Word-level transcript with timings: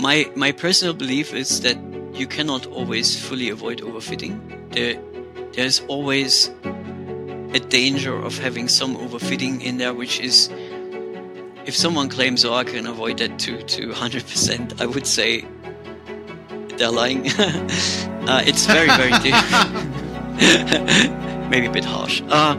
my 0.00 0.30
my 0.34 0.52
personal 0.52 0.94
belief 0.94 1.34
is 1.34 1.60
that 1.60 1.76
you 2.14 2.26
cannot 2.26 2.66
always 2.66 3.20
fully 3.20 3.50
avoid 3.50 3.80
overfitting. 3.80 4.40
There, 4.72 5.00
there's 5.52 5.80
always 5.88 6.50
a 7.52 7.60
danger 7.60 8.14
of 8.14 8.38
having 8.38 8.68
some 8.68 8.96
overfitting 8.96 9.62
in 9.62 9.78
there, 9.78 9.92
which 9.94 10.20
is 10.20 10.48
if 11.66 11.76
someone 11.76 12.08
claims, 12.08 12.44
"Oh, 12.44 12.54
I 12.54 12.64
can 12.64 12.86
avoid 12.86 13.18
that 13.18 13.38
to 13.40 13.62
to 13.62 13.92
100%," 13.92 14.80
I 14.80 14.86
would 14.86 15.06
say 15.06 15.44
they're 16.76 16.90
lying. 16.90 17.28
uh, 17.38 18.42
it's 18.46 18.66
very 18.66 18.88
very 18.96 19.12
difficult. 19.26 19.84
maybe 21.50 21.66
a 21.66 21.72
bit 21.72 21.84
harsh. 21.84 22.22
Uh, 22.28 22.54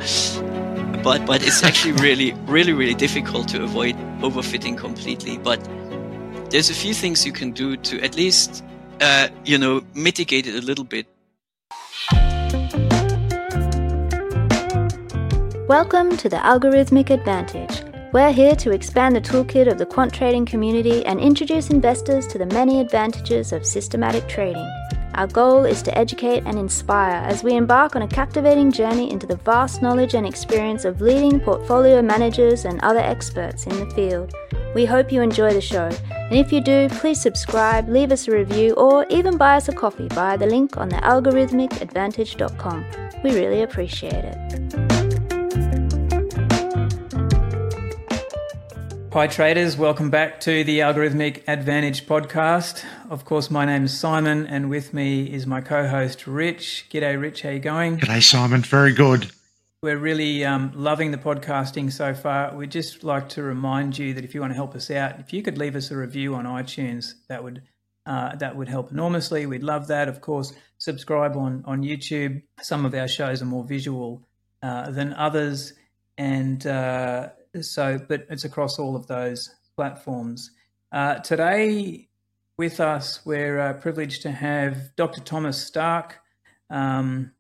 but 1.03 1.25
but 1.25 1.41
it's 1.45 1.63
actually 1.63 1.93
really 1.93 2.33
really 2.45 2.73
really 2.73 2.93
difficult 2.93 3.47
to 3.49 3.63
avoid 3.63 3.95
overfitting 4.21 4.77
completely. 4.77 5.37
But 5.37 5.59
there's 6.51 6.69
a 6.69 6.73
few 6.73 6.93
things 6.93 7.25
you 7.25 7.31
can 7.31 7.51
do 7.51 7.77
to 7.77 8.01
at 8.01 8.15
least 8.15 8.63
uh, 8.99 9.29
you 9.45 9.57
know 9.57 9.81
mitigate 9.95 10.47
it 10.47 10.55
a 10.55 10.65
little 10.65 10.83
bit. 10.83 11.07
Welcome 15.67 16.17
to 16.17 16.27
the 16.27 16.35
Algorithmic 16.35 17.09
Advantage. 17.09 17.83
We're 18.11 18.33
here 18.33 18.57
to 18.57 18.71
expand 18.71 19.15
the 19.15 19.21
toolkit 19.21 19.71
of 19.71 19.77
the 19.77 19.85
quant 19.85 20.13
trading 20.13 20.45
community 20.45 21.05
and 21.05 21.21
introduce 21.21 21.69
investors 21.69 22.27
to 22.27 22.37
the 22.37 22.47
many 22.47 22.81
advantages 22.81 23.53
of 23.53 23.65
systematic 23.65 24.27
trading. 24.27 24.69
Our 25.15 25.27
goal 25.27 25.65
is 25.65 25.81
to 25.83 25.97
educate 25.97 26.43
and 26.45 26.57
inspire 26.57 27.21
as 27.25 27.43
we 27.43 27.55
embark 27.55 27.95
on 27.95 28.02
a 28.02 28.07
captivating 28.07 28.71
journey 28.71 29.11
into 29.11 29.27
the 29.27 29.35
vast 29.35 29.81
knowledge 29.81 30.13
and 30.13 30.25
experience 30.25 30.85
of 30.85 31.02
leading 31.02 31.39
portfolio 31.39 32.02
managers 32.02 32.65
and 32.65 32.79
other 32.81 32.99
experts 32.99 33.66
in 33.67 33.77
the 33.77 33.89
field. 33.93 34.33
We 34.73 34.85
hope 34.85 35.11
you 35.11 35.21
enjoy 35.21 35.53
the 35.53 35.61
show, 35.61 35.89
and 36.11 36.35
if 36.35 36.53
you 36.53 36.61
do, 36.61 36.88
please 36.89 37.19
subscribe, 37.21 37.89
leave 37.89 38.11
us 38.11 38.27
a 38.27 38.31
review, 38.31 38.73
or 38.73 39.05
even 39.09 39.38
buy 39.38 39.58
us 39.58 39.67
a 39.67 39.73
coffee 39.73 40.08
via 40.09 40.38
the 40.38 40.45
link 40.45 40.77
on 40.77 40.88
the 40.88 40.95
algorithmicadvantage.com. 40.95 42.86
We 43.23 43.36
really 43.36 43.64
appreciate 43.64 44.14
it. 44.14 44.91
Hi, 49.14 49.28
traders. 49.28 49.76
Welcome 49.76 50.09
back 50.09 50.40
to 50.42 50.64
the 50.64 50.80
Algorithmic 50.80 51.44
Advantage 51.45 52.06
podcast. 52.06 52.86
Of 53.09 53.26
course, 53.26 53.52
my 53.52 53.66
name 53.66 53.84
is 53.84 54.00
Simon, 54.00 54.48
and 54.48 54.70
with 54.70 54.94
me 54.94 55.23
is 55.26 55.45
my 55.45 55.59
co 55.59 55.86
host, 55.86 56.26
Rich. 56.28 56.86
G'day, 56.90 57.20
Rich. 57.20 57.42
How 57.42 57.50
you 57.50 57.59
going? 57.59 57.98
G'day, 57.98 58.23
Simon. 58.23 58.62
Very 58.62 58.94
good. 58.94 59.30
We're 59.84 59.98
really 59.98 60.45
um, 60.45 60.72
loving 60.73 61.12
the 61.12 61.17
podcasting 61.17 61.92
so 61.92 62.14
far. 62.14 62.56
We'd 62.56 62.72
just 62.72 63.04
like 63.04 63.28
to 63.30 63.44
remind 63.44 63.98
you 63.98 64.14
that 64.14 64.23
if 64.23 64.34
you 64.34 64.39
want 64.39 64.52
to 64.52 64.56
help 64.56 64.76
us 64.76 64.89
out, 64.89 65.20
if 65.20 65.34
you 65.34 65.44
could 65.44 65.58
leave 65.58 65.76
us 65.76 65.92
a 65.92 65.98
review 65.98 66.34
on 66.36 66.45
iTunes, 66.45 67.16
that 67.28 67.44
would 67.44 67.64
uh, 68.06 68.38
that 68.38 68.56
would 68.56 68.70
help 68.70 68.92
enormously. 68.92 69.45
We'd 69.45 69.62
love 69.62 69.88
that. 69.88 70.08
Of 70.08 70.22
course, 70.22 70.54
subscribe 70.78 71.36
on 71.36 71.66
on 71.67 71.84
YouTube. 71.84 72.44
Some 72.62 72.86
of 72.86 72.95
our 72.95 73.09
shows 73.09 73.42
are 73.42 73.45
more 73.45 73.66
visual 73.66 74.26
uh, 74.64 74.89
than 74.92 75.12
others, 75.12 75.73
and 76.17 76.66
uh, 76.66 77.32
so, 77.59 77.99
but 78.07 78.25
it's 78.30 78.45
across 78.45 78.80
all 78.80 78.95
of 78.95 79.07
those 79.07 79.53
platforms. 79.75 80.52
Uh, 80.91 81.16
today, 81.16 82.08
with 82.58 82.80
us, 82.80 83.25
we're 83.25 83.59
uh, 83.59 83.73
privileged 83.73 84.21
to 84.21 84.31
have 84.31 84.95
Dr. 84.95 85.21
Thomas 85.21 85.69
Starke. 85.69 86.13
Um, 86.69 87.31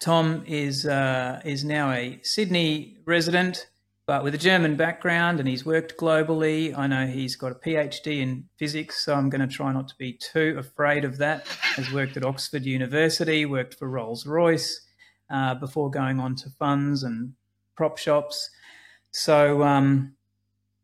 Tom 0.00 0.44
is 0.46 0.86
uh, 0.86 1.40
is 1.44 1.64
now 1.64 1.90
a 1.90 2.18
Sydney 2.22 2.98
resident, 3.04 3.68
but 4.06 4.24
with 4.24 4.34
a 4.34 4.38
German 4.38 4.76
background, 4.76 5.40
and 5.40 5.48
he's 5.48 5.66
worked 5.66 5.98
globally. 5.98 6.76
I 6.76 6.86
know 6.86 7.06
he's 7.06 7.36
got 7.36 7.52
a 7.52 7.56
PhD 7.56 8.20
in 8.20 8.48
physics, 8.56 9.04
so 9.04 9.14
I'm 9.14 9.28
going 9.28 9.46
to 9.46 9.52
try 9.52 9.72
not 9.72 9.88
to 9.88 9.94
be 9.98 10.14
too 10.14 10.56
afraid 10.58 11.04
of 11.04 11.18
that. 11.18 11.46
Has 11.76 11.92
worked 11.92 12.16
at 12.16 12.24
Oxford 12.24 12.64
University, 12.64 13.44
worked 13.46 13.74
for 13.74 13.88
Rolls 13.88 14.26
Royce 14.26 14.80
uh, 15.28 15.54
before 15.56 15.90
going 15.90 16.18
on 16.18 16.34
to 16.36 16.50
funds 16.50 17.02
and 17.02 17.34
prop 17.76 17.98
shops. 17.98 18.50
So 19.16 19.62
um, 19.62 20.16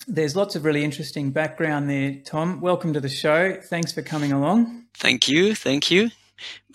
there's 0.06 0.36
lots 0.36 0.54
of 0.54 0.64
really 0.64 0.84
interesting 0.84 1.32
background 1.32 1.91
there, 1.91 2.20
Tom. 2.24 2.60
Welcome 2.60 2.92
to 2.92 3.00
the 3.00 3.08
show. 3.08 3.56
Thanks 3.60 3.91
for 3.91 4.02
coming 4.02 4.30
along. 4.30 4.84
Thank 4.94 5.28
you. 5.28 5.52
Thank 5.56 5.91
you. 5.91 6.10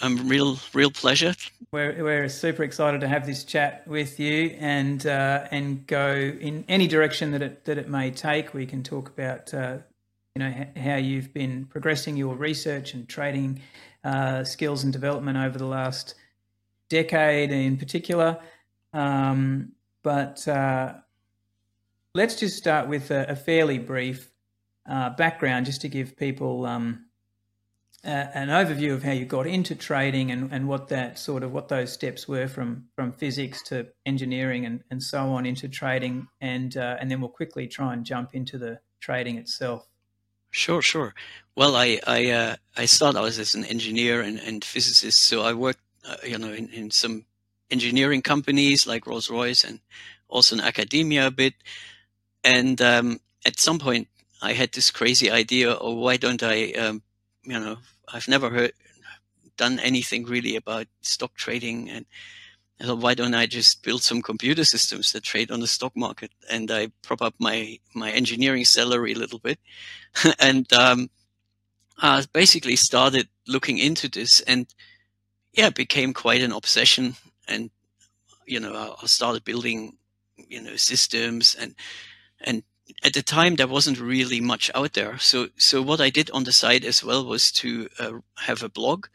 I'm 0.01 0.27
real, 0.27 0.59
real 0.73 0.91
pleasure. 0.91 1.33
We're, 1.71 2.03
we're 2.03 2.27
super 2.27 2.63
excited 2.63 2.99
to 3.01 3.07
have 3.07 3.25
this 3.25 3.45
chat 3.45 3.87
with 3.87 4.19
you 4.19 4.57
and 4.59 5.07
uh, 5.07 5.47
and 5.49 5.87
go 5.87 6.13
in 6.13 6.65
any 6.67 6.87
direction 6.87 7.31
that 7.31 7.41
it 7.41 7.63
that 7.63 7.77
it 7.77 7.87
may 7.87 8.11
take. 8.11 8.53
We 8.53 8.65
can 8.65 8.83
talk 8.83 9.07
about 9.07 9.53
uh, 9.53 9.77
you 10.35 10.43
know 10.43 10.65
how 10.75 10.97
you've 10.97 11.33
been 11.33 11.65
progressing 11.65 12.17
your 12.17 12.35
research 12.35 12.93
and 12.93 13.07
trading 13.07 13.61
uh, 14.03 14.43
skills 14.43 14.83
and 14.83 14.91
development 14.91 15.37
over 15.37 15.57
the 15.57 15.67
last 15.67 16.15
decade 16.89 17.51
in 17.51 17.77
particular. 17.77 18.39
Um, 18.91 19.71
but 20.03 20.47
uh, 20.47 20.95
let's 22.15 22.35
just 22.35 22.57
start 22.57 22.87
with 22.87 23.11
a, 23.11 23.25
a 23.27 23.35
fairly 23.35 23.77
brief 23.77 24.31
uh, 24.89 25.09
background 25.11 25.65
just 25.65 25.81
to 25.81 25.89
give 25.89 26.15
people 26.15 26.65
um, 26.65 27.05
uh, 28.05 28.27
an 28.33 28.47
overview 28.47 28.93
of 28.93 29.03
how 29.03 29.11
you 29.11 29.25
got 29.25 29.45
into 29.45 29.75
trading 29.75 30.31
and, 30.31 30.51
and 30.51 30.67
what 30.67 30.87
that 30.87 31.19
sort 31.19 31.43
of 31.43 31.51
what 31.51 31.67
those 31.67 31.91
steps 31.91 32.27
were 32.27 32.47
from 32.47 32.85
from 32.95 33.11
physics 33.11 33.61
to 33.63 33.85
engineering 34.05 34.65
and, 34.65 34.81
and 34.89 35.03
so 35.03 35.19
on 35.19 35.45
into 35.45 35.67
trading 35.67 36.27
and 36.39 36.77
uh, 36.77 36.95
and 36.99 37.11
then 37.11 37.19
we'll 37.19 37.29
quickly 37.29 37.67
try 37.67 37.93
and 37.93 38.05
jump 38.05 38.33
into 38.33 38.57
the 38.57 38.79
trading 39.01 39.37
itself. 39.37 39.85
Sure, 40.51 40.81
sure. 40.81 41.13
Well, 41.55 41.75
I 41.75 41.99
I 42.07 42.29
uh, 42.29 42.55
I 42.77 42.85
started 42.85 43.19
out 43.19 43.25
as 43.25 43.55
an 43.55 43.65
engineer 43.65 44.21
and, 44.21 44.39
and 44.39 44.63
physicist, 44.63 45.19
so 45.19 45.41
I 45.41 45.53
worked 45.53 45.81
uh, 46.07 46.15
you 46.23 46.37
know 46.37 46.53
in, 46.53 46.69
in 46.69 46.91
some 46.91 47.25
engineering 47.69 48.21
companies 48.21 48.87
like 48.87 49.05
Rolls 49.05 49.29
Royce 49.29 49.65
and 49.65 49.81
also 50.29 50.55
in 50.55 50.61
academia 50.61 51.27
a 51.27 51.31
bit. 51.31 51.55
And 52.45 52.79
um, 52.79 53.19
at 53.43 53.59
some 53.59 53.79
point, 53.79 54.07
I 54.41 54.53
had 54.53 54.71
this 54.71 54.91
crazy 54.91 55.31
idea, 55.31 55.75
oh, 55.75 55.95
why 55.95 56.17
don't 56.17 56.43
I, 56.43 56.71
um, 56.73 57.01
you 57.43 57.59
know, 57.59 57.77
I've 58.13 58.27
never 58.27 58.51
heard, 58.51 58.71
done 59.57 59.79
anything 59.79 60.25
really 60.25 60.55
about 60.55 60.85
stock 61.01 61.33
trading. 61.33 61.89
And 61.89 62.05
I 62.79 62.85
thought, 62.85 62.99
why 62.99 63.15
don't 63.15 63.33
I 63.33 63.47
just 63.47 63.81
build 63.81 64.03
some 64.03 64.21
computer 64.21 64.63
systems 64.63 65.11
that 65.11 65.23
trade 65.23 65.49
on 65.49 65.59
the 65.59 65.67
stock 65.67 65.97
market? 65.97 66.31
And 66.47 66.69
I 66.69 66.91
prop 67.01 67.23
up 67.23 67.33
my, 67.39 67.79
my 67.95 68.11
engineering 68.11 68.63
salary 68.65 69.13
a 69.13 69.17
little 69.19 69.39
bit. 69.39 69.57
and 70.39 70.71
um, 70.71 71.09
I 71.97 72.23
basically 72.31 72.75
started 72.75 73.27
looking 73.47 73.79
into 73.79 74.07
this 74.07 74.41
and 74.41 74.67
yeah, 75.53 75.67
it 75.67 75.75
became 75.75 76.13
quite 76.13 76.43
an 76.43 76.51
obsession. 76.51 77.15
And, 77.47 77.71
you 78.45 78.59
know, 78.59 78.95
I 79.01 79.05
started 79.07 79.45
building, 79.45 79.97
you 80.35 80.61
know, 80.61 80.75
systems 80.75 81.55
and 81.59 81.73
and 82.41 82.63
at 83.03 83.13
the 83.13 83.23
time 83.23 83.55
there 83.55 83.67
wasn't 83.67 83.99
really 83.99 84.41
much 84.41 84.71
out 84.75 84.93
there. 84.93 85.17
So 85.17 85.49
so 85.57 85.81
what 85.81 86.01
I 86.01 86.09
did 86.09 86.29
on 86.31 86.43
the 86.43 86.51
side 86.51 86.85
as 86.85 87.03
well 87.03 87.25
was 87.25 87.51
to 87.53 87.89
uh, 87.99 88.11
have 88.37 88.63
a 88.63 88.69
blog, 88.69 89.07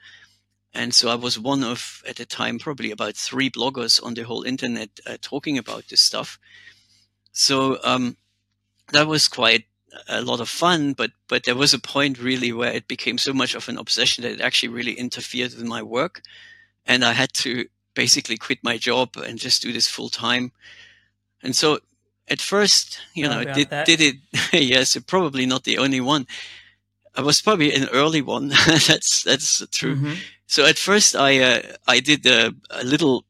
and 0.73 0.95
so 0.95 1.09
I 1.09 1.15
was 1.15 1.39
one 1.39 1.65
of 1.65 2.03
at 2.09 2.17
the 2.17 2.27
time 2.27 2.59
probably 2.59 2.91
about 2.91 3.17
three 3.17 3.51
bloggers 3.51 4.03
on 4.03 4.15
the 4.15 4.23
whole 4.23 4.43
internet 4.43 4.91
uh, 5.07 5.17
talking 5.21 5.59
about 5.59 5.89
this 5.89 6.01
stuff. 6.01 6.39
So 7.33 7.79
um, 7.85 8.17
that 8.93 9.07
was 9.07 9.29
quite 9.29 9.67
a 10.09 10.23
lot 10.23 10.41
of 10.41 10.49
fun, 10.49 10.93
but 10.93 11.13
but 11.29 11.45
there 11.45 11.57
was 11.57 11.75
a 11.75 11.79
point 11.79 12.19
really 12.19 12.53
where 12.53 12.73
it 12.73 12.89
became 12.89 13.19
so 13.19 13.33
much 13.33 13.55
of 13.55 13.69
an 13.69 13.79
obsession 13.79 14.23
that 14.23 14.33
it 14.33 14.41
actually 14.41 14.69
really 14.69 14.93
interfered 14.93 15.55
with 15.55 15.65
my 15.65 15.83
work, 15.83 16.23
and 16.87 17.05
I 17.05 17.13
had 17.13 17.33
to 17.35 17.67
basically 17.95 18.37
quit 18.37 18.59
my 18.63 18.79
job 18.79 19.17
and 19.17 19.39
just 19.39 19.63
do 19.63 19.73
this 19.73 19.89
full 19.89 20.09
time. 20.09 20.53
And 21.43 21.57
so 21.57 21.81
at 22.31 22.41
first, 22.41 23.01
you 23.15 23.29
know, 23.29 23.43
did, 23.43 23.69
did 23.85 24.01
it, 24.01 24.17
yes, 24.53 24.97
probably 25.07 25.47
not 25.47 25.65
the 25.65 25.79
only 25.79 26.01
one. 26.01 26.27
I 27.17 27.23
was 27.23 27.43
probably 27.43 27.75
an 27.75 27.89
early 27.93 28.23
one. 28.23 28.49
that's, 28.67 29.25
that's 29.25 29.67
true. 29.73 29.97
Mm-hmm. 29.97 30.15
So 30.47 30.65
at 30.65 30.79
first 30.79 31.17
I, 31.17 31.41
uh, 31.41 31.63
I 31.89 31.99
did 32.01 32.25
a, 32.27 32.55
a, 32.71 32.85
little, 32.85 33.25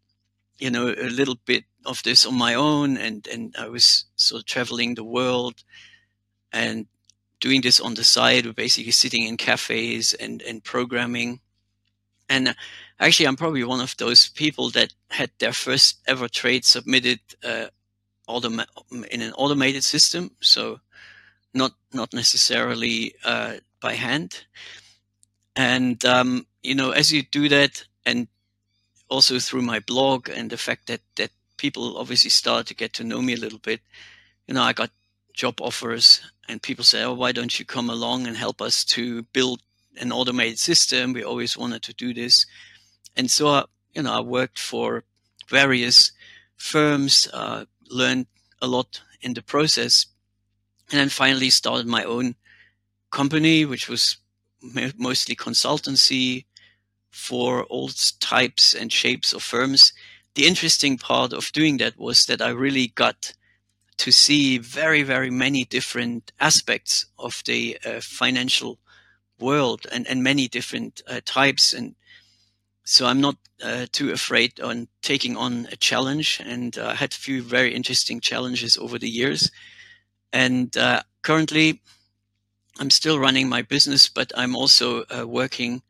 you 0.58 0.70
know, 0.70 0.88
a 0.88 1.08
little 1.08 1.38
bit 1.47 1.64
of 1.87 2.02
this 2.02 2.26
on 2.26 2.35
my 2.35 2.55
own 2.55 2.99
and, 2.99 3.26
and 3.26 3.55
I 3.58 3.69
was 3.69 4.05
sort 4.17 4.43
of 4.43 4.47
traveling 4.47 4.94
the 4.94 5.05
world 5.05 5.64
and 6.52 6.87
doing 7.41 7.62
this 7.62 7.81
on 7.81 7.94
the 7.94 8.05
side, 8.05 8.55
basically 8.55 8.93
sitting 8.93 9.25
in 9.25 9.38
cafes 9.38 10.12
and, 10.12 10.43
and 10.43 10.62
programming. 10.62 11.41
And 12.29 12.49
uh, 12.49 12.55
actually, 13.00 13.26
I'm 13.26 13.37
probably 13.37 13.64
one 13.64 13.81
of 13.81 13.97
those 13.97 14.29
people 14.29 14.69
that 14.70 14.93
had 15.08 15.31
their 15.38 15.55
first 15.55 16.00
ever 16.06 16.29
trade 16.29 16.67
submitted 16.67 17.20
uh, 17.43 17.69
in 19.11 19.21
an 19.21 19.32
automated 19.32 19.85
system, 19.85 20.31
so 20.41 20.81
not 21.55 21.73
not 21.93 22.12
necessarily 22.12 23.15
uh, 23.25 23.55
by 23.81 23.94
hand. 23.94 24.44
And 25.56 26.05
um, 26.05 26.47
you 26.62 26.75
know, 26.75 26.91
as 26.91 27.12
you 27.12 27.23
do 27.23 27.49
that, 27.49 27.85
and 28.06 28.29
also 29.09 29.38
through 29.38 29.62
my 29.62 29.81
blog 29.81 30.29
and 30.29 30.50
the 30.50 30.56
fact 30.56 30.87
that 30.87 31.00
that 31.17 31.31
people 31.56 31.99
obviously 31.99 32.31
started 32.31 32.67
to 32.69 32.75
get 32.75 32.93
to 32.94 33.05
know 33.05 33.21
me 33.21 33.35
a 33.35 33.41
little 33.41 33.59
bit, 33.59 33.81
you 34.47 34.55
know, 34.55 34.62
I 34.62 34.73
got 34.73 34.91
job 35.35 35.61
offers, 35.61 36.21
and 36.49 36.62
people 36.62 36.85
say, 36.85 37.03
"Oh, 37.03 37.15
why 37.15 37.33
don't 37.33 37.59
you 37.59 37.65
come 37.65 37.91
along 37.91 38.26
and 38.26 38.37
help 38.37 38.61
us 38.62 38.85
to 38.85 39.23
build 39.33 39.61
an 40.00 40.12
automated 40.12 40.59
system?" 40.59 41.12
We 41.12 41.25
always 41.25 41.56
wanted 41.56 41.83
to 41.83 41.94
do 41.94 42.15
this, 42.15 42.47
and 43.17 43.31
so 43.31 43.49
uh, 43.49 43.67
you 43.94 44.03
know, 44.03 44.12
I 44.12 44.21
worked 44.21 44.59
for 44.59 45.05
various 45.49 46.12
firms, 46.56 47.29
uh, 47.33 47.65
learned 47.90 48.26
a 48.62 48.66
lot 48.66 49.02
in 49.20 49.34
the 49.34 49.42
process, 49.42 50.06
and 50.90 50.98
then 50.98 51.08
finally 51.08 51.50
started 51.50 51.87
my 51.87 52.04
own 52.04 52.34
company, 53.10 53.64
which 53.64 53.88
was 53.88 54.16
mostly 54.96 55.34
consultancy 55.34 56.44
for 57.10 57.64
all 57.64 57.90
types 58.20 58.75
and 58.75 58.92
shapes 58.92 59.32
of 59.32 59.42
firms. 59.42 59.92
The 60.34 60.46
interesting 60.46 60.96
part 60.96 61.32
of 61.32 61.52
doing 61.52 61.78
that 61.78 61.98
was 61.98 62.26
that 62.26 62.40
I 62.40 62.50
really 62.50 62.88
got 62.88 63.32
to 63.98 64.12
see 64.12 64.58
very, 64.58 65.02
very 65.02 65.31
many 65.31 65.64
different 65.64 66.32
aspects 66.40 67.06
of 67.19 67.42
the 67.44 67.78
uh, 67.84 68.00
financial 68.00 68.78
world 69.38 69.87
and, 69.92 70.06
and 70.06 70.22
many 70.22 70.48
different 70.48 71.02
uh, 71.06 71.20
types. 71.25 71.75
And 71.75 71.94
so 72.85 73.06
I'm 73.06 73.21
not 73.21 73.37
uh, 73.62 73.87
too 73.93 74.11
afraid 74.11 74.61
on 74.61 74.88
taking 75.03 75.37
on 75.37 75.69
a 75.71 75.77
challenge. 75.77 76.41
And 76.44 76.77
I 76.79 76.94
had 76.94 77.12
a 77.12 77.17
few 77.17 77.43
very 77.43 77.75
interesting 77.75 78.21
challenges 78.21 78.77
over 78.77 78.99
the 78.99 79.09
years. 79.09 79.50
And 80.32 80.77
uh, 80.77 81.03
currently, 81.23 81.82
I'm 82.79 82.91
still 82.91 83.19
running 83.19 83.49
my 83.49 83.62
business, 83.62 84.09
but 84.09 84.32
I'm 84.37 84.56
also 84.56 85.05
uh, 85.05 85.27
working 85.27 85.82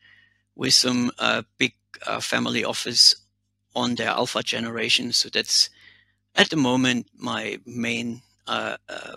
with 0.56 0.74
some 0.74 1.10
uh, 1.18 1.42
big 1.58 1.74
uh, 2.06 2.20
family 2.20 2.64
office 2.64 3.14
on 3.74 3.94
their 3.94 4.08
alpha 4.08 4.42
generation. 4.42 5.12
So 5.12 5.28
that's 5.28 5.70
at 6.34 6.50
the 6.50 6.56
moment 6.56 7.08
my 7.16 7.58
main 7.64 8.22
uh, 8.46 8.76
uh, 8.88 9.16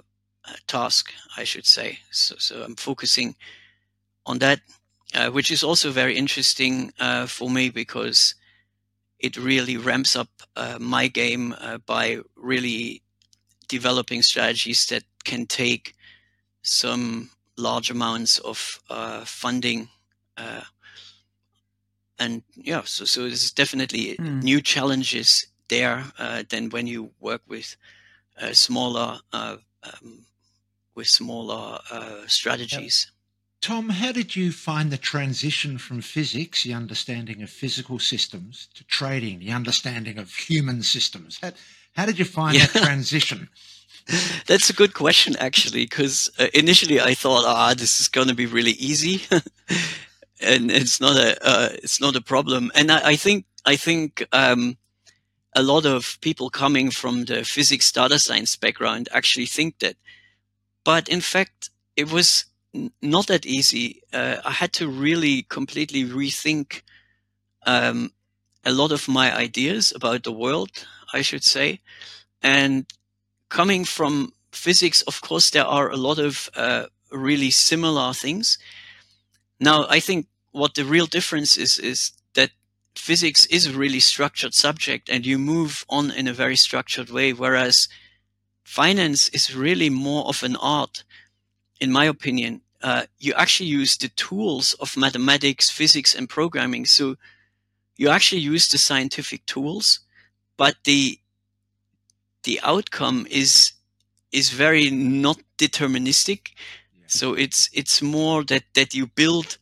task, 0.68 1.12
I 1.38 1.44
should 1.44 1.66
say. 1.66 2.00
So, 2.12 2.36
so 2.38 2.64
I'm 2.64 2.76
focusing 2.76 3.36
on 4.26 4.40
that, 4.40 4.60
uh, 5.15 5.30
which 5.30 5.51
is 5.51 5.63
also 5.63 5.92
very 5.92 6.15
interesting 6.15 6.92
uh, 7.00 7.25
for 7.25 7.50
me 7.50 7.69
because 7.69 8.36
it 9.19 9.38
really 9.38 9.77
ramps 9.77 10.15
up 10.15 10.30
uh, 10.56 10.77
my 10.80 11.07
game 11.07 11.56
by 11.86 12.19
really 12.36 13.01
developing 13.68 14.21
strategies 14.21 14.86
that 14.88 15.04
can 15.24 15.45
take 15.45 15.95
some 16.62 17.30
large 17.57 17.89
amounts 17.89 18.39
of 18.39 18.57
funding 19.25 19.88
and 22.19 22.44
yeah, 22.56 22.81
so 22.86 23.06
so 23.06 23.21
there's 23.21 23.51
definitely 23.51 24.16
mm. 24.18 24.44
new 24.44 24.62
challenges 24.62 25.48
there 25.68 26.06
uh, 26.18 26.44
than 26.50 26.69
when 26.69 26.88
you 26.88 27.12
work 27.19 27.42
with 27.48 27.75
uh, 28.42 28.54
smaller 28.54 29.19
uh, 29.31 29.57
um, 29.83 30.25
with 30.95 31.07
smaller 31.07 31.80
uh, 31.92 32.27
strategies. 32.27 33.07
Yep. 33.07 33.12
Tom, 33.63 33.88
how 33.88 34.12
did 34.12 34.36
you 34.36 34.51
find 34.51 34.92
the 34.92 34.98
transition 34.98 35.77
from 35.77 36.01
physics, 36.01 36.65
the 36.65 36.74
understanding 36.74 37.42
of 37.42 37.50
physical 37.50 37.98
systems, 37.98 38.68
to 38.74 38.83
trading, 38.83 39.39
the 39.39 39.51
understanding 39.51 40.18
of 40.18 40.33
human 40.33 40.83
systems? 40.83 41.39
How, 41.42 41.51
how 41.95 42.06
did 42.06 42.19
you 42.19 42.25
find 42.25 42.57
yeah. 42.57 42.65
that 42.65 42.83
transition? 42.83 43.48
That's 44.48 44.69
a 44.69 44.74
good 44.74 44.94
question, 44.94 45.38
actually, 45.39 45.86
because 45.86 46.30
uh, 46.38 46.48
initially 46.54 47.00
I 47.00 47.13
thought, 47.13 47.45
ah, 47.45 47.74
this 47.74 48.01
is 48.01 48.10
going 48.10 48.27
to 48.27 48.36
be 48.36 48.48
really 48.48 48.71
easy. 48.71 49.21
and 50.42 50.69
it's 50.69 51.00
not 51.00 51.16
a 51.16 51.38
uh, 51.42 51.69
it's 51.71 52.01
not 52.01 52.18
a 52.18 52.21
problem. 52.21 52.69
And 52.75 52.92
I, 52.92 53.12
I 53.12 53.16
think 53.16 53.45
I 53.66 53.77
think 53.77 54.27
um, 54.33 54.75
a 55.56 55.63
lot 55.63 55.86
of 55.86 56.18
people 56.19 56.50
coming 56.50 56.92
from 56.92 57.24
the 57.24 57.45
physics 57.45 57.94
data 57.94 58.19
science 58.19 58.57
background 58.57 59.07
actually 59.13 59.45
think 59.45 59.80
that, 59.80 59.95
but 60.83 61.07
in 61.07 61.21
fact, 61.21 61.69
it 61.95 62.12
was 62.12 62.44
not 63.02 63.28
that 63.28 63.46
easy. 63.46 64.02
Uh, 64.12 64.38
I 64.44 64.52
had 64.52 64.74
to 64.74 64.88
really 64.88 65.44
completely 65.44 66.04
rethink 66.04 66.81
um, 67.66 68.12
a 68.66 68.72
lot 68.72 68.92
of 68.92 69.08
my 69.08 69.36
ideas 69.36 69.94
about 69.96 70.24
the 70.24 70.31
world, 70.31 70.86
I 71.14 71.22
should 71.22 71.44
say, 71.44 71.81
and 72.42 72.86
coming 73.50 73.86
from 73.86 74.34
physics, 74.52 75.02
of 75.04 75.22
course, 75.22 75.50
there 75.50 75.66
are 75.66 75.90
a 75.90 75.98
lot 75.98 76.20
of 76.20 76.50
uh, 76.56 76.86
really 77.12 77.52
similar 77.52 78.14
things. 78.14 78.58
Now, 79.60 79.86
I 79.90 80.00
think 80.00 80.28
what 80.52 80.76
the 80.76 80.86
real 80.86 81.06
difference 81.06 81.58
is 81.58 81.78
is 81.78 82.12
that 82.36 82.52
physics 82.96 83.46
is 83.48 83.66
a 83.66 83.78
really 83.78 84.00
structured 84.00 84.54
subject 84.54 85.10
and 85.10 85.26
you 85.26 85.38
move 85.38 85.86
on 85.90 86.12
in 86.12 86.28
a 86.28 86.34
very 86.34 86.56
structured 86.56 87.10
way 87.10 87.34
whereas 87.34 87.88
finance 88.64 89.30
is 89.30 89.56
really 89.56 89.90
more 89.90 90.26
of 90.26 90.44
an 90.44 90.56
art 90.58 91.04
in 91.83 91.91
my 91.91 92.06
opinion 92.06 92.62
uh, 92.89 93.03
you 93.19 93.33
actually 93.44 93.69
use 93.81 93.97
the 93.97 94.09
tools 94.09 94.74
of 94.80 94.97
mathematics 94.97 95.69
physics 95.69 96.15
and 96.15 96.30
programming 96.30 96.85
so 96.85 97.15
you 97.97 98.09
actually 98.09 98.41
use 98.53 98.65
the 98.69 98.77
scientific 98.77 99.45
tools 99.45 100.00
but 100.57 100.75
the 100.85 101.19
the 102.44 102.59
outcome 102.63 103.27
is 103.30 103.74
is 104.31 104.50
very 104.50 104.89
not 104.89 105.38
deterministic 105.57 106.41
yeah. 106.97 107.06
so 107.07 107.33
it's 107.33 107.69
it's 107.74 108.01
more 108.01 108.44
that 108.44 108.63
that 108.74 108.94
you 108.94 109.06
build 109.07 109.57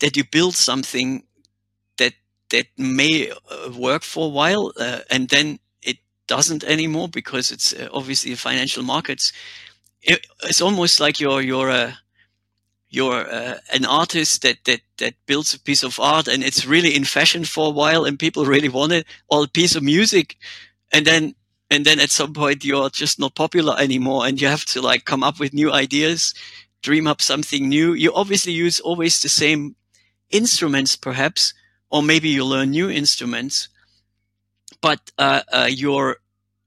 that 0.00 0.16
you 0.16 0.24
build 0.24 0.54
something 0.54 1.24
that 1.96 2.14
that 2.50 2.66
may 2.76 3.30
uh, 3.30 3.70
work 3.76 4.02
for 4.02 4.26
a 4.26 4.34
while 4.40 4.72
uh, 4.78 5.00
and 5.10 5.28
then 5.28 5.58
it 5.82 5.98
doesn't 6.26 6.64
anymore 6.64 7.08
because 7.08 7.50
it's 7.50 7.72
uh, 7.72 7.88
obviously 7.92 8.34
financial 8.34 8.82
markets. 8.82 9.32
It, 10.04 10.26
it's 10.44 10.60
almost 10.60 11.00
like 11.00 11.20
you're 11.20 11.42
you're 11.42 11.70
a 11.70 11.98
you're 12.90 13.26
uh, 13.28 13.58
an 13.72 13.84
artist 13.86 14.42
that 14.42 14.58
that 14.64 14.80
that 14.98 15.14
builds 15.26 15.54
a 15.54 15.60
piece 15.60 15.82
of 15.82 15.98
art 16.00 16.28
and 16.28 16.44
it's 16.44 16.66
really 16.66 16.94
in 16.94 17.04
fashion 17.04 17.44
for 17.44 17.68
a 17.68 17.76
while 17.80 18.04
and 18.04 18.18
people 18.18 18.44
really 18.46 18.68
want 18.68 18.92
it 18.92 19.06
or 19.28 19.44
a 19.44 19.48
piece 19.48 19.74
of 19.76 19.82
music. 19.82 20.36
And 20.92 21.06
then 21.06 21.34
and 21.70 21.84
then 21.84 22.00
at 22.00 22.10
some 22.10 22.34
point 22.34 22.64
you're 22.64 22.90
just 22.90 23.18
not 23.18 23.34
popular 23.34 23.76
anymore 23.78 24.26
and 24.26 24.40
you 24.40 24.48
have 24.48 24.64
to 24.66 24.82
like 24.82 25.04
come 25.06 25.24
up 25.24 25.40
with 25.40 25.54
new 25.54 25.72
ideas 25.72 26.34
dream 26.82 27.06
up 27.06 27.22
something 27.22 27.68
new. 27.68 27.94
You 27.94 28.14
obviously 28.14 28.52
use 28.52 28.78
always 28.78 29.20
the 29.22 29.30
same 29.30 29.74
instruments 30.30 30.96
perhaps, 30.96 31.54
or 31.90 32.02
maybe 32.02 32.28
you 32.28 32.44
learn 32.44 32.70
new 32.72 32.90
instruments, 32.90 33.68
but 34.80 35.10
uh, 35.18 35.42
uh, 35.52 35.68
your 35.70 36.18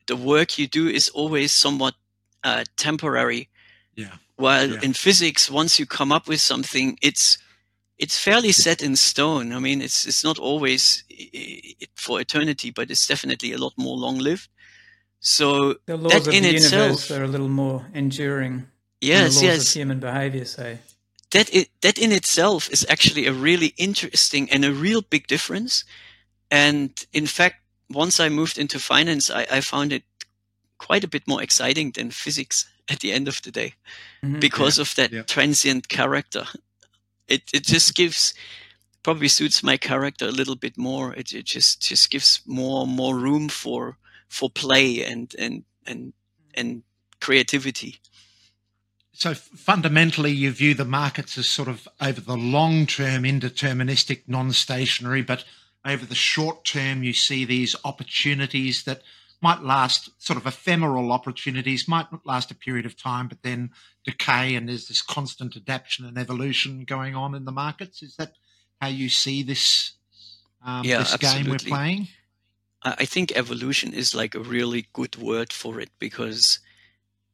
the 0.08 0.16
work 0.16 0.58
you 0.58 0.68
do 0.68 0.88
is 0.88 1.10
always 1.10 1.52
somewhat 1.52 1.96
uh, 2.44 2.64
temporary. 2.76 3.50
Yeah. 3.96 4.14
While 4.36 4.70
yeah. 4.72 4.80
in 4.84 4.94
physics, 4.94 5.50
once 5.50 5.80
you 5.80 5.86
come 5.86 6.12
up 6.12 6.28
with 6.28 6.42
something, 6.42 6.98
it's 7.02 7.38
it's 7.98 8.18
fairly 8.18 8.52
set 8.52 8.82
in 8.84 8.96
stone. 8.96 9.52
I 9.52 9.60
mean, 9.60 9.82
it's 9.82 10.06
it's 10.06 10.24
not 10.24 10.38
always 10.38 11.04
for 11.96 12.22
eternity, 12.22 12.72
but 12.72 12.92
it's 12.92 13.08
definitely 13.08 13.54
a 13.54 13.58
lot 13.58 13.74
more 13.78 13.98
long 13.98 14.20
lived. 14.20 14.50
So 15.20 15.76
the 15.86 15.98
laws 15.98 16.14
that 16.14 16.28
of 16.28 16.34
in 16.34 16.44
the 16.44 16.56
itself, 16.56 16.82
universe 16.82 17.12
are 17.12 17.24
a 17.24 17.28
little 17.28 17.50
more 17.50 17.86
enduring. 17.94 18.68
Yes, 19.02 19.40
the 19.40 19.48
laws 19.48 19.58
yes. 19.58 19.68
Of 19.68 19.80
human 19.80 20.00
behavior, 20.00 20.46
say 20.46 20.80
that 21.32 21.54
it, 21.54 21.70
that 21.82 21.98
in 21.98 22.12
itself 22.12 22.70
is 22.70 22.86
actually 22.90 23.28
a 23.28 23.34
really 23.34 23.74
interesting 23.78 24.50
and 24.52 24.64
a 24.64 24.72
real 24.72 25.02
big 25.02 25.28
difference. 25.28 25.84
And 26.50 26.92
in 27.12 27.28
fact, 27.28 27.56
once 27.90 28.20
I 28.20 28.30
moved 28.30 28.58
into 28.58 28.80
finance, 28.80 29.30
I, 29.30 29.48
I 29.52 29.62
found 29.62 29.92
it 29.92 30.04
quite 30.78 31.04
a 31.04 31.08
bit 31.08 31.28
more 31.28 31.42
exciting 31.42 31.92
than 31.92 32.12
physics 32.12 32.70
at 32.90 33.00
the 33.00 33.12
end 33.12 33.28
of 33.28 33.42
the 33.42 33.52
day 33.52 33.74
mm-hmm. 34.24 34.40
because 34.40 34.78
yeah. 34.78 34.82
of 34.82 34.96
that 34.96 35.12
yeah. 35.12 35.24
transient 35.24 35.90
character. 35.90 36.46
It 37.28 37.44
it 37.54 37.64
just 37.66 37.96
gives 37.96 38.34
probably 39.04 39.28
suits 39.28 39.64
my 39.64 39.78
character 39.78 40.26
a 40.26 40.32
little 40.32 40.56
bit 40.56 40.78
more. 40.78 41.14
It, 41.14 41.34
it 41.34 41.46
just 41.46 41.82
just 41.82 42.10
gives 42.10 42.42
more 42.46 42.88
more 42.88 43.16
room 43.16 43.50
for 43.50 43.98
for 44.28 44.50
play 44.50 45.04
and 45.04 45.34
and 45.38 45.64
and 45.86 46.14
and 46.54 46.84
creativity. 47.20 48.00
So 49.14 49.34
fundamentally, 49.34 50.32
you 50.32 50.52
view 50.52 50.76
the 50.76 50.86
markets 50.86 51.38
as 51.38 51.48
sort 51.48 51.68
of 51.68 51.88
over 52.00 52.22
the 52.22 52.38
long 52.38 52.86
term, 52.86 53.24
indeterministic, 53.24 54.22
non 54.28 54.52
stationary, 54.52 55.24
but 55.24 55.44
over 55.84 56.06
the 56.06 56.16
short 56.16 56.66
term, 56.66 57.02
you 57.02 57.14
see 57.14 57.44
these 57.44 57.76
opportunities 57.84 58.84
that 58.84 59.02
might 59.42 59.62
last, 59.62 60.10
sort 60.18 60.38
of 60.38 60.48
ephemeral 60.48 61.12
opportunities, 61.12 61.88
might 61.88 62.08
last 62.26 62.52
a 62.52 62.56
period 62.56 62.86
of 62.86 62.98
time, 62.98 63.28
but 63.28 63.44
then 63.44 63.72
decay, 64.04 64.56
and 64.56 64.68
there's 64.68 64.88
this 64.88 65.02
constant 65.02 65.56
adaptation 65.56 66.06
and 66.06 66.18
evolution 66.18 66.84
going 66.86 67.16
on 67.16 67.36
in 67.36 67.46
the 67.46 67.52
markets. 67.52 68.02
Is 68.02 68.16
that 68.16 68.34
how 68.82 68.88
you 68.88 69.10
see 69.10 69.44
this, 69.44 69.94
um, 70.66 70.84
yeah, 70.84 71.00
this 71.00 71.14
absolutely. 71.14 71.44
game 71.44 71.52
we're 71.52 71.78
playing? 71.78 72.08
I 72.84 73.06
think 73.06 73.36
evolution 73.36 73.94
is 73.94 74.16
like 74.16 74.36
a 74.36 74.40
really 74.40 74.88
good 74.94 75.18
word 75.18 75.52
for 75.52 75.80
it 75.80 75.90
because 76.00 76.60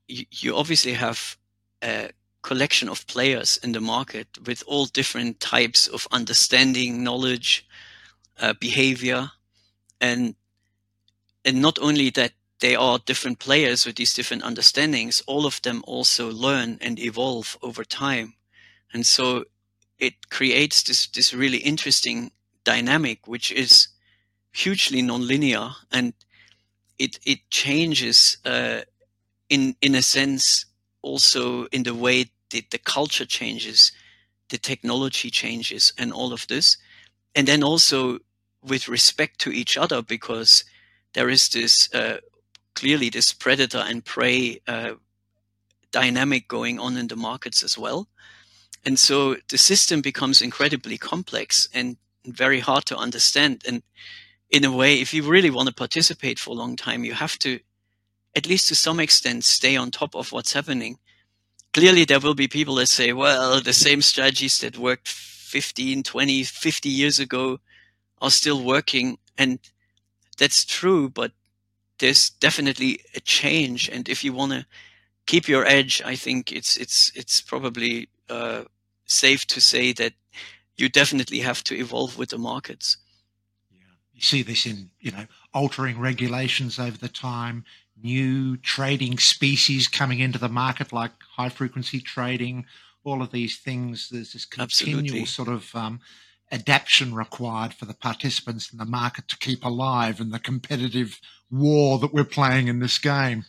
you, 0.08 0.26
you 0.32 0.56
obviously 0.56 0.94
have 0.94 1.38
a 1.84 2.10
collection 2.42 2.90
of 2.90 3.06
players 3.08 3.58
in 3.58 3.72
the 3.74 3.82
market 3.82 4.28
with 4.46 4.64
all 4.68 4.86
different 4.86 5.40
types 5.40 5.88
of 5.88 6.08
understanding, 6.12 7.04
knowledge, 7.04 7.68
uh, 8.40 8.54
behavior, 8.60 9.32
and 10.02 10.36
and 11.46 11.62
not 11.62 11.78
only 11.80 12.10
that 12.12 12.34
they 12.60 12.76
are 12.76 13.00
different 13.00 13.40
players 13.40 13.86
with 13.86 13.98
these 13.98 14.14
different 14.14 14.44
understandings, 14.44 15.22
all 15.28 15.46
of 15.46 15.62
them 15.64 15.84
also 15.86 16.32
learn 16.32 16.78
and 16.80 16.98
evolve 16.98 17.58
over 17.62 17.84
time. 17.84 18.36
And 18.94 19.06
so 19.06 19.46
it 20.00 20.30
creates 20.30 20.84
this, 20.84 21.08
this 21.08 21.34
really 21.34 21.58
interesting 21.58 22.32
dynamic, 22.64 23.28
which 23.28 23.52
is 23.52 23.90
hugely 24.54 25.02
nonlinear 25.02 25.74
and 25.92 26.14
it, 27.00 27.20
it 27.26 27.40
changes, 27.50 28.38
uh, 28.46 28.82
in, 29.50 29.76
in 29.82 29.96
a 29.96 30.02
sense, 30.02 30.66
also 31.02 31.66
in 31.66 31.84
the 31.84 31.96
way 31.96 32.32
that 32.52 32.70
the 32.70 32.78
culture 32.78 33.26
changes, 33.26 33.92
the 34.50 34.58
technology 34.58 35.30
changes 35.30 35.92
and 35.98 36.14
all 36.14 36.32
of 36.32 36.48
this. 36.48 36.78
And 37.36 37.48
then 37.48 37.64
also 37.64 38.20
with 38.64 38.88
respect 38.88 39.40
to 39.40 39.52
each 39.52 39.76
other, 39.76 40.02
because 40.02 40.64
there 41.14 41.30
is 41.30 41.50
this, 41.50 41.94
uh, 41.94 42.18
clearly 42.76 43.10
this 43.10 43.34
predator 43.34 43.80
and 43.80 44.04
prey, 44.04 44.60
uh, 44.68 44.94
dynamic 45.92 46.48
going 46.48 46.80
on 46.80 46.98
in 46.98 47.08
the 47.08 47.16
markets 47.16 47.64
as 47.64 47.78
well. 47.78 48.08
And 48.86 49.00
so 49.00 49.38
the 49.50 49.58
system 49.58 50.02
becomes 50.02 50.42
incredibly 50.42 50.98
complex 50.98 51.70
and 51.74 51.98
very 52.26 52.60
hard 52.60 52.86
to 52.88 52.98
understand. 52.98 53.64
And 53.66 53.84
in 54.50 54.66
a 54.66 54.72
way, 54.72 55.00
if 55.00 55.14
you 55.14 55.24
really 55.24 55.50
want 55.50 55.70
to 55.70 55.74
participate 55.74 56.40
for 56.40 56.52
a 56.52 56.58
long 56.58 56.76
time, 56.76 57.04
you 57.04 57.14
have 57.14 57.38
to, 57.40 57.60
at 58.36 58.48
least 58.48 58.68
to 58.68 58.76
some 58.76 59.00
extent, 59.00 59.46
stay 59.46 59.78
on 59.78 59.92
top 59.92 60.16
of 60.16 60.32
what's 60.32 60.54
happening. 60.54 60.98
Clearly, 61.74 62.06
there 62.06 62.20
will 62.20 62.36
be 62.36 62.48
people 62.48 62.76
that 62.76 62.88
say, 62.88 63.14
well, 63.14 63.62
the 63.62 63.74
same 63.74 64.02
strategies 64.02 64.60
that 64.60 64.78
worked 64.78 65.08
15, 65.08 66.04
20, 66.04 66.44
50 66.44 66.90
years 66.90 67.20
ago 67.20 67.60
are 68.22 68.32
still 68.32 68.64
working. 68.64 69.18
And 69.38 69.60
that's 70.38 70.66
true, 70.66 71.10
but 71.10 71.32
there's 72.00 72.30
definitely 72.30 73.00
a 73.16 73.20
change. 73.20 73.90
And 73.90 74.10
if 74.10 74.24
you 74.24 74.34
want 74.34 74.52
to 74.52 74.66
keep 75.26 75.48
your 75.48 75.66
edge, 75.66 76.02
I 76.04 76.16
think 76.16 76.52
it's, 76.52 76.76
it's, 76.78 77.12
it's 77.16 77.42
probably 77.42 78.10
uh, 78.30 78.64
safe 79.06 79.46
to 79.48 79.62
say 79.62 79.94
that 79.94 80.14
you 80.78 80.90
definitely 80.90 81.40
have 81.40 81.64
to 81.66 81.76
evolve 81.76 82.18
with 82.18 82.30
the 82.30 82.38
markets. 82.38 82.98
Yeah, 83.72 83.80
you 84.14 84.22
see 84.22 84.44
this 84.44 84.66
in 84.66 84.90
you 85.00 85.12
know 85.12 85.26
altering 85.54 86.00
regulations 86.00 86.80
over 86.80 86.98
the 86.98 87.10
time, 87.10 87.64
new 88.02 88.58
trading 88.58 89.18
species 89.18 89.88
coming 89.88 90.20
into 90.20 90.40
the 90.40 90.50
market 90.50 90.92
like 90.92 91.12
high 91.36 91.50
frequency 91.50 92.00
trading, 92.00 92.66
all 93.04 93.22
of 93.22 93.32
these 93.32 93.58
things. 93.58 94.10
There's 94.10 94.34
this 94.34 94.46
continual 94.46 95.00
Absolutely. 95.00 95.26
sort 95.26 95.50
of 95.50 95.76
um, 95.76 96.00
adaptation 96.54 97.14
required 97.16 97.74
for 97.74 97.86
the 97.86 97.94
participants 97.94 98.72
in 98.72 98.78
the 98.78 98.86
market 98.86 99.28
to 99.28 99.38
keep 99.38 99.66
alive 99.66 100.20
in 100.20 100.30
the 100.30 100.40
competitive 100.40 101.20
war 101.50 101.98
that 102.00 102.14
we're 102.14 102.24
playing 102.24 102.68
in 102.68 102.80
this 102.80 102.98
game. 103.00 103.44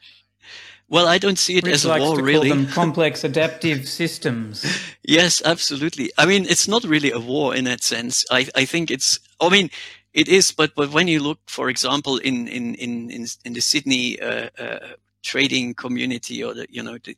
Well, 0.88 1.06
I 1.06 1.18
don't 1.18 1.38
see 1.38 1.56
it 1.56 1.64
Rich 1.64 1.74
as 1.74 1.84
a 1.86 1.98
war, 1.98 2.20
really. 2.20 2.48
them 2.48 2.66
complex 2.82 3.24
adaptive 3.24 3.88
systems. 3.88 4.64
yes, 5.02 5.42
absolutely. 5.44 6.10
I 6.18 6.26
mean, 6.26 6.44
it's 6.44 6.68
not 6.68 6.84
really 6.84 7.10
a 7.10 7.18
war 7.18 7.54
in 7.54 7.64
that 7.64 7.82
sense. 7.82 8.24
I, 8.30 8.46
I 8.54 8.64
think 8.64 8.90
it's. 8.90 9.18
I 9.40 9.48
mean, 9.48 9.70
it 10.12 10.28
is, 10.28 10.52
but 10.52 10.74
but 10.76 10.92
when 10.92 11.08
you 11.08 11.20
look, 11.20 11.38
for 11.46 11.70
example, 11.70 12.18
in 12.18 12.46
in 12.48 12.74
in 12.74 13.10
in, 13.10 13.26
in 13.44 13.52
the 13.54 13.60
Sydney 13.60 14.20
uh, 14.20 14.50
uh, 14.58 14.78
trading 15.22 15.74
community, 15.74 16.44
or 16.44 16.52
the 16.52 16.66
you 16.68 16.82
know, 16.82 16.98
the, 16.98 17.16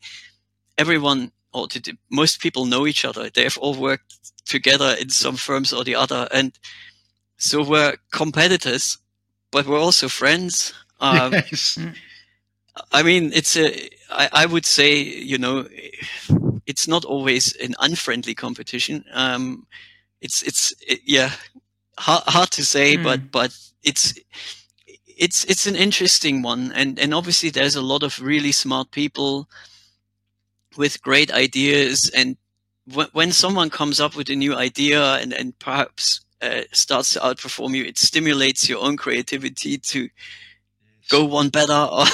everyone 0.78 1.33
or 1.56 1.66
the, 1.68 1.96
most 2.10 2.40
people 2.40 2.66
know 2.66 2.86
each 2.86 3.04
other. 3.04 3.30
They've 3.30 3.58
all 3.58 3.75
worked 3.75 4.14
together 4.44 4.94
in 5.00 5.10
some 5.10 5.36
firms 5.36 5.72
or 5.72 5.84
the 5.84 5.96
other, 5.96 6.28
and 6.32 6.58
so 7.38 7.62
we're 7.62 7.96
competitors, 8.12 8.98
but 9.50 9.66
we're 9.66 9.80
also 9.80 10.08
friends. 10.08 10.72
Um, 10.98 11.34
yes. 11.34 11.78
I 12.90 13.02
mean, 13.02 13.30
it's 13.34 13.54
a. 13.54 13.90
I, 14.10 14.30
I 14.32 14.46
would 14.46 14.64
say, 14.64 14.96
you 14.96 15.36
know, 15.36 15.68
it's 16.66 16.88
not 16.88 17.04
always 17.04 17.54
an 17.56 17.75
unfriendly 17.78 18.34
competition. 18.34 19.04
Um, 19.12 19.66
it's 20.22 20.42
it's 20.42 20.75
it, 20.80 21.00
yeah, 21.04 21.32
hard, 21.98 22.22
hard 22.26 22.50
to 22.52 22.64
say, 22.64 22.96
mm. 22.96 23.04
but 23.04 23.30
but 23.30 23.56
it's 23.82 24.14
it's 25.06 25.44
it's 25.44 25.66
an 25.66 25.76
interesting 25.76 26.42
one, 26.42 26.72
and 26.75 26.98
and 26.98 27.14
obviously 27.14 27.50
there's 27.50 27.76
a 27.76 27.82
lot 27.82 28.02
of 28.02 28.20
really 28.20 28.52
smart 28.52 28.90
people 28.90 29.48
with 30.76 31.02
great 31.02 31.33
ideas, 31.33 32.11
and 32.14 32.37
w- 32.88 33.09
when 33.12 33.33
someone 33.33 33.71
comes 33.71 34.00
up 34.00 34.16
with 34.16 34.30
a 34.30 34.37
new 34.37 34.54
idea 34.54 35.14
and 35.14 35.33
and 35.33 35.59
perhaps 35.59 36.21
uh, 36.42 36.62
starts 36.73 37.14
to 37.14 37.21
outperform 37.21 37.75
you, 37.75 37.85
it 37.85 37.99
stimulates 37.99 38.68
your 38.68 38.83
own 38.83 38.97
creativity 38.97 39.78
to 39.78 40.09
go 41.09 41.25
one 41.25 41.49
better. 41.49 41.73
um, 41.73 42.09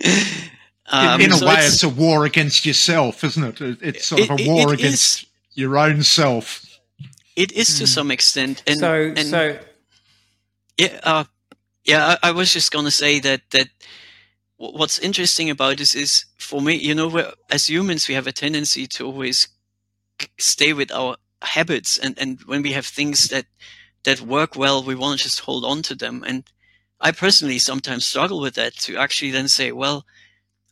in, 1.20 1.26
in, 1.26 1.32
a 1.32 1.36
so 1.36 1.46
way, 1.46 1.54
it's, 1.54 1.74
it's, 1.74 1.82
a 1.82 1.88
war 1.88 2.24
against 2.24 2.66
yourself, 2.66 3.24
isn't 3.24 3.60
it? 3.60 3.78
It's 3.82 4.06
sort 4.06 4.22
of 4.22 4.38
a 4.38 4.46
war 4.46 4.72
it, 4.72 4.80
against 4.80 5.22
is, 5.22 5.28
your 5.54 5.78
own 5.78 6.02
self. 6.02 6.64
It 7.36 7.52
is 7.52 7.78
to 7.78 7.84
mm. 7.84 7.88
some 7.88 8.10
extent, 8.10 8.62
and 8.66 8.78
so 8.78 9.12
and, 9.16 9.26
so. 9.26 9.58
Yeah, 10.78 11.00
uh, 11.02 11.24
yeah. 11.84 12.16
I, 12.22 12.28
I, 12.28 12.30
was 12.32 12.52
just 12.52 12.70
gonna 12.70 12.90
say 12.90 13.18
that 13.20 13.40
that 13.50 13.68
what's 14.56 14.98
interesting 14.98 15.50
about 15.50 15.78
this 15.78 15.94
is 15.94 16.26
for 16.38 16.60
me, 16.60 16.74
you 16.74 16.94
know, 16.94 17.32
as 17.50 17.68
humans 17.68 18.08
we 18.08 18.14
have 18.14 18.26
a 18.26 18.32
tendency 18.32 18.86
to 18.86 19.06
always 19.06 19.48
stay 20.38 20.72
with 20.72 20.92
our 20.92 21.16
habits, 21.42 21.98
and 21.98 22.18
and 22.18 22.40
when 22.46 22.62
we 22.62 22.72
have 22.72 22.86
things 22.86 23.28
that 23.28 23.46
that 24.04 24.20
work 24.20 24.56
well, 24.56 24.82
we 24.82 24.94
want 24.94 25.18
to 25.18 25.24
just 25.24 25.40
hold 25.40 25.64
on 25.64 25.82
to 25.82 25.94
them, 25.94 26.24
and 26.26 26.44
I 27.00 27.12
personally 27.12 27.58
sometimes 27.58 28.06
struggle 28.06 28.40
with 28.40 28.54
that 28.54 28.74
to 28.80 28.96
actually 28.96 29.30
then 29.32 29.48
say, 29.48 29.72
well, 29.72 30.06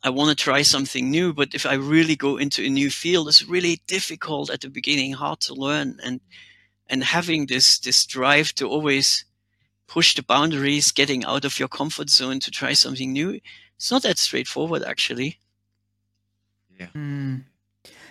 I 0.02 0.10
want 0.10 0.30
to 0.30 0.44
try 0.44 0.62
something 0.62 1.10
new, 1.10 1.32
but 1.32 1.54
if 1.54 1.66
I 1.66 1.74
really 1.74 2.16
go 2.16 2.36
into 2.36 2.64
a 2.64 2.68
new 2.68 2.90
field, 2.90 3.28
it's 3.28 3.46
really 3.46 3.80
difficult 3.86 4.50
at 4.50 4.60
the 4.60 4.70
beginning, 4.70 5.12
hard 5.12 5.40
to 5.42 5.54
learn, 5.54 5.98
and 6.02 6.20
and 6.88 7.04
having 7.04 7.46
this 7.46 7.78
this 7.78 8.06
drive 8.06 8.54
to 8.54 8.68
always 8.68 9.24
push 9.86 10.14
the 10.14 10.22
boundaries, 10.22 10.92
getting 10.92 11.24
out 11.24 11.44
of 11.44 11.58
your 11.58 11.68
comfort 11.68 12.10
zone 12.10 12.40
to 12.40 12.50
try 12.50 12.72
something 12.72 13.12
new, 13.12 13.40
it's 13.82 13.90
not 13.90 14.04
that 14.04 14.16
straightforward 14.16 14.84
actually. 14.84 15.40
Yeah. 16.78 16.86
Mm. 16.94 17.42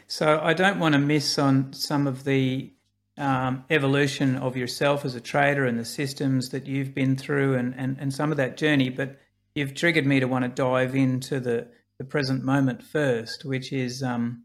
So 0.06 0.42
I 0.44 0.54
don't 0.54 0.80
want 0.80 0.96
to 0.96 1.00
miss 1.00 1.40
on 1.40 1.72
some 1.72 2.08
of 2.08 2.26
the 2.26 2.74
um, 3.18 3.64
evolution 3.70 4.36
of 4.36 4.58
yourself 4.58 5.06
as 5.06 5.16
a 5.16 5.22
trader 5.22 5.66
and 5.66 5.80
the 5.80 5.86
systems 5.86 6.50
that 6.50 6.68
you've 6.68 6.94
been 6.94 7.16
through 7.16 7.56
and, 7.56 7.74
and, 7.78 7.96
and 8.02 8.14
some 8.14 8.32
of 8.32 8.38
that 8.38 8.58
journey. 8.58 8.90
But 8.90 9.18
you've 9.56 9.74
triggered 9.74 10.06
me 10.06 10.20
to 10.20 10.28
want 10.28 10.44
to 10.44 10.50
dive 10.50 10.94
into 10.94 11.40
the, 11.40 11.70
the 12.00 12.04
present 12.04 12.44
moment 12.44 12.84
first, 12.84 13.46
which 13.46 13.72
is 13.72 14.04
um, 14.04 14.44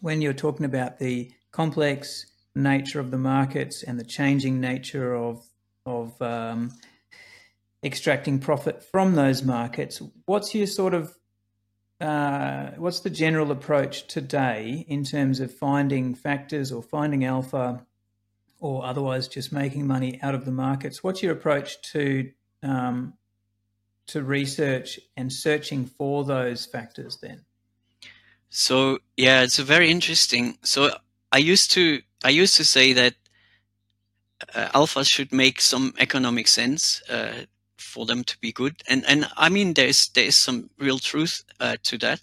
when 0.00 0.20
you're 0.20 0.32
talking 0.32 0.66
about 0.66 0.98
the 0.98 1.30
complex 1.52 2.26
nature 2.56 2.98
of 2.98 3.12
the 3.12 3.18
markets 3.18 3.84
and 3.84 4.00
the 4.00 4.04
changing 4.04 4.58
nature 4.58 5.14
of, 5.14 5.44
of 5.86 6.20
um, 6.20 6.72
extracting 7.82 8.38
profit 8.38 8.82
from 8.82 9.14
those 9.14 9.42
markets. 9.42 10.02
What's 10.26 10.54
your 10.54 10.66
sort 10.66 10.94
of 10.94 11.16
uh, 12.00 12.70
what's 12.76 13.00
the 13.00 13.10
general 13.10 13.50
approach 13.50 14.06
today 14.06 14.86
in 14.88 15.04
terms 15.04 15.38
of 15.40 15.52
finding 15.52 16.14
factors 16.14 16.72
or 16.72 16.82
finding 16.82 17.24
alpha 17.24 17.84
or 18.58 18.84
otherwise 18.84 19.28
just 19.28 19.52
making 19.52 19.86
money 19.86 20.18
out 20.22 20.34
of 20.34 20.44
the 20.44 20.52
markets? 20.52 21.04
What's 21.04 21.22
your 21.22 21.32
approach 21.32 21.80
to 21.92 22.30
um, 22.62 23.14
to 24.08 24.22
research 24.22 24.98
and 25.16 25.32
searching 25.32 25.86
for 25.86 26.24
those 26.24 26.66
factors 26.66 27.18
then? 27.22 27.44
So 28.48 28.98
yeah, 29.16 29.42
it's 29.42 29.58
a 29.58 29.64
very 29.64 29.90
interesting. 29.90 30.58
So 30.62 30.90
I 31.32 31.38
used 31.38 31.70
to 31.72 32.02
I 32.24 32.30
used 32.30 32.56
to 32.56 32.64
say 32.64 32.92
that 32.94 33.14
uh, 34.54 34.68
alphas 34.68 35.08
should 35.08 35.32
make 35.32 35.60
some 35.60 35.94
economic 35.98 36.48
sense. 36.48 37.02
Uh, 37.08 37.44
for 37.90 38.06
them 38.06 38.24
to 38.24 38.38
be 38.40 38.52
good. 38.52 38.82
And 38.88 39.04
and 39.06 39.28
I 39.36 39.48
mean 39.48 39.74
there's 39.74 40.08
there 40.08 40.26
is 40.26 40.36
some 40.36 40.70
real 40.78 40.98
truth 40.98 41.44
uh, 41.58 41.76
to 41.84 41.98
that. 41.98 42.20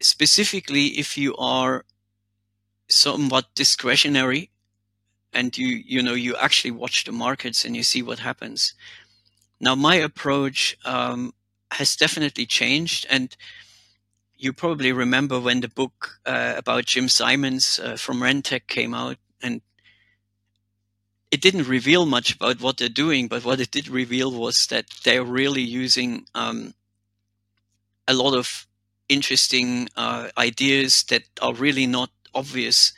Specifically, 0.00 0.86
if 0.98 1.18
you 1.18 1.36
are 1.36 1.84
somewhat 2.88 3.54
discretionary 3.54 4.50
and 5.32 5.56
you 5.56 5.68
you 5.68 6.02
know 6.02 6.14
you 6.14 6.36
actually 6.36 6.72
watch 6.72 7.04
the 7.04 7.12
markets 7.12 7.64
and 7.64 7.76
you 7.76 7.82
see 7.82 8.02
what 8.02 8.18
happens. 8.18 8.74
Now 9.60 9.74
my 9.74 9.96
approach 9.96 10.76
um, 10.84 11.32
has 11.72 11.96
definitely 11.96 12.46
changed 12.46 13.06
and 13.10 13.36
you 14.40 14.52
probably 14.54 14.90
remember 14.90 15.38
when 15.38 15.60
the 15.60 15.68
book 15.68 16.18
uh, 16.24 16.54
about 16.56 16.86
Jim 16.86 17.08
Simons 17.08 17.78
uh, 17.78 17.96
from 17.96 18.22
Rentech 18.22 18.66
came 18.66 18.94
out, 18.94 19.18
it 21.30 21.40
didn't 21.40 21.68
reveal 21.68 22.06
much 22.06 22.34
about 22.34 22.60
what 22.60 22.78
they're 22.78 22.88
doing, 22.88 23.28
but 23.28 23.44
what 23.44 23.60
it 23.60 23.70
did 23.70 23.88
reveal 23.88 24.32
was 24.32 24.66
that 24.68 24.86
they're 25.04 25.24
really 25.24 25.62
using 25.62 26.26
um, 26.34 26.74
a 28.08 28.14
lot 28.14 28.34
of 28.34 28.66
interesting 29.08 29.88
uh, 29.96 30.28
ideas 30.38 31.04
that 31.04 31.24
are 31.40 31.54
really 31.54 31.86
not 31.86 32.10
obvious 32.34 32.92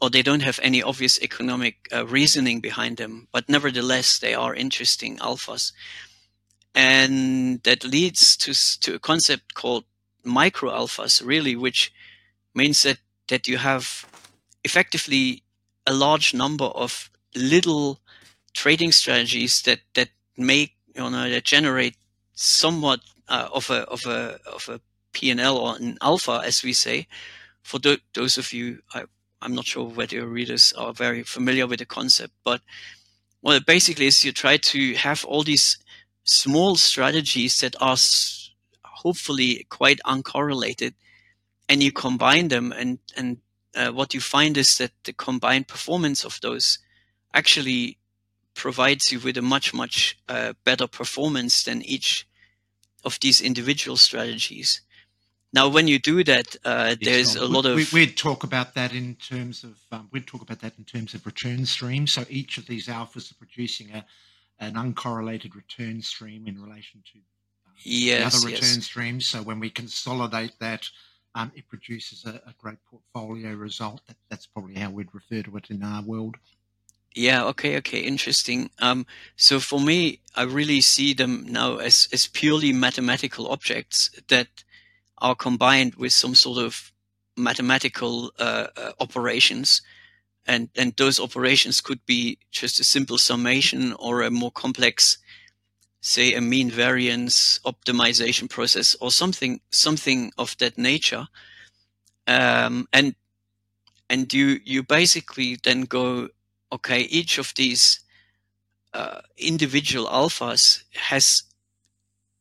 or 0.00 0.10
they 0.10 0.22
don't 0.22 0.42
have 0.42 0.60
any 0.62 0.82
obvious 0.82 1.20
economic 1.22 1.88
uh, 1.92 2.06
reasoning 2.06 2.60
behind 2.60 2.96
them, 2.98 3.28
but 3.32 3.48
nevertheless, 3.48 4.18
they 4.18 4.34
are 4.34 4.54
interesting 4.54 5.16
alphas. 5.18 5.72
and 6.74 7.62
that 7.62 7.84
leads 7.84 8.36
to 8.36 8.52
to 8.80 8.94
a 8.94 8.98
concept 8.98 9.54
called 9.54 9.84
micro 10.24 10.70
alphas, 10.70 11.24
really, 11.24 11.56
which 11.56 11.92
means 12.54 12.82
that 12.82 12.98
that 13.28 13.48
you 13.48 13.58
have 13.58 14.06
effectively 14.64 15.42
a 15.86 15.92
large 15.92 16.34
number 16.34 16.64
of 16.64 17.10
little 17.34 18.00
trading 18.54 18.92
strategies 18.92 19.62
that 19.62 19.80
that 19.94 20.10
make 20.36 20.74
you 20.94 21.10
know 21.10 21.28
that 21.30 21.44
generate 21.44 21.96
somewhat 22.34 23.00
uh, 23.28 23.48
of 23.52 23.70
a 23.70 23.82
of 23.88 24.04
a 24.06 24.38
of 24.46 24.68
a 24.68 24.80
P&L 25.12 25.56
or 25.56 25.76
an 25.76 25.96
alpha, 26.02 26.42
as 26.44 26.62
we 26.62 26.72
say. 26.72 27.06
For 27.62 27.78
th- 27.78 28.02
those 28.14 28.36
of 28.38 28.52
you, 28.52 28.80
I, 28.94 29.04
I'm 29.40 29.54
not 29.54 29.66
sure 29.66 29.84
whether 29.84 30.16
your 30.16 30.26
readers 30.26 30.72
are 30.74 30.92
very 30.92 31.22
familiar 31.22 31.66
with 31.66 31.78
the 31.78 31.86
concept, 31.86 32.34
but 32.44 32.60
it 33.44 33.66
basically 33.66 34.06
is 34.06 34.24
you 34.24 34.32
try 34.32 34.56
to 34.56 34.94
have 34.94 35.24
all 35.24 35.42
these 35.44 35.78
small 36.24 36.76
strategies 36.76 37.58
that 37.60 37.76
are 37.80 37.92
s- 37.92 38.50
hopefully 38.84 39.66
quite 39.70 40.00
uncorrelated, 40.06 40.94
and 41.68 41.82
you 41.82 41.92
combine 41.92 42.48
them, 42.48 42.72
and 42.72 42.98
and 43.16 43.38
uh, 43.76 43.90
what 43.90 44.14
you 44.14 44.20
find 44.20 44.56
is 44.56 44.78
that 44.78 44.92
the 45.04 45.12
combined 45.12 45.68
performance 45.68 46.24
of 46.24 46.38
those 46.42 46.78
actually 47.34 47.98
provides 48.54 49.12
you 49.12 49.20
with 49.20 49.36
a 49.36 49.42
much 49.42 49.74
much 49.74 50.16
uh, 50.28 50.54
better 50.64 50.86
performance 50.86 51.64
than 51.64 51.82
each 51.82 52.26
of 53.04 53.18
these 53.20 53.40
individual 53.40 53.96
strategies. 53.96 54.80
Now, 55.52 55.68
when 55.68 55.86
you 55.86 56.00
do 56.00 56.24
that, 56.24 56.56
uh, 56.64 56.96
there's 57.00 57.36
a 57.36 57.46
lot 57.46 57.64
of. 57.64 57.76
We, 57.76 57.86
would 57.92 58.16
talk 58.16 58.42
about 58.42 58.74
that 58.74 58.92
in 58.92 59.14
terms 59.16 59.62
of. 59.62 59.76
Um, 59.92 60.08
we'd 60.10 60.26
talk 60.26 60.42
about 60.42 60.60
that 60.60 60.72
in 60.78 60.84
terms 60.84 61.14
of 61.14 61.24
return 61.26 61.66
streams. 61.66 62.12
So 62.12 62.24
each 62.28 62.58
of 62.58 62.66
these 62.66 62.88
alphas 62.88 63.30
are 63.30 63.36
producing 63.36 63.90
a 63.92 64.04
an 64.60 64.74
uncorrelated 64.74 65.54
return 65.54 66.00
stream 66.00 66.46
in 66.46 66.60
relation 66.60 67.02
to 67.12 67.18
um, 67.66 67.74
yes, 67.82 68.36
other 68.36 68.46
return 68.46 68.76
yes. 68.76 68.84
streams. 68.84 69.26
So 69.26 69.42
when 69.42 69.60
we 69.60 69.70
consolidate 69.70 70.52
that, 70.60 70.88
um, 71.34 71.52
it 71.54 71.68
produces 71.68 72.24
a, 72.24 72.40
a, 72.46 72.54
great 72.58 72.78
portfolio 72.88 73.54
result. 73.54 74.00
That, 74.06 74.16
that's 74.30 74.46
probably 74.46 74.76
how 74.76 74.90
we'd 74.90 75.12
refer 75.12 75.42
to 75.42 75.56
it 75.56 75.70
in 75.70 75.82
our 75.82 76.02
world. 76.02 76.36
Yeah. 77.14 77.44
Okay. 77.46 77.76
Okay. 77.76 78.00
Interesting. 78.00 78.70
Um, 78.80 79.06
so 79.36 79.60
for 79.60 79.80
me, 79.80 80.20
I 80.34 80.42
really 80.42 80.80
see 80.80 81.14
them 81.14 81.46
now 81.48 81.76
as 81.76 82.08
as 82.12 82.26
purely 82.26 82.72
mathematical 82.72 83.48
objects 83.48 84.10
that 84.28 84.48
are 85.18 85.36
combined 85.36 85.94
with 85.94 86.12
some 86.12 86.34
sort 86.34 86.58
of 86.58 86.92
mathematical 87.36 88.32
uh, 88.38 88.66
uh, 88.76 88.92
operations, 88.98 89.80
and 90.46 90.68
and 90.76 90.96
those 90.96 91.20
operations 91.20 91.80
could 91.80 92.04
be 92.04 92.38
just 92.50 92.80
a 92.80 92.84
simple 92.84 93.18
summation 93.18 93.92
or 93.94 94.22
a 94.22 94.30
more 94.30 94.50
complex, 94.50 95.18
say, 96.00 96.34
a 96.34 96.40
mean 96.40 96.68
variance 96.68 97.60
optimization 97.64 98.50
process 98.50 98.96
or 99.00 99.12
something 99.12 99.60
something 99.70 100.32
of 100.36 100.56
that 100.58 100.76
nature. 100.76 101.28
Um, 102.26 102.88
and 102.92 103.14
and 104.10 104.32
you 104.34 104.58
you 104.64 104.82
basically 104.82 105.58
then 105.62 105.82
go 105.82 106.28
okay, 106.74 107.00
each 107.00 107.38
of 107.38 107.52
these 107.54 108.00
uh, 108.92 109.20
individual 109.38 110.06
alphas 110.06 110.82
has 110.94 111.42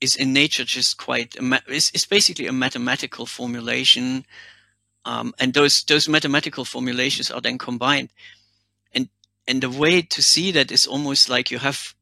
is 0.02 0.16
in 0.16 0.34
nature 0.34 0.66
just 0.66 0.98
quite 0.98 1.36
it's, 1.68 1.90
it's 1.94 2.06
basically 2.06 2.48
a 2.48 2.52
mathematical 2.52 3.26
formulation, 3.26 4.26
um, 5.06 5.34
and 5.40 5.54
those 5.54 5.84
those 5.84 6.10
mathematical 6.10 6.66
formulations 6.66 7.32
are 7.32 7.42
then 7.42 7.58
combined, 7.58 8.10
and 8.94 9.08
and 9.48 9.62
the 9.62 9.70
way 9.70 10.02
to 10.02 10.22
see 10.22 10.52
that 10.52 10.72
is 10.72 10.88
almost 10.88 11.30
like 11.30 11.52
you 11.52 11.60
have 11.60 11.94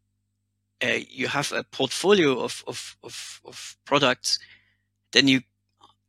a, 0.82 1.06
you 1.10 1.28
have 1.28 1.52
a 1.52 1.64
portfolio 1.64 2.40
of, 2.40 2.64
of, 2.66 2.98
of, 3.04 3.40
of 3.46 3.78
products, 3.86 4.40
then 5.12 5.28
you 5.28 5.42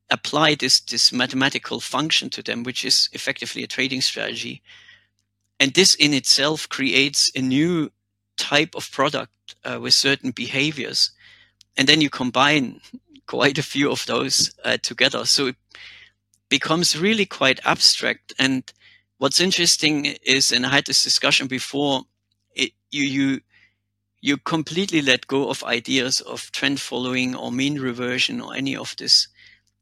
apply 0.09 0.55
this 0.55 0.81
this 0.81 1.13
mathematical 1.13 1.81
function 1.81 2.31
to 2.31 2.43
them, 2.43 2.63
which 2.63 2.85
is 2.85 3.09
effectively 3.13 3.63
a 3.63 3.67
trading 3.67 4.01
strategy 4.01 4.63
and 5.63 5.75
this 5.75 5.95
in 5.95 6.13
itself 6.13 6.69
creates 6.69 7.31
a 7.37 7.41
new 7.41 7.93
type 8.37 8.75
of 8.75 8.91
product 8.91 9.55
uh, 9.65 9.79
with 9.81 9.95
certain 9.95 10.33
behaviors. 10.33 11.13
And 11.77 11.89
then 11.89 12.01
you 12.01 12.11
combine 12.11 12.81
quite 13.29 13.59
a 13.59 13.63
few 13.63 13.89
of 13.93 14.05
those 14.07 14.53
uh, 14.65 14.79
together. 14.83 15.25
So 15.25 15.47
it 15.47 15.57
becomes 16.49 16.99
really 16.99 17.27
quite 17.27 17.61
abstract. 17.65 18.33
And 18.41 18.65
what's 19.19 19.41
interesting 19.41 20.17
is 20.27 20.51
and 20.51 20.67
i 20.67 20.69
had 20.69 20.87
this 20.87 21.05
discussion 21.05 21.47
before 21.47 22.03
it, 22.57 22.73
you 22.91 23.05
you 23.05 23.41
you 24.21 24.39
completely 24.39 25.01
let 25.01 25.29
go 25.29 25.49
of 25.49 25.63
ideas 25.63 26.21
of 26.23 26.51
trend 26.51 26.81
following 26.81 27.37
or 27.37 27.53
mean 27.53 27.79
reversion 27.79 28.41
or 28.41 28.53
any 28.53 28.75
of 28.75 28.97
this. 28.97 29.29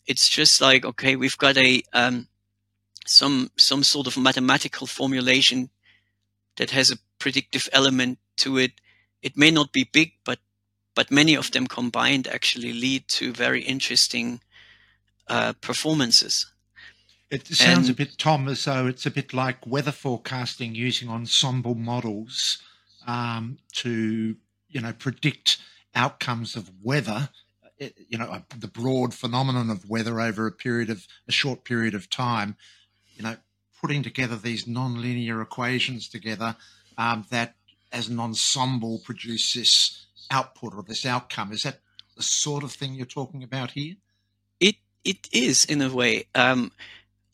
It's 0.04 0.28
just 0.28 0.60
like 0.60 0.84
okay 0.84 1.16
we've 1.16 1.38
got 1.38 1.56
a 1.56 1.82
um, 1.94 2.28
some 3.06 3.50
some 3.56 3.82
sort 3.82 4.06
of 4.06 4.16
mathematical 4.16 4.86
formulation 4.86 5.70
that 6.56 6.70
has 6.70 6.90
a 6.90 6.98
predictive 7.18 7.68
element 7.72 8.18
to 8.36 8.58
it. 8.58 8.72
It 9.22 9.36
may 9.36 9.50
not 9.50 9.72
be 9.72 9.88
big, 9.92 10.12
but 10.24 10.38
but 10.94 11.10
many 11.10 11.34
of 11.34 11.50
them 11.50 11.66
combined 11.66 12.26
actually 12.26 12.72
lead 12.72 13.08
to 13.08 13.32
very 13.32 13.62
interesting 13.62 14.40
uh, 15.28 15.52
performances. 15.60 16.46
It 17.30 17.46
sounds 17.46 17.88
and, 17.88 17.90
a 17.90 17.96
bit, 17.96 18.18
Tom, 18.18 18.48
as 18.48 18.64
though 18.64 18.88
it's 18.88 19.06
a 19.06 19.10
bit 19.10 19.32
like 19.32 19.64
weather 19.64 19.92
forecasting 19.92 20.74
using 20.74 21.08
ensemble 21.08 21.76
models 21.76 22.58
um, 23.06 23.58
to, 23.74 24.34
you 24.68 24.80
know, 24.80 24.92
predict 24.92 25.58
outcomes 25.94 26.56
of 26.56 26.72
weather. 26.82 27.28
You 27.78 28.18
know, 28.18 28.42
the 28.58 28.66
broad 28.66 29.14
phenomenon 29.14 29.70
of 29.70 29.88
weather 29.88 30.20
over 30.20 30.48
a 30.48 30.52
period 30.52 30.90
of 30.90 31.06
a 31.28 31.32
short 31.32 31.64
period 31.64 31.94
of 31.94 32.10
time 32.10 32.56
you 33.20 33.26
know, 33.26 33.36
putting 33.82 34.02
together 34.02 34.34
these 34.34 34.66
non-linear 34.66 35.42
equations 35.42 36.08
together 36.08 36.56
um, 36.96 37.26
that, 37.28 37.54
as 37.92 38.08
an 38.08 38.18
ensemble, 38.18 38.98
produce 39.04 39.52
this 39.52 40.06
output 40.30 40.74
or 40.74 40.82
this 40.82 41.04
outcome. 41.04 41.52
Is 41.52 41.64
that 41.64 41.80
the 42.16 42.22
sort 42.22 42.64
of 42.64 42.72
thing 42.72 42.94
you're 42.94 43.04
talking 43.04 43.42
about 43.42 43.72
here? 43.72 43.96
It 44.58 44.76
it 45.04 45.28
is 45.32 45.66
in 45.66 45.82
a 45.82 45.92
way. 45.92 46.28
Um, 46.34 46.72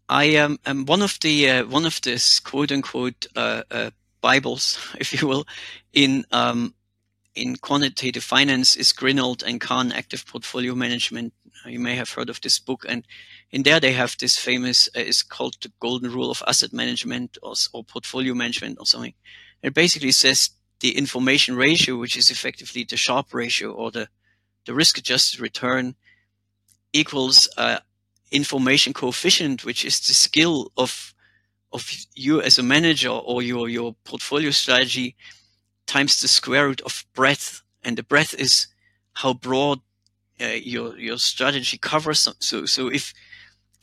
I 0.09 0.25
am 0.25 0.59
one 0.87 1.03
of 1.03 1.21
the 1.21 1.51
uh, 1.51 1.67
one 1.67 1.87
of 1.87 2.01
this 2.01 2.41
quote 2.41 2.73
unquote 2.73 3.29
uh, 3.37 3.63
uh, 3.71 3.91
Bibles, 4.21 4.77
if 4.99 5.13
you 5.13 5.29
will, 5.29 5.47
in 5.93 6.25
um, 6.33 6.75
in 7.37 7.55
quantitative 7.55 8.25
finance 8.25 8.75
is 8.75 8.93
Grinold 8.93 9.45
and 9.45 9.61
Kahn 9.61 9.93
Active 9.93 10.27
Portfolio 10.27 10.75
Management. 10.75 11.33
You 11.65 11.79
may 11.79 11.95
have 11.95 12.11
heard 12.11 12.29
of 12.29 12.41
this 12.41 12.59
book, 12.59 12.85
and 12.89 13.05
in 13.51 13.63
there 13.63 13.81
they 13.81 13.93
have 13.93 14.17
this 14.19 14.37
famous 14.37 14.89
uh, 14.89 15.01
it's 15.01 15.23
called 15.23 15.57
the 15.61 15.73
golden 15.81 16.11
rule 16.13 16.31
of 16.31 16.43
asset 16.47 16.73
management 16.73 17.39
or, 17.43 17.55
or 17.73 17.85
portfolio 17.85 18.35
management 18.35 18.79
or 18.81 18.87
something. 18.87 19.15
It 19.63 19.75
basically 19.75 20.13
says 20.13 20.51
the 20.81 20.97
information 20.97 21.57
ratio 21.57 21.97
which 21.97 22.17
is 22.17 22.31
effectively 22.31 22.85
the 22.85 22.97
Sharpe 22.97 23.33
ratio 23.33 23.73
or 23.73 23.91
the 23.91 24.09
the 24.65 24.75
risk 24.75 24.99
adjusted 24.99 25.41
return 25.41 25.95
equals 26.93 27.49
uh, 27.57 27.79
information 28.31 28.93
coefficient 28.93 29.65
which 29.65 29.85
is 29.85 30.01
the 30.01 30.15
skill 30.15 30.73
of 30.77 31.15
of 31.73 31.91
you 32.15 32.41
as 32.41 32.59
a 32.59 32.63
manager 32.63 33.11
or 33.11 33.43
your 33.43 33.69
your 33.69 33.95
portfolio 34.05 34.51
strategy 34.51 35.17
times 35.87 36.21
the 36.21 36.29
square 36.29 36.67
root 36.67 36.81
of 36.83 37.05
breadth. 37.15 37.63
And 37.83 37.97
the 37.97 38.03
breadth 38.03 38.35
is 38.35 38.67
how 39.15 39.35
broad 39.35 39.81
uh, 40.41 40.59
your 40.63 40.99
your 40.99 41.19
strategy 41.19 41.79
covers 41.79 42.29
so 42.41 42.67
so 42.67 42.89
if 42.89 43.15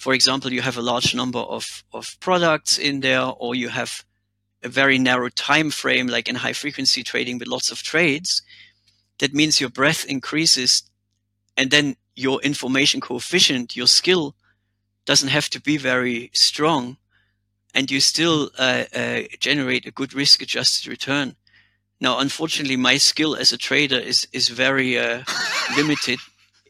for 0.03 0.13
example, 0.13 0.51
you 0.51 0.61
have 0.61 0.75
a 0.75 0.81
large 0.81 1.15
number 1.15 1.39
of, 1.39 1.85
of 1.93 2.17
products 2.19 2.77
in 2.77 2.99
there, 2.99 3.23
or 3.23 3.55
you 3.55 3.69
have 3.69 4.03
a 4.61 4.67
very 4.67 4.97
narrow 4.97 5.29
time 5.29 5.71
frame, 5.71 6.07
like 6.07 6.27
in 6.27 6.35
high 6.35 6.51
frequency 6.51 7.03
trading 7.03 7.37
with 7.37 7.47
lots 7.47 7.71
of 7.71 7.81
trades, 7.81 8.41
that 9.19 9.33
means 9.33 9.61
your 9.61 9.69
breadth 9.69 10.03
increases 10.03 10.83
and 11.55 11.71
then 11.71 11.95
your 12.17 12.41
information 12.41 12.99
coefficient, 12.99 13.77
your 13.77 13.87
skill 13.87 14.35
doesn't 15.05 15.29
have 15.29 15.49
to 15.51 15.61
be 15.61 15.77
very 15.77 16.29
strong 16.33 16.97
and 17.73 17.89
you 17.89 18.01
still 18.01 18.51
uh, 18.59 18.83
uh, 18.93 19.21
generate 19.39 19.85
a 19.85 19.91
good 19.91 20.13
risk 20.13 20.41
adjusted 20.41 20.85
return. 20.85 21.37
Now, 22.01 22.19
unfortunately, 22.19 22.75
my 22.75 22.97
skill 22.97 23.35
as 23.35 23.53
a 23.53 23.57
trader 23.57 23.99
is, 23.99 24.27
is 24.33 24.49
very 24.49 24.99
uh, 24.99 25.23
limited, 25.77 26.19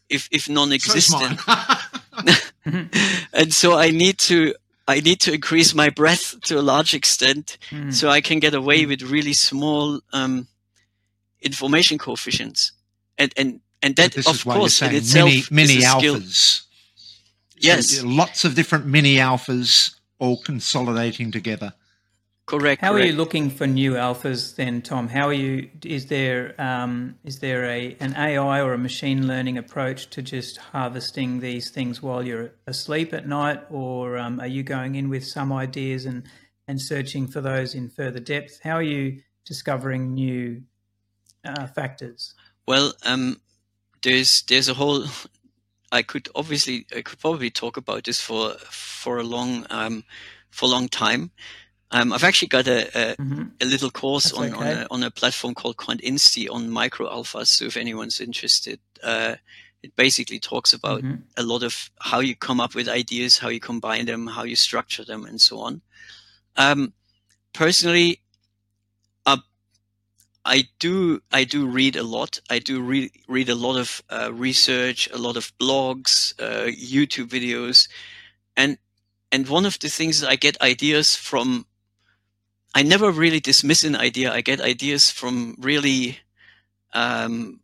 if, 0.07 0.27
if 0.29 0.47
non-existent. 0.57 1.39
So 1.39 1.55
and 3.33 3.53
so 3.53 3.77
I 3.77 3.91
need 3.91 4.17
to 4.19 4.55
I 4.87 4.99
need 4.99 5.21
to 5.21 5.33
increase 5.33 5.73
my 5.73 5.89
breadth 5.89 6.41
to 6.41 6.59
a 6.59 6.61
large 6.61 6.93
extent 6.93 7.57
mm. 7.69 7.93
so 7.93 8.09
I 8.09 8.21
can 8.21 8.39
get 8.39 8.53
away 8.53 8.85
with 8.85 9.01
really 9.01 9.33
small 9.33 10.01
um, 10.11 10.47
information 11.41 11.97
coefficients. 11.97 12.73
And 13.17 13.33
and 13.37 13.59
and 13.81 13.95
that 13.95 14.13
this 14.13 14.27
of 14.27 14.43
course 14.43 14.81
in 14.81 14.95
itself 14.95 15.29
mini, 15.29 15.43
mini 15.51 15.73
is 15.79 15.85
alphas. 15.85 16.61
Yes. 17.57 17.91
So 17.91 18.07
lots 18.07 18.43
of 18.43 18.55
different 18.55 18.85
mini 18.85 19.15
alphas 19.15 19.95
all 20.19 20.41
consolidating 20.43 21.31
together. 21.31 21.73
Correct. 22.45 22.81
How 22.81 22.91
correct. 22.91 23.05
are 23.05 23.07
you 23.07 23.15
looking 23.15 23.49
for 23.49 23.65
new 23.65 23.93
alphas 23.93 24.57
then, 24.57 24.81
Tom? 24.81 25.07
How 25.07 25.29
are 25.29 25.33
you? 25.33 25.69
Is 25.85 26.07
there 26.07 26.59
um, 26.59 27.15
is 27.23 27.39
there 27.39 27.63
a 27.63 27.95
an 28.01 28.15
AI 28.17 28.61
or 28.61 28.73
a 28.73 28.77
machine 28.77 29.27
learning 29.27 29.57
approach 29.57 30.09
to 30.09 30.21
just 30.21 30.57
harvesting 30.57 31.39
these 31.39 31.71
things 31.71 32.01
while 32.01 32.21
you're 32.21 32.51
asleep 32.67 33.13
at 33.13 33.27
night, 33.27 33.61
or 33.69 34.17
um, 34.17 34.41
are 34.41 34.47
you 34.47 34.61
going 34.61 34.95
in 34.95 35.07
with 35.07 35.25
some 35.25 35.53
ideas 35.53 36.05
and 36.05 36.23
and 36.67 36.81
searching 36.81 37.27
for 37.27 37.39
those 37.39 37.75
in 37.75 37.89
further 37.89 38.19
depth? 38.19 38.59
How 38.61 38.75
are 38.75 38.83
you 38.83 39.21
discovering 39.45 40.13
new 40.13 40.63
uh, 41.45 41.67
factors? 41.67 42.35
Well, 42.67 42.93
um, 43.05 43.39
there's 44.01 44.41
there's 44.43 44.67
a 44.67 44.73
whole. 44.73 45.05
I 45.93 46.01
could 46.01 46.27
obviously 46.35 46.87
I 46.93 47.03
could 47.03 47.19
probably 47.19 47.51
talk 47.51 47.77
about 47.77 48.03
this 48.03 48.19
for 48.19 48.55
for 48.69 49.17
a 49.17 49.23
long 49.23 49.65
um, 49.69 50.03
for 50.49 50.65
a 50.65 50.69
long 50.69 50.89
time. 50.89 51.31
Um, 51.93 52.11
I've 52.11 52.23
actually 52.23 52.47
got 52.47 52.67
a 52.67 52.87
a, 52.87 53.15
mm-hmm. 53.15 53.43
a 53.61 53.65
little 53.65 53.91
course 53.91 54.25
That's 54.25 54.37
on 54.37 54.53
okay. 54.53 54.71
on, 54.71 54.77
a, 54.77 54.87
on, 54.91 55.03
a, 55.03 55.11
platform 55.11 55.53
called 55.53 55.77
QuantInsti 55.77 56.49
on 56.51 56.69
micro 56.69 57.07
alphas. 57.07 57.47
So 57.47 57.65
if 57.65 57.77
anyone's 57.77 58.19
interested, 58.19 58.79
uh, 59.03 59.35
it 59.83 59.95
basically 59.95 60.39
talks 60.39 60.73
about 60.73 61.03
mm-hmm. 61.03 61.21
a 61.37 61.43
lot 61.43 61.63
of 61.63 61.91
how 62.01 62.19
you 62.19 62.35
come 62.35 62.59
up 62.59 62.75
with 62.75 62.89
ideas, 62.89 63.37
how 63.37 63.49
you 63.49 63.59
combine 63.59 64.05
them, 64.05 64.27
how 64.27 64.43
you 64.43 64.55
structure 64.55 65.05
them, 65.05 65.25
and 65.25 65.39
so 65.39 65.59
on. 65.59 65.81
Um, 66.57 66.93
personally, 67.53 68.19
I 70.45 70.67
do 70.79 71.21
I 71.31 71.45
do 71.45 71.65
read 71.67 71.95
a 71.95 72.03
lot. 72.03 72.39
I 72.49 72.59
do 72.59 72.81
read 72.81 73.11
read 73.27 73.49
a 73.49 73.55
lot 73.55 73.77
of 73.77 74.03
uh, 74.09 74.31
research, 74.33 75.09
a 75.11 75.17
lot 75.17 75.37
of 75.37 75.57
blogs, 75.57 76.33
uh, 76.39 76.67
YouTube 76.67 77.29
videos, 77.29 77.87
and 78.57 78.77
and 79.31 79.47
one 79.47 79.65
of 79.65 79.79
the 79.79 79.89
things 79.89 80.19
that 80.19 80.29
I 80.29 80.35
get 80.35 80.61
ideas 80.61 81.15
from. 81.15 81.65
I 82.73 82.83
never 82.83 83.11
really 83.11 83.39
dismiss 83.39 83.83
an 83.83 83.95
idea. 83.95 84.33
I 84.33 84.41
get 84.41 84.59
ideas 84.59 85.11
from 85.11 85.55
really, 85.59 86.19
um, 86.93 87.59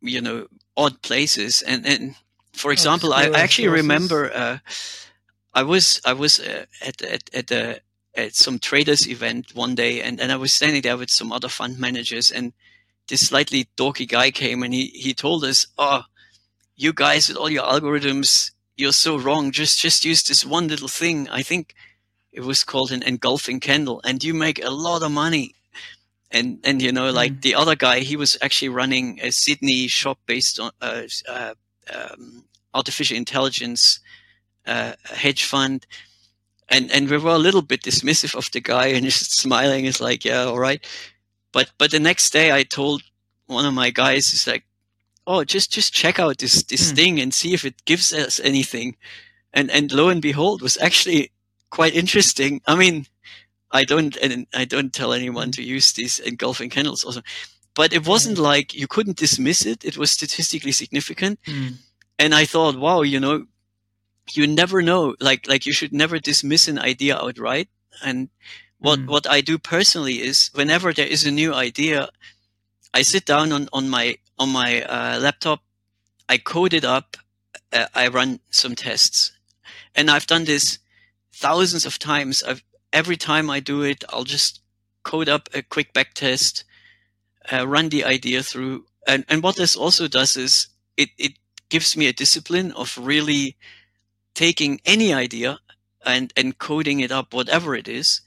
you 0.00 0.20
know, 0.20 0.46
odd 0.76 1.02
places. 1.02 1.62
And 1.62 1.86
and 1.86 2.14
for 2.52 2.72
example, 2.72 3.12
I, 3.12 3.24
I, 3.24 3.40
actually 3.40 3.68
remember 3.68 4.32
uh, 4.32 4.58
I 5.54 5.62
was 5.62 6.00
I 6.04 6.12
was 6.12 6.40
uh, 6.40 6.66
at 6.80 7.02
at 7.02 7.34
at 7.34 7.46
the 7.48 7.80
at 8.18 8.34
some 8.34 8.58
traders 8.58 9.08
event 9.08 9.54
one 9.54 9.74
day 9.74 10.02
and, 10.02 10.20
and 10.20 10.32
I 10.32 10.36
was 10.36 10.52
standing 10.52 10.82
there 10.82 10.96
with 10.96 11.10
some 11.10 11.30
other 11.30 11.48
fund 11.48 11.78
managers 11.78 12.32
and 12.32 12.52
this 13.08 13.28
slightly 13.28 13.68
dorky 13.76 14.08
guy 14.08 14.30
came 14.30 14.62
and 14.62 14.74
he, 14.74 14.86
he 14.88 15.14
told 15.14 15.44
us, 15.44 15.66
Oh, 15.78 16.02
you 16.76 16.92
guys 16.92 17.28
with 17.28 17.36
all 17.36 17.48
your 17.48 17.64
algorithms, 17.64 18.50
you're 18.76 18.92
so 18.92 19.16
wrong. 19.16 19.50
Just, 19.52 19.80
just 19.80 20.04
use 20.04 20.22
this 20.22 20.44
one 20.44 20.68
little 20.68 20.88
thing. 20.88 21.28
I 21.28 21.42
think 21.42 21.74
it 22.38 22.44
was 22.44 22.62
called 22.62 22.92
an 22.92 23.02
engulfing 23.02 23.58
candle 23.58 24.00
and 24.04 24.22
you 24.22 24.32
make 24.32 24.64
a 24.64 24.70
lot 24.70 25.02
of 25.02 25.10
money. 25.10 25.54
And, 26.30 26.60
and, 26.62 26.80
you 26.80 26.92
know, 26.92 27.10
like 27.10 27.32
mm. 27.32 27.42
the 27.42 27.56
other 27.56 27.74
guy, 27.74 28.00
he 28.00 28.14
was 28.14 28.38
actually 28.40 28.68
running 28.68 29.18
a 29.20 29.32
Sydney 29.32 29.88
shop 29.88 30.18
based 30.26 30.60
on, 30.60 30.70
uh, 30.80 31.02
uh, 31.28 31.54
um, 31.92 32.44
artificial 32.74 33.16
intelligence, 33.16 33.98
uh, 34.66 34.92
hedge 35.04 35.44
fund 35.44 35.84
and 36.68 36.90
and 36.92 37.08
we 37.08 37.16
were 37.16 37.30
a 37.30 37.46
little 37.46 37.62
bit 37.62 37.82
dismissive 37.82 38.34
of 38.34 38.50
the 38.52 38.60
guy 38.60 38.88
and 38.88 39.04
just 39.10 39.38
smiling 39.38 39.86
is 39.86 40.00
like 40.00 40.24
yeah 40.24 40.44
all 40.44 40.58
right 40.58 40.86
but 41.52 41.70
but 41.78 41.90
the 41.90 41.98
next 41.98 42.30
day 42.30 42.52
i 42.52 42.62
told 42.62 43.02
one 43.46 43.64
of 43.64 43.72
my 43.72 43.88
guys 43.90 44.34
is 44.34 44.46
like 44.46 44.64
oh 45.26 45.42
just 45.44 45.72
just 45.72 45.94
check 45.94 46.18
out 46.18 46.38
this 46.38 46.62
this 46.64 46.92
mm. 46.92 46.96
thing 46.96 47.20
and 47.20 47.32
see 47.32 47.54
if 47.54 47.64
it 47.64 47.84
gives 47.86 48.12
us 48.12 48.38
anything 48.40 48.96
and 49.54 49.70
and 49.70 49.90
lo 49.90 50.10
and 50.10 50.20
behold 50.20 50.60
was 50.60 50.76
actually 50.78 51.30
quite 51.70 51.94
interesting 51.94 52.60
i 52.66 52.74
mean 52.74 53.06
i 53.70 53.84
don't 53.84 54.16
and 54.16 54.46
i 54.54 54.64
don't 54.64 54.92
tell 54.92 55.12
anyone 55.12 55.50
to 55.50 55.62
use 55.62 55.92
these 55.92 56.18
engulfing 56.20 56.70
candles 56.70 57.04
also 57.04 57.20
but 57.74 57.92
it 57.92 58.06
wasn't 58.06 58.38
like 58.38 58.74
you 58.74 58.86
couldn't 58.86 59.16
dismiss 59.16 59.64
it 59.66 59.84
it 59.84 59.96
was 59.96 60.10
statistically 60.10 60.72
significant 60.72 61.38
mm. 61.44 61.74
and 62.18 62.34
i 62.34 62.44
thought 62.44 62.78
wow 62.78 63.02
you 63.02 63.20
know 63.20 63.46
you 64.36 64.46
never 64.46 64.82
know. 64.82 65.14
Like 65.20 65.48
like 65.48 65.66
you 65.66 65.72
should 65.72 65.92
never 65.92 66.18
dismiss 66.18 66.68
an 66.68 66.78
idea 66.78 67.16
outright. 67.16 67.68
And 68.02 68.28
what 68.78 68.98
mm. 68.98 69.06
what 69.06 69.28
I 69.28 69.40
do 69.40 69.58
personally 69.58 70.20
is 70.20 70.50
whenever 70.54 70.92
there 70.92 71.06
is 71.06 71.24
a 71.24 71.30
new 71.30 71.54
idea, 71.54 72.08
I 72.92 73.02
sit 73.02 73.24
down 73.24 73.52
on 73.52 73.68
on 73.72 73.88
my 73.88 74.18
on 74.38 74.50
my 74.50 74.82
uh, 74.82 75.18
laptop, 75.20 75.60
I 76.28 76.38
code 76.38 76.74
it 76.74 76.84
up, 76.84 77.16
uh, 77.72 77.86
I 77.94 78.08
run 78.08 78.40
some 78.50 78.74
tests, 78.74 79.32
and 79.94 80.10
I've 80.10 80.26
done 80.26 80.44
this 80.44 80.78
thousands 81.40 81.86
of 81.86 81.98
times. 81.98 82.42
I've, 82.42 82.62
every 82.92 83.16
time 83.16 83.50
I 83.50 83.60
do 83.60 83.82
it, 83.82 84.04
I'll 84.10 84.24
just 84.24 84.60
code 85.02 85.28
up 85.28 85.48
a 85.54 85.62
quick 85.62 85.92
back 85.92 86.14
test, 86.14 86.64
uh, 87.52 87.66
run 87.66 87.88
the 87.88 88.04
idea 88.04 88.42
through, 88.42 88.84
and 89.06 89.24
and 89.28 89.42
what 89.42 89.56
this 89.56 89.76
also 89.76 90.08
does 90.08 90.36
is 90.36 90.68
it 90.96 91.10
it 91.18 91.32
gives 91.68 91.96
me 91.96 92.06
a 92.06 92.12
discipline 92.12 92.72
of 92.72 92.98
really 92.98 93.56
taking 94.34 94.80
any 94.84 95.12
idea 95.12 95.58
and, 96.04 96.32
and 96.36 96.58
coding 96.58 97.00
it 97.00 97.12
up, 97.12 97.34
whatever 97.34 97.74
it 97.74 97.88
is. 97.88 98.20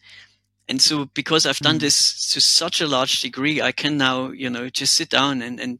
And 0.68 0.82
so 0.82 1.06
because 1.06 1.46
I've 1.46 1.60
done 1.60 1.78
mm. 1.78 1.82
this 1.82 2.32
to 2.34 2.42
such 2.42 2.82
a 2.82 2.88
large 2.88 3.22
degree, 3.22 3.62
I 3.62 3.72
can 3.72 3.98
now, 3.98 4.30
you 4.30 4.50
know, 4.50 4.70
just 4.70 4.94
sit 4.94 5.10
down 5.10 5.42
and, 5.42 5.60
and 5.60 5.80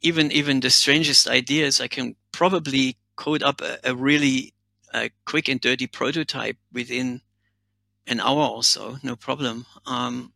even, 0.00 0.32
even 0.32 0.60
the 0.60 0.70
strangest 0.70 1.28
ideas, 1.28 1.80
I 1.80 1.88
can 1.88 2.16
probably 2.32 2.96
code 3.16 3.42
up 3.42 3.60
a, 3.60 3.78
a 3.84 3.94
really 3.94 4.54
uh, 4.94 5.08
quick 5.24 5.48
and 5.48 5.60
dirty 5.60 5.86
prototype 5.86 6.56
within 6.72 7.20
an 8.06 8.20
hour 8.20 8.46
or 8.46 8.62
so, 8.62 8.96
no 9.02 9.16
problem. 9.16 9.66
Um, 9.86 10.32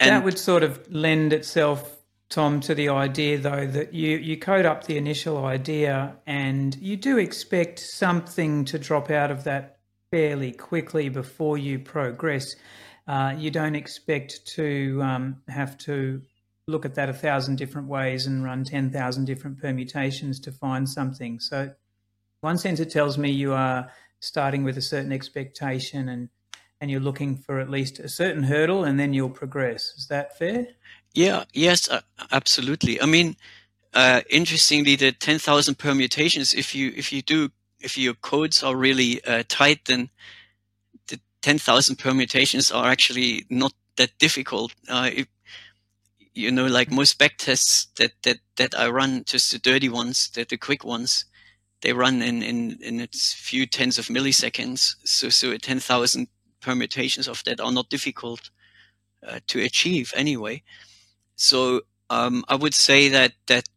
that 0.00 0.24
would 0.24 0.38
sort 0.38 0.62
of 0.62 0.92
lend 0.92 1.32
itself 1.32 1.98
Tom, 2.30 2.60
to 2.60 2.74
the 2.74 2.90
idea 2.90 3.38
though 3.38 3.66
that 3.66 3.94
you, 3.94 4.18
you 4.18 4.36
code 4.36 4.66
up 4.66 4.84
the 4.84 4.98
initial 4.98 5.46
idea 5.46 6.16
and 6.26 6.76
you 6.76 6.96
do 6.96 7.16
expect 7.16 7.80
something 7.80 8.66
to 8.66 8.78
drop 8.78 9.10
out 9.10 9.30
of 9.30 9.44
that 9.44 9.78
fairly 10.10 10.52
quickly 10.52 11.08
before 11.08 11.56
you 11.56 11.78
progress. 11.78 12.54
Uh, 13.06 13.34
you 13.36 13.50
don't 13.50 13.74
expect 13.74 14.46
to 14.46 15.00
um, 15.02 15.36
have 15.48 15.78
to 15.78 16.20
look 16.66 16.84
at 16.84 16.94
that 16.96 17.08
a 17.08 17.14
thousand 17.14 17.56
different 17.56 17.88
ways 17.88 18.26
and 18.26 18.44
run 18.44 18.62
10,000 18.62 19.24
different 19.24 19.58
permutations 19.58 20.38
to 20.40 20.52
find 20.52 20.86
something. 20.86 21.40
So, 21.40 21.72
one 22.40 22.58
sense, 22.58 22.80
it 22.80 22.90
tells 22.90 23.18
me 23.18 23.30
you 23.30 23.52
are 23.52 23.90
starting 24.20 24.64
with 24.64 24.78
a 24.78 24.82
certain 24.82 25.12
expectation 25.12 26.08
and, 26.08 26.28
and 26.80 26.90
you're 26.90 27.00
looking 27.00 27.36
for 27.36 27.60
at 27.60 27.70
least 27.70 27.98
a 27.98 28.08
certain 28.08 28.42
hurdle 28.42 28.84
and 28.84 28.98
then 28.98 29.12
you'll 29.12 29.30
progress. 29.30 29.94
Is 29.96 30.06
that 30.08 30.38
fair? 30.38 30.66
Yeah, 31.14 31.44
yes, 31.52 31.88
uh, 31.88 32.00
absolutely. 32.30 33.00
I 33.00 33.06
mean, 33.06 33.36
uh, 33.94 34.20
interestingly, 34.30 34.96
the 34.96 35.12
10,000 35.12 35.78
permutations, 35.78 36.54
if 36.54 36.74
you, 36.74 36.92
if 36.96 37.12
you 37.12 37.22
do, 37.22 37.50
if 37.80 37.96
your 37.96 38.14
codes 38.14 38.62
are 38.62 38.76
really 38.76 39.24
uh, 39.24 39.42
tight, 39.48 39.86
then 39.86 40.10
the 41.08 41.18
10,000 41.42 41.96
permutations 41.96 42.70
are 42.70 42.86
actually 42.86 43.46
not 43.50 43.72
that 43.96 44.16
difficult. 44.18 44.74
Uh, 44.88 45.10
you 46.34 46.52
know, 46.52 46.66
like 46.66 46.90
most 46.90 47.18
back 47.18 47.36
tests 47.38 47.88
that, 47.96 48.12
that, 48.22 48.38
that 48.56 48.78
I 48.78 48.88
run, 48.88 49.24
just 49.24 49.50
the 49.50 49.58
dirty 49.58 49.88
ones, 49.88 50.30
the 50.30 50.44
quick 50.56 50.84
ones, 50.84 51.24
they 51.82 51.92
run 51.92 52.22
in, 52.22 52.42
in, 52.42 52.78
in 52.82 53.00
a 53.00 53.08
few 53.08 53.66
tens 53.66 53.98
of 53.98 54.06
milliseconds. 54.06 54.96
So, 55.04 55.28
so 55.28 55.56
10,000 55.56 56.28
permutations 56.60 57.28
of 57.28 57.42
that 57.44 57.60
are 57.60 57.72
not 57.72 57.88
difficult 57.88 58.50
uh, 59.26 59.40
to 59.48 59.60
achieve 59.60 60.12
anyway. 60.16 60.62
So 61.36 61.82
um, 62.10 62.44
I 62.48 62.56
would 62.56 62.74
say 62.74 63.08
that 63.08 63.32
that 63.46 63.68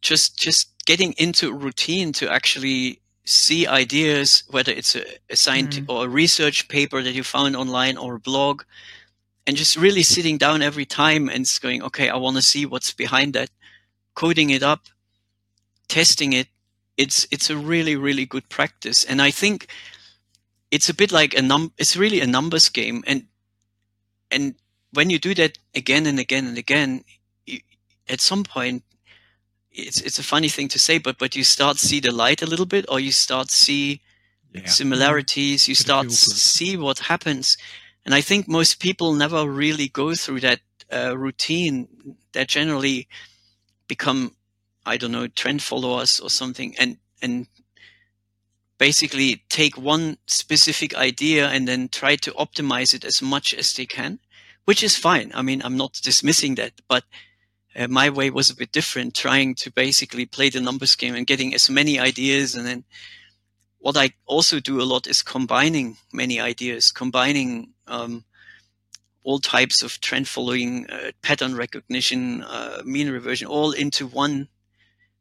just 0.00 0.38
just 0.38 0.72
getting 0.86 1.12
into 1.18 1.52
routine 1.52 2.12
to 2.12 2.30
actually 2.30 3.00
see 3.24 3.66
ideas, 3.66 4.44
whether 4.48 4.72
it's 4.72 4.94
a, 4.94 5.04
a 5.28 5.36
science 5.36 5.78
mm. 5.78 5.84
or 5.88 6.06
a 6.06 6.08
research 6.08 6.68
paper 6.68 7.02
that 7.02 7.12
you 7.12 7.24
found 7.24 7.56
online 7.56 7.96
or 7.96 8.14
a 8.14 8.20
blog, 8.20 8.62
and 9.46 9.56
just 9.56 9.76
really 9.76 10.02
sitting 10.02 10.38
down 10.38 10.62
every 10.62 10.84
time 10.84 11.28
and 11.28 11.46
going, 11.60 11.82
okay, 11.82 12.08
I 12.08 12.16
want 12.16 12.36
to 12.36 12.42
see 12.42 12.66
what's 12.66 12.92
behind 12.92 13.34
that, 13.34 13.50
coding 14.14 14.50
it 14.50 14.62
up, 14.62 14.86
testing 15.88 16.32
it. 16.32 16.46
It's 16.96 17.26
it's 17.30 17.50
a 17.50 17.56
really 17.56 17.96
really 17.96 18.26
good 18.26 18.48
practice, 18.48 19.04
and 19.04 19.20
I 19.20 19.30
think 19.30 19.68
it's 20.70 20.88
a 20.88 20.94
bit 20.94 21.12
like 21.12 21.34
a 21.34 21.42
num. 21.42 21.72
It's 21.78 21.96
really 21.96 22.20
a 22.20 22.26
numbers 22.26 22.68
game, 22.68 23.04
and 23.06 23.24
and 24.30 24.54
when 24.92 25.10
you 25.10 25.18
do 25.18 25.34
that 25.34 25.58
again 25.74 26.06
and 26.06 26.18
again 26.18 26.46
and 26.46 26.58
again, 26.58 27.04
you, 27.44 27.60
at 28.08 28.20
some 28.20 28.44
point, 28.44 28.82
it's 29.70 30.00
it's 30.00 30.18
a 30.18 30.22
funny 30.22 30.48
thing 30.48 30.68
to 30.68 30.78
say, 30.78 30.98
but 30.98 31.18
but 31.18 31.36
you 31.36 31.44
start 31.44 31.78
see 31.78 32.00
the 32.00 32.12
light 32.12 32.42
a 32.42 32.46
little 32.46 32.66
bit, 32.66 32.86
or 32.88 32.98
you 32.98 33.12
start 33.12 33.50
see 33.50 34.00
yeah. 34.52 34.66
similarities. 34.66 35.68
You 35.68 35.74
start 35.74 36.10
see 36.12 36.76
what 36.76 36.98
happens, 36.98 37.56
and 38.04 38.14
I 38.14 38.22
think 38.22 38.48
most 38.48 38.80
people 38.80 39.12
never 39.12 39.48
really 39.48 39.88
go 39.88 40.14
through 40.14 40.40
that 40.40 40.60
uh, 40.92 41.16
routine. 41.16 41.88
That 42.32 42.48
generally 42.48 43.08
become, 43.88 44.35
I 44.86 44.96
don't 44.96 45.12
know, 45.12 45.26
trend 45.26 45.62
followers 45.62 46.20
or 46.20 46.30
something, 46.30 46.74
and 46.78 46.98
and 47.20 47.46
basically 48.78 49.42
take 49.48 49.76
one 49.76 50.18
specific 50.26 50.94
idea 50.94 51.48
and 51.48 51.66
then 51.66 51.88
try 51.88 52.16
to 52.16 52.32
optimize 52.32 52.94
it 52.94 53.04
as 53.04 53.22
much 53.22 53.54
as 53.54 53.72
they 53.72 53.86
can, 53.86 54.18
which 54.64 54.82
is 54.82 54.96
fine. 54.96 55.32
I 55.34 55.42
mean, 55.42 55.62
I'm 55.64 55.76
not 55.76 56.00
dismissing 56.02 56.56
that, 56.56 56.72
but 56.88 57.04
uh, 57.74 57.88
my 57.88 58.10
way 58.10 58.30
was 58.30 58.50
a 58.50 58.56
bit 58.56 58.72
different, 58.72 59.14
trying 59.14 59.54
to 59.56 59.70
basically 59.70 60.26
play 60.26 60.50
the 60.50 60.60
numbers 60.60 60.96
game 60.96 61.14
and 61.14 61.26
getting 61.26 61.54
as 61.54 61.70
many 61.70 61.98
ideas. 61.98 62.54
And 62.54 62.66
then 62.66 62.84
what 63.78 63.96
I 63.96 64.10
also 64.26 64.60
do 64.60 64.80
a 64.80 64.84
lot 64.84 65.06
is 65.06 65.22
combining 65.22 65.96
many 66.12 66.40
ideas, 66.40 66.90
combining 66.90 67.72
um, 67.86 68.24
all 69.24 69.38
types 69.38 69.82
of 69.82 70.00
trend 70.00 70.28
following, 70.28 70.86
uh, 70.90 71.12
pattern 71.22 71.54
recognition, 71.54 72.42
uh, 72.42 72.82
mean 72.84 73.10
reversion, 73.10 73.46
all 73.48 73.72
into 73.72 74.06
one 74.06 74.48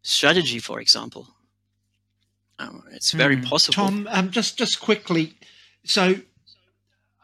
strategy, 0.05 0.59
for 0.59 0.79
example. 0.79 1.27
Um, 2.59 2.83
it's 2.91 3.11
very 3.11 3.37
mm. 3.37 3.45
possible. 3.45 3.73
Tom, 3.73 4.07
um, 4.11 4.31
just 4.31 4.57
just 4.57 4.79
quickly, 4.79 5.33
so 5.83 6.15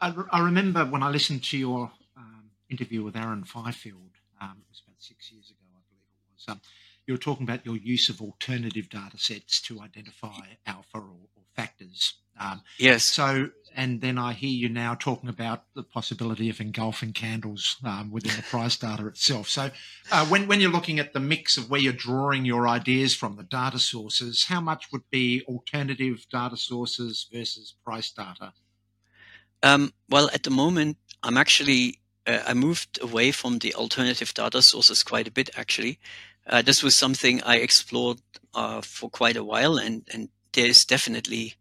I, 0.00 0.14
I, 0.30 0.40
remember 0.40 0.84
when 0.84 1.02
I 1.02 1.08
listened 1.08 1.42
to 1.44 1.56
your 1.56 1.90
um, 2.16 2.50
interview 2.68 3.02
with 3.02 3.16
Aaron 3.16 3.44
Fifield, 3.44 4.10
um, 4.42 4.56
it 4.60 4.66
was 4.68 4.82
about 4.86 4.96
six 4.98 5.32
years 5.32 5.48
ago, 5.48 5.64
I 5.74 5.80
believe 5.88 6.04
it 6.04 6.34
was. 6.34 6.44
Um, 6.48 6.60
you 7.06 7.14
were 7.14 7.18
talking 7.18 7.44
about 7.44 7.64
your 7.64 7.76
use 7.76 8.10
of 8.10 8.20
alternative 8.20 8.90
data 8.90 9.16
sets 9.16 9.60
to 9.62 9.80
identify 9.80 10.40
alpha 10.66 10.98
or, 10.98 11.28
or 11.34 11.44
factors. 11.56 12.14
Um, 12.38 12.62
yes. 12.78 13.04
So 13.04 13.50
and 13.74 14.00
then 14.00 14.18
I 14.18 14.32
hear 14.32 14.50
you 14.50 14.68
now 14.68 14.94
talking 14.94 15.28
about 15.28 15.64
the 15.74 15.82
possibility 15.82 16.50
of 16.50 16.60
engulfing 16.60 17.12
candles 17.12 17.76
um, 17.84 18.10
within 18.10 18.36
the 18.36 18.42
price 18.42 18.76
data 18.76 19.06
itself. 19.06 19.48
So, 19.48 19.70
uh, 20.10 20.26
when 20.26 20.46
when 20.46 20.60
you're 20.60 20.70
looking 20.70 20.98
at 20.98 21.12
the 21.12 21.20
mix 21.20 21.56
of 21.56 21.70
where 21.70 21.80
you're 21.80 21.92
drawing 21.92 22.44
your 22.44 22.68
ideas 22.68 23.14
from, 23.14 23.36
the 23.36 23.42
data 23.42 23.78
sources, 23.78 24.44
how 24.44 24.60
much 24.60 24.90
would 24.92 25.08
be 25.10 25.42
alternative 25.48 26.26
data 26.30 26.56
sources 26.56 27.26
versus 27.32 27.74
price 27.84 28.10
data? 28.12 28.52
Um, 29.62 29.92
well, 30.08 30.28
at 30.34 30.42
the 30.42 30.50
moment, 30.50 30.96
I'm 31.22 31.36
actually 31.36 31.98
uh, 32.26 32.40
I 32.46 32.54
moved 32.54 33.00
away 33.02 33.32
from 33.32 33.58
the 33.58 33.74
alternative 33.74 34.34
data 34.34 34.62
sources 34.62 35.02
quite 35.02 35.28
a 35.28 35.32
bit. 35.32 35.50
Actually, 35.56 35.98
uh, 36.46 36.62
this 36.62 36.82
was 36.82 36.94
something 36.94 37.42
I 37.42 37.56
explored 37.56 38.20
uh, 38.54 38.80
for 38.80 39.10
quite 39.10 39.36
a 39.36 39.44
while, 39.44 39.76
and 39.76 40.02
and 40.12 40.28
there 40.52 40.66
is 40.66 40.84
definitely 40.84 41.54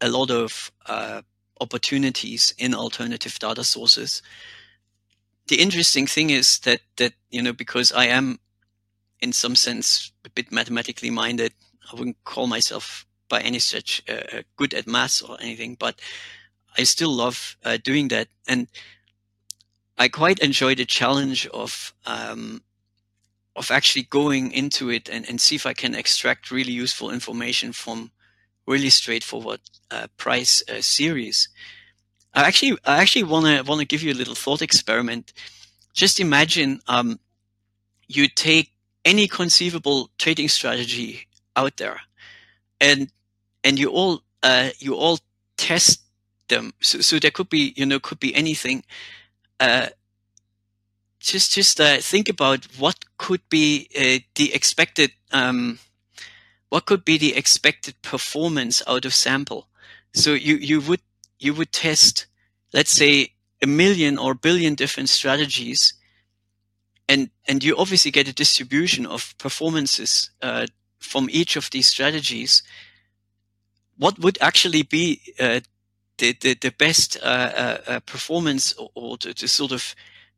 a 0.00 0.08
lot 0.08 0.30
of 0.30 0.72
uh, 0.86 1.22
opportunities 1.60 2.54
in 2.58 2.74
alternative 2.74 3.38
data 3.38 3.64
sources. 3.64 4.22
The 5.48 5.60
interesting 5.60 6.06
thing 6.06 6.30
is 6.30 6.58
that 6.60 6.80
that 6.96 7.12
you 7.30 7.42
know 7.42 7.52
because 7.52 7.92
I 7.92 8.06
am 8.06 8.38
in 9.20 9.32
some 9.32 9.56
sense 9.56 10.12
a 10.24 10.30
bit 10.30 10.52
mathematically 10.52 11.10
minded, 11.10 11.52
I 11.90 11.96
wouldn't 11.96 12.22
call 12.24 12.46
myself 12.46 13.06
by 13.28 13.40
any 13.40 13.58
stretch 13.58 14.02
uh, 14.08 14.42
good 14.56 14.74
at 14.74 14.86
maths 14.86 15.22
or 15.22 15.36
anything, 15.40 15.76
but 15.78 16.00
I 16.78 16.84
still 16.84 17.12
love 17.12 17.56
uh, 17.64 17.78
doing 17.82 18.08
that, 18.08 18.28
and 18.48 18.68
I 19.96 20.08
quite 20.08 20.40
enjoy 20.40 20.74
the 20.74 20.84
challenge 20.84 21.46
of 21.48 21.94
um, 22.06 22.62
of 23.56 23.70
actually 23.70 24.02
going 24.02 24.50
into 24.52 24.90
it 24.90 25.08
and, 25.08 25.28
and 25.28 25.40
see 25.40 25.54
if 25.54 25.66
I 25.66 25.74
can 25.74 25.94
extract 25.94 26.50
really 26.50 26.72
useful 26.72 27.10
information 27.10 27.72
from 27.72 28.10
really 28.66 28.90
straightforward 28.90 29.60
uh, 29.90 30.06
price 30.16 30.62
uh, 30.68 30.80
series. 30.80 31.48
I 32.34 32.42
actually, 32.42 32.76
I 32.84 33.00
actually 33.00 33.24
want 33.24 33.46
to 33.46 33.62
want 33.62 33.80
to 33.80 33.86
give 33.86 34.02
you 34.02 34.12
a 34.12 34.18
little 34.18 34.34
thought 34.34 34.62
experiment. 34.62 35.32
Just 35.92 36.18
imagine 36.18 36.80
um, 36.88 37.20
you 38.08 38.28
take 38.28 38.72
any 39.04 39.28
conceivable 39.28 40.10
trading 40.18 40.48
strategy 40.48 41.26
out 41.54 41.76
there, 41.76 42.00
and 42.80 43.10
and 43.62 43.78
you 43.78 43.90
all 43.90 44.22
uh, 44.42 44.70
you 44.78 44.94
all 44.94 45.18
test 45.56 46.02
them. 46.48 46.72
So, 46.80 47.00
so 47.00 47.18
there 47.18 47.30
could 47.30 47.48
be 47.48 47.72
you 47.76 47.86
know 47.86 48.00
could 48.00 48.20
be 48.20 48.34
anything. 48.34 48.84
Uh, 49.60 49.88
just 51.20 51.52
just 51.52 51.80
uh, 51.80 51.98
think 51.98 52.28
about 52.28 52.64
what 52.78 53.04
could 53.16 53.40
be 53.48 53.88
uh, 53.96 54.18
the 54.34 54.52
expected 54.52 55.12
um, 55.32 55.78
what 56.74 56.86
could 56.86 57.04
be 57.04 57.16
the 57.16 57.36
expected 57.36 57.94
performance 58.02 58.82
out 58.88 59.04
of 59.04 59.14
sample? 59.14 59.68
So 60.12 60.32
you, 60.32 60.56
you 60.56 60.80
would, 60.80 61.02
you 61.38 61.54
would 61.54 61.70
test, 61.70 62.26
let's 62.72 62.90
say 62.90 63.34
a 63.62 63.68
million 63.68 64.18
or 64.18 64.34
billion 64.34 64.74
different 64.74 65.08
strategies 65.08 65.94
and, 67.08 67.30
and 67.46 67.62
you 67.62 67.76
obviously 67.76 68.10
get 68.10 68.26
a 68.26 68.32
distribution 68.32 69.06
of 69.06 69.38
performances, 69.38 70.30
uh, 70.42 70.66
from 70.98 71.28
each 71.30 71.54
of 71.54 71.70
these 71.70 71.86
strategies. 71.86 72.64
What 73.96 74.18
would 74.18 74.36
actually 74.40 74.82
be, 74.82 75.20
uh, 75.38 75.60
the, 76.18 76.36
the, 76.40 76.54
the 76.60 76.72
best, 76.72 77.16
uh, 77.22 77.52
uh, 77.64 77.78
uh 77.86 78.00
performance 78.00 78.72
or, 78.72 78.90
or 78.96 79.16
the, 79.18 79.32
the, 79.32 79.46
sort 79.46 79.70
of 79.70 79.94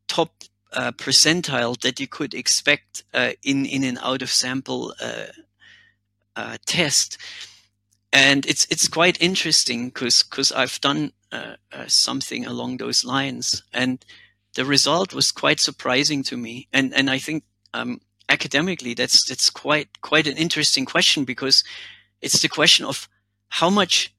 top 0.07 0.43
uh, 0.71 0.91
percentile 0.91 1.81
that 1.81 1.99
you 1.99 2.07
could 2.07 2.35
expect 2.35 3.03
in 3.41 3.65
in 3.65 3.83
an 3.83 3.97
out 4.03 4.21
of 4.21 4.29
sample 4.29 4.93
uh, 6.37 6.57
test. 6.65 7.17
And 8.13 8.45
it's 8.45 8.65
it's 8.69 8.87
quite 8.87 9.21
interesting 9.21 9.89
because 9.89 10.23
because 10.23 10.51
I've 10.51 10.79
done 10.79 11.11
uh, 11.31 11.55
uh, 11.73 11.87
something 11.87 12.45
along 12.45 12.77
those 12.77 13.03
lines, 13.03 13.63
and 13.73 14.05
the 14.53 14.63
result 14.63 15.13
was 15.13 15.31
quite 15.31 15.59
surprising 15.59 16.23
to 16.23 16.37
me. 16.37 16.67
And 16.71 16.93
and 16.93 17.09
I 17.09 17.17
think 17.17 17.43
um, 17.73 17.99
academically 18.29 18.93
that's 18.93 19.25
that's 19.25 19.49
quite 19.49 20.01
quite 20.01 20.27
an 20.27 20.37
interesting 20.37 20.85
question 20.85 21.25
because 21.25 21.63
it's 22.21 22.41
the 22.41 22.47
question 22.47 22.85
of 22.85 23.09
how 23.49 23.69
much 23.69 24.13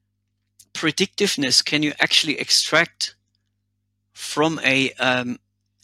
predictiveness 0.73 1.63
can 1.65 1.83
you 1.83 1.93
actually 1.99 2.39
extract 2.39 3.15
from 4.13 4.59
a 4.63 4.91
um, 4.93 5.39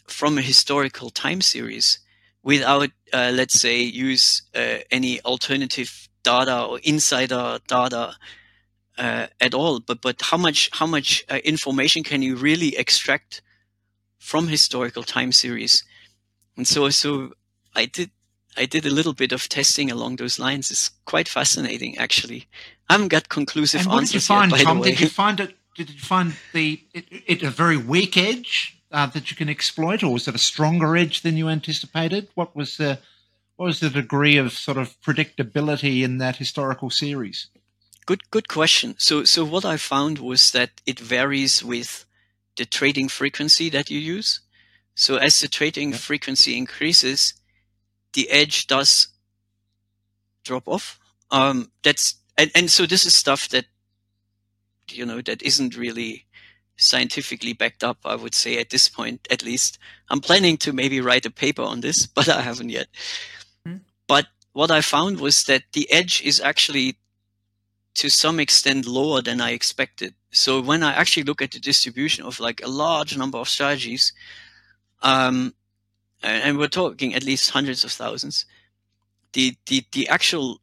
from 0.06 0.38
a 0.38 0.42
historical 0.42 1.10
time 1.10 1.40
series 1.40 1.98
without, 2.42 2.90
uh, 3.12 3.32
let's 3.34 3.60
say, 3.60 3.80
use 3.80 4.42
uh, 4.54 4.78
any 4.92 5.20
alternative 5.22 6.08
data 6.26 6.56
or 6.64 6.78
insider 6.82 7.58
data 7.68 8.04
uh, 8.98 9.26
at 9.40 9.54
all. 9.54 9.80
But 9.80 10.00
but 10.02 10.16
how 10.30 10.38
much 10.46 10.70
how 10.72 10.86
much 10.86 11.24
uh, 11.28 11.38
information 11.44 12.02
can 12.02 12.22
you 12.22 12.36
really 12.36 12.76
extract 12.76 13.42
from 14.18 14.48
historical 14.48 15.02
time 15.02 15.32
series? 15.32 15.84
And 16.56 16.66
so 16.66 16.90
so 16.90 17.32
I 17.74 17.86
did 17.86 18.10
I 18.56 18.66
did 18.66 18.86
a 18.86 18.90
little 18.90 19.12
bit 19.12 19.32
of 19.32 19.48
testing 19.48 19.90
along 19.90 20.16
those 20.16 20.38
lines. 20.38 20.70
It's 20.70 20.90
quite 21.04 21.28
fascinating, 21.28 21.98
actually. 21.98 22.46
I 22.88 22.94
haven't 22.94 23.08
got 23.08 23.28
conclusive 23.28 23.82
and 23.82 23.90
what 23.90 24.00
answers 24.00 24.26
did 24.26 24.32
you 24.32 24.40
find, 24.40 24.52
yet, 24.52 24.60
Tom? 24.62 24.82
Did 24.82 25.00
you 25.00 25.08
find 25.22 25.40
it? 25.40 25.54
Did 25.76 25.90
you 25.90 26.00
find 26.00 26.32
the 26.54 26.80
it, 26.94 27.04
it 27.26 27.42
a 27.42 27.50
very 27.50 27.76
weak 27.76 28.16
edge 28.16 28.80
uh, 28.90 29.06
that 29.06 29.30
you 29.30 29.36
can 29.36 29.48
exploit, 29.48 30.02
or 30.02 30.12
was 30.12 30.26
it 30.26 30.34
a 30.34 30.38
stronger 30.38 30.96
edge 30.96 31.20
than 31.20 31.36
you 31.36 31.48
anticipated? 31.48 32.28
What 32.34 32.56
was 32.56 32.78
the 32.78 32.98
what 33.56 33.66
was 33.66 33.80
the 33.80 33.90
degree 33.90 34.36
of 34.36 34.52
sort 34.52 34.76
of 34.76 35.00
predictability 35.00 36.02
in 36.02 36.18
that 36.18 36.36
historical 36.36 36.90
series? 36.90 37.48
Good, 38.04 38.30
good 38.30 38.48
question. 38.48 38.94
So, 38.98 39.24
so 39.24 39.44
what 39.44 39.64
I 39.64 39.76
found 39.76 40.18
was 40.18 40.52
that 40.52 40.70
it 40.86 41.00
varies 41.00 41.64
with 41.64 42.06
the 42.56 42.64
trading 42.64 43.08
frequency 43.08 43.68
that 43.70 43.90
you 43.90 43.98
use. 43.98 44.40
So 44.94 45.16
as 45.16 45.40
the 45.40 45.48
trading 45.48 45.90
yep. 45.90 46.00
frequency 46.00 46.56
increases, 46.56 47.34
the 48.12 48.30
edge 48.30 48.66
does 48.66 49.08
drop 50.44 50.68
off. 50.68 50.98
Um, 51.30 51.72
that's, 51.82 52.14
and, 52.38 52.50
and 52.54 52.70
so 52.70 52.86
this 52.86 53.04
is 53.04 53.14
stuff 53.14 53.48
that, 53.48 53.66
you 54.90 55.04
know, 55.04 55.20
that 55.22 55.42
isn't 55.42 55.76
really 55.76 56.26
scientifically 56.76 57.54
backed 57.54 57.82
up, 57.82 57.98
I 58.04 58.16
would 58.16 58.34
say 58.34 58.58
at 58.58 58.70
this 58.70 58.88
point, 58.88 59.26
at 59.30 59.42
least. 59.44 59.78
I'm 60.10 60.20
planning 60.20 60.56
to 60.58 60.72
maybe 60.72 61.00
write 61.00 61.26
a 61.26 61.30
paper 61.30 61.62
on 61.62 61.80
this, 61.80 62.06
but 62.14 62.28
I 62.28 62.42
haven't 62.42 62.70
yet. 62.70 62.86
But 64.06 64.26
what 64.52 64.70
I 64.70 64.80
found 64.80 65.20
was 65.20 65.44
that 65.44 65.64
the 65.72 65.90
edge 65.90 66.22
is 66.22 66.40
actually 66.40 66.96
to 67.94 68.10
some 68.10 68.38
extent 68.38 68.86
lower 68.86 69.22
than 69.22 69.40
I 69.40 69.50
expected. 69.52 70.14
So 70.30 70.60
when 70.60 70.82
I 70.82 70.92
actually 70.92 71.22
look 71.22 71.40
at 71.40 71.52
the 71.52 71.58
distribution 71.58 72.24
of 72.24 72.40
like 72.40 72.62
a 72.62 72.68
large 72.68 73.16
number 73.16 73.38
of 73.38 73.48
strategies, 73.48 74.12
um, 75.02 75.54
and 76.22 76.58
we're 76.58 76.68
talking 76.68 77.14
at 77.14 77.24
least 77.24 77.50
hundreds 77.50 77.84
of 77.84 77.92
thousands, 77.92 78.44
the, 79.32 79.56
the, 79.66 79.84
the 79.92 80.08
actual 80.08 80.60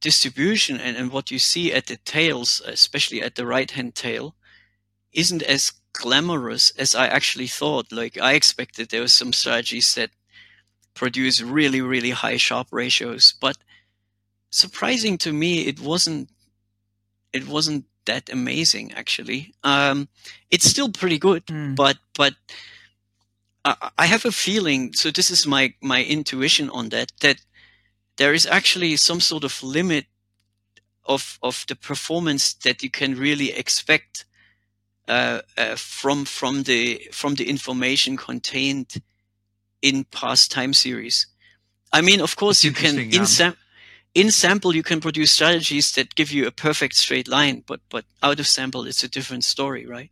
distribution 0.00 0.78
and, 0.80 0.96
and 0.96 1.10
what 1.10 1.30
you 1.30 1.38
see 1.38 1.72
at 1.72 1.86
the 1.86 1.96
tails, 1.96 2.60
especially 2.66 3.22
at 3.22 3.36
the 3.36 3.46
right 3.46 3.70
hand 3.70 3.94
tail, 3.94 4.34
isn't 5.12 5.42
as 5.42 5.72
glamorous 5.92 6.70
as 6.70 6.94
I 6.94 7.06
actually 7.06 7.46
thought. 7.46 7.92
Like 7.92 8.18
I 8.18 8.34
expected 8.34 8.90
there 8.90 9.00
were 9.00 9.08
some 9.08 9.32
strategies 9.32 9.94
that 9.94 10.10
produce 10.94 11.40
really, 11.40 11.80
really 11.80 12.10
high 12.10 12.36
Sharpe 12.36 12.68
ratios. 12.70 13.34
But 13.40 13.56
surprising 14.50 15.18
to 15.18 15.32
me, 15.32 15.66
it 15.66 15.80
wasn't, 15.80 16.30
it 17.32 17.46
wasn't 17.46 17.84
that 18.06 18.30
amazing 18.30 18.92
actually. 18.94 19.54
Um, 19.64 20.08
it's 20.50 20.66
still 20.66 20.90
pretty 20.90 21.18
good, 21.18 21.46
mm. 21.46 21.74
but, 21.74 21.98
but 22.16 22.34
I, 23.64 23.90
I 23.98 24.06
have 24.06 24.24
a 24.24 24.32
feeling, 24.32 24.92
so 24.92 25.10
this 25.10 25.30
is 25.30 25.46
my, 25.46 25.74
my 25.80 26.04
intuition 26.04 26.70
on 26.70 26.90
that, 26.90 27.12
that 27.20 27.38
there 28.16 28.32
is 28.32 28.46
actually 28.46 28.96
some 28.96 29.20
sort 29.20 29.44
of 29.44 29.62
limit 29.62 30.06
of 31.06 31.38
of 31.42 31.64
the 31.68 31.76
performance 31.76 32.54
that 32.54 32.82
you 32.82 32.90
can 32.90 33.14
really 33.14 33.52
expect 33.52 34.24
uh, 35.08 35.40
uh, 35.56 35.76
from 35.76 36.24
from 36.24 36.62
the 36.62 37.08
from 37.12 37.34
the 37.34 37.48
information 37.48 38.16
contained 38.16 39.02
in 39.84 40.04
past 40.04 40.50
time 40.50 40.72
series. 40.72 41.26
I 41.92 42.00
mean, 42.00 42.20
of 42.20 42.34
course, 42.34 42.64
you 42.64 42.72
can 42.72 42.98
in, 42.98 43.26
sam- 43.26 43.56
in 44.14 44.30
sample 44.30 44.74
you 44.74 44.82
can 44.82 45.00
produce 45.00 45.32
strategies 45.32 45.92
that 45.92 46.14
give 46.14 46.32
you 46.32 46.46
a 46.46 46.50
perfect 46.50 46.96
straight 46.96 47.28
line, 47.28 47.62
but 47.66 47.80
but 47.90 48.04
out 48.22 48.40
of 48.40 48.48
sample 48.48 48.86
it's 48.86 49.04
a 49.04 49.08
different 49.08 49.44
story, 49.44 49.86
right? 49.86 50.10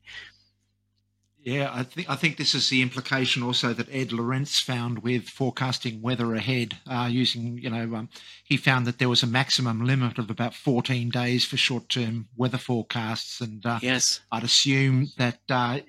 Yeah, 1.42 1.70
I 1.72 1.82
think 1.82 2.08
I 2.08 2.16
think 2.16 2.36
this 2.36 2.54
is 2.54 2.68
the 2.68 2.82
implication 2.82 3.42
also 3.42 3.72
that 3.72 3.88
Ed 3.90 4.12
Lorenz 4.12 4.60
found 4.60 5.02
with 5.02 5.24
forecasting 5.24 6.02
weather 6.02 6.34
ahead. 6.34 6.76
Uh, 6.86 7.08
using 7.10 7.58
you 7.58 7.70
know, 7.70 7.96
um, 7.96 8.10
he 8.44 8.58
found 8.58 8.86
that 8.86 8.98
there 8.98 9.08
was 9.08 9.22
a 9.22 9.26
maximum 9.26 9.84
limit 9.84 10.18
of 10.18 10.30
about 10.30 10.54
14 10.54 11.08
days 11.08 11.46
for 11.46 11.56
short-term 11.56 12.28
weather 12.36 12.58
forecasts, 12.58 13.40
and 13.40 13.64
uh, 13.64 13.78
yes, 13.82 14.20
I'd 14.30 14.44
assume 14.44 15.08
that 15.16 15.40
uh, 15.48 15.80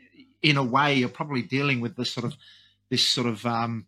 in 0.41 0.55
a 0.57 0.63
way 0.63 0.95
you're 0.95 1.09
probably 1.09 1.41
dealing 1.41 1.81
with 1.81 1.97
this 1.97 2.13
sort 2.13 2.25
of 2.25 2.35
this 2.93 3.09
sort 3.09 3.25
of 3.25 3.43
um, 3.47 3.87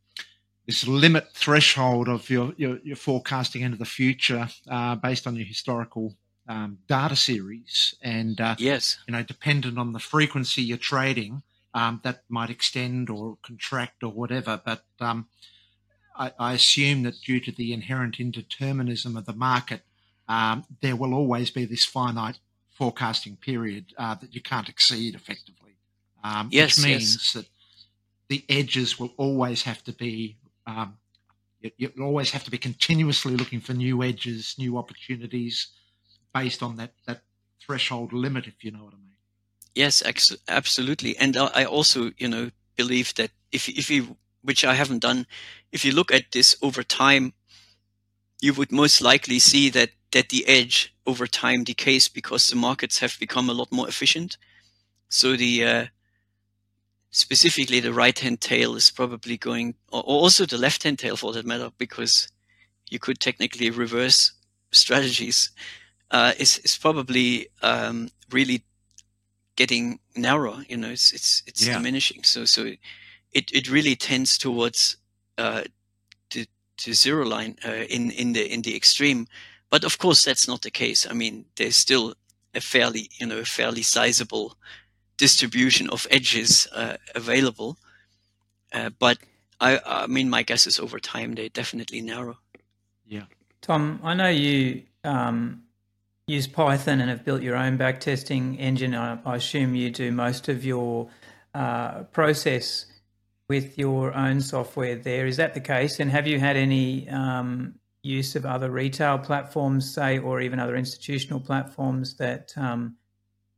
this 0.66 0.88
limit 0.88 1.28
threshold 1.32 2.10
of 2.10 2.28
your, 2.28 2.56
your, 2.58 2.80
your 2.84 2.96
forecasting 2.96 3.62
into 3.62 3.78
the 3.78 3.86
future 3.86 4.48
uh, 4.68 4.96
based 4.96 5.28
on 5.28 5.36
your 5.36 5.46
historical 5.46 6.16
um, 6.48 6.80
data 6.88 7.16
series, 7.16 7.94
and 8.02 8.42
uh, 8.42 8.56
yes, 8.58 8.98
you 9.08 9.12
know, 9.12 9.22
dependent 9.22 9.78
on 9.78 9.94
the 9.94 10.00
frequency 10.00 10.64
you're 10.64 10.78
trading 10.80 11.44
um, 11.76 12.02
that 12.04 12.24
might 12.30 12.50
extend 12.50 13.12
or 13.12 13.38
contract 13.44 14.04
or 14.04 14.10
whatever. 14.10 14.60
But 14.66 14.84
um, 15.00 15.28
I, 16.18 16.32
I, 16.40 16.54
assume 16.54 17.04
that 17.04 17.22
due 17.24 17.40
to 17.42 17.52
the 17.52 17.74
inherent 17.74 18.18
indeterminism 18.18 19.16
of 19.16 19.28
the 19.28 19.34
market, 19.34 19.82
um, 20.28 20.66
there 20.82 20.96
will 20.96 21.14
always 21.14 21.52
be 21.52 21.66
this 21.66 21.86
finite 21.86 22.40
forecasting 22.72 23.36
period 23.36 23.86
uh, 24.00 24.16
that 24.16 24.34
you 24.34 24.42
can't 24.42 24.68
exceed 24.68 25.14
effectively. 25.14 25.78
Um, 26.24 26.50
yes, 26.52 26.78
which 26.78 26.86
means 26.88 27.14
yes. 27.14 27.34
that 27.34 27.46
the 28.30 28.44
edges 28.50 29.00
will 29.00 29.14
always 29.18 29.64
have 29.64 29.84
to 29.84 29.94
be 29.94 30.38
um, 30.68 30.98
you, 31.78 31.92
you 31.96 32.04
always 32.04 32.32
have 32.32 32.44
to 32.44 32.52
be 32.52 32.58
continuously 32.58 33.36
looking 33.36 33.60
for 33.60 33.74
new 33.74 34.04
edges, 34.04 34.56
new 34.58 34.78
opportunities 34.78 35.72
based 36.34 36.62
on 36.62 36.78
that 36.78 36.94
that 37.08 37.22
threshold 37.62 38.14
limit, 38.14 38.48
if 38.48 38.64
you 38.64 38.72
know 38.72 38.84
what 38.84 38.94
I 38.94 38.98
mean. 38.98 39.18
Yes, 39.74 40.02
ex- 40.06 40.36
absolutely. 40.48 41.18
And 41.18 41.36
I 41.38 41.66
also, 41.66 42.12
you 42.18 42.28
know, 42.28 42.52
believe 42.76 43.14
that 43.16 43.32
if 43.52 43.68
if 43.70 43.90
you, 43.90 44.18
which 44.42 44.64
I 44.64 44.74
haven't 44.76 45.00
done, 45.00 45.28
if 45.72 45.84
you 45.84 45.92
look 45.92 46.14
at 46.14 46.32
this 46.32 46.56
over 46.62 46.84
time, 46.84 47.34
you 48.42 48.54
would 48.54 48.72
most 48.72 49.02
likely 49.02 49.40
see 49.40 49.70
that 49.70 49.92
that 50.12 50.30
the 50.30 50.48
edge 50.48 50.96
over 51.06 51.28
time 51.28 51.64
decays 51.64 52.08
because 52.08 52.48
the 52.48 52.56
markets 52.56 53.00
have 53.00 53.18
become 53.20 53.50
a 53.50 53.54
lot 53.54 53.72
more 53.72 53.88
efficient. 53.88 54.38
So 55.10 55.36
the 55.36 55.66
uh, 55.66 55.86
specifically 57.16 57.80
the 57.80 57.94
right 57.94 58.20
hand 58.20 58.42
tail 58.42 58.76
is 58.76 58.92
probably 58.92 59.38
going, 59.38 59.74
or 59.90 60.02
also 60.02 60.46
the 60.46 60.58
left 60.58 60.84
hand 60.84 61.00
tail 61.00 61.16
for 61.16 61.32
that 61.32 61.46
matter, 61.46 61.72
because 61.78 62.28
you 62.90 63.00
could 63.00 63.20
technically 63.20 63.70
reverse 63.70 64.34
strategies. 64.72 65.50
Uh, 66.12 66.34
is 66.38 66.60
is 66.60 66.78
probably 66.78 67.48
um, 67.62 68.10
really 68.32 68.64
getting 69.56 70.00
narrow. 70.16 70.60
You 70.68 70.78
know, 70.78 70.90
it's 70.90 71.14
it's 71.14 71.42
it's 71.48 71.66
yeah. 71.66 71.78
diminishing. 71.78 72.24
So 72.24 72.46
so 72.46 72.66
it 73.32 73.50
it 73.54 73.72
really 73.72 73.96
tends 73.96 74.38
towards 74.38 74.98
uh, 75.38 75.64
the 76.32 76.48
to 76.78 76.94
zero 76.94 77.26
line 77.26 77.58
uh, 77.66 77.86
in 77.90 78.12
in 78.12 78.34
the 78.34 78.54
in 78.54 78.62
the 78.62 78.76
extreme. 78.76 79.28
But 79.70 79.84
of 79.86 79.98
course, 79.98 80.24
that's 80.24 80.48
not 80.48 80.62
the 80.62 80.72
case. 80.72 81.08
I 81.10 81.14
mean, 81.14 81.46
there's 81.56 81.78
still 81.78 82.14
a 82.54 82.62
fairly 82.62 83.10
you 83.20 83.26
know 83.26 83.40
a 83.40 83.46
fairly 83.46 83.84
sizable 83.84 84.58
distribution 85.18 85.90
of 85.90 86.08
edges 86.12 86.68
uh, 86.74 86.98
available. 87.14 87.78
Uh, 88.74 88.90
but 89.00 89.18
I 89.60 89.80
I 89.86 90.08
mean, 90.08 90.30
my 90.30 90.44
guess 90.44 90.68
is 90.68 90.80
over 90.80 91.00
time 91.00 91.36
they 91.36 91.50
definitely 91.50 92.02
narrow. 92.02 92.38
Yeah. 93.06 93.26
Tom, 93.62 94.00
I 94.04 94.14
know 94.14 94.30
you 94.30 94.84
um, 95.04 95.64
use 96.28 96.48
Python 96.48 97.02
and 97.02 97.10
have 97.10 97.24
built 97.24 97.42
your 97.42 97.56
own 97.56 97.78
backtesting 97.78 98.60
engine. 98.60 98.96
I, 98.96 99.20
I 99.26 99.36
assume 99.36 99.76
you 99.76 99.92
do 99.92 100.12
most 100.12 100.50
of 100.50 100.66
your 100.66 101.10
uh, 101.54 102.04
process 102.04 102.86
with 103.48 103.78
your 103.78 104.14
own 104.14 104.42
software 104.42 104.96
there. 104.96 105.28
Is 105.28 105.38
that 105.38 105.54
the 105.54 105.60
case? 105.60 106.00
And 106.00 106.10
have 106.12 106.28
you 106.28 106.40
had 106.40 106.58
any 106.58 107.08
um, 107.10 107.76
use 108.02 108.36
of 108.36 108.46
other 108.46 108.72
retail 108.72 109.18
platforms, 109.18 109.94
say, 109.94 110.18
or 110.18 110.42
even 110.42 110.60
other 110.60 110.76
institutional 110.76 111.40
platforms 111.40 112.16
that 112.18 112.54
um, 112.58 112.96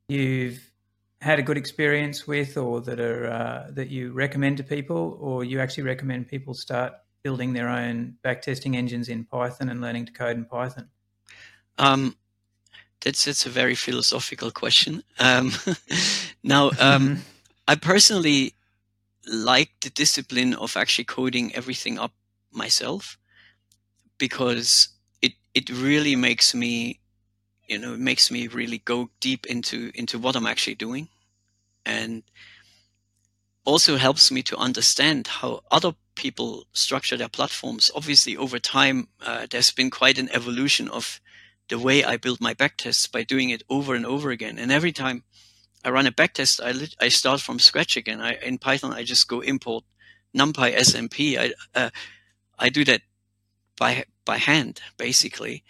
you've 0.09 0.71
had 1.21 1.39
a 1.39 1.41
good 1.41 1.57
experience 1.57 2.27
with, 2.27 2.57
or 2.57 2.81
that 2.81 2.99
are 2.99 3.27
uh, 3.27 3.67
that 3.71 3.89
you 3.89 4.11
recommend 4.11 4.57
to 4.57 4.63
people, 4.63 5.17
or 5.19 5.43
you 5.43 5.59
actually 5.59 5.83
recommend 5.83 6.27
people 6.27 6.53
start 6.53 6.93
building 7.23 7.53
their 7.53 7.67
own 7.67 8.15
backtesting 8.23 8.75
engines 8.75 9.09
in 9.09 9.25
Python 9.25 9.69
and 9.69 9.81
learning 9.81 10.05
to 10.05 10.13
code 10.13 10.37
in 10.37 10.45
Python? 10.45 10.87
Um, 11.77 12.15
that's 13.01 13.25
that's 13.25 13.45
a 13.45 13.49
very 13.49 13.75
philosophical 13.75 14.51
question. 14.51 15.03
Um, 15.19 15.51
now, 16.43 16.71
um, 16.79 17.23
I 17.67 17.75
personally 17.75 18.53
like 19.25 19.71
the 19.81 19.89
discipline 19.89 20.53
of 20.53 20.77
actually 20.77 21.05
coding 21.05 21.53
everything 21.53 21.99
up 21.99 22.13
myself 22.51 23.17
because 24.17 24.89
it 25.21 25.33
it 25.53 25.69
really 25.69 26.15
makes 26.15 26.55
me, 26.55 26.99
you 27.67 27.79
know, 27.79 27.93
it 27.93 27.99
makes 27.99 28.31
me 28.31 28.47
really 28.47 28.79
go 28.79 29.09
deep 29.19 29.45
into 29.47 29.91
into 29.95 30.19
what 30.19 30.35
I'm 30.35 30.47
actually 30.47 30.75
doing, 30.75 31.09
and 31.85 32.23
also 33.65 33.97
helps 33.97 34.31
me 34.31 34.41
to 34.43 34.57
understand 34.57 35.27
how 35.27 35.61
other 35.71 35.93
people 36.15 36.65
structure 36.73 37.17
their 37.17 37.29
platforms. 37.29 37.91
Obviously, 37.93 38.35
over 38.37 38.59
time, 38.59 39.09
uh, 39.25 39.45
there's 39.49 39.71
been 39.71 39.89
quite 39.89 40.17
an 40.17 40.29
evolution 40.31 40.87
of 40.87 41.19
the 41.69 41.77
way 41.77 42.03
I 42.03 42.17
build 42.17 42.39
my 42.39 42.53
backtests 42.53 43.11
by 43.11 43.23
doing 43.23 43.49
it 43.49 43.63
over 43.69 43.93
and 43.93 44.05
over 44.05 44.31
again. 44.31 44.57
And 44.57 44.71
every 44.71 44.93
time 44.93 45.23
I 45.83 45.89
run 45.89 46.07
a 46.07 46.11
backtest, 46.11 46.63
I 46.63 46.71
lit- 46.71 46.95
I 46.99 47.09
start 47.09 47.41
from 47.41 47.59
scratch 47.59 47.97
again. 47.97 48.21
I, 48.21 48.33
in 48.35 48.57
Python, 48.57 48.93
I 48.93 49.03
just 49.03 49.27
go 49.27 49.41
import 49.41 49.83
NumPy 50.35 50.71
as 50.73 50.93
np. 50.95 51.37
I 51.37 51.53
uh, 51.79 51.89
I 52.59 52.69
do 52.69 52.85
that 52.85 53.01
by 53.77 54.05
by 54.25 54.37
hand 54.37 54.81
basically. 54.97 55.63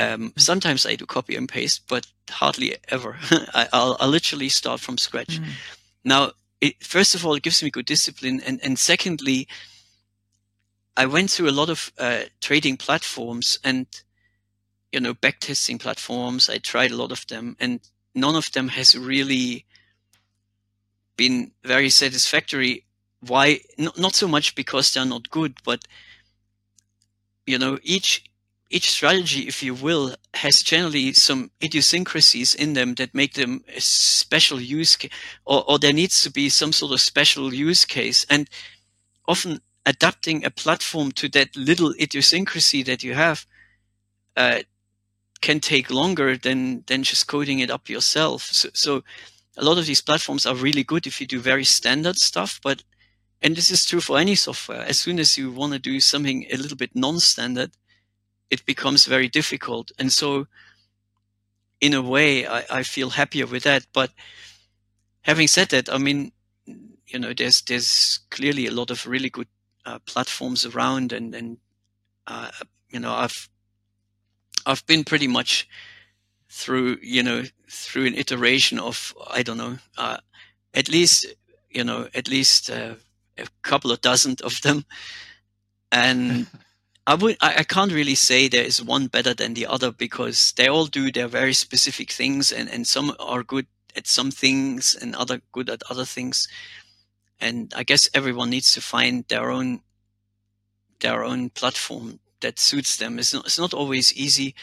Um, 0.00 0.32
sometimes 0.36 0.86
I 0.86 0.94
do 0.96 1.04
copy 1.04 1.36
and 1.36 1.46
paste, 1.46 1.82
but 1.86 2.06
hardly 2.30 2.76
ever. 2.88 3.18
I, 3.54 3.68
will 3.72 3.96
I'll 4.00 4.08
literally 4.08 4.48
start 4.48 4.80
from 4.80 4.96
scratch. 4.96 5.38
Mm. 5.38 5.48
Now, 6.04 6.32
it, 6.60 6.82
first 6.82 7.14
of 7.14 7.26
all, 7.26 7.34
it 7.34 7.42
gives 7.42 7.62
me 7.62 7.70
good 7.70 7.86
discipline, 7.86 8.40
and 8.46 8.60
and 8.62 8.78
secondly, 8.78 9.46
I 10.96 11.06
went 11.06 11.30
through 11.30 11.50
a 11.50 11.60
lot 11.60 11.68
of 11.68 11.92
uh, 11.98 12.22
trading 12.40 12.78
platforms 12.78 13.58
and 13.62 13.86
you 14.90 15.00
know 15.00 15.14
backtesting 15.14 15.78
platforms. 15.78 16.48
I 16.48 16.58
tried 16.58 16.92
a 16.92 16.96
lot 16.96 17.12
of 17.12 17.26
them, 17.26 17.56
and 17.60 17.80
none 18.14 18.36
of 18.36 18.50
them 18.52 18.68
has 18.68 18.96
really 18.96 19.66
been 21.16 21.52
very 21.62 21.90
satisfactory. 21.90 22.84
Why? 23.20 23.60
Not, 23.76 23.98
not 23.98 24.14
so 24.14 24.26
much 24.26 24.54
because 24.54 24.92
they're 24.92 25.04
not 25.04 25.28
good, 25.28 25.56
but 25.62 25.84
you 27.46 27.58
know 27.58 27.78
each 27.82 28.24
each 28.70 28.90
strategy, 28.90 29.48
if 29.48 29.62
you 29.62 29.74
will, 29.74 30.14
has 30.34 30.62
generally 30.62 31.12
some 31.12 31.50
idiosyncrasies 31.62 32.54
in 32.54 32.74
them 32.74 32.94
that 32.94 33.14
make 33.14 33.34
them 33.34 33.64
a 33.74 33.80
special 33.80 34.60
use 34.60 34.94
case, 34.94 35.10
or, 35.44 35.68
or 35.68 35.78
there 35.78 35.92
needs 35.92 36.22
to 36.22 36.30
be 36.30 36.48
some 36.48 36.72
sort 36.72 36.92
of 36.92 37.00
special 37.00 37.52
use 37.52 37.84
case. 37.84 38.24
And 38.30 38.48
often 39.26 39.60
adapting 39.84 40.44
a 40.44 40.50
platform 40.50 41.10
to 41.12 41.28
that 41.30 41.56
little 41.56 41.92
idiosyncrasy 42.00 42.84
that 42.84 43.02
you 43.02 43.14
have 43.14 43.44
uh, 44.36 44.60
can 45.40 45.58
take 45.58 45.90
longer 45.90 46.36
than 46.36 46.84
than 46.86 47.02
just 47.02 47.26
coding 47.26 47.58
it 47.58 47.70
up 47.70 47.88
yourself. 47.88 48.42
So, 48.42 48.68
so 48.72 49.02
a 49.56 49.64
lot 49.64 49.78
of 49.78 49.86
these 49.86 50.02
platforms 50.02 50.46
are 50.46 50.54
really 50.54 50.84
good 50.84 51.06
if 51.06 51.20
you 51.20 51.26
do 51.26 51.40
very 51.40 51.64
standard 51.64 52.16
stuff, 52.16 52.60
but 52.62 52.84
and 53.42 53.56
this 53.56 53.70
is 53.70 53.84
true 53.84 54.00
for 54.00 54.18
any 54.18 54.36
software. 54.36 54.82
As 54.82 54.98
soon 54.98 55.18
as 55.18 55.36
you 55.36 55.50
want 55.50 55.72
to 55.72 55.78
do 55.78 55.98
something 55.98 56.46
a 56.52 56.56
little 56.56 56.76
bit 56.76 56.94
non-standard, 56.94 57.72
it 58.50 58.64
becomes 58.66 59.06
very 59.06 59.28
difficult. 59.28 59.92
And 59.98 60.12
so, 60.12 60.46
in 61.80 61.94
a 61.94 62.02
way, 62.02 62.46
I, 62.46 62.64
I 62.70 62.82
feel 62.82 63.10
happier 63.10 63.46
with 63.46 63.62
that. 63.64 63.86
But 63.92 64.10
having 65.22 65.48
said 65.48 65.68
that, 65.70 65.92
I 65.92 65.98
mean, 65.98 66.32
you 67.06 67.18
know, 67.18 67.32
there's 67.32 67.62
there's 67.62 68.20
clearly 68.30 68.66
a 68.66 68.72
lot 68.72 68.90
of 68.90 69.06
really 69.06 69.30
good 69.30 69.48
uh, 69.86 69.98
platforms 70.00 70.66
around, 70.66 71.12
and 71.12 71.34
and 71.34 71.58
uh, 72.26 72.50
you 72.90 73.00
know, 73.00 73.12
I've 73.12 73.48
I've 74.66 74.84
been 74.86 75.04
pretty 75.04 75.28
much 75.28 75.68
through, 76.50 76.98
you 77.02 77.22
know, 77.22 77.44
through 77.68 78.06
an 78.06 78.14
iteration 78.14 78.78
of, 78.78 79.14
I 79.30 79.42
don't 79.42 79.56
know, 79.56 79.78
uh, 79.96 80.18
at 80.74 80.88
least, 80.88 81.26
you 81.70 81.84
know, 81.84 82.08
at 82.14 82.28
least 82.28 82.68
uh, 82.70 82.94
a 83.38 83.46
couple 83.62 83.92
of 83.92 84.00
dozen 84.00 84.36
of 84.42 84.60
them. 84.62 84.84
And, 85.92 86.46
I 87.06 87.14
would 87.14 87.36
I, 87.40 87.64
can't 87.64 87.92
really 87.92 88.14
say 88.14 88.46
there 88.46 88.64
is 88.64 88.82
one 88.82 89.06
better 89.06 89.34
than 89.34 89.54
the 89.54 89.66
other 89.66 89.90
because 89.90 90.52
they 90.52 90.68
all 90.68 90.86
do 90.86 91.10
their 91.10 91.28
very 91.28 91.54
specific 91.54 92.12
things 92.12 92.52
and, 92.52 92.68
and 92.68 92.86
some 92.86 93.14
are 93.18 93.42
good 93.42 93.66
at 93.96 94.06
some 94.06 94.30
things 94.30 94.94
and 94.94 95.14
other 95.16 95.40
good 95.52 95.70
at 95.70 95.82
other 95.90 96.04
things. 96.04 96.46
And 97.40 97.72
I 97.74 97.84
guess 97.84 98.10
everyone 98.14 98.50
needs 98.50 98.72
to 98.74 98.80
find 98.80 99.24
their 99.28 99.50
own 99.50 99.80
their 101.00 101.24
own 101.24 101.50
platform 101.50 102.20
that 102.40 102.58
suits 102.58 102.98
them. 102.98 103.18
It's 103.18 103.32
not 103.32 103.46
it's 103.46 103.58
not 103.58 103.74
always 103.74 104.12
easy. 104.12 104.54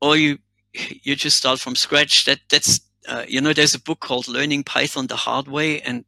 Or 0.00 0.16
you 0.16 0.38
you 0.74 1.14
just 1.14 1.36
start 1.36 1.60
from 1.60 1.76
scratch. 1.76 2.24
That 2.24 2.40
that's 2.48 2.80
uh, 3.06 3.24
you 3.28 3.40
know 3.40 3.52
there's 3.52 3.74
a 3.74 3.80
book 3.80 4.00
called 4.00 4.26
Learning 4.26 4.64
Python 4.64 5.06
the 5.06 5.16
Hard 5.16 5.48
Way 5.48 5.80
and 5.82 6.04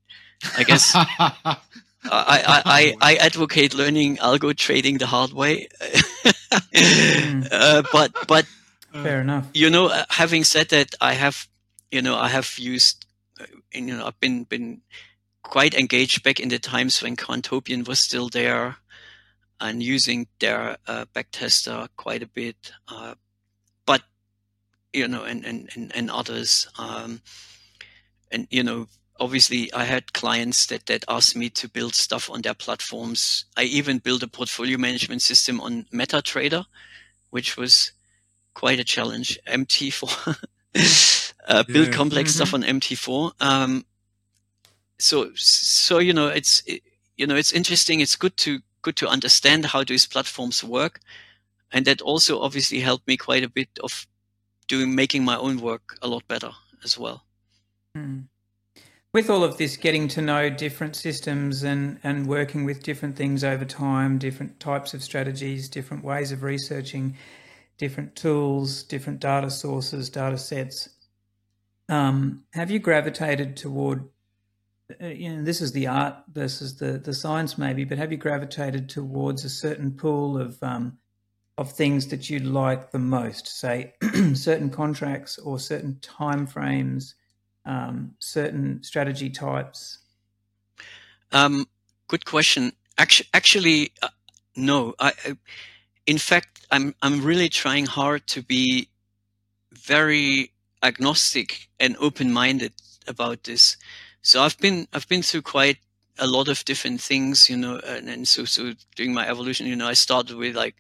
I 0.57 0.65
guess 0.65 0.97
I, 2.11 2.63
I, 2.67 2.97
I, 3.01 3.15
advocate 3.17 3.75
learning 3.75 4.19
algo 4.19 4.55
trading 4.57 4.99
the 4.99 5.07
hard 5.07 5.33
way. 5.33 5.69
mm. 5.81 7.49
uh, 7.53 7.83
but 7.93 8.13
but 8.29 8.47
fair 8.93 9.21
enough. 9.21 9.49
You 9.55 9.71
know, 9.71 9.87
uh, 9.87 10.05
having 10.11 10.45
said 10.45 10.69
that, 10.69 10.95
I 11.01 11.15
have 11.15 11.49
you 11.91 12.03
know 12.03 12.17
I 12.17 12.29
have 12.29 12.59
used 12.59 13.07
uh, 13.41 13.47
you 13.73 13.97
know 13.97 14.07
I've 14.07 14.21
been 14.21 14.45
been 14.45 14.83
quite 15.43 15.75
engaged 15.75 16.23
back 16.23 16.41
in 16.41 16.49
the 16.49 16.59
times 16.59 17.03
when 17.03 17.17
Quantopian 17.17 17.87
was 17.87 18.01
still 18.01 18.29
there 18.29 18.77
and 19.61 19.83
using 19.83 20.27
their 20.41 20.77
uh, 20.87 21.05
backtester 21.15 21.89
quite 21.97 22.23
a 22.23 22.27
bit. 22.27 22.73
Uh, 22.89 23.15
but 23.87 24.03
you 24.93 25.09
know, 25.09 25.25
and 25.25 25.45
and 25.45 25.71
and, 25.75 25.95
and 25.95 26.11
others. 26.11 26.69
Um, 26.79 27.23
and 28.31 28.47
you 28.51 28.63
know 28.63 28.89
obviously 29.21 29.73
I 29.73 29.85
had 29.85 30.12
clients 30.12 30.67
that, 30.67 30.87
that 30.87 31.05
asked 31.09 31.37
me 31.37 31.51
to 31.51 31.69
build 31.69 31.95
stuff 31.95 32.31
on 32.31 32.43
their 32.43 32.55
platforms. 32.55 33.45
I 33.57 33.65
even 33.65 33.99
built 33.99 34.23
a 34.23 34.29
portfolio 34.29 34.79
management 34.79 35.23
system 35.23 35.61
on 35.61 35.85
MetaTrader, 35.93 36.65
which 37.31 37.57
was 37.57 37.93
quite 38.55 38.81
a 38.81 38.85
challenge. 38.85 39.39
MT4, 39.47 40.37
uh, 41.49 41.65
build 41.65 41.89
yeah. 41.89 41.93
complex 41.93 42.31
mm-hmm. 42.31 42.37
stuff 42.37 42.55
on 42.55 42.62
MT4. 42.62 43.33
Um, 43.41 43.85
so, 44.99 45.31
so, 45.35 45.99
you 45.99 46.12
know, 46.12 46.29
it's, 46.29 46.62
it, 46.67 46.83
you 47.17 47.27
know, 47.27 47.37
it's 47.37 47.53
interesting. 47.53 48.01
It's 48.01 48.17
good 48.17 48.37
to, 48.39 48.61
good 48.83 48.97
to 48.97 49.09
understand 49.09 49.67
how 49.67 49.85
these 49.85 50.07
platforms 50.07 50.65
work. 50.65 51.01
And 51.73 51.85
that 51.87 52.01
also 52.01 52.41
obviously 52.41 52.81
helped 52.81 53.07
me 53.07 53.17
quite 53.17 53.43
a 53.43 53.49
bit 53.49 53.69
of 53.83 54.07
doing, 54.69 54.95
making 54.95 55.25
my 55.25 55.37
own 55.37 55.61
work 55.61 55.99
a 56.03 56.09
lot 56.09 56.27
better 56.29 56.51
as 56.85 56.99
well. 56.99 57.25
Mm 57.97 58.27
with 59.15 59.31
all 59.31 59.45
of 59.45 59.57
this, 59.59 59.77
getting 59.77 60.09
to 60.09 60.21
know 60.21 60.51
different 60.51 60.97
systems 60.97 61.62
and, 61.62 62.01
and 62.03 62.27
working 62.27 62.65
with 62.65 62.83
different 62.83 63.15
things 63.15 63.45
over 63.45 63.65
time, 63.65 64.19
different 64.19 64.59
types 64.59 64.93
of 64.93 65.05
strategies, 65.05 65.69
different 65.69 66.05
ways 66.05 66.33
of 66.33 66.43
researching, 66.43 67.17
different 67.79 68.17
tools, 68.17 68.83
different 68.83 69.21
data 69.21 69.49
sources, 69.51 70.11
data 70.11 70.37
sets, 70.37 70.89
um, 71.89 72.43
have 72.55 72.73
you 72.73 72.81
gravitated 72.81 73.57
toward, 73.57 74.09
uh, 75.01 75.07
you 75.07 75.31
know, 75.37 75.45
this 75.45 75.61
is 75.61 75.71
the 75.71 75.87
art 75.87 76.17
versus 76.33 76.77
the, 76.79 76.99
the 76.99 77.15
science 77.15 77.57
maybe, 77.57 77.85
but 77.85 77.99
have 77.99 78.11
you 78.11 78.19
gravitated 78.19 78.89
towards 78.89 79.45
a 79.45 79.51
certain 79.51 79.93
pool 79.93 80.41
of, 80.41 80.61
um, 80.61 80.99
of 81.57 81.71
things 81.71 82.09
that 82.09 82.31
you 82.31 82.41
like 82.41 82.91
the 82.91 82.99
most, 82.99 83.47
say 83.47 83.95
certain 84.35 84.71
contracts 84.71 85.39
or 85.39 85.61
certain 85.61 86.01
time 86.01 86.49
frames? 86.49 87.15
Um, 87.65 88.15
certain 88.19 88.83
strategy 88.83 89.31
types? 89.31 89.99
Um, 91.33 91.67
good 92.09 92.25
question. 92.25 92.73
Actually, 92.99 93.29
actually 93.35 93.93
uh, 94.03 94.09
no. 94.57 94.95
I, 94.99 95.12
I, 95.25 95.37
in 96.07 96.19
fact, 96.19 96.67
I'm 96.71 96.95
I'm 97.03 97.23
really 97.23 97.49
trying 97.49 97.87
hard 97.87 98.27
to 98.29 98.43
be 98.43 98.89
very 99.73 100.53
agnostic 100.83 101.69
and 101.81 101.97
open-minded 101.99 102.73
about 103.09 103.45
this. 103.45 103.77
So 104.23 104.43
I've 104.43 104.59
been 104.59 104.87
I've 104.93 105.09
been 105.09 105.23
through 105.23 105.43
quite 105.43 105.79
a 106.19 106.27
lot 106.27 106.49
of 106.49 106.65
different 106.65 107.01
things, 107.01 107.51
you 107.51 107.57
know, 107.57 107.81
and, 107.85 108.09
and 108.09 108.29
so 108.29 108.45
so 108.45 108.73
during 108.95 109.12
my 109.12 109.29
evolution, 109.29 109.67
you 109.67 109.77
know, 109.77 109.89
I 109.89 109.95
started 109.95 110.37
with 110.37 110.55
like 110.55 110.77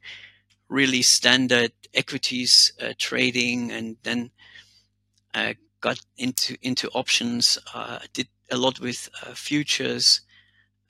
really 0.68 1.02
standard 1.02 1.72
equities 1.92 2.72
uh, 2.80 2.92
trading, 2.98 3.72
and 3.72 3.96
then 4.02 4.30
uh, 5.34 5.54
got 5.84 6.00
into 6.16 6.56
into 6.62 6.88
options. 6.94 7.58
Uh, 7.74 7.98
did 8.14 8.28
a 8.50 8.56
lot 8.56 8.80
with 8.80 9.10
uh, 9.22 9.34
futures. 9.34 10.22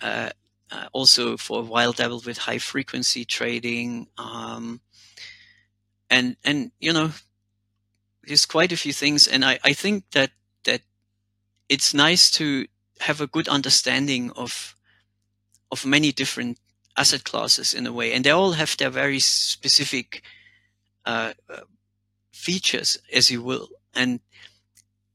Uh, 0.00 0.30
uh, 0.70 0.86
also, 0.92 1.36
for 1.36 1.60
a 1.60 1.68
while, 1.74 1.92
dabbled 1.92 2.26
with 2.26 2.38
high 2.38 2.58
frequency 2.58 3.24
trading. 3.24 4.06
Um, 4.16 4.80
and 6.08 6.36
and 6.44 6.70
you 6.78 6.92
know, 6.92 7.10
there's 8.22 8.46
quite 8.46 8.72
a 8.72 8.76
few 8.76 8.92
things. 8.92 9.26
And 9.26 9.44
I, 9.44 9.58
I 9.64 9.72
think 9.72 10.04
that 10.12 10.30
that 10.62 10.82
it's 11.68 11.92
nice 11.92 12.30
to 12.38 12.66
have 13.00 13.20
a 13.20 13.26
good 13.26 13.48
understanding 13.48 14.30
of 14.36 14.76
of 15.72 15.84
many 15.84 16.12
different 16.12 16.58
asset 16.96 17.24
classes 17.24 17.74
in 17.74 17.86
a 17.86 17.92
way, 17.92 18.12
and 18.12 18.24
they 18.24 18.30
all 18.30 18.52
have 18.52 18.76
their 18.76 18.90
very 18.90 19.20
specific 19.20 20.22
uh, 21.04 21.32
uh 21.48 21.66
features, 22.32 22.98
as 23.12 23.30
you 23.30 23.42
will. 23.42 23.68
And 23.96 24.20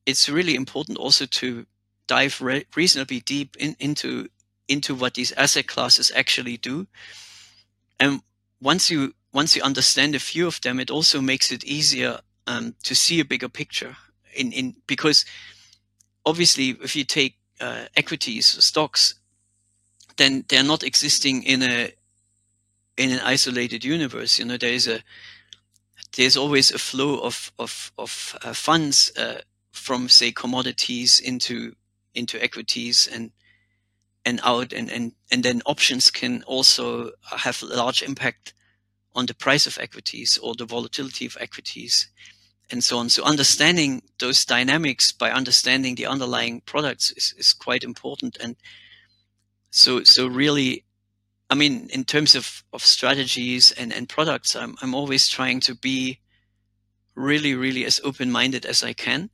it's 0.09 0.29
really 0.29 0.55
important 0.55 0.97
also 0.97 1.25
to 1.25 1.65
dive 2.07 2.41
re- 2.41 2.65
reasonably 2.75 3.19
deep 3.21 3.55
in, 3.57 3.75
into 3.79 4.27
into 4.67 4.93
what 4.95 5.13
these 5.13 5.31
asset 5.33 5.67
classes 5.67 6.11
actually 6.15 6.57
do. 6.57 6.87
And 7.99 8.21
once 8.61 8.89
you 8.89 9.13
once 9.33 9.55
you 9.55 9.63
understand 9.63 10.15
a 10.15 10.19
few 10.19 10.47
of 10.47 10.59
them, 10.61 10.79
it 10.79 10.91
also 10.91 11.21
makes 11.21 11.51
it 11.51 11.63
easier 11.63 12.19
um, 12.47 12.75
to 12.83 12.95
see 12.95 13.19
a 13.19 13.25
bigger 13.25 13.49
picture. 13.49 13.95
In 14.35 14.51
in 14.51 14.75
because 14.87 15.25
obviously, 16.25 16.69
if 16.83 16.95
you 16.95 17.03
take 17.03 17.35
uh, 17.61 17.85
equities, 17.95 18.47
stocks, 18.63 19.15
then 20.17 20.45
they're 20.47 20.63
not 20.63 20.83
existing 20.83 21.43
in 21.43 21.63
a 21.63 21.93
in 22.97 23.11
an 23.11 23.19
isolated 23.23 23.83
universe. 23.83 24.39
You 24.39 24.45
know, 24.45 24.57
there 24.57 24.73
is 24.73 24.87
a 24.87 24.99
there's 26.15 26.37
always 26.37 26.71
a 26.71 26.79
flow 26.79 27.19
of 27.19 27.51
of 27.57 27.91
of 27.97 28.35
uh, 28.43 28.53
funds 28.53 29.11
uh, 29.17 29.41
from 29.79 30.09
say 30.09 30.31
commodities 30.31 31.19
into 31.19 31.75
into 32.13 32.41
equities 32.43 33.07
and 33.11 33.31
and 34.25 34.39
out 34.43 34.73
and 34.73 34.91
and 34.91 35.13
and 35.31 35.43
then 35.43 35.61
options 35.65 36.11
can 36.11 36.43
also 36.43 37.11
have 37.23 37.61
a 37.63 37.65
large 37.65 38.01
impact 38.03 38.53
on 39.15 39.25
the 39.25 39.33
price 39.33 39.65
of 39.65 39.77
equities 39.79 40.37
or 40.37 40.53
the 40.55 40.65
volatility 40.65 41.25
of 41.25 41.37
equities 41.39 42.09
and 42.71 42.83
so 42.83 42.99
on. 42.99 43.09
So 43.09 43.23
understanding 43.23 44.03
those 44.19 44.45
dynamics 44.45 45.11
by 45.11 45.31
understanding 45.31 45.95
the 45.95 46.05
underlying 46.05 46.61
products 46.61 47.11
is, 47.11 47.33
is 47.37 47.53
quite 47.53 47.83
important 47.83 48.37
and 48.39 48.55
so 49.71 50.03
so 50.03 50.27
really 50.27 50.83
i 51.49 51.55
mean 51.55 51.87
in 51.91 52.03
terms 52.03 52.35
of 52.35 52.63
of 52.73 52.83
strategies 52.83 53.71
and 53.73 53.93
and 53.93 54.09
products 54.09 54.55
i'm 54.55 54.75
i'm 54.81 54.95
always 54.95 55.27
trying 55.27 55.59
to 55.59 55.75
be 55.75 56.19
really 57.15 57.53
really 57.53 57.85
as 57.85 58.01
open 58.03 58.31
minded 58.31 58.65
as 58.65 58.83
i 58.83 58.93
can 58.93 59.29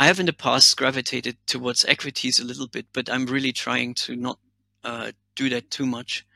I 0.00 0.06
have 0.06 0.18
in 0.18 0.24
the 0.24 0.32
past 0.32 0.78
gravitated 0.78 1.36
towards 1.46 1.84
equities 1.84 2.40
a 2.40 2.44
little 2.44 2.66
bit, 2.66 2.86
but 2.94 3.10
I'm 3.10 3.26
really 3.26 3.52
trying 3.52 3.92
to 4.06 4.16
not 4.16 4.38
uh, 4.82 5.12
do 5.36 5.50
that 5.50 5.70
too 5.70 5.84
much. 5.84 6.26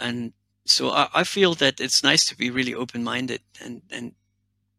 And 0.00 0.32
so 0.64 0.90
I, 0.90 1.08
I, 1.14 1.22
feel 1.22 1.54
that 1.54 1.80
it's 1.80 2.02
nice 2.02 2.24
to 2.24 2.36
be 2.36 2.50
really 2.50 2.74
open-minded 2.74 3.42
and, 3.62 3.82
and 3.92 4.12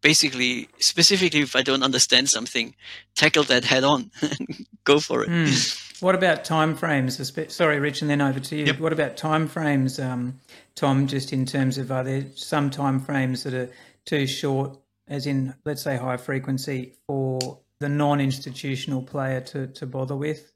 basically, 0.02 0.68
specifically 0.80 1.40
if 1.40 1.56
I 1.56 1.62
don't 1.62 1.82
understand 1.82 2.28
something, 2.28 2.76
tackle 3.16 3.44
that 3.44 3.64
head 3.64 3.86
on 3.86 4.12
and 4.22 4.66
go 4.84 5.00
for 5.00 5.24
it. 5.24 5.30
Mm. 5.30 6.02
What 6.02 6.16
about 6.16 6.44
time 6.44 6.76
frames? 6.76 7.32
Sorry, 7.48 7.80
Rich, 7.80 8.02
and 8.02 8.12
then 8.12 8.20
over 8.20 8.42
to 8.42 8.58
you. 8.58 8.66
Yep. 8.66 8.80
What 8.80 8.92
about 8.92 9.16
time 9.16 9.48
frames, 9.48 10.00
um, 10.00 10.42
Tom? 10.76 11.08
Just 11.08 11.32
in 11.32 11.46
terms 11.46 11.78
of 11.78 11.94
are 11.94 12.04
there 12.04 12.26
some 12.36 12.70
time 12.70 13.00
frames 13.00 13.44
that 13.44 13.54
are 13.54 13.70
too 14.06 14.28
short, 14.28 14.78
as 15.08 15.26
in 15.26 15.56
let's 15.64 15.82
say 15.82 15.96
high 15.96 16.18
frequency, 16.18 16.96
for 17.08 17.60
the 17.80 17.90
non-institutional 17.90 19.02
player 19.02 19.42
to 19.42 19.68
to 19.68 19.86
bother 19.86 20.16
with? 20.16 20.52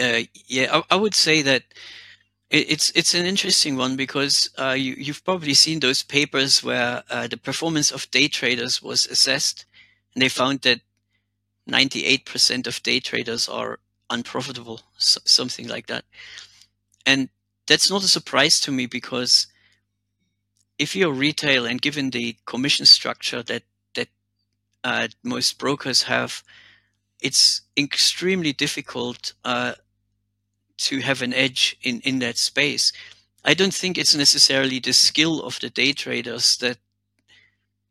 Uh, 0.00 0.22
yeah, 0.46 0.68
I, 0.72 0.94
I, 0.94 0.96
would 0.96 1.14
say 1.14 1.42
that 1.42 1.62
it, 2.50 2.70
it's 2.70 2.90
it's 2.94 3.14
an 3.14 3.26
interesting 3.26 3.76
one 3.76 3.96
because 3.96 4.48
uh, 4.58 4.70
you 4.70 4.94
you've 4.96 5.24
probably 5.24 5.54
seen 5.54 5.80
those 5.80 6.02
papers 6.02 6.62
where 6.62 7.02
uh, 7.10 7.26
the 7.26 7.36
performance 7.36 7.90
of 7.90 8.10
day 8.10 8.28
traders 8.28 8.82
was 8.82 9.06
assessed, 9.06 9.66
and 10.14 10.22
they 10.22 10.28
found 10.28 10.62
that 10.62 10.80
98% 11.68 12.66
of 12.66 12.82
day 12.82 13.00
traders 13.00 13.48
are 13.48 13.78
unprofitable, 14.10 14.80
so, 14.96 15.20
something 15.24 15.68
like 15.68 15.86
that, 15.88 16.04
and 17.04 17.28
that's 17.66 17.90
not 17.90 18.04
a 18.04 18.08
surprise 18.08 18.60
to 18.60 18.72
me 18.72 18.86
because 18.86 19.46
if 20.78 20.96
you're 20.96 21.12
retail 21.12 21.66
and 21.66 21.80
given 21.80 22.10
the 22.10 22.36
commission 22.46 22.86
structure 22.86 23.42
that 23.42 23.62
uh, 24.84 25.08
most 25.22 25.58
brokers 25.58 26.02
have, 26.02 26.42
it's 27.20 27.62
extremely 27.76 28.52
difficult 28.52 29.32
uh, 29.44 29.74
to 30.78 31.00
have 31.00 31.22
an 31.22 31.32
edge 31.32 31.76
in, 31.82 32.00
in 32.00 32.18
that 32.20 32.36
space. 32.36 32.92
I 33.44 33.54
don't 33.54 33.74
think 33.74 33.98
it's 33.98 34.14
necessarily 34.14 34.78
the 34.78 34.92
skill 34.92 35.42
of 35.42 35.58
the 35.60 35.70
day 35.70 35.92
traders 35.92 36.56
that 36.58 36.78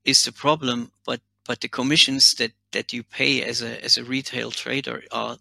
is 0.03 0.23
the 0.23 0.31
problem, 0.31 0.91
but 1.05 1.21
but 1.45 1.61
the 1.61 1.67
commissions 1.67 2.33
that 2.35 2.51
that 2.71 2.93
you 2.93 3.03
pay 3.03 3.43
as 3.43 3.61
a 3.61 3.83
as 3.83 3.97
a 3.97 4.03
retail 4.03 4.51
trader 4.51 5.03
are 5.11 5.37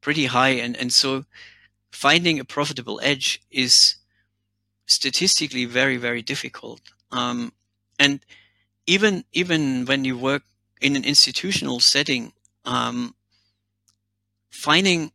pretty 0.00 0.26
high, 0.26 0.50
and 0.50 0.76
and 0.76 0.92
so 0.92 1.24
finding 1.90 2.38
a 2.38 2.44
profitable 2.44 3.00
edge 3.02 3.42
is 3.50 3.96
statistically 4.86 5.64
very 5.64 5.96
very 5.96 6.22
difficult. 6.22 6.80
Um, 7.10 7.52
and 7.98 8.20
even 8.86 9.24
even 9.32 9.86
when 9.86 10.04
you 10.04 10.16
work 10.18 10.42
in 10.80 10.96
an 10.96 11.04
institutional 11.04 11.80
setting, 11.80 12.32
um, 12.64 13.14
finding 14.50 15.12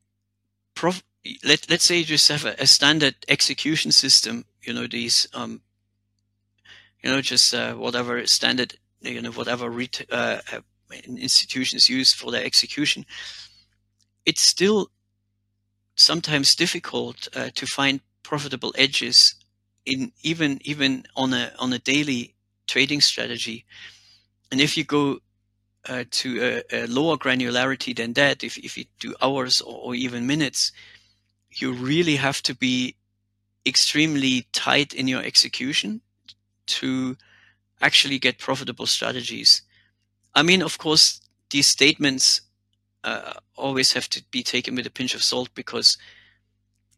prof- 0.76 1.03
let 1.43 1.70
let's 1.70 1.86
say 1.86 1.97
you 1.99 2.05
just 2.05 2.28
have 2.28 2.45
a, 2.45 2.55
a, 2.59 2.68
standard 2.68 3.16
execution 3.28 3.91
system. 3.91 4.45
You 4.61 4.74
know 4.74 4.88
these 4.88 5.28
um, 5.34 5.61
you 7.01 7.09
know 7.09 7.22
just 7.22 7.53
uh, 7.53 7.74
whatever 7.74 8.26
standard 8.28 8.76
you 9.01 9.22
know 9.22 9.32
whatever 9.32 9.70
ret- 9.70 10.05
uh, 10.11 10.39
uh 10.51 10.59
institutions 11.07 11.89
use 11.89 12.14
for 12.14 12.32
their 12.32 12.43
execution. 12.43 13.05
It's 14.26 14.41
still 14.41 14.89
sometimes 15.95 16.55
difficult 16.55 17.28
uh, 17.36 17.49
to 17.55 17.66
find 17.66 18.01
profitable 18.24 18.74
edges 18.78 19.36
in 19.86 20.11
even 20.22 20.59
even 20.64 21.03
on 21.16 21.34
a 21.34 21.51
on 21.59 21.74
a 21.74 21.80
daily 21.80 22.36
trading 22.68 23.01
strategy. 23.01 23.66
And 24.51 24.61
if 24.61 24.78
you 24.78 24.84
go 24.84 25.20
uh, 25.90 26.04
to 26.12 26.64
a, 26.72 26.84
a, 26.84 26.88
lower 26.88 27.18
granularity 27.18 27.96
than 27.96 28.14
that, 28.14 28.44
if 28.44 28.58
if 28.58 28.78
you 28.78 28.86
do 29.00 29.14
hours 29.22 29.62
or, 29.62 29.78
or 29.80 29.96
even 29.96 30.28
minutes, 30.28 30.72
you 31.52 31.74
really 31.74 32.16
have 32.16 32.42
to 32.44 32.56
be 32.56 32.96
extremely 33.66 34.48
tight 34.54 34.94
in 34.94 35.08
your 35.08 35.22
execution 35.22 36.02
to 36.66 37.18
actually 37.82 38.20
get 38.20 38.40
profitable 38.40 38.86
strategies. 38.86 39.62
I 40.36 40.44
mean, 40.44 40.62
of 40.62 40.78
course, 40.78 41.22
these 41.50 41.68
statements 41.68 42.42
uh, 43.04 43.34
always 43.56 43.94
have 43.94 44.10
to 44.10 44.24
be 44.32 44.44
taken 44.44 44.76
with 44.76 44.88
a 44.88 44.92
pinch 44.92 45.14
of 45.14 45.24
salt 45.24 45.50
because 45.54 45.98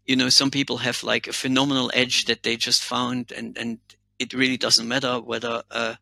you 0.05 0.15
know 0.15 0.29
some 0.29 0.51
people 0.51 0.77
have 0.77 1.03
like 1.03 1.27
a 1.27 1.33
phenomenal 1.33 1.91
edge 1.93 2.25
that 2.25 2.43
they 2.43 2.55
just 2.55 2.83
found 2.83 3.31
and 3.31 3.57
and 3.57 3.79
it 4.19 4.33
really 4.33 4.57
doesn't 4.57 4.87
matter 4.87 5.19
whether 5.19 5.63
uh, 5.71 5.95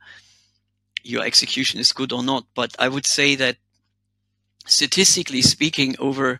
your 1.03 1.23
execution 1.23 1.79
is 1.79 1.91
good 1.91 2.11
or 2.11 2.23
not 2.23 2.45
but 2.55 2.75
i 2.79 2.87
would 2.87 3.05
say 3.05 3.35
that 3.35 3.57
statistically 4.65 5.41
speaking 5.41 5.95
over 5.99 6.39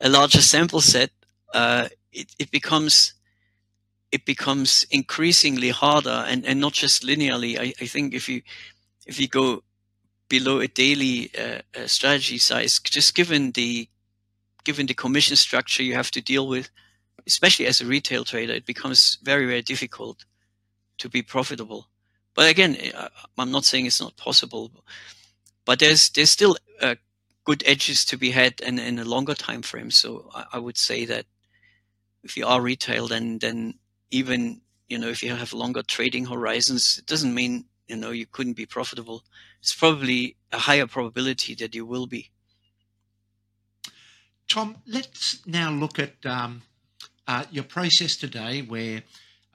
a 0.00 0.08
larger 0.08 0.40
sample 0.40 0.80
set 0.80 1.10
uh, 1.54 1.88
it, 2.12 2.34
it 2.38 2.50
becomes 2.50 3.14
it 4.12 4.24
becomes 4.24 4.86
increasingly 4.90 5.70
harder 5.70 6.24
and, 6.28 6.46
and 6.46 6.60
not 6.60 6.72
just 6.72 7.02
linearly 7.02 7.58
I, 7.58 7.74
I 7.80 7.86
think 7.86 8.14
if 8.14 8.28
you 8.28 8.42
if 9.06 9.18
you 9.18 9.28
go 9.28 9.62
below 10.28 10.60
a 10.60 10.68
daily 10.68 11.30
uh, 11.36 11.60
uh, 11.76 11.86
strategy 11.86 12.38
size, 12.38 12.78
just 12.80 13.14
given 13.14 13.52
the 13.52 13.88
given 14.64 14.86
the 14.86 14.94
commission 14.94 15.36
structure 15.36 15.82
you 15.82 15.94
have 15.94 16.10
to 16.10 16.20
deal 16.20 16.46
with, 16.46 16.68
especially 17.26 17.66
as 17.66 17.80
a 17.80 17.86
retail 17.86 18.24
trader, 18.24 18.52
it 18.52 18.66
becomes 18.66 19.18
very 19.22 19.46
very 19.46 19.62
difficult 19.62 20.24
to 20.98 21.08
be 21.08 21.22
profitable. 21.22 21.88
But 22.38 22.48
again, 22.48 22.76
uh, 22.94 23.08
I'm 23.36 23.50
not 23.50 23.64
saying 23.64 23.86
it's 23.86 24.00
not 24.00 24.16
possible, 24.16 24.70
but 25.64 25.80
there's 25.80 26.08
there's 26.10 26.30
still 26.30 26.56
uh, 26.80 26.94
good 27.42 27.64
edges 27.66 28.04
to 28.04 28.16
be 28.16 28.30
had 28.30 28.60
in, 28.60 28.78
in 28.78 29.00
a 29.00 29.04
longer 29.04 29.34
time 29.34 29.62
frame. 29.62 29.90
So 29.90 30.30
I, 30.32 30.44
I 30.52 30.58
would 30.60 30.76
say 30.76 31.04
that 31.06 31.26
if 32.22 32.36
you 32.36 32.46
are 32.46 32.60
retail, 32.60 33.08
then 33.08 33.38
then 33.40 33.74
even 34.12 34.60
you 34.88 34.98
know 34.98 35.08
if 35.08 35.20
you 35.20 35.34
have 35.34 35.52
longer 35.52 35.82
trading 35.82 36.26
horizons, 36.26 36.98
it 36.98 37.06
doesn't 37.06 37.34
mean 37.34 37.64
you 37.88 37.96
know 37.96 38.12
you 38.12 38.26
couldn't 38.26 38.56
be 38.56 38.66
profitable 38.66 39.24
it's 39.60 39.74
probably 39.74 40.36
a 40.52 40.58
higher 40.58 40.86
probability 40.86 41.54
that 41.54 41.74
you 41.74 41.84
will 41.84 42.06
be 42.06 42.30
tom 44.46 44.76
let's 44.86 45.44
now 45.46 45.70
look 45.70 45.98
at 45.98 46.14
um, 46.24 46.62
uh, 47.26 47.44
your 47.50 47.64
process 47.64 48.16
today 48.16 48.62
where 48.62 49.02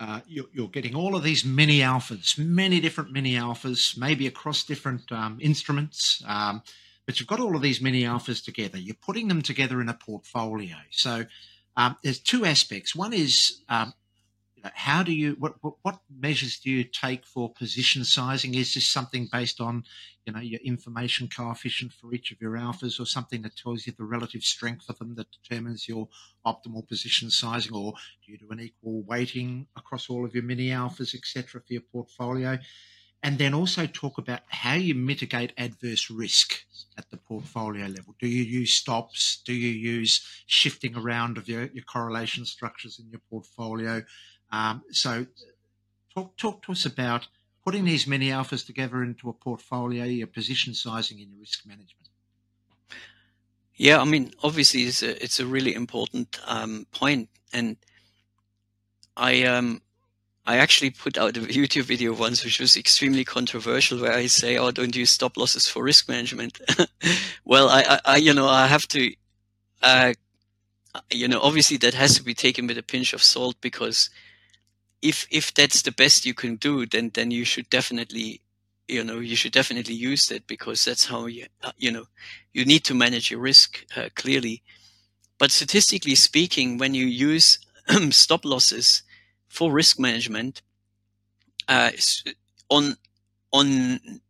uh, 0.03 0.19
you're, 0.27 0.45
you're, 0.53 0.67
getting 0.67 0.95
all 0.95 1.15
of 1.15 1.23
these 1.23 1.45
mini 1.45 1.79
alphas 1.79 2.37
many 2.37 2.79
different 2.79 3.11
mini 3.11 3.35
alphas 3.35 3.97
maybe 3.97 4.27
across 4.27 4.63
different 4.63 5.09
um, 5.11 5.37
instruments 5.41 6.21
um, 6.27 6.61
but 7.05 7.19
you've 7.19 7.27
got 7.27 7.39
all 7.39 7.55
of 7.55 7.61
these 7.61 7.81
mini 7.81 8.03
alphas 8.03 8.43
together. 8.43 8.77
You're 8.77 8.95
putting 8.95 9.27
them 9.27 9.41
together 9.41 9.81
in 9.81 9.89
a 9.89 9.93
portfolio. 9.93 10.75
So 10.91 11.25
um, 11.75 11.97
there's 12.03 12.19
two 12.19 12.45
aspects. 12.45 12.95
One 12.95 13.13
is 13.13 13.61
um, 13.67 13.93
how 14.73 15.03
do 15.03 15.11
you 15.13 15.35
what, 15.39 15.55
what, 15.61 15.99
measures 16.09 16.59
do 16.59 16.69
you 16.69 16.83
take 16.83 17.25
for 17.25 17.51
position 17.53 18.05
sizing? 18.05 18.55
Is 18.55 18.73
this 18.73 18.87
something 18.87 19.27
based 19.31 19.59
on 19.59 19.83
you 20.25 20.31
know 20.31 20.39
your 20.39 20.61
information 20.61 21.27
coefficient 21.27 21.91
for 21.91 22.13
each 22.13 22.31
of 22.31 22.39
your 22.39 22.53
alphas, 22.53 22.99
or 22.99 23.05
something 23.05 23.41
that 23.41 23.57
tells 23.57 23.85
you 23.85 23.93
the 23.97 24.05
relative 24.05 24.43
strength 24.43 24.85
of 24.89 24.97
them 24.99 25.15
that 25.15 25.27
determines 25.31 25.87
your 25.87 26.07
optimal 26.45 26.87
position 26.87 27.29
sizing, 27.29 27.73
or 27.73 27.93
do 28.25 28.31
you 28.31 28.37
do 28.37 28.49
an 28.51 28.61
equal 28.61 29.03
weighting 29.03 29.67
across 29.75 30.09
all 30.09 30.25
of 30.25 30.33
your 30.33 30.43
mini 30.43 30.69
alphas, 30.69 31.13
etc., 31.13 31.61
for 31.61 31.73
your 31.73 31.83
portfolio? 31.91 32.57
And 33.25 33.37
then 33.37 33.53
also 33.53 33.85
talk 33.85 34.17
about 34.17 34.41
how 34.49 34.73
you 34.73 34.93
mitigate 34.93 35.53
adverse 35.57 36.09
risk 36.09 36.55
at 36.97 37.09
the 37.09 37.15
portfolio 37.15 37.85
level. 37.85 38.15
Do 38.19 38.27
you 38.27 38.43
use 38.43 38.73
stops? 38.73 39.41
Do 39.45 39.53
you 39.53 39.69
use 39.69 40.21
shifting 40.45 40.97
around 40.97 41.37
of 41.37 41.47
your, 41.47 41.67
your 41.67 41.85
correlation 41.85 42.45
structures 42.45 42.99
in 42.99 43.09
your 43.09 43.21
portfolio? 43.29 44.03
Um, 44.53 44.83
so, 44.91 45.25
talk 46.13 46.37
talk 46.37 46.61
to 46.63 46.71
us 46.73 46.85
about 46.85 47.27
putting 47.65 47.85
these 47.85 48.05
mini 48.05 48.29
alphas 48.29 48.63
together 48.63 49.03
into 49.03 49.27
a 49.29 49.33
portfolio, 49.33 50.03
your 50.03 50.27
position 50.27 50.75
sizing, 50.75 51.19
and 51.19 51.31
your 51.31 51.39
risk 51.39 51.65
management. 51.65 52.09
Yeah, 53.75 53.99
I 53.99 54.05
mean, 54.05 54.31
obviously, 54.43 54.83
it's 54.83 55.01
a 55.01 55.21
it's 55.23 55.39
a 55.39 55.47
really 55.47 55.73
important 55.73 56.39
um, 56.45 56.85
point, 56.91 57.29
and 57.51 57.77
I 59.17 59.43
um 59.43 59.81
I 60.45 60.57
actually 60.57 60.91
put 60.91 61.17
out 61.17 61.35
a 61.35 61.39
YouTube 61.59 61.85
video 61.85 62.13
once, 62.13 62.45
which 62.45 62.59
was 62.59 62.77
extremely 62.77 63.25
controversial, 63.25 63.99
where 63.99 64.13
I 64.13 64.27
say, 64.27 64.57
"Oh, 64.57 64.69
don't 64.69 64.95
use 64.95 65.09
stop 65.09 65.35
losses 65.35 65.67
for 65.67 65.83
risk 65.83 66.07
management." 66.07 66.61
well, 67.43 67.69
I, 67.69 67.99
I, 68.05 68.17
you 68.17 68.35
know 68.35 68.47
I 68.47 68.67
have 68.67 68.87
to, 68.89 69.11
uh, 69.81 70.13
you 71.09 71.27
know, 71.27 71.41
obviously 71.41 71.77
that 71.77 71.95
has 71.95 72.15
to 72.17 72.23
be 72.23 72.35
taken 72.35 72.67
with 72.67 72.77
a 72.77 72.83
pinch 72.83 73.13
of 73.13 73.23
salt 73.23 73.55
because 73.61 74.11
if 75.03 75.27
if 75.29 75.53
that's 75.53 75.81
the 75.83 75.91
best 75.91 76.25
you 76.25 76.33
can 76.33 76.55
do, 76.55 76.85
then 76.85 77.11
then 77.13 77.31
you 77.31 77.45
should 77.45 77.69
definitely 77.69 78.41
you 78.87 79.03
know 79.03 79.19
you 79.19 79.35
should 79.35 79.51
definitely 79.51 79.93
use 79.93 80.27
that 80.27 80.47
because 80.47 80.85
that's 80.85 81.05
how 81.05 81.25
you 81.27 81.45
uh, 81.63 81.71
you 81.77 81.91
know 81.91 82.05
you 82.53 82.65
need 82.65 82.83
to 82.85 82.95
manage 82.95 83.29
your 83.29 83.41
risk 83.41 83.85
uh, 83.97 84.09
clearly. 84.15 84.63
But 85.37 85.51
statistically 85.51 86.15
speaking, 86.15 86.77
when 86.77 86.93
you 86.93 87.05
use 87.05 87.59
stop 88.11 88.45
losses 88.45 89.03
for 89.49 89.71
risk 89.71 89.99
management 89.99 90.61
uh, 91.67 91.91
on 92.69 92.95
on 93.51 94.21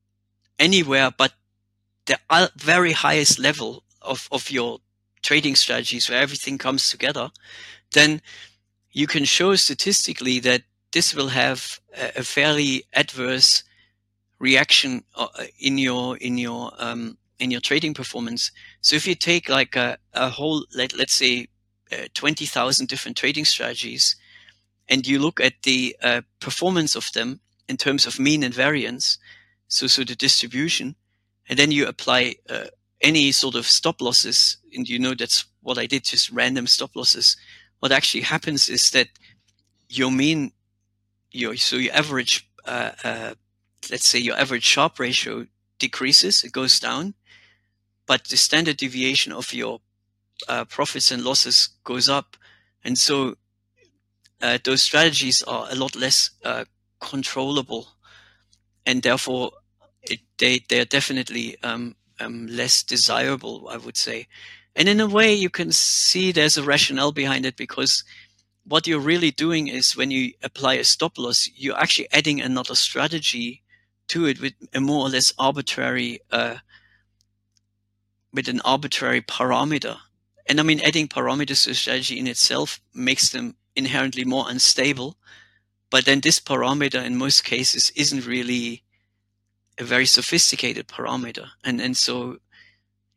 anywhere 0.60 1.12
but 1.18 1.34
the 2.06 2.18
very 2.58 2.92
highest 2.92 3.40
level 3.40 3.84
of, 4.02 4.28
of 4.32 4.52
your 4.52 4.80
trading 5.22 5.56
strategies 5.56 6.10
where 6.10 6.20
everything 6.22 6.58
comes 6.58 6.90
together, 6.90 7.32
then 7.94 8.22
you 8.94 9.08
can 9.08 9.26
show 9.26 9.56
statistically 9.56 10.40
that 10.40 10.62
this 10.92 11.16
will 11.16 11.30
have 11.30 11.80
a, 11.98 12.24
fairly 12.24 12.84
adverse 12.94 13.64
reaction 14.40 15.04
uh, 15.16 15.28
in 15.60 15.78
your 15.78 16.18
in 16.18 16.38
your 16.38 16.72
um, 16.78 17.18
in 17.40 17.50
your 17.52 17.62
trading 17.62 17.94
performance. 17.94 18.52
So 18.82 18.96
if 18.96 19.08
you 19.08 19.16
take 19.16 19.50
like 19.50 19.76
a, 19.76 19.98
a 20.14 20.30
whole 20.30 20.66
let 20.76 20.96
let's 20.96 21.16
say 21.16 21.48
uh, 21.92 22.06
twenty 22.14 22.46
thousand 22.46 22.88
different 22.88 23.18
trading 23.18 23.46
strategies, 23.46 24.16
and 24.88 25.08
you 25.08 25.20
look 25.20 25.40
at 25.40 25.64
the 25.64 25.96
uh, 26.04 26.22
performance 26.40 26.96
of 26.96 27.12
them 27.14 27.40
in 27.68 27.78
terms 27.78 28.06
of 28.06 28.20
mean 28.20 28.44
and 28.44 28.54
variance, 28.54 29.18
so 29.68 29.88
so 29.88 30.04
the 30.04 30.16
distribution, 30.16 30.96
and 31.50 31.58
then 31.58 31.72
you 31.72 31.88
apply 31.88 32.36
uh, 32.48 32.66
any 33.02 33.32
sort 33.32 33.56
of 33.56 33.66
stop 33.66 34.02
losses, 34.02 34.58
and 34.72 34.88
you 34.88 35.00
know 35.00 35.16
that's 35.16 35.46
what 35.64 35.80
I 35.80 35.88
did, 35.88 36.04
just 36.04 36.30
random 36.30 36.68
stop 36.68 36.96
losses 36.96 37.38
what 37.84 37.92
actually 37.92 38.22
happens 38.22 38.70
is 38.70 38.92
that 38.92 39.10
your 39.90 40.10
mean, 40.10 40.54
your 41.34 41.58
so 41.58 41.76
your 41.76 41.94
average, 41.94 42.50
uh, 42.66 42.92
uh, 43.04 43.34
let's 43.92 44.08
say 44.08 44.20
your 44.20 44.38
average 44.38 44.64
Sharpe 44.64 45.00
ratio 45.00 45.48
decreases, 45.80 46.46
it 46.46 46.54
goes 46.54 46.80
down, 46.80 47.14
but 48.08 48.24
the 48.30 48.38
standard 48.38 48.78
deviation 48.78 49.34
of 49.34 49.52
your 49.52 49.82
uh, 50.48 50.64
profits 50.64 51.12
and 51.12 51.26
losses 51.26 51.72
goes 51.84 52.08
up, 52.08 52.38
and 52.86 52.98
so 52.98 53.36
uh, 54.42 54.60
those 54.64 54.82
strategies 54.82 55.42
are 55.42 55.68
a 55.70 55.76
lot 55.76 55.94
less 55.94 56.30
uh, 56.46 56.64
controllable, 57.02 57.90
and 58.86 59.04
therefore 59.04 59.52
it, 60.04 60.22
they 60.38 60.62
they 60.70 60.80
are 60.80 60.86
definitely 60.86 61.62
um, 61.64 61.98
um, 62.22 62.48
less 62.48 62.82
desirable, 62.82 63.68
I 63.70 63.76
would 63.76 63.98
say. 63.98 64.28
And 64.76 64.90
in 64.90 65.00
a 65.00 65.08
way, 65.08 65.34
you 65.34 65.50
can 65.50 65.72
see 65.72 66.32
there's 66.32 66.58
a 66.58 66.64
rationale 66.64 67.12
behind 67.12 67.46
it 67.46 67.56
because 67.56 68.04
what 68.66 68.88
you're 68.88 69.00
really 69.00 69.32
doing 69.32 69.68
is 69.68 69.96
when 69.96 70.10
you 70.10 70.34
apply 70.42 70.76
a 70.76 70.84
stop 70.84 71.18
loss, 71.18 71.50
you're 71.56 71.78
actually 71.78 72.08
adding 72.12 72.42
another 72.42 72.76
strategy 72.76 73.62
to 74.08 74.26
it 74.26 74.42
with 74.42 74.54
a 74.74 74.80
more 74.80 75.06
or 75.06 75.10
less 75.10 75.34
arbitrary, 75.38 76.20
uh, 76.32 76.56
with 78.34 78.48
an 78.48 78.62
arbitrary 78.62 79.22
parameter. 79.22 79.98
And 80.48 80.60
I 80.60 80.64
mean, 80.64 80.82
adding 80.82 81.08
parameters 81.08 81.66
to 81.66 81.72
a 81.72 81.76
strategy 81.76 82.20
in 82.20 82.28
itself 82.28 82.82
makes 82.94 83.30
them 83.30 83.56
inherently 83.76 84.26
more 84.26 84.46
unstable. 84.50 85.18
But 85.90 86.06
then 86.06 86.22
this 86.22 86.40
parameter 86.40 87.04
in 87.04 87.18
most 87.18 87.44
cases 87.44 87.92
isn't 87.96 88.26
really 88.26 88.84
a 89.78 89.84
very 89.84 90.06
sophisticated 90.06 90.88
parameter. 90.88 91.50
And, 91.64 91.80
and 91.80 91.96
so 91.96 92.40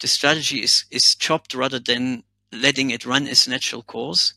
the 0.01 0.09
strategy 0.09 0.63
is, 0.63 0.85
is 0.91 1.15
chopped 1.15 1.55
rather 1.55 1.79
than 1.79 2.25
letting 2.53 2.91
it 2.91 3.07
run 3.07 3.27
its 3.27 3.49
natural 3.49 3.83
course. 3.83 4.35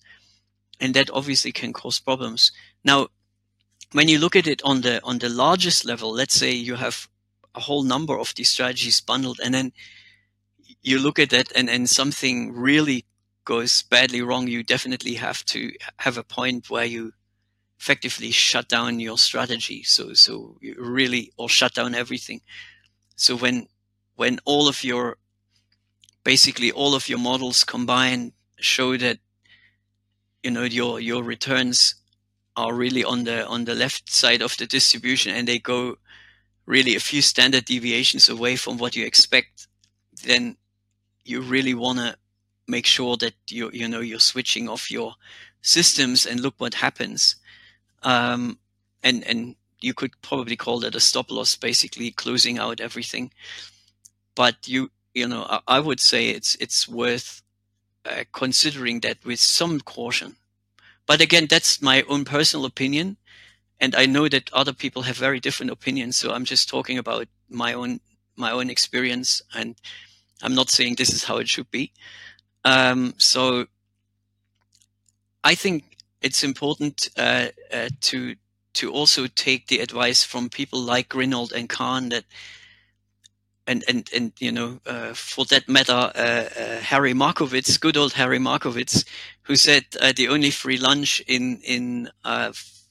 And 0.80 0.94
that 0.94 1.10
obviously 1.12 1.52
can 1.52 1.74
cause 1.74 2.00
problems. 2.00 2.52
Now, 2.86 3.10
when 3.92 4.08
you 4.08 4.20
look 4.20 4.36
at 4.36 4.48
it 4.48 4.62
on 4.64 4.82
the, 4.82 5.04
on 5.04 5.20
the 5.20 5.30
largest 5.30 5.84
level, 5.84 6.12
let's 6.12 6.36
say 6.36 6.52
you 6.52 6.76
have 6.76 7.08
a 7.56 7.60
whole 7.60 7.84
number 7.84 8.18
of 8.18 8.34
these 8.36 8.50
strategies 8.50 9.02
bundled 9.02 9.40
and 9.44 9.54
then 9.54 9.74
you 10.82 11.00
look 11.00 11.20
at 11.20 11.32
that 11.32 11.52
and, 11.56 11.70
and 11.70 11.90
something 11.90 12.54
really 12.54 13.06
goes 13.46 13.82
badly 13.82 14.22
wrong, 14.22 14.48
you 14.48 14.64
definitely 14.64 15.16
have 15.16 15.44
to 15.46 15.72
have 15.98 16.18
a 16.18 16.24
point 16.24 16.70
where 16.70 16.86
you 16.86 17.12
effectively 17.80 18.32
shut 18.32 18.70
down 18.70 19.00
your 19.00 19.18
strategy. 19.18 19.84
So, 19.84 20.14
so 20.14 20.58
you 20.62 20.76
really, 20.78 21.32
or 21.38 21.50
shut 21.50 21.74
down 21.74 21.96
everything. 21.96 22.42
So 23.16 23.36
when, 23.36 23.68
when 24.16 24.40
all 24.46 24.68
of 24.68 24.84
your, 24.84 25.18
basically 26.24 26.72
all 26.72 26.96
of 26.96 27.10
your 27.10 27.20
models 27.20 27.64
combined 27.64 28.34
show 28.58 28.98
that, 28.98 29.20
you 30.44 30.52
know, 30.52 30.64
your, 30.64 31.00
your 31.00 31.24
returns 31.24 31.96
are 32.56 32.74
really 32.74 33.04
on 33.04 33.24
the, 33.24 33.46
on 33.48 33.66
the 33.66 33.76
left 33.76 34.12
side 34.12 34.42
of 34.42 34.56
the 34.58 34.66
distribution 34.66 35.34
and 35.34 35.48
they 35.48 35.60
go 35.60 35.96
really 36.66 36.96
a 36.96 37.00
few 37.00 37.22
standard 37.22 37.66
deviations 37.66 38.30
away 38.30 38.56
from 38.56 38.78
what 38.78 38.96
you 38.96 39.06
expect, 39.06 39.68
then 40.24 40.56
you 41.26 41.42
really 41.42 41.74
want 41.74 41.98
to 41.98 42.16
make 42.68 42.86
sure 42.86 43.18
that 43.18 43.34
you, 43.50 43.72
you 43.74 43.88
know, 43.88 44.02
you're 44.02 44.20
switching 44.20 44.70
off 44.70 44.92
your 44.92 45.16
systems 45.62 46.26
and 46.26 46.40
look 46.40 46.56
what 46.58 46.76
happens. 46.76 47.36
Um, 48.04 48.60
and, 49.04 49.24
and 49.26 49.56
you 49.82 49.94
could 49.94 50.12
probably 50.22 50.56
call 50.56 50.80
that 50.82 50.96
a 50.96 51.00
stop 51.00 51.32
loss, 51.32 51.56
basically 51.56 52.12
closing 52.12 52.60
out 52.60 52.80
everything. 52.80 53.32
But 54.36 54.68
you, 54.68 54.92
you 55.14 55.28
know, 55.28 55.46
I, 55.50 55.60
I 55.68 55.80
would 55.80 56.00
say 56.00 56.30
it's, 56.30 56.56
it's 56.56 56.88
worth 56.88 57.42
uh, 58.06 58.24
considering 58.32 59.02
that 59.02 59.24
with 59.26 59.40
some 59.40 59.80
caution. 59.80 60.36
But 61.06 61.22
again, 61.22 61.48
that's 61.50 61.82
my 61.82 62.04
own 62.04 62.26
personal 62.26 62.66
opinion. 62.66 63.18
And 63.80 63.96
I 63.96 64.06
know 64.06 64.28
that 64.28 64.52
other 64.54 64.74
people 64.74 65.04
have 65.04 65.18
very 65.18 65.40
different 65.40 65.72
opinions. 65.72 66.18
So 66.18 66.32
I'm 66.32 66.46
just 66.46 66.70
talking 66.70 66.98
about 66.98 67.28
my 67.50 67.74
own, 67.74 68.00
my 68.36 68.52
own 68.52 68.70
experience. 68.70 69.42
And 69.54 69.76
I'm 70.44 70.54
not 70.54 70.70
saying 70.70 70.96
this 70.96 71.14
is 71.14 71.24
how 71.24 71.38
it 71.38 71.50
should 71.50 71.72
be. 71.72 71.92
Um, 72.66 73.14
so 73.18 73.66
I 75.44 75.56
think 75.56 75.98
it's 76.22 76.44
important 76.44 77.10
uh, 77.18 77.48
uh, 77.72 77.90
to 78.02 78.36
to 78.74 78.92
also 78.92 79.26
take 79.28 79.68
the 79.68 79.80
advice 79.80 80.24
from 80.24 80.48
people 80.48 80.80
like 80.80 81.10
Grinold 81.10 81.52
and 81.52 81.68
Kahn 81.68 82.10
that 82.10 82.26
and 83.70 83.84
and 83.88 84.10
and 84.16 84.34
you 84.40 84.52
know 84.52 84.80
uh, 84.88 85.14
for 85.14 85.46
that 85.46 85.70
matter 85.70 85.94
uh, 85.94 86.50
uh, 86.60 86.80
Harry 86.80 87.14
Markowitz 87.14 87.78
good 87.78 87.96
old 87.96 88.14
Harry 88.14 88.40
Markowitz 88.40 89.06
who 89.44 89.56
said 89.56 89.84
uh, 90.02 90.12
the 90.16 90.28
only 90.28 90.50
free 90.50 90.78
lunch 90.78 91.22
in 91.28 91.62
in 91.64 92.10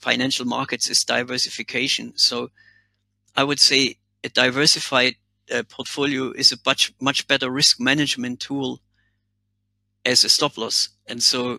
financial 0.00 0.46
markets 0.46 0.88
is 0.88 1.04
diversification. 1.04 2.12
So 2.16 2.50
I 3.36 3.42
would 3.42 3.58
say 3.58 3.96
a 4.22 4.28
diversified 4.28 5.16
portfolio 5.68 6.30
is 6.30 6.52
a 6.52 6.56
much 6.64 6.92
much 7.00 7.26
better 7.26 7.50
risk 7.50 7.80
management 7.80 8.40
tool 8.40 8.80
as 10.04 10.24
a 10.24 10.28
stop 10.28 10.56
loss. 10.56 10.88
And 11.06 11.22
so 11.22 11.58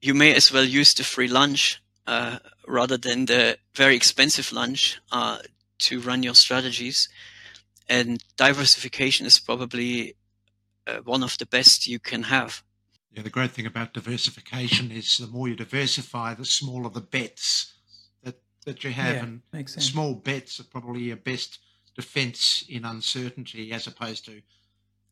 you 0.00 0.14
may 0.14 0.34
as 0.34 0.52
well 0.52 0.64
use 0.64 0.94
the 0.94 1.02
free 1.02 1.28
lunch 1.28 1.82
uh, 2.06 2.38
rather 2.66 2.96
than 2.96 3.26
the 3.26 3.58
very 3.74 3.96
expensive 3.96 4.52
lunch 4.52 5.00
uh, 5.10 5.38
to 5.80 6.00
run 6.00 6.22
your 6.22 6.34
strategies. 6.34 7.08
And 7.88 8.22
diversification 8.36 9.26
is 9.26 9.38
probably 9.38 10.16
uh, 10.86 10.98
one 11.04 11.22
of 11.22 11.36
the 11.38 11.46
best 11.46 11.86
you 11.86 11.98
can 11.98 12.24
have. 12.24 12.62
Yeah, 13.12 13.22
the 13.22 13.30
great 13.30 13.52
thing 13.52 13.66
about 13.66 13.94
diversification 13.94 14.90
is 14.90 15.18
the 15.18 15.26
more 15.26 15.48
you 15.48 15.54
diversify, 15.54 16.34
the 16.34 16.44
smaller 16.44 16.90
the 16.90 17.00
bets 17.00 17.74
that, 18.22 18.40
that 18.64 18.82
you 18.82 18.90
have. 18.90 19.14
Yeah, 19.14 19.58
and 19.58 19.70
small 19.70 20.14
bets 20.14 20.58
are 20.58 20.64
probably 20.64 21.02
your 21.02 21.16
best 21.16 21.58
defense 21.94 22.64
in 22.68 22.84
uncertainty 22.84 23.72
as 23.72 23.86
opposed 23.86 24.24
to 24.24 24.42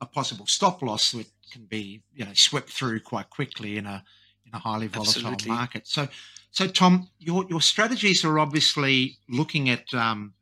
a 0.00 0.06
possible 0.06 0.46
stop 0.46 0.82
loss 0.82 1.12
that 1.12 1.28
can 1.52 1.64
be 1.64 2.02
you 2.12 2.24
know 2.24 2.32
swept 2.34 2.68
through 2.70 2.98
quite 2.98 3.30
quickly 3.30 3.78
in 3.78 3.86
a 3.86 4.02
in 4.44 4.52
a 4.52 4.58
highly 4.58 4.88
volatile 4.88 5.28
Absolutely. 5.28 5.50
market. 5.50 5.86
So, 5.86 6.08
so 6.50 6.66
Tom, 6.66 7.08
your 7.18 7.46
your 7.48 7.60
strategies 7.60 8.24
are 8.24 8.38
obviously 8.38 9.18
looking 9.28 9.70
at 9.70 9.92
um, 9.94 10.34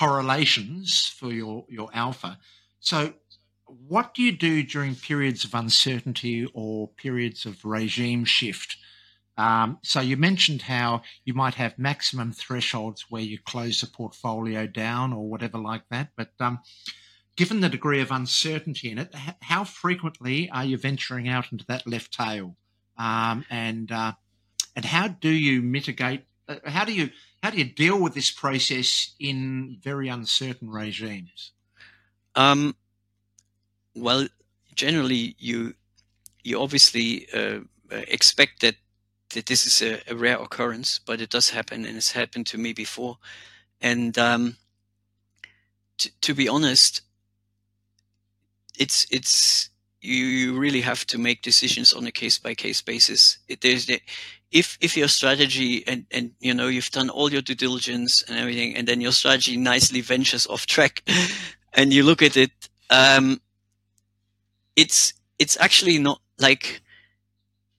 correlations 0.00 1.12
for 1.18 1.32
your 1.32 1.64
your 1.68 1.88
alpha. 1.94 2.38
So, 2.80 3.14
what 3.66 4.14
do 4.14 4.22
you 4.22 4.32
do 4.32 4.62
during 4.62 4.94
periods 4.94 5.44
of 5.44 5.54
uncertainty 5.54 6.48
or 6.52 6.88
periods 6.88 7.46
of 7.46 7.64
regime 7.64 8.24
shift? 8.24 8.76
Um, 9.36 9.78
so 9.82 10.00
you 10.00 10.16
mentioned 10.16 10.62
how 10.62 11.02
you 11.24 11.34
might 11.34 11.54
have 11.54 11.76
maximum 11.76 12.30
thresholds 12.32 13.06
where 13.10 13.22
you 13.22 13.38
close 13.38 13.80
the 13.80 13.88
portfolio 13.88 14.66
down 14.66 15.12
or 15.12 15.28
whatever 15.28 15.58
like 15.58 15.82
that. 15.90 16.10
But 16.16 16.30
um, 16.38 16.60
given 17.34 17.60
the 17.60 17.68
degree 17.68 18.00
of 18.00 18.12
uncertainty 18.12 18.90
in 18.92 18.98
it, 18.98 19.12
how 19.42 19.64
frequently 19.64 20.50
are 20.50 20.64
you 20.64 20.78
venturing 20.78 21.28
out 21.28 21.50
into 21.50 21.64
that 21.66 21.84
left 21.84 22.12
tail? 22.12 22.56
um, 22.96 23.44
and 23.50 23.90
uh, 23.90 24.12
and 24.76 24.84
how 24.84 25.08
do 25.08 25.30
you 25.30 25.62
mitigate? 25.62 26.24
Uh, 26.48 26.56
how 26.66 26.84
do 26.84 26.92
you 26.92 27.10
how 27.44 27.50
do 27.50 27.58
you 27.58 27.64
deal 27.66 28.00
with 28.00 28.14
this 28.14 28.30
process 28.30 29.12
in 29.20 29.76
very 29.82 30.08
uncertain 30.08 30.70
regimes? 30.70 31.52
Um, 32.34 32.74
well, 33.94 34.28
generally, 34.74 35.36
you 35.38 35.74
you 36.42 36.58
obviously 36.58 37.26
uh, 37.34 37.60
expect 37.90 38.62
that 38.62 38.76
that 39.34 39.44
this 39.44 39.66
is 39.66 39.82
a, 39.82 40.00
a, 40.10 40.16
rare 40.16 40.40
occurrence, 40.40 40.98
but 41.04 41.20
it 41.20 41.28
does 41.28 41.50
happen, 41.50 41.84
and 41.84 41.98
it's 41.98 42.12
happened 42.12 42.46
to 42.46 42.56
me 42.56 42.72
before. 42.72 43.18
And 43.78 44.16
um, 44.16 44.56
t- 45.98 46.12
to 46.22 46.32
be 46.32 46.48
honest, 46.48 47.02
it's 48.78 49.06
it's 49.10 49.68
you, 50.00 50.24
you 50.24 50.58
really 50.58 50.80
have 50.80 51.06
to 51.08 51.18
make 51.18 51.42
decisions 51.42 51.92
on 51.92 52.06
a 52.06 52.10
case 52.10 52.38
by 52.38 52.54
case 52.54 52.80
basis. 52.80 53.36
It, 53.48 53.60
there's 53.60 53.84
the, 53.84 54.00
if 54.54 54.78
if 54.80 54.96
your 54.96 55.08
strategy 55.08 55.84
and 55.86 56.06
and 56.12 56.30
you 56.40 56.54
know 56.54 56.68
you've 56.68 56.90
done 56.90 57.10
all 57.10 57.30
your 57.30 57.42
due 57.42 57.56
diligence 57.56 58.22
and 58.22 58.38
everything, 58.38 58.76
and 58.76 58.86
then 58.86 59.00
your 59.00 59.12
strategy 59.12 59.56
nicely 59.56 60.00
ventures 60.00 60.46
off 60.46 60.64
track, 60.64 61.02
and 61.74 61.92
you 61.92 62.04
look 62.04 62.22
at 62.22 62.36
it, 62.36 62.52
um, 62.88 63.40
it's 64.76 65.12
it's 65.40 65.58
actually 65.60 65.98
not 65.98 66.20
like 66.38 66.82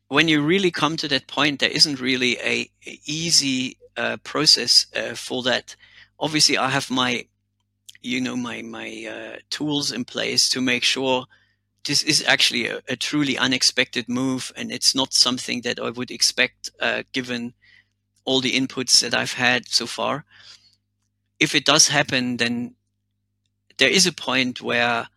when 0.09 0.27
you 0.27 0.41
really 0.43 0.69
come 0.69 0.97
to 0.97 1.07
that 1.07 1.27
point, 1.27 1.59
there 1.61 1.69
isn't 1.69 1.99
really 1.99 2.37
a, 2.39 2.69
a 2.85 2.99
easy 3.05 3.77
uh, 3.97 4.17
process 4.17 4.85
uh, 4.95 5.15
for 5.15 5.41
that. 5.43 5.75
Obviously, 6.19 6.57
I 6.57 6.69
have 6.69 6.91
my 6.91 7.25
you 8.01 8.19
know 8.19 8.35
my 8.35 8.61
my 8.61 8.89
uh, 9.09 9.39
tools 9.49 9.93
in 9.93 10.03
place 10.03 10.49
to 10.49 10.59
make 10.59 10.83
sure 10.83 11.25
this 11.85 12.03
is 12.03 12.23
actually 12.27 12.67
a, 12.67 12.81
a, 12.89 12.95
truly 12.95 13.37
unexpected 13.37 14.09
move, 14.09 14.51
and 14.55 14.71
it's 14.71 14.95
not 14.95 15.13
something 15.13 15.61
that 15.61 15.79
I 15.79 15.89
would 15.89 16.11
expect 16.11 16.71
uh, 16.79 17.03
given 17.13 17.53
all 18.25 18.41
the 18.41 18.53
inputs 18.53 19.01
that 19.01 19.13
I've 19.13 19.33
had 19.33 19.67
so 19.67 19.85
far. 19.85 20.25
If 21.39 21.53
it 21.53 21.65
does 21.65 21.89
happen, 21.89 22.37
then 22.37 22.75
there 23.77 23.89
is 23.89 24.07
a 24.07 24.13
point 24.13 24.61
where 24.61 25.07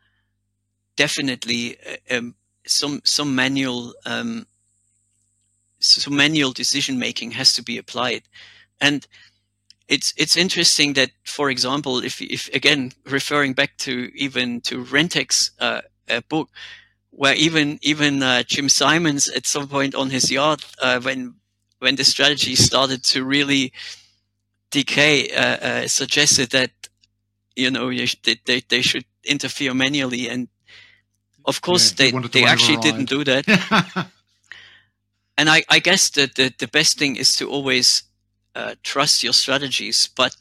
definitely 0.97 1.77
uh, 2.11 2.17
um, 2.17 2.35
some 2.67 3.01
some 3.05 3.35
manual 3.35 3.95
um, 4.05 4.47
some 5.81 6.17
manual 6.17 6.53
decision 6.53 6.99
making 6.99 7.33
has 7.33 7.55
to 7.55 7.63
be 7.63 7.79
applied, 7.79 8.23
and 8.81 9.07
it's 9.89 10.13
it's 10.17 10.37
interesting 10.37 10.93
that, 10.95 11.11
for 11.25 11.51
example, 11.51 12.05
if 12.05 12.21
if 12.21 12.49
again 12.53 12.93
referring 13.07 13.55
back 13.55 13.77
to 13.79 14.11
even 14.15 14.61
to 14.63 14.85
Rentex 14.85 15.53
uh, 15.61 15.81
a 16.11 16.23
book 16.23 16.49
where 17.11 17.35
even 17.35 17.79
even 17.83 18.23
uh, 18.23 18.43
Jim 18.43 18.69
Simons 18.69 19.29
at 19.29 19.47
some 19.47 19.69
point 19.69 19.95
on 19.95 20.11
his 20.11 20.31
yacht 20.31 20.65
uh, 20.83 21.01
when 21.01 21.35
when 21.79 21.97
the 21.97 22.05
strategy 22.05 22.55
started 22.55 23.03
to 23.05 23.25
really 23.25 23.73
decay 24.71 25.31
uh, 25.31 25.57
uh 25.69 25.89
suggested 25.89 26.51
that 26.51 26.71
you 27.57 27.71
know 27.71 27.91
they, 28.45 28.61
they 28.69 28.83
should 28.83 29.05
interfere 29.25 29.75
manually 29.75 30.29
and 30.29 30.49
of 31.47 31.61
course 31.63 31.91
yeah, 31.91 32.11
they, 32.11 32.19
they, 32.19 32.29
they 32.29 32.45
actually 32.45 32.77
didn't 32.77 33.09
do 33.09 33.25
that 33.25 33.45
and 35.39 35.49
I, 35.49 35.63
I 35.71 35.79
guess 35.79 36.11
that 36.11 36.35
the, 36.35 36.53
the 36.59 36.67
best 36.67 36.99
thing 36.99 37.17
is 37.17 37.35
to 37.37 37.49
always 37.49 38.03
uh, 38.57 38.75
trust 38.83 39.23
your 39.23 39.33
strategies, 39.33 40.09
but 40.17 40.35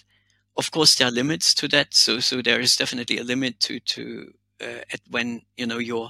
of 0.57 0.71
course 0.71 0.95
there 0.95 1.07
are 1.07 1.11
limits 1.11 1.53
to 1.53 1.67
that. 1.67 1.93
So 1.93 2.19
so 2.19 2.41
there 2.41 2.59
is 2.59 2.75
definitely 2.75 3.19
a 3.19 3.23
limit 3.23 3.59
to 3.61 3.79
to 3.79 4.33
uh, 4.33 4.36
at 4.61 5.01
when 5.09 5.41
you 5.55 5.65
know 5.65 5.77
your 5.77 6.09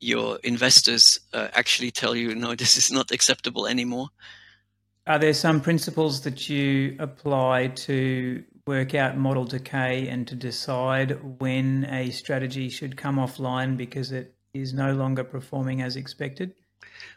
your 0.00 0.38
investors 0.42 1.20
uh, 1.32 1.48
actually 1.52 1.90
tell 1.90 2.14
you 2.16 2.34
no 2.34 2.54
this 2.54 2.76
is 2.76 2.90
not 2.90 3.10
acceptable 3.10 3.66
anymore. 3.66 4.08
Are 5.06 5.18
there 5.18 5.34
some 5.34 5.60
principles 5.60 6.20
that 6.22 6.48
you 6.48 6.96
apply 7.00 7.68
to 7.68 8.44
work 8.66 8.94
out 8.94 9.16
model 9.16 9.44
decay 9.44 10.06
and 10.06 10.26
to 10.28 10.36
decide 10.36 11.18
when 11.40 11.84
a 11.86 12.10
strategy 12.10 12.68
should 12.68 12.96
come 12.96 13.16
offline 13.16 13.76
because 13.76 14.12
it 14.12 14.34
is 14.54 14.72
no 14.72 14.92
longer 14.92 15.24
performing 15.24 15.82
as 15.82 15.96
expected? 15.96 16.54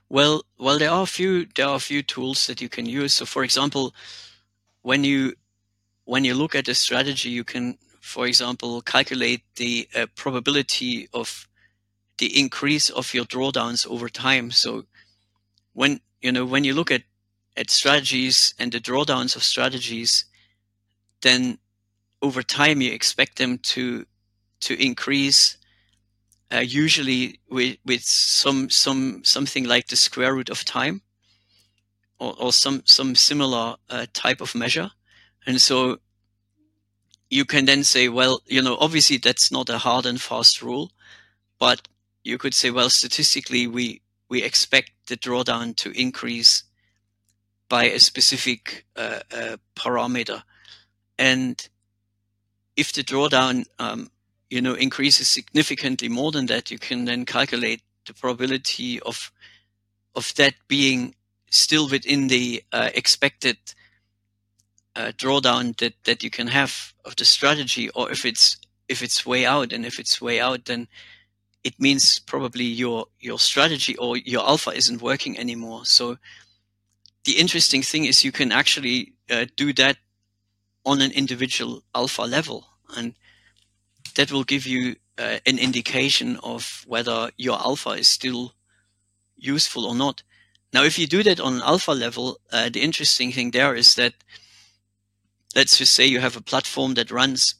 Well, 0.09 0.43
well, 0.57 0.79
there 0.79 0.89
are 0.89 1.03
a 1.03 1.07
few 1.07 1.45
there 1.55 1.67
are 1.67 1.75
a 1.75 1.79
few 1.79 2.01
tools 2.01 2.47
that 2.47 2.61
you 2.61 2.69
can 2.69 2.85
use. 2.85 3.13
So, 3.13 3.25
for 3.25 3.43
example, 3.43 3.93
when 4.81 5.03
you 5.03 5.33
when 6.05 6.23
you 6.23 6.35
look 6.35 6.55
at 6.55 6.67
a 6.67 6.75
strategy, 6.75 7.29
you 7.29 7.43
can, 7.43 7.77
for 8.05 8.27
example, 8.27 8.81
calculate 8.81 9.41
the 9.55 9.89
uh, 9.95 10.05
probability 10.15 11.09
of 11.11 11.47
the 12.19 12.39
increase 12.39 12.89
of 12.89 13.13
your 13.13 13.25
drawdowns 13.25 13.85
over 13.87 14.09
time. 14.09 14.51
So, 14.51 14.85
when 15.73 15.99
you 16.21 16.31
know 16.31 16.45
when 16.45 16.63
you 16.63 16.73
look 16.73 16.91
at 16.91 17.03
at 17.57 17.69
strategies 17.71 18.53
and 18.59 18.71
the 18.71 18.79
drawdowns 18.79 19.35
of 19.35 19.43
strategies, 19.43 20.25
then 21.21 21.57
over 22.21 22.43
time 22.43 22.79
you 22.79 22.91
expect 22.91 23.37
them 23.37 23.57
to 23.73 24.05
to 24.61 24.81
increase 24.81 25.57
uh, 26.53 26.59
usually 26.59 27.39
with, 27.49 27.77
with 27.85 28.03
some 28.03 28.69
some 28.69 29.23
something 29.23 29.65
like 29.65 29.87
the 29.87 29.95
square 29.95 30.35
root 30.35 30.49
of 30.49 30.63
time 30.63 31.01
or, 32.19 32.35
or 32.39 32.53
some 32.53 32.83
some 32.85 33.15
similar 33.15 33.75
uh, 33.89 34.05
type 34.13 34.41
of 34.41 34.53
measure 34.53 34.91
and 35.47 35.59
so 35.59 35.97
you 37.29 37.45
can 37.45 37.65
then 37.65 37.83
say 37.83 38.07
well 38.09 38.41
you 38.45 38.61
know 38.61 38.77
obviously 38.79 39.17
that's 39.17 39.51
not 39.51 39.69
a 39.69 39.77
hard 39.77 40.05
and 40.05 40.21
fast 40.21 40.61
rule 40.61 40.91
but 41.59 41.87
you 42.23 42.37
could 42.37 42.53
say 42.53 42.71
well 42.71 42.89
statistically 42.89 43.67
we 43.67 44.01
we 44.29 44.43
expect 44.43 44.91
the 45.07 45.17
drawdown 45.17 45.75
to 45.77 45.91
increase 45.91 46.63
by 47.69 47.85
a 47.85 47.99
specific 47.99 48.85
uh, 48.95 49.19
uh 49.31 49.57
parameter. 49.75 50.43
And 51.17 51.67
if 52.75 52.93
the 52.93 53.03
drawdown 53.03 53.65
um, 53.79 54.09
you 54.49 54.61
know 54.61 54.73
increases 54.73 55.27
significantly 55.27 56.09
more 56.09 56.31
than 56.31 56.47
that, 56.47 56.71
you 56.71 56.79
can 56.79 57.05
then 57.05 57.25
calculate 57.25 57.81
the 58.05 58.13
probability 58.13 58.99
of 59.01 59.31
of 60.15 60.33
that 60.35 60.55
being 60.67 61.15
still 61.49 61.89
within 61.89 62.27
the 62.27 62.63
uh, 62.71 62.89
expected 62.93 63.57
uh, 64.95 65.11
drawdown 65.17 65.77
that 65.77 65.93
that 66.03 66.23
you 66.23 66.29
can 66.29 66.47
have 66.47 66.93
of 67.05 67.15
the 67.15 67.25
strategy, 67.25 67.89
or 67.89 68.11
if 68.11 68.25
it's 68.25 68.57
if 68.87 69.01
it's 69.01 69.25
way 69.25 69.45
out, 69.45 69.73
and 69.73 69.85
if 69.85 69.99
it's 69.99 70.21
way 70.21 70.39
out, 70.39 70.65
then 70.65 70.87
it 71.63 71.79
means 71.79 72.19
probably 72.19 72.63
your 72.63 73.05
your 73.19 73.39
strategy 73.39 73.95
or 73.97 74.17
your 74.17 74.47
alpha 74.47 74.71
isn't 74.71 75.01
working 75.01 75.37
anymore. 75.37 75.85
So 75.85 76.17
the 77.25 77.33
interesting 77.33 77.81
thing 77.81 78.05
is 78.05 78.23
you 78.23 78.31
can 78.31 78.51
actually 78.51 79.13
uh, 79.29 79.45
do 79.55 79.73
that 79.73 79.97
on 80.85 81.01
an 81.01 81.11
individual 81.11 81.83
alpha 81.93 82.21
level, 82.21 82.67
and 82.95 83.15
that 84.15 84.31
will 84.31 84.43
give 84.43 84.67
you 84.67 84.95
uh, 85.17 85.39
an 85.45 85.57
indication 85.57 86.37
of 86.43 86.83
whether 86.87 87.31
your 87.37 87.59
alpha 87.59 87.91
is 87.91 88.07
still 88.07 88.53
useful 89.35 89.85
or 89.85 89.95
not. 89.95 90.23
Now, 90.73 90.83
if 90.83 90.99
you 90.99 91.07
do 91.07 91.23
that 91.23 91.39
on 91.39 91.55
an 91.55 91.61
alpha 91.61 91.91
level, 91.91 92.37
uh, 92.51 92.69
the 92.69 92.81
interesting 92.81 93.31
thing 93.31 93.51
there 93.51 93.75
is 93.75 93.95
that 93.95 94.13
let's 95.55 95.77
just 95.77 95.93
say 95.93 96.05
you 96.05 96.19
have 96.19 96.35
a 96.35 96.41
platform 96.41 96.93
that 96.95 97.11
runs 97.11 97.55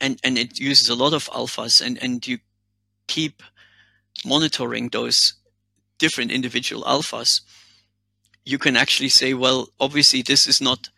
and, 0.00 0.18
and 0.22 0.38
it 0.38 0.58
uses 0.60 0.88
a 0.88 0.94
lot 0.94 1.12
of 1.12 1.28
alphas 1.30 1.84
and, 1.84 2.00
and 2.02 2.26
you 2.26 2.38
keep 3.08 3.42
monitoring 4.24 4.88
those 4.90 5.34
different 5.98 6.30
individual 6.30 6.82
alphas. 6.84 7.40
You 8.44 8.58
can 8.58 8.76
actually 8.76 9.08
say, 9.08 9.34
well, 9.34 9.68
obviously 9.80 10.22
this 10.22 10.46
is 10.46 10.60
not, 10.60 10.90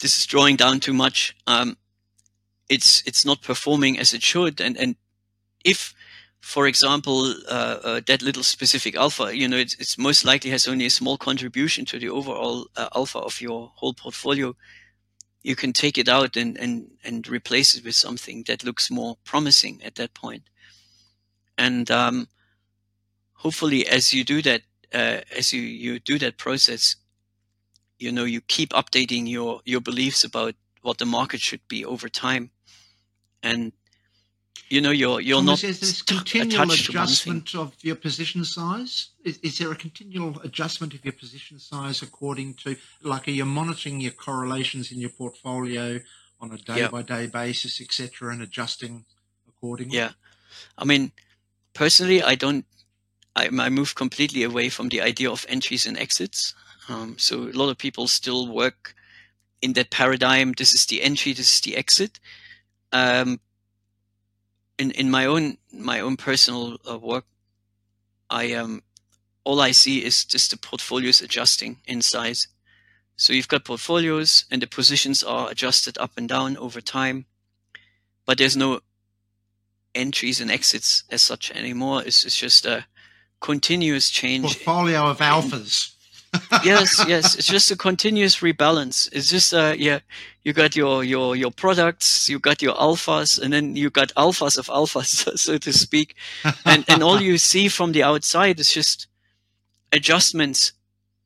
this 0.00 0.18
is 0.18 0.26
drawing 0.26 0.56
down 0.56 0.80
too 0.80 0.92
much. 0.92 1.34
Um, 1.46 1.76
it's 2.68 3.02
it's 3.06 3.24
not 3.24 3.42
performing 3.42 3.98
as 3.98 4.12
it 4.12 4.22
should 4.22 4.60
and 4.60 4.76
and 4.76 4.96
if 5.64 5.94
for 6.40 6.66
example 6.66 7.34
uh, 7.48 7.78
uh, 7.84 8.00
that 8.06 8.22
little 8.22 8.42
specific 8.42 8.96
alpha 8.96 9.36
you 9.36 9.48
know 9.48 9.56
it's, 9.56 9.74
it's, 9.74 9.98
most 9.98 10.24
likely 10.24 10.50
has 10.50 10.68
only 10.68 10.86
a 10.86 10.90
small 10.90 11.16
contribution 11.18 11.84
to 11.84 11.98
the 11.98 12.08
overall 12.08 12.66
uh, 12.76 12.88
alpha 12.94 13.18
of 13.18 13.40
your 13.40 13.72
whole 13.76 13.94
portfolio 13.94 14.54
you 15.42 15.56
can 15.56 15.72
take 15.72 15.98
it 15.98 16.08
out 16.08 16.36
and 16.36 16.56
and 16.58 16.90
and 17.04 17.28
replace 17.28 17.74
it 17.74 17.84
with 17.84 17.94
something 17.94 18.44
that 18.46 18.64
looks 18.64 18.90
more 18.90 19.16
promising 19.24 19.82
at 19.84 19.94
that 19.96 20.14
point. 20.14 20.42
and 21.56 21.90
um, 21.90 22.28
hopefully 23.34 23.86
as 23.86 24.12
you 24.12 24.24
do 24.24 24.42
that 24.42 24.62
uh, 24.94 25.20
as 25.36 25.52
you 25.52 25.60
you 25.60 25.98
do 26.00 26.18
that 26.18 26.38
process 26.38 26.96
you 27.98 28.12
know 28.12 28.24
you 28.24 28.40
keep 28.42 28.70
updating 28.70 29.28
your 29.28 29.60
your 29.64 29.80
beliefs 29.80 30.24
about 30.24 30.54
what 30.82 30.98
the 30.98 31.06
market 31.06 31.40
should 31.40 31.66
be 31.68 31.84
over 31.84 32.08
time 32.08 32.50
and 33.42 33.72
you 34.68 34.80
know 34.80 34.90
you're 34.90 35.20
you're 35.20 35.42
not 35.42 35.64
is 35.64 35.80
this 35.80 36.02
continual 36.02 36.70
adjustment 36.70 37.54
of 37.54 37.74
your 37.82 37.96
position 37.96 38.44
size? 38.44 39.10
Is, 39.24 39.38
is, 39.38 39.58
there 39.58 39.72
a 39.72 39.76
continual 39.76 40.38
adjustment 40.40 40.94
of 40.94 41.04
your 41.04 41.12
position 41.12 41.58
size 41.58 42.02
according 42.02 42.54
to 42.62 42.76
like 43.02 43.28
are 43.28 43.32
you 43.32 43.44
monitoring 43.44 44.00
your 44.00 44.12
correlations 44.12 44.92
in 44.92 44.98
your 45.00 45.10
portfolio 45.10 46.00
on 46.40 46.52
a 46.52 46.58
day 46.58 46.86
by 46.88 47.02
day 47.02 47.26
basis 47.26 47.80
etc 47.80 48.32
and 48.32 48.42
adjusting 48.42 49.04
accordingly? 49.48 49.96
Yeah. 49.96 50.12
I 50.76 50.84
mean 50.84 51.12
personally 51.74 52.22
i 52.22 52.34
don't 52.34 52.64
I, 53.38 53.46
I 53.46 53.68
move 53.68 53.94
completely 53.94 54.42
away 54.42 54.68
from 54.68 54.88
the 54.88 55.00
idea 55.00 55.30
of 55.30 55.46
entries 55.48 55.86
and 55.86 55.96
exits. 55.96 56.54
Um, 56.88 57.16
so 57.18 57.42
a 57.42 57.54
lot 57.54 57.68
of 57.68 57.78
people 57.78 58.08
still 58.08 58.48
work 58.48 58.94
in 59.62 59.74
that 59.74 59.90
paradigm 59.90 60.52
this 60.52 60.74
is 60.74 60.86
the 60.86 61.02
entry 61.02 61.32
this 61.32 61.54
is 61.54 61.60
the 61.60 61.76
exit. 61.76 62.18
Um, 62.92 63.40
in 64.78 64.90
in 64.92 65.10
my 65.10 65.26
own 65.26 65.58
my 65.72 66.00
own 66.00 66.16
personal 66.16 66.78
uh, 66.88 66.98
work, 66.98 67.24
I 68.30 68.52
um 68.52 68.82
all 69.44 69.60
I 69.60 69.72
see 69.72 70.04
is 70.04 70.24
just 70.24 70.50
the 70.50 70.56
portfolios 70.56 71.20
adjusting 71.20 71.78
in 71.86 72.02
size. 72.02 72.48
So 73.16 73.32
you've 73.32 73.48
got 73.48 73.64
portfolios 73.64 74.44
and 74.50 74.62
the 74.62 74.66
positions 74.66 75.22
are 75.22 75.50
adjusted 75.50 75.98
up 75.98 76.12
and 76.16 76.28
down 76.28 76.56
over 76.56 76.80
time, 76.80 77.26
but 78.26 78.38
there's 78.38 78.56
no 78.56 78.80
entries 79.94 80.40
and 80.40 80.50
exits 80.50 81.02
as 81.10 81.22
such 81.22 81.50
anymore. 81.50 82.02
It's, 82.04 82.24
it's 82.24 82.36
just 82.36 82.66
a 82.66 82.86
continuous 83.40 84.10
change. 84.10 84.44
Portfolio 84.44 85.10
of 85.10 85.18
alphas 85.18 85.97
yes, 86.64 87.04
yes. 87.08 87.36
It's 87.36 87.46
just 87.46 87.70
a 87.70 87.76
continuous 87.76 88.38
rebalance. 88.38 89.08
It's 89.12 89.30
just 89.30 89.54
uh 89.54 89.74
yeah, 89.76 90.00
you 90.42 90.52
got 90.52 90.76
your 90.76 91.04
your 91.04 91.36
your 91.36 91.50
products, 91.50 92.28
you 92.28 92.38
got 92.38 92.62
your 92.62 92.74
alphas, 92.74 93.40
and 93.40 93.52
then 93.52 93.76
you 93.76 93.90
got 93.90 94.12
alphas 94.14 94.58
of 94.58 94.66
alphas, 94.66 95.38
so 95.38 95.58
to 95.58 95.72
speak. 95.72 96.14
And 96.64 96.84
and 96.88 97.02
all 97.02 97.20
you 97.20 97.38
see 97.38 97.68
from 97.68 97.92
the 97.92 98.02
outside 98.02 98.60
is 98.60 98.72
just 98.72 99.06
adjustments 99.92 100.72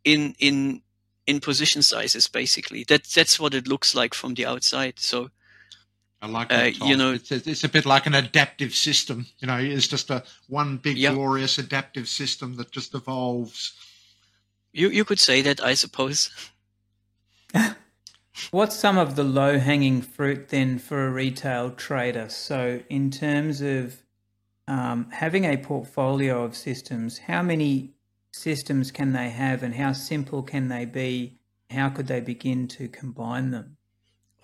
in 0.05 0.35
in 0.39 0.83
in 1.27 1.41
position 1.41 1.83
sizes 1.83 2.29
basically. 2.29 2.85
That 2.85 3.05
that's 3.05 3.39
what 3.39 3.55
it 3.55 3.69
looks 3.69 3.95
like 3.95 4.15
from 4.15 4.35
the 4.35 4.47
outside. 4.47 4.99
So 4.99 5.31
I 6.21 6.29
like 6.29 6.49
that. 6.51 6.81
Uh, 6.81 6.87
you 6.87 6.97
know, 6.97 7.13
it's, 7.13 7.33
it's, 7.33 7.65
a 7.65 7.69
bit 7.69 7.85
like 7.85 8.07
an 8.07 8.15
adaptive 8.15 8.75
system. 8.75 9.27
You 9.41 9.49
know, 9.49 9.59
it's 9.59 9.89
just 9.89 10.09
a 10.11 10.23
one 10.49 10.77
big 10.77 10.97
yep. 10.97 11.15
glorious 11.15 11.59
adaptive 11.59 12.09
system 12.09 12.55
that 12.57 12.71
just 12.71 12.95
evolves 12.95 13.73
you 14.73 14.89
you 14.89 15.05
could 15.05 15.21
say 15.21 15.43
that, 15.43 15.63
I 15.63 15.75
suppose. 15.75 16.31
What's 18.51 18.77
some 18.77 18.99
of 18.99 19.15
the 19.17 19.25
low 19.25 19.59
hanging 19.59 20.01
fruit 20.03 20.49
then 20.49 20.79
for 20.79 21.07
a 21.07 21.11
retail 21.11 21.71
trader? 21.71 22.29
So, 22.29 22.81
in 22.89 23.11
terms 23.11 23.61
of 23.61 24.03
um, 24.67 25.11
having 25.11 25.45
a 25.45 25.59
portfolio 25.59 26.43
of 26.43 26.57
systems, 26.57 27.19
how 27.19 27.43
many 27.43 27.93
systems 28.33 28.91
can 28.91 29.13
they 29.13 29.29
have, 29.31 29.63
and 29.63 29.75
how 29.75 29.93
simple 29.93 30.43
can 30.43 30.69
they 30.69 30.85
be? 30.85 31.39
How 31.71 31.89
could 31.89 32.07
they 32.07 32.21
begin 32.21 32.69
to 32.69 32.89
combine 32.89 33.51
them? 33.51 33.77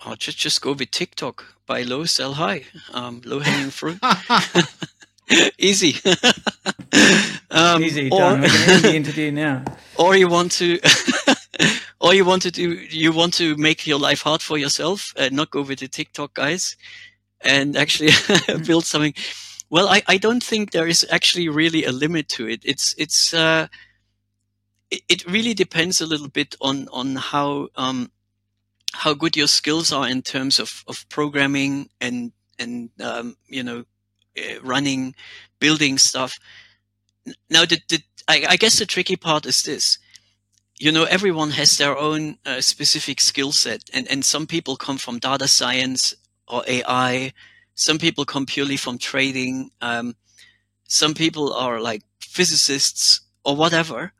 Oh, 0.05 0.15
just 0.15 0.37
just 0.37 0.61
go 0.61 0.73
with 0.73 0.91
TikTok. 0.91 1.55
Buy 1.65 1.81
low, 1.83 2.05
sell 2.05 2.33
high. 2.33 2.63
Um, 2.93 3.21
low 3.25 3.39
hanging 3.39 3.71
fruit. 3.71 3.99
Easy. 5.57 5.95
um, 7.51 7.83
Easy. 7.83 8.09
Done. 8.09 8.39
Or, 8.39 8.41
we 8.41 8.47
can 8.49 8.69
end 8.69 8.83
the 8.83 8.95
interview 9.01 9.31
now. 9.31 9.63
Or 9.97 10.15
you 10.15 10.27
want 10.27 10.51
to, 10.53 10.79
or 11.99 12.13
you 12.13 12.25
want 12.25 12.41
to 12.43 12.51
do, 12.51 12.71
you 12.71 13.11
want 13.11 13.33
to 13.35 13.55
make 13.57 13.85
your 13.85 13.99
life 13.99 14.21
hard 14.21 14.41
for 14.41 14.57
yourself 14.57 15.13
and 15.17 15.35
not 15.35 15.51
go 15.51 15.61
with 15.61 15.79
the 15.79 15.87
TikTok 15.87 16.33
guys, 16.33 16.75
and 17.41 17.75
actually 17.75 18.11
build 18.65 18.85
something. 18.85 19.13
Well, 19.69 19.87
I, 19.87 20.01
I 20.07 20.17
don't 20.17 20.43
think 20.43 20.71
there 20.71 20.87
is 20.87 21.05
actually 21.11 21.47
really 21.49 21.85
a 21.85 21.91
limit 21.91 22.27
to 22.29 22.47
it. 22.47 22.61
It's 22.63 22.95
it's 22.97 23.33
uh, 23.33 23.67
it, 24.89 25.01
it 25.09 25.25
really 25.25 25.53
depends 25.53 26.01
a 26.01 26.07
little 26.07 26.29
bit 26.29 26.55
on 26.61 26.87
on 26.91 27.15
how 27.15 27.67
um, 27.75 28.11
how 28.93 29.13
good 29.13 29.37
your 29.37 29.47
skills 29.47 29.91
are 29.91 30.07
in 30.07 30.21
terms 30.21 30.59
of, 30.59 30.83
of 30.87 31.07
programming 31.09 31.89
and 32.01 32.31
and 32.57 32.89
um, 32.99 33.35
you 33.47 33.63
know 33.63 33.85
running 34.63 35.15
building 35.59 35.97
stuff. 35.97 36.39
Now 37.49 37.65
the, 37.65 37.79
the 37.87 38.01
I, 38.27 38.45
I, 38.49 38.55
guess 38.57 38.79
the 38.79 38.85
tricky 38.85 39.15
part 39.15 39.45
is 39.45 39.63
this. 39.63 39.97
You 40.79 40.91
know 40.91 41.03
everyone 41.03 41.51
has 41.51 41.77
their 41.77 41.97
own 41.97 42.37
uh, 42.45 42.61
specific 42.61 43.19
skill 43.21 43.51
set 43.51 43.89
and 43.93 44.07
and 44.09 44.23
some 44.23 44.47
people 44.47 44.75
come 44.75 44.97
from 44.97 45.19
data 45.19 45.47
science 45.47 46.15
or 46.47 46.63
ai 46.67 47.33
some 47.79 47.97
people 47.97 48.25
come 48.25 48.45
purely 48.45 48.75
from 48.75 48.97
trading. 48.97 49.71
Um, 49.79 50.15
some 50.89 51.13
people 51.13 51.53
are 51.53 51.79
like 51.79 52.03
physicists 52.19 53.21
or 53.45 53.55
whatever. 53.55 54.11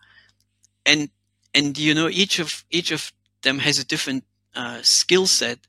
And 0.86 1.09
and 1.53 1.78
you 1.78 1.93
know 1.93 2.07
each 2.07 2.39
of 2.39 2.63
each 2.72 2.91
of 2.91 3.11
them 3.41 3.59
has 3.59 3.78
a 3.78 3.86
different 3.86 4.24
uh, 4.55 4.80
skill 4.82 5.28
set. 5.28 5.59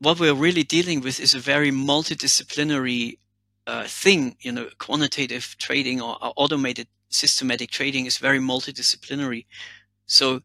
What 0.00 0.20
we're 0.20 0.34
really 0.34 0.62
dealing 0.62 1.00
with 1.00 1.18
is 1.20 1.34
a 1.34 1.40
very 1.40 1.70
multidisciplinary 1.70 3.18
uh, 3.66 3.84
thing. 3.84 4.36
You 4.40 4.52
know, 4.52 4.68
quantitative 4.78 5.56
trading 5.58 6.00
or, 6.00 6.16
or 6.22 6.32
automated 6.36 6.86
systematic 7.08 7.70
trading 7.70 8.06
is 8.06 8.18
very 8.18 8.38
multidisciplinary. 8.38 9.46
So 10.06 10.42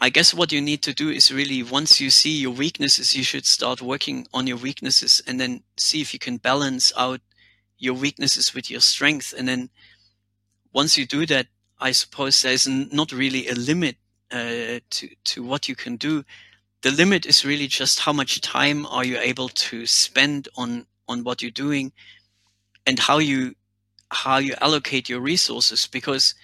I 0.00 0.10
guess 0.10 0.32
what 0.32 0.52
you 0.52 0.60
need 0.60 0.82
to 0.82 0.94
do 0.94 1.10
is 1.10 1.32
really 1.32 1.62
once 1.62 2.00
you 2.00 2.10
see 2.10 2.36
your 2.38 2.52
weaknesses, 2.52 3.14
you 3.14 3.24
should 3.24 3.46
start 3.46 3.82
working 3.82 4.26
on 4.32 4.46
your 4.46 4.56
weaknesses 4.56 5.22
and 5.26 5.40
then 5.40 5.62
see 5.76 6.00
if 6.00 6.12
you 6.12 6.18
can 6.18 6.36
balance 6.36 6.92
out 6.96 7.20
your 7.78 7.94
weaknesses 7.94 8.54
with 8.54 8.70
your 8.70 8.80
strength. 8.80 9.34
And 9.36 9.48
then 9.48 9.70
once 10.72 10.96
you 10.96 11.06
do 11.06 11.26
that, 11.26 11.46
I 11.80 11.92
suppose 11.92 12.42
there's 12.42 12.66
not 12.66 13.12
really 13.12 13.48
a 13.48 13.54
limit 13.54 13.96
uh, 14.30 14.80
to 14.90 15.08
to 15.24 15.42
what 15.42 15.68
you 15.68 15.74
can 15.74 15.96
do. 15.96 16.24
The 16.82 16.90
limit 16.90 17.26
is 17.26 17.44
really 17.44 17.66
just 17.68 18.00
how 18.00 18.12
much 18.12 18.40
time 18.40 18.86
are 18.86 19.04
you 19.04 19.18
able 19.18 19.48
to 19.48 19.86
spend 19.86 20.48
on 20.56 20.86
on 21.08 21.24
what 21.24 21.40
you're 21.42 21.50
doing, 21.50 21.92
and 22.86 22.98
how 22.98 23.18
you 23.18 23.54
how 24.10 24.38
you 24.38 24.54
allocate 24.60 25.08
your 25.08 25.20
resources. 25.20 25.86
Because 25.88 26.34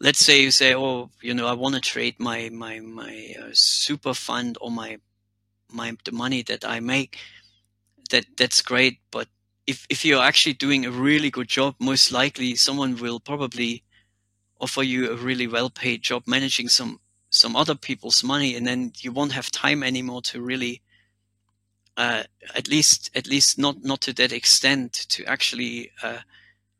let's 0.00 0.20
say 0.24 0.42
you 0.42 0.50
say, 0.50 0.74
oh, 0.74 1.10
you 1.22 1.34
know, 1.34 1.46
I 1.46 1.54
want 1.54 1.74
to 1.76 1.80
trade 1.80 2.16
my 2.20 2.50
my 2.50 2.80
my 2.80 3.34
uh, 3.40 3.50
super 3.52 4.14
fund 4.14 4.58
or 4.60 4.70
my 4.70 4.98
my 5.72 5.96
the 6.04 6.12
money 6.12 6.42
that 6.44 6.64
I 6.64 6.80
make. 6.80 7.18
That 8.10 8.26
that's 8.36 8.62
great, 8.62 9.00
but 9.10 9.28
if 9.66 9.86
if 9.90 10.04
you're 10.04 10.22
actually 10.22 10.54
doing 10.54 10.84
a 10.86 10.90
really 10.90 11.30
good 11.30 11.48
job, 11.48 11.76
most 11.80 12.12
likely 12.12 12.56
someone 12.56 12.96
will 12.96 13.20
probably 13.20 13.82
offer 14.60 14.82
you 14.82 15.10
a 15.10 15.16
really 15.16 15.46
well 15.46 15.70
paid 15.70 16.02
job 16.02 16.24
managing 16.26 16.68
some 16.68 17.00
some 17.34 17.56
other 17.56 17.74
people's 17.74 18.22
money 18.22 18.54
and 18.54 18.66
then 18.66 18.92
you 18.98 19.12
won't 19.12 19.32
have 19.32 19.50
time 19.50 19.82
anymore 19.82 20.22
to 20.22 20.40
really 20.40 20.80
uh, 21.96 22.22
at 22.54 22.68
least 22.68 23.10
at 23.14 23.26
least 23.26 23.58
not 23.58 23.84
not 23.84 24.00
to 24.00 24.12
that 24.12 24.32
extent 24.32 24.92
to 25.08 25.24
actually 25.24 25.90
uh, 26.02 26.18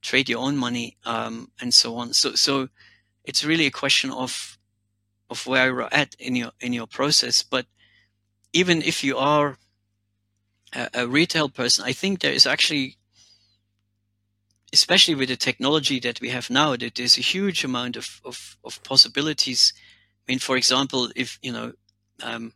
trade 0.02 0.28
your 0.28 0.40
own 0.40 0.56
money 0.56 0.96
um, 1.04 1.50
and 1.60 1.72
so 1.72 1.96
on. 1.96 2.12
So 2.12 2.34
so 2.34 2.68
it's 3.24 3.44
really 3.44 3.66
a 3.66 3.70
question 3.70 4.10
of 4.10 4.58
of 5.30 5.46
where 5.46 5.66
you're 5.66 5.94
at 5.94 6.14
in 6.18 6.36
your 6.36 6.52
in 6.60 6.72
your 6.72 6.86
process. 6.86 7.42
But 7.42 7.66
even 8.52 8.82
if 8.82 9.02
you 9.04 9.18
are 9.18 9.58
a, 10.74 10.88
a 10.94 11.06
retail 11.06 11.48
person 11.48 11.84
i 11.84 11.92
think 11.92 12.20
there 12.20 12.32
is 12.32 12.46
actually 12.46 12.96
especially 14.72 15.14
with 15.14 15.28
the 15.28 15.36
technology 15.36 16.00
that 16.00 16.20
we 16.20 16.30
have 16.30 16.50
now 16.50 16.76
that 16.76 16.96
there's 16.96 17.16
a 17.16 17.20
huge 17.20 17.62
amount 17.62 17.96
of, 17.96 18.20
of, 18.24 18.56
of 18.64 18.82
possibilities 18.82 19.72
mean, 20.28 20.38
for 20.38 20.56
example, 20.56 21.10
if 21.14 21.38
you 21.42 21.52
know, 21.52 21.72
um, 22.22 22.52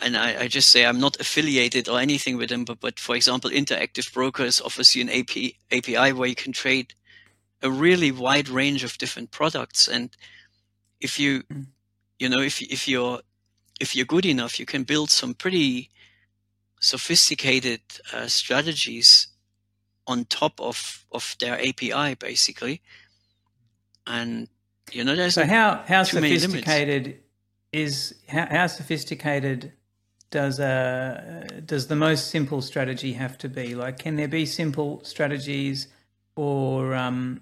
and 0.00 0.16
I, 0.16 0.42
I, 0.42 0.48
just 0.48 0.70
say 0.70 0.84
I'm 0.84 0.98
not 0.98 1.20
affiliated 1.20 1.88
or 1.88 2.00
anything 2.00 2.36
with 2.36 2.48
them, 2.48 2.64
but 2.64 2.80
but 2.80 2.98
for 2.98 3.14
example, 3.14 3.50
Interactive 3.50 4.12
Brokers 4.12 4.60
offers 4.60 4.94
you 4.94 5.02
an 5.02 5.10
AP, 5.10 5.54
API 5.70 6.12
where 6.12 6.28
you 6.28 6.34
can 6.34 6.52
trade 6.52 6.94
a 7.62 7.70
really 7.70 8.10
wide 8.10 8.48
range 8.48 8.82
of 8.82 8.98
different 8.98 9.30
products, 9.30 9.88
and 9.88 10.16
if 11.00 11.18
you, 11.18 11.42
mm. 11.44 11.66
you 12.18 12.28
know, 12.28 12.40
if 12.40 12.60
if 12.60 12.88
you're 12.88 13.20
if 13.80 13.94
you're 13.94 14.06
good 14.06 14.26
enough, 14.26 14.58
you 14.58 14.66
can 14.66 14.82
build 14.84 15.10
some 15.10 15.34
pretty 15.34 15.90
sophisticated 16.80 17.80
uh, 18.12 18.26
strategies 18.26 19.28
on 20.06 20.24
top 20.24 20.60
of 20.60 21.06
of 21.12 21.36
their 21.38 21.58
API, 21.60 22.14
basically, 22.16 22.82
and 24.06 24.48
you 24.92 25.04
know, 25.04 25.28
so 25.28 25.44
how 25.44 25.82
how 25.86 26.02
sophisticated 26.02 27.20
is 27.72 28.14
how, 28.28 28.46
how 28.46 28.66
sophisticated 28.66 29.72
does 30.30 30.58
a 30.58 31.46
uh, 31.46 31.60
does 31.64 31.86
the 31.86 31.96
most 31.96 32.28
simple 32.28 32.62
strategy 32.62 33.12
have 33.12 33.38
to 33.38 33.48
be? 33.48 33.74
Like, 33.74 33.98
can 33.98 34.16
there 34.16 34.28
be 34.28 34.46
simple 34.46 35.02
strategies, 35.04 35.88
or 36.36 36.94
um, 36.94 37.40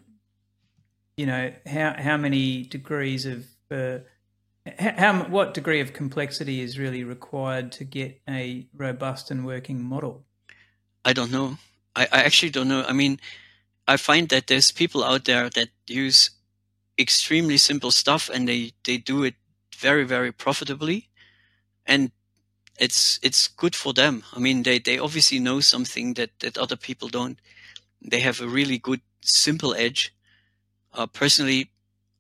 you 1.17 1.27
know, 1.27 1.53
how 1.67 1.95
how 1.99 2.17
many 2.17 2.63
degrees 2.65 3.27
of 3.27 3.47
uh, 3.71 3.99
how 4.79 5.25
what 5.25 5.55
degree 5.55 5.81
of 5.81 5.93
complexity 5.93 6.61
is 6.61 6.79
really 6.79 7.05
required 7.05 7.73
to 7.73 7.85
get 7.85 8.21
a 8.29 8.67
robust 8.77 9.31
and 9.31 9.47
working 9.47 9.83
model? 9.83 10.25
I 11.05 11.13
don't 11.13 11.31
know. 11.31 11.59
I, 11.97 12.03
I 12.13 12.23
actually 12.23 12.51
don't 12.51 12.69
know. 12.69 12.85
I 12.87 12.93
mean, 12.93 13.19
I 13.89 13.97
find 13.97 14.29
that 14.29 14.47
there's 14.47 14.71
people 14.71 15.03
out 15.03 15.25
there 15.25 15.49
that 15.51 15.69
use 15.87 16.31
extremely 17.01 17.59
simple 17.59 17.91
stuff 17.93 18.31
and 18.33 18.49
they 18.49 18.73
they 18.85 18.99
do 18.99 19.25
it 19.25 19.35
very 19.79 20.05
very 20.05 20.33
profitably. 20.33 21.09
And 21.87 22.13
it's 22.79 23.19
it's 23.23 23.49
good 23.49 23.77
for 23.77 23.93
them. 23.95 24.25
I 24.35 24.39
mean 24.41 24.63
they 24.65 24.79
they 24.81 24.99
obviously 24.99 25.39
know 25.41 25.61
something 25.61 26.15
that 26.15 26.31
that 26.41 26.59
other 26.59 26.77
people 26.77 27.09
don't. 27.09 27.39
They 28.03 28.21
have 28.21 28.41
a 28.41 28.49
really 28.49 28.79
good 28.79 29.01
simple 29.23 29.75
edge. 29.75 30.15
Uh, 30.95 31.07
personally 31.07 31.71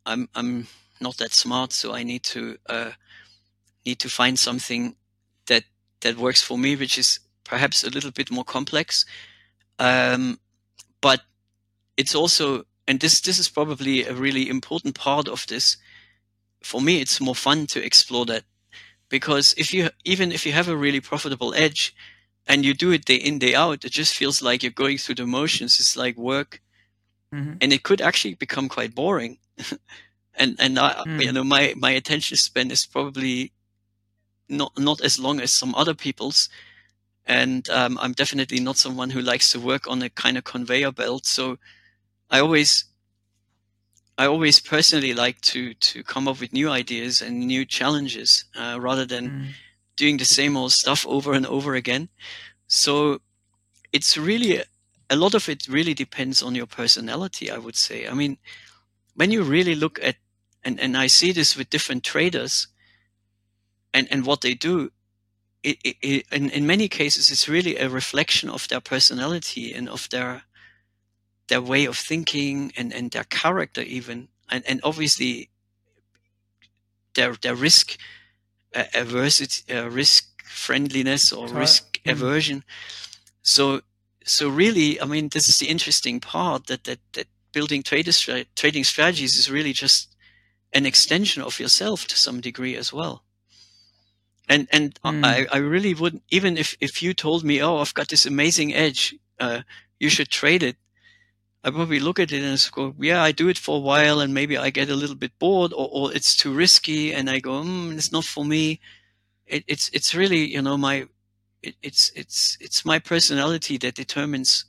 i'm 0.06 0.28
i'm 0.34 0.66
not 1.00 1.16
that 1.18 1.32
smart 1.34 1.72
so 1.72 1.92
i 1.94 2.02
need 2.04 2.22
to 2.22 2.56
uh, 2.68 2.92
need 3.86 3.98
to 3.98 4.08
find 4.08 4.38
something 4.38 4.96
that 5.46 5.64
that 6.00 6.16
works 6.16 6.42
for 6.42 6.58
me 6.58 6.76
which 6.76 6.98
is 6.98 7.20
perhaps 7.50 7.82
a 7.82 7.90
little 7.90 8.12
bit 8.12 8.30
more 8.30 8.44
complex. 8.44 9.04
Um, 9.80 10.38
but 11.00 11.22
it's 11.96 12.14
also 12.14 12.64
and 12.90 12.98
this 12.98 13.20
this 13.20 13.38
is 13.38 13.48
probably 13.48 14.04
a 14.04 14.12
really 14.12 14.48
important 14.48 14.96
part 14.96 15.28
of 15.28 15.46
this. 15.46 15.76
For 16.60 16.80
me 16.80 17.00
it's 17.00 17.20
more 17.20 17.36
fun 17.36 17.68
to 17.68 17.84
explore 17.84 18.26
that 18.26 18.42
because 19.08 19.54
if 19.56 19.72
you 19.72 19.90
even 20.04 20.32
if 20.32 20.44
you 20.44 20.50
have 20.52 20.68
a 20.68 20.76
really 20.76 21.00
profitable 21.00 21.54
edge 21.54 21.94
and 22.48 22.64
you 22.64 22.74
do 22.74 22.90
it 22.90 23.04
day 23.04 23.14
in 23.14 23.38
day 23.38 23.54
out 23.54 23.84
it 23.84 23.92
just 23.92 24.16
feels 24.16 24.42
like 24.42 24.64
you're 24.64 24.82
going 24.84 24.98
through 24.98 25.14
the 25.14 25.26
motions. 25.26 25.78
It's 25.78 25.96
like 25.96 26.16
work. 26.16 26.60
Mm-hmm. 27.32 27.58
and 27.60 27.72
it 27.72 27.84
could 27.84 28.00
actually 28.00 28.34
become 28.34 28.68
quite 28.68 28.92
boring. 28.94 29.38
And 30.34 30.56
and 30.58 30.78
I, 30.78 30.90
mm. 31.06 31.22
you 31.22 31.32
know 31.32 31.44
my 31.44 31.74
my 31.76 31.90
attention 31.90 32.36
span 32.38 32.70
is 32.70 32.86
probably 32.86 33.52
not 34.48 34.72
not 34.78 35.00
as 35.00 35.18
long 35.18 35.40
as 35.40 35.52
some 35.52 35.74
other 35.76 35.94
people's. 35.94 36.48
And 37.26 37.68
um, 37.70 37.98
i'm 38.02 38.14
definitely 38.14 38.60
not 38.60 38.78
someone 38.78 39.10
who 39.10 39.20
likes 39.32 39.50
to 39.52 39.60
work 39.60 39.86
on 39.86 40.02
a 40.02 40.10
kind 40.22 40.36
of 40.38 40.44
conveyor 40.44 40.92
belt. 40.92 41.26
So 41.26 41.58
I 42.30 42.40
always 42.40 42.84
I 44.16 44.26
always 44.26 44.60
personally 44.60 45.14
like 45.14 45.40
to 45.52 45.74
to 45.74 46.02
come 46.02 46.28
up 46.28 46.40
with 46.40 46.52
new 46.52 46.70
ideas 46.70 47.20
and 47.20 47.40
new 47.40 47.64
challenges 47.64 48.44
uh, 48.54 48.78
rather 48.80 49.06
than 49.06 49.30
mm. 49.30 49.48
doing 49.96 50.18
the 50.18 50.24
same 50.24 50.56
old 50.56 50.72
stuff 50.72 51.06
over 51.06 51.32
and 51.32 51.46
over 51.46 51.74
again. 51.74 52.08
So 52.66 53.20
it's 53.92 54.16
really 54.16 54.62
a 55.08 55.16
lot 55.16 55.34
of 55.34 55.48
it 55.48 55.66
really 55.68 55.94
depends 55.94 56.42
on 56.42 56.54
your 56.54 56.66
personality. 56.66 57.50
I 57.50 57.58
would 57.58 57.76
say. 57.76 58.06
I 58.06 58.14
mean, 58.14 58.38
when 59.14 59.30
you 59.30 59.42
really 59.42 59.74
look 59.74 59.98
at 60.02 60.16
and 60.62 60.78
and 60.78 60.96
I 60.96 61.08
see 61.08 61.32
this 61.32 61.56
with 61.56 61.70
different 61.70 62.04
traders 62.04 62.68
and 63.92 64.06
and 64.10 64.24
what 64.26 64.40
they 64.40 64.54
do. 64.54 64.92
It, 65.62 65.76
it, 65.84 65.96
it, 66.00 66.26
in, 66.32 66.48
in 66.48 66.66
many 66.66 66.88
cases, 66.88 67.30
it's 67.30 67.46
really 67.46 67.76
a 67.76 67.90
reflection 67.90 68.48
of 68.48 68.66
their 68.68 68.80
personality 68.80 69.74
and 69.74 69.90
of 69.90 70.08
their 70.08 70.44
their 71.50 71.60
way 71.60 71.84
of 71.84 71.98
thinking 71.98 72.72
and, 72.76 72.94
and 72.94 73.10
their 73.10 73.24
character 73.24 73.82
even 73.82 74.28
and, 74.48 74.64
and 74.66 74.80
obviously 74.84 75.50
their 77.14 77.34
their 77.42 77.56
risk 77.56 77.98
uh, 78.74 78.84
aversity 78.94 79.62
uh, 79.76 79.90
risk 79.90 80.42
friendliness 80.44 81.32
or 81.32 81.48
risk 81.48 82.00
mm. 82.04 82.12
aversion 82.12 82.62
so 83.42 83.80
so 84.24 84.48
really 84.48 85.00
i 85.02 85.04
mean 85.04 85.28
this 85.28 85.48
is 85.48 85.58
the 85.58 85.66
interesting 85.66 86.20
part 86.20 86.68
that 86.68 86.84
that, 86.84 87.00
that 87.14 87.26
building 87.52 87.82
stra- 88.10 88.44
trading 88.54 88.84
strategies 88.84 89.36
is 89.36 89.50
really 89.50 89.72
just 89.72 90.14
an 90.72 90.86
extension 90.86 91.42
of 91.42 91.58
yourself 91.58 92.06
to 92.06 92.16
some 92.16 92.40
degree 92.40 92.76
as 92.76 92.92
well 92.92 93.24
and 94.48 94.68
and 94.70 94.94
mm. 95.02 95.24
I, 95.24 95.48
I 95.52 95.58
really 95.58 95.94
wouldn't 95.94 96.22
even 96.30 96.56
if 96.56 96.76
if 96.80 97.02
you 97.02 97.12
told 97.12 97.42
me 97.42 97.60
oh 97.60 97.78
i've 97.78 97.94
got 97.94 98.08
this 98.08 98.24
amazing 98.24 98.72
edge 98.72 99.16
uh, 99.40 99.62
you 99.98 100.10
should 100.10 100.28
trade 100.28 100.62
it 100.62 100.76
I 101.62 101.70
probably 101.70 102.00
look 102.00 102.18
at 102.18 102.32
it 102.32 102.42
and 102.42 102.58
I 102.58 102.74
go, 102.74 102.94
yeah, 102.98 103.22
I 103.22 103.32
do 103.32 103.48
it 103.48 103.58
for 103.58 103.76
a 103.76 103.80
while 103.80 104.20
and 104.20 104.32
maybe 104.32 104.56
I 104.56 104.70
get 104.70 104.88
a 104.88 104.94
little 104.94 105.16
bit 105.16 105.38
bored 105.38 105.72
or, 105.72 105.88
or 105.92 106.14
it's 106.14 106.34
too 106.34 106.54
risky 106.54 107.12
and 107.12 107.28
I 107.28 107.38
go, 107.38 107.62
mm, 107.62 107.94
it's 107.96 108.12
not 108.12 108.24
for 108.24 108.44
me. 108.44 108.80
It, 109.46 109.64
it's, 109.66 109.90
it's 109.92 110.14
really, 110.14 110.46
you 110.46 110.62
know, 110.62 110.78
my, 110.78 111.06
it, 111.62 111.74
it's, 111.82 112.10
it's, 112.14 112.56
it's 112.60 112.84
my 112.84 112.98
personality 112.98 113.76
that 113.78 113.94
determines 113.94 114.64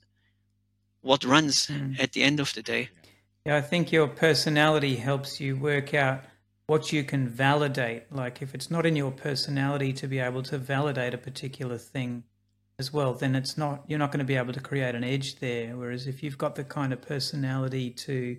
what 1.01 1.23
runs 1.23 1.67
mm. 1.67 1.97
at 1.97 2.11
the 2.11 2.23
end 2.23 2.41
of 2.41 2.53
the 2.53 2.61
day. 2.61 2.89
Yeah, 3.45 3.55
I 3.55 3.61
think 3.61 3.91
your 3.91 4.07
personality 4.07 4.97
helps 4.97 5.39
you 5.39 5.55
work 5.55 5.93
out 5.93 6.25
what 6.67 6.91
you 6.91 7.03
can 7.03 7.27
validate. 7.27 8.11
Like 8.11 8.41
if 8.41 8.53
it's 8.53 8.69
not 8.69 8.85
in 8.85 8.97
your 8.97 9.11
personality 9.11 9.93
to 9.93 10.07
be 10.07 10.19
able 10.19 10.43
to 10.43 10.57
validate 10.57 11.13
a 11.13 11.17
particular 11.17 11.77
thing, 11.77 12.23
as 12.79 12.91
well, 12.91 13.13
then 13.13 13.35
it's 13.35 13.57
not 13.57 13.83
you're 13.87 13.99
not 13.99 14.11
going 14.11 14.19
to 14.19 14.25
be 14.25 14.35
able 14.35 14.53
to 14.53 14.59
create 14.59 14.95
an 14.95 15.03
edge 15.03 15.39
there. 15.39 15.77
Whereas 15.77 16.07
if 16.07 16.23
you've 16.23 16.37
got 16.37 16.55
the 16.55 16.63
kind 16.63 16.93
of 16.93 17.01
personality 17.01 17.91
to 17.91 18.37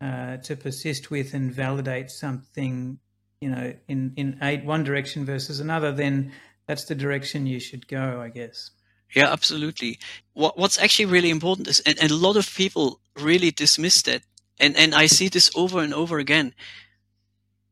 uh, 0.00 0.36
to 0.38 0.56
persist 0.56 1.10
with 1.10 1.34
and 1.34 1.52
validate 1.52 2.10
something, 2.10 2.98
you 3.40 3.50
know, 3.50 3.74
in 3.88 4.12
in 4.16 4.38
one 4.64 4.84
direction 4.84 5.24
versus 5.24 5.60
another, 5.60 5.92
then 5.92 6.32
that's 6.66 6.84
the 6.84 6.94
direction 6.94 7.46
you 7.46 7.60
should 7.60 7.88
go, 7.88 8.20
I 8.20 8.28
guess. 8.28 8.70
Yeah, 9.14 9.32
absolutely. 9.32 9.98
What 10.34 10.56
what's 10.56 10.78
actually 10.78 11.06
really 11.06 11.30
important 11.30 11.68
is, 11.68 11.80
and, 11.80 11.98
and 12.00 12.10
a 12.10 12.16
lot 12.16 12.36
of 12.36 12.54
people 12.54 13.00
really 13.16 13.50
dismiss 13.50 14.02
that, 14.02 14.22
and 14.58 14.76
and 14.76 14.94
I 14.94 15.06
see 15.06 15.28
this 15.28 15.50
over 15.54 15.80
and 15.80 15.92
over 15.92 16.18
again. 16.18 16.54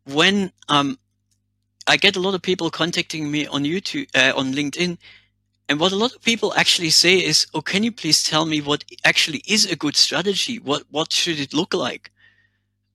When 0.04 0.52
um, 0.68 0.98
I 1.86 1.96
get 1.96 2.16
a 2.16 2.20
lot 2.20 2.34
of 2.34 2.42
people 2.42 2.70
contacting 2.70 3.30
me 3.30 3.46
on 3.46 3.64
YouTube, 3.64 4.08
uh, 4.14 4.32
on 4.36 4.54
LinkedIn, 4.54 4.98
and 5.68 5.78
what 5.78 5.92
a 5.92 5.96
lot 5.96 6.14
of 6.14 6.22
people 6.22 6.54
actually 6.54 6.90
say 6.90 7.16
is, 7.16 7.46
"Oh, 7.52 7.60
can 7.60 7.82
you 7.82 7.92
please 7.92 8.22
tell 8.22 8.46
me 8.46 8.60
what 8.60 8.84
actually 9.04 9.42
is 9.46 9.66
a 9.66 9.76
good 9.76 9.96
strategy? 9.96 10.58
What 10.58 10.84
what 10.90 11.12
should 11.12 11.38
it 11.38 11.52
look 11.52 11.74
like?" 11.74 12.10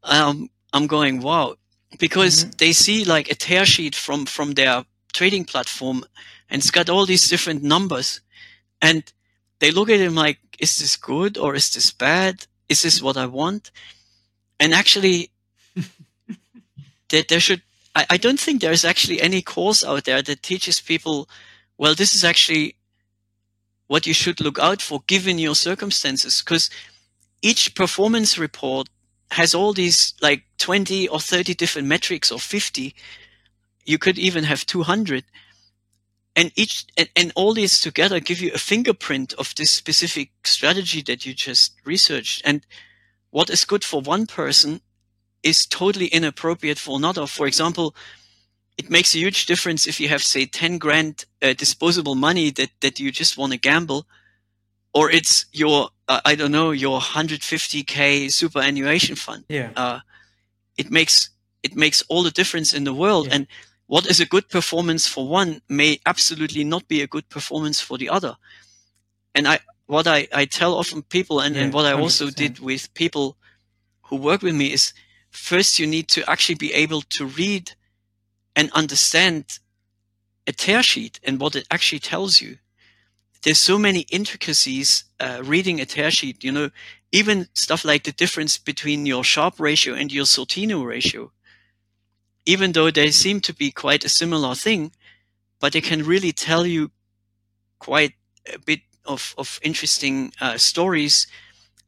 Um, 0.04 0.50
I'm 0.74 0.88
going, 0.88 1.22
"Wow," 1.22 1.56
because 2.00 2.46
mm-hmm. 2.46 2.52
they 2.58 2.74
see 2.74 3.06
like 3.06 3.30
a 3.30 3.36
tear 3.36 3.66
sheet 3.66 3.96
from 3.96 4.26
from 4.26 4.54
their 4.54 4.86
trading 5.14 5.46
platform, 5.46 6.04
and 6.50 6.62
it's 6.62 6.72
got 6.72 6.90
all 6.90 7.06
these 7.06 7.30
different 7.30 7.62
numbers, 7.62 8.22
and 8.82 9.04
they 9.60 9.72
look 9.72 9.90
at 9.90 10.00
him 10.00 10.16
like, 10.16 10.40
"Is 10.60 10.80
this 10.80 10.96
good 10.96 11.38
or 11.38 11.56
is 11.56 11.72
this 11.72 11.92
bad? 11.92 12.48
Is 12.70 12.82
this 12.82 13.02
what 13.02 13.18
I 13.18 13.28
want?" 13.28 13.72
And 14.60 14.74
actually, 14.74 15.30
that 17.10 17.28
there 17.28 17.40
should. 17.40 17.62
I, 17.96 18.06
I 18.10 18.18
don't 18.18 18.40
think 18.40 18.62
there 18.62 18.74
is 18.74 18.86
actually 18.86 19.22
any 19.22 19.44
course 19.44 19.84
out 19.84 20.06
there 20.06 20.24
that 20.24 20.42
teaches 20.42 20.82
people 20.82 21.30
well, 21.78 21.96
this 21.96 22.16
is 22.16 22.24
actually 22.24 22.76
what 23.88 24.08
you 24.08 24.14
should 24.14 24.40
look 24.40 24.60
out 24.60 24.82
for 24.82 25.04
given 25.08 25.38
your 25.38 25.56
circumstances 25.56 26.42
because 26.42 26.70
each 27.42 27.76
performance 27.76 28.38
report 28.38 28.88
has 29.32 29.54
all 29.54 29.74
these 29.74 30.14
like 30.22 30.44
20 30.58 31.08
or 31.10 31.20
30 31.20 31.54
different 31.56 31.88
metrics 31.88 32.32
or 32.32 32.40
50 32.40 32.96
you 33.86 33.98
could 33.98 34.18
even 34.18 34.46
have 34.46 34.66
200 34.66 35.26
and 36.36 36.52
each 36.56 36.86
and, 36.98 37.10
and, 37.16 37.32
all 37.36 37.54
these 37.54 37.80
together 37.80 38.20
give 38.20 38.42
you 38.42 38.52
a 38.54 38.58
fingerprint 38.58 39.34
of 39.34 39.54
this 39.56 39.70
specific 39.70 40.32
strategy 40.44 41.02
that 41.04 41.26
you 41.26 41.34
just 41.34 41.74
researched. 41.86 42.42
And 42.44 42.66
what 43.30 43.50
is 43.50 43.66
good 43.66 43.84
for 43.84 44.02
one 44.02 44.26
person 44.26 44.82
is 45.44 45.66
totally 45.66 46.08
inappropriate 46.08 46.80
for 46.80 46.98
another. 46.98 47.28
For 47.28 47.46
example 47.46 47.96
it 48.78 48.90
makes 48.90 49.14
a 49.14 49.20
huge 49.20 49.46
difference 49.46 49.88
if 49.88 50.00
you 50.00 50.08
have 50.10 50.24
say 50.24 50.46
10 50.46 50.78
grand 50.78 51.26
uh, 51.42 51.54
disposable 51.54 52.16
money 52.16 52.52
that 52.52 52.70
that 52.82 53.00
you 53.00 53.12
just 53.12 53.38
want 53.38 53.52
to 53.52 53.60
gamble 53.60 54.06
or 54.94 55.12
it's 55.12 55.46
your 55.52 55.90
uh, 56.08 56.22
i 56.26 56.36
don't 56.36 56.52
know 56.52 56.72
your 56.72 57.00
150k 57.00 58.32
superannuation 58.32 59.16
fund 59.16 59.44
yeah 59.50 59.72
uh, 59.76 60.00
it 60.78 60.92
makes 60.92 61.30
it 61.62 61.76
makes 61.76 62.02
all 62.10 62.24
the 62.24 62.32
difference 62.32 62.74
in 62.74 62.84
the 62.84 62.94
world 62.94 63.28
yeah. 63.28 63.36
and 63.36 63.48
what 63.88 64.08
is 64.08 64.20
a 64.20 64.26
good 64.26 64.50
performance 64.50 65.08
for 65.08 65.28
one 65.28 65.62
may 65.70 66.00
absolutely 66.06 66.64
not 66.64 66.88
be 66.88 67.02
a 67.02 67.08
good 67.08 67.28
performance 67.30 67.80
for 67.80 67.98
the 67.98 68.10
other 68.10 68.36
and 69.36 69.48
i 69.48 69.60
what 69.86 70.08
i 70.08 70.28
i 70.34 70.46
tell 70.46 70.76
often 70.76 71.02
people 71.04 71.40
and, 71.40 71.56
yeah, 71.56 71.64
and 71.64 71.74
what 71.74 71.86
i 71.86 71.94
100%. 71.94 72.00
also 72.00 72.30
did 72.30 72.60
with 72.60 72.94
people 72.94 73.38
who 74.04 74.16
work 74.16 74.42
with 74.42 74.56
me 74.56 74.74
is 74.74 74.94
first 75.30 75.80
you 75.80 75.88
need 75.88 76.08
to 76.08 76.28
actually 76.30 76.56
be 76.56 76.74
able 76.74 77.02
to 77.02 77.26
read 77.26 77.72
and 78.56 78.72
understand 78.72 79.60
a 80.46 80.52
tear 80.52 80.84
sheet 80.84 81.20
and 81.24 81.40
what 81.40 81.56
it 81.56 81.68
actually 81.72 82.00
tells 82.00 82.42
you. 82.42 82.58
There's 83.44 83.60
so 83.60 83.78
many 83.78 84.02
intricacies 84.10 85.04
uh, 85.20 85.42
reading 85.44 85.82
a 85.82 85.86
tear 85.86 86.12
sheet, 86.12 86.44
you 86.44 86.52
know, 86.52 86.70
even 87.12 87.48
stuff 87.54 87.86
like 87.86 88.04
the 88.04 88.12
difference 88.12 88.58
between 88.58 89.06
your 89.06 89.24
Sharpe 89.24 89.60
ratio 89.60 89.94
and 89.94 90.12
your 90.12 90.26
Sortino 90.26 90.86
ratio. 90.86 91.32
Even 92.46 92.72
though 92.72 92.92
they 92.92 93.12
seem 93.12 93.40
to 93.42 93.54
be 93.54 93.72
quite 93.72 94.04
a 94.04 94.10
similar 94.10 94.56
thing, 94.56 94.92
but 95.60 95.74
they 95.74 95.82
can 95.82 96.04
really 96.04 96.32
tell 96.32 96.66
you 96.66 96.92
quite 97.80 98.14
a 98.54 98.60
bit 98.60 98.82
of, 99.06 99.34
of 99.38 99.60
interesting 99.62 100.34
uh, 100.42 100.58
stories. 100.58 101.28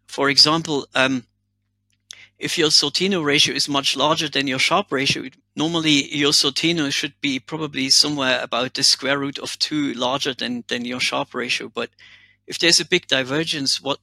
For 0.07 0.29
example, 0.29 0.87
um, 0.93 1.25
if 2.37 2.57
your 2.57 2.69
Sortino 2.69 3.23
ratio 3.23 3.55
is 3.55 3.69
much 3.69 3.95
larger 3.95 4.29
than 4.29 4.47
your 4.47 4.59
Sharpe 4.59 4.91
ratio, 4.91 5.29
normally 5.55 6.13
your 6.15 6.31
Sortino 6.31 6.91
should 6.91 7.13
be 7.21 7.39
probably 7.39 7.89
somewhere 7.89 8.39
about 8.41 8.73
the 8.73 8.83
square 8.83 9.17
root 9.17 9.39
of 9.39 9.57
two 9.59 9.93
larger 9.93 10.33
than, 10.33 10.63
than 10.67 10.85
your 10.85 10.99
Sharpe 10.99 11.33
ratio. 11.33 11.69
But 11.73 11.89
if 12.47 12.59
there's 12.59 12.79
a 12.79 12.85
big 12.85 13.07
divergence, 13.07 13.81
what 13.81 13.99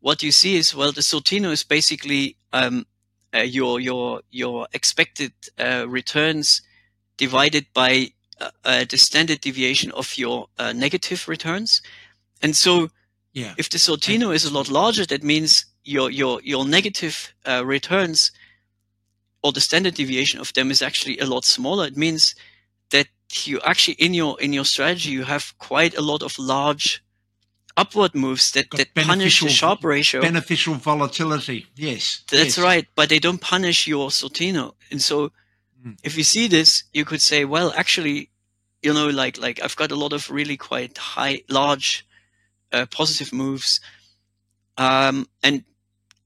what 0.00 0.22
you 0.22 0.32
see 0.32 0.56
is 0.56 0.74
well, 0.74 0.92
the 0.92 1.00
Sortino 1.00 1.50
is 1.52 1.62
basically 1.62 2.36
um, 2.52 2.86
uh, 3.34 3.40
your 3.40 3.80
your 3.80 4.20
your 4.30 4.66
expected 4.72 5.32
uh, 5.58 5.86
returns 5.88 6.62
divided 7.16 7.66
by 7.72 8.08
uh, 8.40 8.50
uh 8.64 8.84
the 8.88 8.98
standard 8.98 9.40
deviation 9.40 9.92
of 9.92 10.18
your 10.18 10.48
uh, 10.58 10.72
negative 10.72 11.28
returns, 11.28 11.82
and 12.42 12.56
so 12.56 12.90
yeah. 13.32 13.54
if 13.56 13.70
the 13.70 13.78
Sortino 13.78 14.34
is 14.34 14.44
a 14.44 14.52
lot 14.52 14.68
larger, 14.68 15.06
that 15.06 15.22
means 15.22 15.66
your 15.84 16.10
your 16.10 16.40
your 16.42 16.64
negative 16.64 17.32
uh, 17.46 17.64
returns 17.64 18.32
or 19.42 19.52
the 19.52 19.60
standard 19.60 19.94
deviation 19.94 20.40
of 20.40 20.52
them 20.52 20.70
is 20.70 20.82
actually 20.82 21.18
a 21.18 21.26
lot 21.26 21.44
smaller. 21.44 21.86
It 21.86 21.96
means 21.96 22.34
that 22.90 23.08
you 23.44 23.60
actually 23.64 23.94
in 23.94 24.14
your 24.14 24.40
in 24.40 24.52
your 24.52 24.64
strategy 24.64 25.10
you 25.10 25.24
have 25.24 25.54
quite 25.58 25.96
a 25.96 26.02
lot 26.02 26.22
of 26.22 26.38
large 26.38 27.02
upward 27.76 28.14
moves 28.14 28.52
that, 28.52 28.70
that 28.72 28.94
punish 28.94 29.40
the 29.40 29.48
Sharpe 29.48 29.84
ratio. 29.84 30.20
Beneficial 30.20 30.74
volatility, 30.74 31.66
yes. 31.74 32.22
That's 32.30 32.56
yes. 32.56 32.58
right, 32.58 32.86
but 32.94 33.08
they 33.08 33.18
don't 33.18 33.40
punish 33.40 33.86
your 33.86 34.10
Sortino. 34.10 34.72
And 34.90 35.00
so 35.00 35.32
mm. 35.84 35.96
if 36.02 36.16
you 36.16 36.24
see 36.24 36.48
this, 36.48 36.84
you 36.92 37.04
could 37.04 37.22
say, 37.22 37.44
well, 37.44 37.72
actually, 37.76 38.30
you 38.82 38.92
know, 38.92 39.08
like 39.08 39.38
like 39.38 39.62
I've 39.62 39.76
got 39.76 39.92
a 39.92 39.96
lot 39.96 40.12
of 40.12 40.30
really 40.30 40.56
quite 40.56 40.98
high, 40.98 41.42
large, 41.48 42.06
uh, 42.72 42.86
positive 42.90 43.32
moves, 43.32 43.80
um, 44.76 45.26
and 45.42 45.64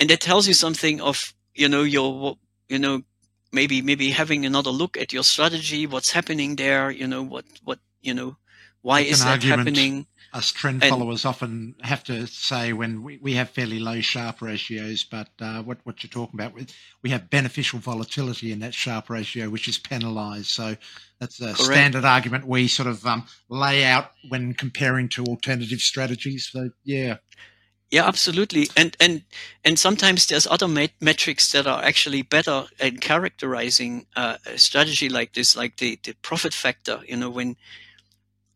and 0.00 0.10
that 0.10 0.20
tells 0.20 0.48
you 0.48 0.54
something 0.54 1.00
of 1.00 1.34
you 1.54 1.68
know 1.68 1.82
your 1.82 2.38
you 2.68 2.78
know 2.78 3.02
maybe 3.52 3.82
maybe 3.82 4.10
having 4.10 4.44
another 4.44 4.70
look 4.70 4.96
at 4.96 5.12
your 5.12 5.22
strategy 5.22 5.86
what's 5.86 6.12
happening 6.12 6.56
there 6.56 6.90
you 6.90 7.06
know 7.06 7.22
what 7.22 7.44
what 7.64 7.78
you 8.00 8.14
know 8.14 8.36
why 8.82 9.00
is 9.00 9.24
that 9.24 9.42
happening 9.42 10.06
us 10.36 10.52
trend 10.52 10.82
and, 10.82 10.90
followers 10.90 11.24
often 11.24 11.74
have 11.80 12.04
to 12.04 12.26
say 12.26 12.72
when 12.72 13.02
we, 13.02 13.18
we 13.22 13.34
have 13.34 13.48
fairly 13.48 13.78
low 13.78 14.00
Sharpe 14.00 14.42
ratios, 14.42 15.02
but 15.02 15.28
uh, 15.40 15.62
what, 15.62 15.78
what 15.84 16.02
you're 16.02 16.10
talking 16.10 16.38
about 16.38 16.52
with 16.52 16.74
we 17.02 17.08
have 17.10 17.30
beneficial 17.30 17.78
volatility 17.78 18.52
in 18.52 18.58
that 18.58 18.74
Sharpe 18.74 19.08
ratio, 19.08 19.48
which 19.48 19.66
is 19.66 19.78
penalised. 19.78 20.48
So 20.48 20.76
that's 21.20 21.40
a 21.40 21.54
Correct. 21.54 21.58
standard 21.58 22.04
argument 22.04 22.46
we 22.46 22.68
sort 22.68 22.88
of 22.88 23.06
um, 23.06 23.26
lay 23.48 23.84
out 23.84 24.12
when 24.28 24.52
comparing 24.52 25.08
to 25.10 25.24
alternative 25.24 25.80
strategies. 25.80 26.50
So 26.52 26.70
yeah, 26.84 27.16
yeah, 27.90 28.06
absolutely. 28.06 28.68
And 28.76 28.96
and 28.98 29.22
and 29.64 29.78
sometimes 29.78 30.26
there's 30.26 30.46
other 30.46 30.66
mat- 30.66 31.00
metrics 31.00 31.52
that 31.52 31.66
are 31.66 31.82
actually 31.82 32.22
better 32.22 32.66
in 32.80 32.98
characterizing 32.98 34.06
uh, 34.16 34.38
a 34.44 34.58
strategy 34.58 35.08
like 35.08 35.34
this, 35.34 35.56
like 35.56 35.76
the 35.76 35.98
the 36.02 36.14
profit 36.22 36.52
factor. 36.52 37.00
You 37.06 37.16
know, 37.16 37.30
when 37.30 37.56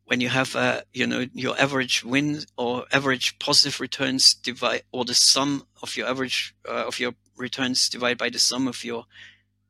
when 0.04 0.20
you 0.20 0.28
have 0.30 0.56
uh, 0.56 0.80
you 0.92 1.06
know 1.06 1.26
your 1.32 1.58
average 1.60 2.04
win 2.04 2.40
or 2.56 2.86
average 2.92 3.38
positive 3.38 3.78
returns 3.80 4.34
divide 4.34 4.82
or 4.90 5.04
the 5.04 5.14
sum 5.14 5.64
of 5.80 5.96
your 5.96 6.08
average 6.08 6.54
uh, 6.68 6.86
of 6.86 6.98
your 6.98 7.14
returns 7.36 7.88
divided 7.88 8.18
by 8.18 8.30
the 8.30 8.38
sum 8.38 8.66
of 8.66 8.82
your 8.82 9.04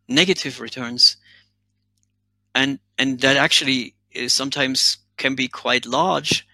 negative 0.08 0.58
returns, 0.58 1.18
and 2.54 2.78
and 2.96 3.20
that 3.20 3.36
actually 3.36 3.94
sometimes 4.28 4.98
can 5.18 5.34
be 5.34 5.48
quite 5.48 5.84
large, 5.84 6.46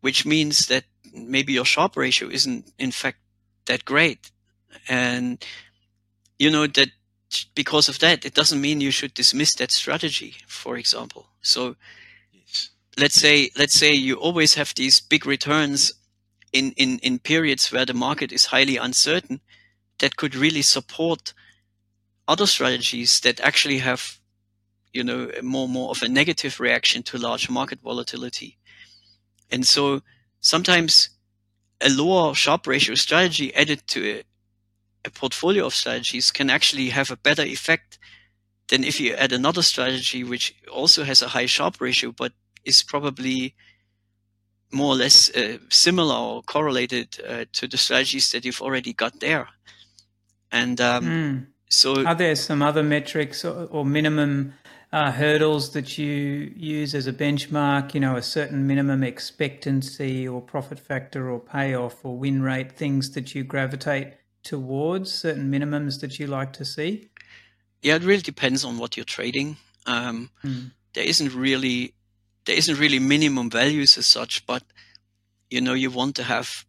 which 0.00 0.26
means 0.26 0.66
that 0.66 0.84
maybe 1.14 1.52
your 1.52 1.64
Sharpe 1.64 1.96
ratio 1.96 2.28
isn't 2.28 2.72
in 2.78 2.90
fact 2.90 3.18
that 3.66 3.84
great. 3.84 4.30
And 4.88 5.44
you 6.38 6.50
know 6.50 6.66
that 6.66 6.90
because 7.54 7.88
of 7.88 7.98
that, 7.98 8.24
it 8.24 8.34
doesn't 8.34 8.60
mean 8.60 8.80
you 8.80 8.90
should 8.90 9.14
dismiss 9.14 9.54
that 9.56 9.70
strategy, 9.70 10.36
for 10.46 10.76
example. 10.76 11.26
So 11.42 11.76
yes. 12.32 12.70
let's 12.96 13.14
say 13.14 13.50
let's 13.58 13.74
say 13.74 13.92
you 13.92 14.16
always 14.16 14.54
have 14.54 14.72
these 14.74 15.00
big 15.00 15.26
returns 15.26 15.94
in, 16.52 16.72
in, 16.76 16.98
in 17.00 17.18
periods 17.18 17.70
where 17.70 17.84
the 17.84 17.94
market 17.94 18.32
is 18.32 18.46
highly 18.46 18.76
uncertain, 18.76 19.40
that 19.98 20.16
could 20.16 20.34
really 20.34 20.62
support 20.62 21.34
other 22.26 22.46
strategies 22.46 23.20
that 23.20 23.40
actually 23.40 23.78
have, 23.78 24.18
you 24.92 25.02
know, 25.02 25.30
more 25.42 25.68
more 25.68 25.90
of 25.90 26.02
a 26.02 26.08
negative 26.08 26.60
reaction 26.60 27.02
to 27.02 27.18
large 27.18 27.50
market 27.50 27.80
volatility. 27.80 28.58
And 29.50 29.66
so 29.66 30.02
sometimes 30.40 31.10
a 31.80 31.88
lower 31.88 32.34
Sharpe 32.34 32.66
ratio 32.66 32.94
strategy 32.94 33.54
added 33.54 33.86
to 33.88 34.18
a, 34.18 34.22
a 35.04 35.10
portfolio 35.10 35.66
of 35.66 35.74
strategies 35.74 36.30
can 36.30 36.50
actually 36.50 36.90
have 36.90 37.10
a 37.10 37.16
better 37.16 37.42
effect 37.42 37.98
than 38.68 38.84
if 38.84 39.00
you 39.00 39.14
add 39.14 39.32
another 39.32 39.62
strategy 39.62 40.24
which 40.24 40.54
also 40.70 41.04
has 41.04 41.22
a 41.22 41.28
high 41.28 41.46
Sharpe 41.46 41.80
ratio 41.80 42.12
but 42.12 42.32
is 42.64 42.82
probably 42.82 43.54
more 44.72 44.92
or 44.92 44.96
less 44.96 45.34
uh, 45.34 45.58
similar 45.70 46.14
or 46.14 46.42
correlated 46.42 47.16
uh, 47.26 47.44
to 47.52 47.66
the 47.66 47.76
strategies 47.76 48.30
that 48.32 48.44
you've 48.44 48.60
already 48.60 48.92
got 48.92 49.20
there. 49.20 49.48
And 50.52 50.80
um, 50.80 51.04
mm. 51.04 51.46
so, 51.68 52.04
are 52.04 52.14
there 52.14 52.34
some 52.36 52.62
other 52.62 52.82
metrics 52.82 53.44
or, 53.44 53.66
or 53.70 53.84
minimum 53.84 54.54
uh, 54.92 55.12
hurdles 55.12 55.72
that 55.72 55.98
you 55.98 56.52
use 56.56 56.94
as 56.94 57.06
a 57.06 57.12
benchmark? 57.12 57.94
You 57.94 58.00
know, 58.00 58.16
a 58.16 58.22
certain 58.22 58.66
minimum 58.66 59.02
expectancy 59.02 60.26
or 60.26 60.40
profit 60.40 60.78
factor 60.78 61.30
or 61.30 61.38
payoff 61.40 62.04
or 62.04 62.16
win 62.16 62.42
rate, 62.42 62.72
things 62.72 63.10
that 63.12 63.34
you 63.34 63.44
gravitate 63.44 64.14
towards, 64.42 65.12
certain 65.12 65.50
minimums 65.50 66.00
that 66.00 66.18
you 66.18 66.26
like 66.26 66.52
to 66.54 66.64
see? 66.64 67.08
Yeah, 67.82 67.96
it 67.96 68.02
really 68.02 68.22
depends 68.22 68.64
on 68.64 68.78
what 68.78 68.96
you're 68.96 69.04
trading. 69.04 69.56
Um, 69.86 70.30
mm. 70.42 70.72
There 70.94 71.04
isn't 71.04 71.34
really 71.34 71.94
there 72.44 72.56
isn't 72.56 72.78
really 72.78 72.98
minimum 72.98 73.50
values 73.50 73.98
as 73.98 74.06
such, 74.06 74.46
but 74.46 74.62
you 75.50 75.60
know 75.60 75.74
you 75.74 75.90
want 75.90 76.16
to 76.16 76.22
have 76.22 76.64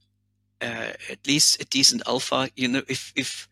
uh, 0.61 0.91
at 1.09 1.25
least 1.25 1.61
a 1.61 1.65
decent 1.65 2.01
alpha. 2.05 2.49
You 2.55 2.67
know, 2.67 2.81
if 2.87 3.13
if 3.15 3.47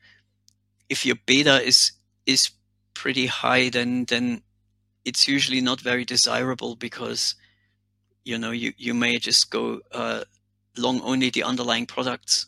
if 0.89 1.05
your 1.05 1.15
beta 1.25 1.61
is 1.63 1.93
is 2.25 2.51
pretty 2.93 3.27
high, 3.27 3.69
then 3.69 4.05
then 4.05 4.41
it's 5.07 5.27
usually 5.27 5.61
not 5.61 5.79
very 5.79 6.03
desirable 6.03 6.75
because 6.75 7.35
you 8.25 8.37
know 8.37 8.51
you 8.51 8.73
you 8.77 8.93
may 8.93 9.17
just 9.17 9.49
go 9.49 9.79
uh, 9.93 10.23
long 10.77 11.01
only 11.01 11.29
the 11.29 11.43
underlying 11.43 11.85
products 11.85 12.47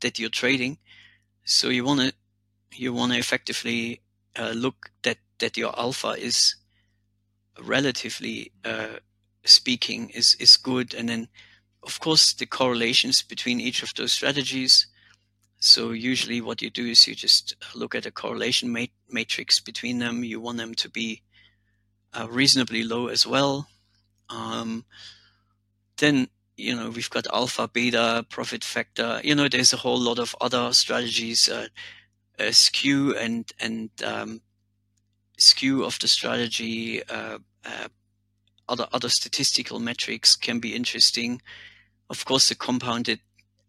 that 0.00 0.18
you're 0.18 0.38
trading. 0.42 0.78
So 1.44 1.70
you 1.70 1.84
want 1.84 2.00
to 2.00 2.12
you 2.76 2.92
want 2.92 3.12
to 3.12 3.18
effectively 3.18 4.02
uh, 4.38 4.52
look 4.54 4.90
that 5.02 5.18
that 5.38 5.56
your 5.56 5.72
alpha 5.78 6.10
is 6.10 6.56
relatively 7.62 8.52
uh, 8.64 8.98
speaking 9.44 10.10
is 10.10 10.36
is 10.38 10.58
good. 10.58 10.94
And 10.94 11.08
then 11.08 11.28
of 11.82 12.00
course 12.00 12.34
the 12.34 12.46
correlations 12.46 13.22
between 13.22 13.60
each 13.60 13.82
of 13.82 13.94
those 13.96 14.12
strategies. 14.12 14.86
So 15.60 15.92
usually 15.92 16.40
what 16.42 16.60
you 16.60 16.70
do 16.70 16.86
is 16.86 17.08
you 17.08 17.14
just 17.14 17.56
look 17.74 17.94
at 17.94 18.06
a 18.06 18.12
correlation 18.12 18.70
mat- 18.72 19.00
matrix 19.08 19.58
between 19.58 19.98
them. 19.98 20.22
You 20.22 20.38
want 20.40 20.58
them 20.58 20.74
to 20.74 20.90
be 20.90 21.22
uh, 22.14 22.26
reasonably 22.28 22.82
low 22.82 23.08
as 23.08 23.26
well 23.26 23.68
um, 24.30 24.84
then 25.98 26.28
you 26.56 26.74
know 26.74 26.90
we've 26.90 27.10
got 27.10 27.26
alpha 27.32 27.68
beta 27.68 28.24
profit 28.28 28.64
factor 28.64 29.20
you 29.22 29.34
know 29.34 29.48
there's 29.48 29.72
a 29.72 29.78
whole 29.78 29.98
lot 29.98 30.18
of 30.18 30.34
other 30.40 30.72
strategies 30.72 31.48
uh, 31.48 31.66
skew 32.50 33.16
and 33.16 33.52
and 33.60 33.90
um, 34.04 34.40
skew 35.38 35.84
of 35.84 35.98
the 36.00 36.08
strategy, 36.08 37.02
uh, 37.08 37.38
uh, 37.64 37.88
other 38.68 38.86
other 38.92 39.08
statistical 39.08 39.78
metrics 39.78 40.36
can 40.36 40.58
be 40.58 40.74
interesting. 40.74 41.40
Of 42.10 42.24
course, 42.24 42.48
the 42.48 42.54
compounded 42.54 43.20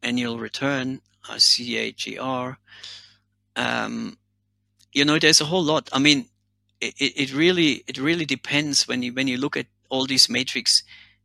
annual 0.03 0.39
return, 0.39 1.01
uh, 1.29 1.35
CAGR. 1.35 2.57
Um, 3.55 4.17
you 4.93 5.05
know, 5.05 5.19
there's 5.19 5.41
a 5.41 5.45
whole 5.45 5.63
lot. 5.63 5.89
I 5.93 5.99
mean, 5.99 6.25
it, 6.81 6.93
it 6.99 7.33
really 7.33 7.83
it 7.87 7.97
really 7.97 8.25
depends 8.25 8.87
when 8.87 9.03
you 9.03 9.13
when 9.13 9.27
you 9.27 9.37
look 9.37 9.57
at 9.57 9.67
all 9.89 10.05
these 10.05 10.29
metrics 10.29 10.83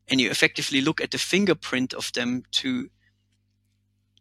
and 0.09 0.21
you 0.21 0.31
effectively 0.31 0.81
look 0.81 1.01
at 1.01 1.11
the 1.11 1.19
fingerprint 1.19 1.95
of 1.95 2.13
them 2.13 2.45
to 2.53 2.89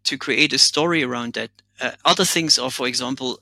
to 0.04 0.18
create 0.18 0.54
a 0.54 0.58
story 0.58 1.04
around 1.04 1.34
that. 1.34 1.50
Uh, 1.82 1.92
other 2.06 2.26
things 2.26 2.60
are, 2.60 2.72
for 2.72 2.88
example, 2.88 3.40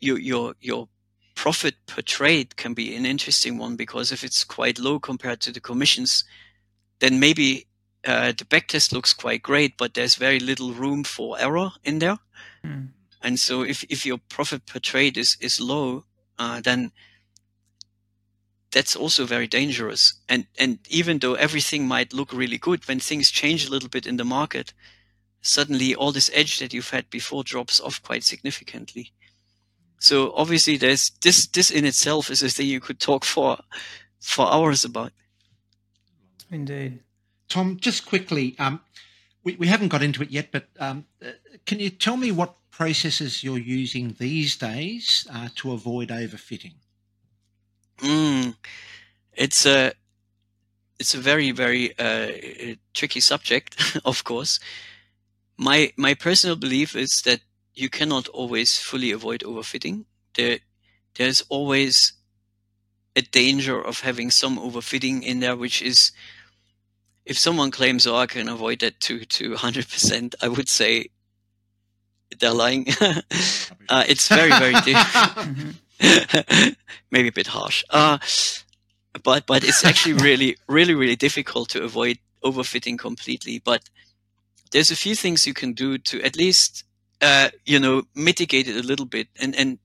your 0.00 0.18
your 0.18 0.54
your 0.60 0.88
profit 1.34 1.74
per 1.86 2.02
trade 2.02 2.56
can 2.56 2.74
be 2.74 2.96
an 2.96 3.06
interesting 3.06 3.58
one 3.58 3.76
because 3.76 4.12
if 4.12 4.24
it's 4.24 4.44
quite 4.44 4.78
low 4.78 4.98
compared 4.98 5.40
to 5.40 5.52
the 5.52 5.60
commissions, 5.60 6.24
then 6.98 7.20
maybe 7.20 7.66
uh, 8.04 8.32
the 8.36 8.44
backtest 8.44 8.92
looks 8.92 9.12
quite 9.12 9.42
great, 9.42 9.76
but 9.76 9.94
there's 9.94 10.16
very 10.16 10.40
little 10.40 10.72
room 10.72 11.04
for 11.04 11.38
error 11.38 11.70
in 11.84 11.98
there. 11.98 12.18
Mm. 12.64 12.88
And 13.22 13.38
so 13.38 13.62
if, 13.62 13.84
if 13.88 14.06
your 14.06 14.18
profit 14.28 14.66
per 14.66 14.78
trade 14.78 15.16
is, 15.16 15.36
is 15.40 15.60
low, 15.60 16.04
uh, 16.38 16.60
then 16.60 16.92
that's 18.70 18.94
also 18.94 19.24
very 19.24 19.46
dangerous. 19.46 20.14
And, 20.28 20.46
and 20.58 20.78
even 20.88 21.18
though 21.18 21.34
everything 21.34 21.86
might 21.86 22.12
look 22.12 22.32
really 22.32 22.58
good, 22.58 22.86
when 22.86 23.00
things 23.00 23.30
change 23.30 23.66
a 23.66 23.70
little 23.70 23.88
bit 23.88 24.06
in 24.06 24.16
the 24.16 24.24
market, 24.24 24.72
suddenly 25.40 25.94
all 25.94 26.12
this 26.12 26.30
edge 26.34 26.58
that 26.58 26.72
you've 26.72 26.90
had 26.90 27.08
before 27.10 27.44
drops 27.44 27.80
off 27.80 28.02
quite 28.02 28.24
significantly. 28.24 29.12
So 29.98 30.32
obviously, 30.34 30.76
there's 30.76 31.10
this. 31.22 31.46
This 31.46 31.70
in 31.70 31.84
itself 31.84 32.30
is 32.30 32.42
a 32.42 32.48
thing 32.48 32.68
you 32.68 32.80
could 32.80 33.00
talk 33.00 33.24
for 33.24 33.58
for 34.20 34.46
hours 34.46 34.84
about. 34.84 35.12
Indeed, 36.50 37.00
Tom. 37.48 37.78
Just 37.80 38.06
quickly, 38.06 38.54
um, 38.58 38.80
we 39.42 39.56
we 39.56 39.66
haven't 39.66 39.88
got 39.88 40.02
into 40.02 40.22
it 40.22 40.30
yet, 40.30 40.52
but 40.52 40.68
um, 40.78 41.06
uh, 41.24 41.30
can 41.66 41.80
you 41.80 41.90
tell 41.90 42.16
me 42.16 42.30
what 42.30 42.54
processes 42.70 43.42
you're 43.42 43.58
using 43.58 44.14
these 44.18 44.56
days 44.56 45.26
uh, 45.32 45.48
to 45.56 45.72
avoid 45.72 46.10
overfitting? 46.10 46.74
Mm, 47.98 48.54
it's 49.34 49.66
a 49.66 49.92
it's 50.98 51.14
a 51.14 51.18
very 51.18 51.50
very 51.50 51.96
uh, 51.98 52.28
tricky 52.94 53.20
subject, 53.20 54.00
of 54.04 54.24
course. 54.24 54.60
My 55.56 55.92
my 55.96 56.14
personal 56.14 56.56
belief 56.56 56.96
is 56.96 57.22
that 57.22 57.40
you 57.74 57.88
cannot 57.88 58.28
always 58.28 58.78
fully 58.78 59.10
avoid 59.12 59.40
overfitting. 59.42 60.04
There, 60.34 60.58
there's 61.16 61.42
always 61.48 62.12
a 63.16 63.22
danger 63.22 63.80
of 63.80 64.00
having 64.00 64.30
some 64.30 64.58
overfitting 64.58 65.22
in 65.22 65.40
there, 65.40 65.56
which 65.56 65.82
is 65.82 66.12
if 67.24 67.38
someone 67.38 67.70
claims, 67.70 68.06
"Oh, 68.06 68.16
I 68.16 68.26
can 68.26 68.48
avoid 68.48 68.80
that 68.80 69.00
to 69.00 69.24
to 69.24 69.54
100%," 69.54 70.34
I 70.42 70.48
would 70.48 70.68
say 70.68 71.10
they're 72.38 72.52
lying. 72.54 72.86
uh, 73.88 74.04
it's 74.08 74.28
very 74.28 74.50
very 74.50 74.74
maybe 77.10 77.28
a 77.28 77.32
bit 77.32 77.48
harsh. 77.48 77.84
Uh, 77.90 78.18
but 79.22 79.46
but 79.46 79.64
it's 79.64 79.84
actually 79.84 80.14
really 80.28 80.56
really 80.68 80.94
really 80.94 81.16
difficult 81.16 81.68
to 81.70 81.82
avoid 81.82 82.18
overfitting 82.44 82.98
completely. 82.98 83.60
But 83.64 83.88
there's 84.70 84.90
a 84.90 84.96
few 84.96 85.14
things 85.14 85.46
you 85.46 85.54
can 85.54 85.72
do 85.72 85.98
to 85.98 86.22
at 86.22 86.36
least 86.36 86.84
uh, 87.20 87.48
you 87.64 87.80
know, 87.80 88.02
mitigate 88.14 88.68
it 88.68 88.76
a 88.76 88.86
little 88.86 89.06
bit. 89.06 89.28
And, 89.40 89.54
and 89.56 89.78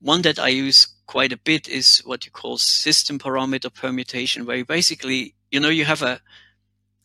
one 0.00 0.22
that 0.22 0.38
I 0.38 0.48
use 0.48 0.86
quite 1.06 1.32
a 1.32 1.36
bit 1.38 1.68
is 1.68 2.00
what 2.04 2.24
you 2.24 2.30
call 2.30 2.58
system 2.58 3.18
parameter 3.18 3.72
permutation, 3.72 4.46
where 4.46 4.56
you 4.56 4.64
basically, 4.64 5.34
you 5.50 5.60
know, 5.60 5.68
you 5.68 5.84
have 5.84 6.02
a, 6.02 6.20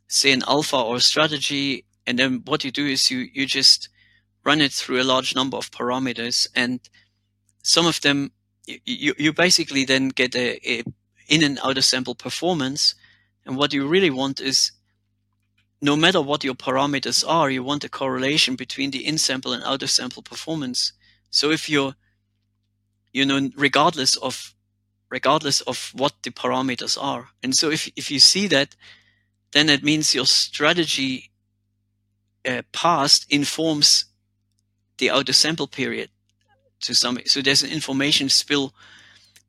say 0.08 0.32
an 0.32 0.44
alpha 0.48 0.78
or 0.78 0.98
a 0.98 1.02
strategy, 1.02 1.86
and 2.06 2.20
then 2.20 2.42
what 2.46 2.64
you 2.64 2.72
do 2.72 2.86
is 2.86 3.10
you, 3.10 3.28
you 3.34 3.46
just 3.46 3.90
run 4.44 4.62
it 4.62 4.72
through 4.72 5.02
a 5.02 5.04
large 5.04 5.36
number 5.36 5.58
of 5.58 5.72
parameters 5.72 6.48
and 6.56 6.80
some 7.64 7.86
of 7.86 8.02
them, 8.02 8.32
you, 8.68 9.14
you 9.18 9.34
basically 9.34 9.86
then 9.86 10.10
get 10.10 10.36
a, 10.36 10.60
a 10.70 10.84
in 11.28 11.44
and 11.44 11.60
out 11.64 11.78
of 11.78 11.86
sample 11.86 12.16
performance. 12.16 12.96
And 13.46 13.58
what 13.58 13.74
you 13.74 13.88
really 13.88 14.10
want 14.10 14.40
is 14.40 14.72
no 15.82 15.96
matter 15.96 16.22
what 16.22 16.44
your 16.44 16.54
parameters 16.54 17.28
are, 17.28 17.50
you 17.50 17.64
want 17.64 17.84
a 17.84 17.90
correlation 17.90 18.56
between 18.56 18.92
the 18.92 19.06
in-sample 19.06 19.52
and 19.52 19.64
out-of-sample 19.64 20.22
performance. 20.22 20.94
So 21.32 21.50
if 21.50 21.68
you're, 21.68 21.96
you 23.14 23.26
know, 23.26 23.50
regardless 23.56 24.16
of, 24.18 24.54
regardless 25.10 25.62
of 25.62 25.92
what 25.96 26.14
the 26.22 26.30
parameters 26.30 27.02
are. 27.02 27.30
And 27.42 27.56
so 27.56 27.72
if, 27.72 27.90
if 27.96 28.12
you 28.12 28.20
see 28.20 28.48
that, 28.48 28.76
then 29.54 29.70
it 29.70 29.84
means 29.84 30.14
your 30.14 30.28
strategy 30.28 31.32
uh, 32.48 32.62
past 32.72 33.26
informs 33.32 34.06
the 35.00 35.10
out-of-sample 35.10 35.68
period 35.68 36.10
to 36.82 36.94
some, 36.94 37.20
so 37.26 37.42
there's 37.42 37.64
an 37.64 37.72
information 37.72 38.30
spill. 38.30 38.74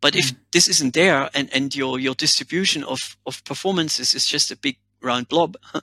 But 0.01 0.17
if 0.17 0.31
hmm. 0.31 0.37
this 0.53 0.69
isn't 0.69 0.95
there 0.95 1.31
and, 1.35 1.49
and 1.53 1.75
your, 1.75 1.99
your 1.99 2.15
distribution 2.15 2.83
of, 2.85 3.17
of 3.27 3.45
performances 3.45 4.15
is 4.15 4.27
just 4.27 4.51
a 4.51 4.57
big 4.57 4.77
round 5.03 5.29
blob 5.29 5.57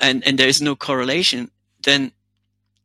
and 0.00 0.26
and 0.26 0.38
there 0.38 0.48
is 0.48 0.60
no 0.60 0.76
correlation 0.76 1.50
then 1.84 2.12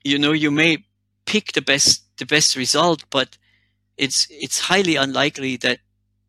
you 0.04 0.18
know 0.18 0.32
you 0.32 0.52
may 0.52 0.86
pick 1.26 1.54
the 1.54 1.62
best 1.62 2.04
the 2.18 2.26
best 2.26 2.56
result 2.56 3.04
but 3.10 3.38
it's 3.98 4.28
it's 4.30 4.62
highly 4.62 4.96
unlikely 4.96 5.58
that 5.58 5.80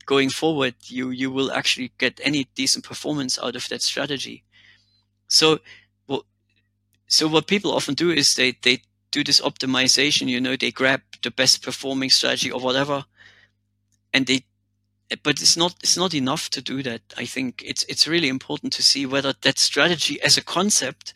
going 0.06 0.30
forward 0.30 0.74
you 0.86 1.10
you 1.10 1.30
will 1.30 1.52
actually 1.52 1.92
get 1.98 2.20
any 2.24 2.48
decent 2.54 2.84
performance 2.84 3.38
out 3.38 3.54
of 3.54 3.68
that 3.68 3.82
strategy 3.82 4.42
so 5.28 5.58
well 6.06 6.24
so 7.06 7.28
what 7.28 7.46
people 7.46 7.72
often 7.72 7.94
do 7.94 8.10
is 8.10 8.34
they 8.34 8.56
they 8.62 8.82
do 9.10 9.24
this 9.24 9.40
optimization. 9.40 10.28
You 10.28 10.40
know, 10.40 10.56
they 10.56 10.70
grab 10.70 11.02
the 11.22 11.30
best 11.30 11.62
performing 11.62 12.10
strategy 12.10 12.50
or 12.50 12.60
whatever, 12.60 13.04
and 14.12 14.26
they. 14.26 14.44
But 15.22 15.40
it's 15.40 15.56
not 15.56 15.74
it's 15.82 15.96
not 15.96 16.12
enough 16.12 16.50
to 16.50 16.60
do 16.60 16.82
that. 16.82 17.00
I 17.16 17.24
think 17.24 17.62
it's 17.64 17.82
it's 17.84 18.06
really 18.06 18.28
important 18.28 18.74
to 18.74 18.82
see 18.82 19.06
whether 19.06 19.32
that 19.40 19.58
strategy 19.58 20.20
as 20.20 20.36
a 20.36 20.44
concept, 20.44 21.14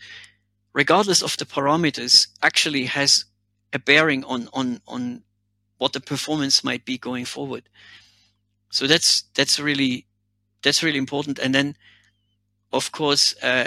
regardless 0.72 1.22
of 1.22 1.36
the 1.36 1.44
parameters, 1.44 2.28
actually 2.42 2.86
has 2.86 3.26
a 3.72 3.78
bearing 3.78 4.24
on 4.24 4.48
on 4.54 4.80
on 4.86 5.24
what 5.76 5.92
the 5.92 6.00
performance 6.00 6.64
might 6.64 6.86
be 6.86 6.96
going 6.96 7.26
forward. 7.26 7.68
So 8.70 8.86
that's 8.86 9.24
that's 9.34 9.60
really 9.60 10.06
that's 10.62 10.82
really 10.82 10.98
important. 10.98 11.38
And 11.38 11.54
then, 11.54 11.76
of 12.72 12.92
course, 12.92 13.34
uh, 13.42 13.66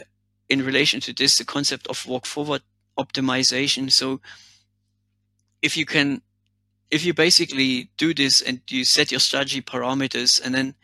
in 0.49 0.65
relation 0.65 1.01
to 1.01 1.13
this, 1.13 1.37
the 1.37 1.45
concept 1.45 1.87
of 1.87 2.05
walk 2.07 2.25
forward 2.25 2.61
optimization. 2.97 3.91
So 3.91 4.21
if 5.61 5.77
you 5.77 5.85
can, 5.85 6.21
if 6.91 7.05
you 7.05 7.13
basically 7.13 7.89
do 7.97 8.13
this 8.13 8.41
and 8.41 8.61
you 8.69 8.85
set 8.85 9.11
your 9.11 9.19
strategy 9.19 9.61
parameters 9.61 10.41
and 10.43 10.53
then 10.53 10.75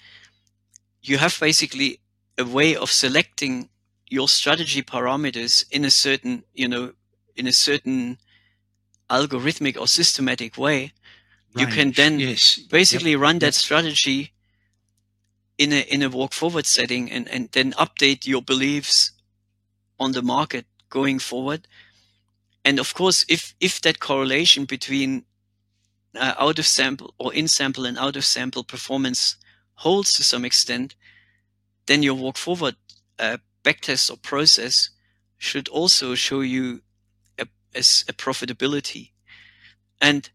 you 1.01 1.17
have 1.17 1.37
basically 1.39 1.99
a 2.37 2.45
way 2.45 2.75
of 2.75 2.91
selecting 2.91 3.69
your 4.09 4.27
strategy 4.27 4.81
parameters 4.81 5.65
in 5.71 5.85
a 5.85 5.91
certain, 5.91 6.43
you 6.53 6.67
know, 6.67 6.93
in 7.35 7.47
a 7.47 7.53
certain 7.53 8.17
algorithmic 9.09 9.77
or 9.79 9.87
systematic 9.87 10.57
way, 10.57 10.79
Range. 10.79 10.91
you 11.55 11.67
can 11.67 11.91
then 11.91 12.19
yes. 12.19 12.57
basically 12.57 13.11
yep. 13.11 13.19
run 13.19 13.39
that 13.39 13.47
yep. 13.47 13.53
strategy 13.53 14.33
in 15.57 15.71
a 15.73 15.81
in 15.81 16.01
a 16.01 16.09
walk 16.09 16.33
forward 16.33 16.65
setting 16.65 17.11
and, 17.11 17.27
and 17.29 17.49
then 17.51 17.71
update 17.73 18.25
your 18.25 18.41
beliefs 18.41 19.11
on 19.99 20.11
the 20.13 20.21
market 20.21 20.65
going 20.89 21.19
forward. 21.19 21.67
And 22.63 22.79
of 22.79 22.93
course, 22.93 23.25
if 23.27 23.55
if 23.59 23.81
that 23.81 23.99
correlation 23.99 24.65
between 24.65 25.25
uh, 26.15 26.33
out 26.37 26.59
of 26.59 26.65
sample 26.65 27.13
or 27.17 27.33
in 27.33 27.47
sample 27.47 27.85
and 27.85 27.97
out 27.97 28.15
of 28.15 28.25
sample 28.25 28.63
performance 28.63 29.37
holds 29.75 30.11
to 30.13 30.23
some 30.23 30.45
extent, 30.45 30.95
then 31.87 32.03
your 32.03 32.13
walk 32.13 32.37
forward 32.37 32.75
uh, 33.19 33.37
backtest 33.63 34.11
or 34.11 34.17
process 34.17 34.89
should 35.37 35.67
also 35.69 36.15
show 36.15 36.41
you 36.41 36.81
a, 37.39 37.47
a, 37.73 37.79
a 37.79 38.13
profitability. 38.13 39.09
And 39.99 40.29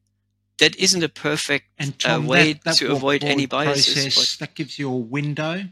that 0.58 0.74
isn't 0.76 1.02
a 1.02 1.08
perfect 1.08 1.66
uh, 1.78 1.86
Tom, 1.98 2.24
uh, 2.24 2.28
way 2.28 2.52
that, 2.54 2.64
that 2.64 2.74
to 2.76 2.92
avoid 2.92 3.22
any 3.22 3.46
biases. 3.46 4.14
Process, 4.14 4.36
that 4.38 4.54
gives 4.54 4.78
you 4.78 4.90
a 4.90 4.96
window. 4.96 5.64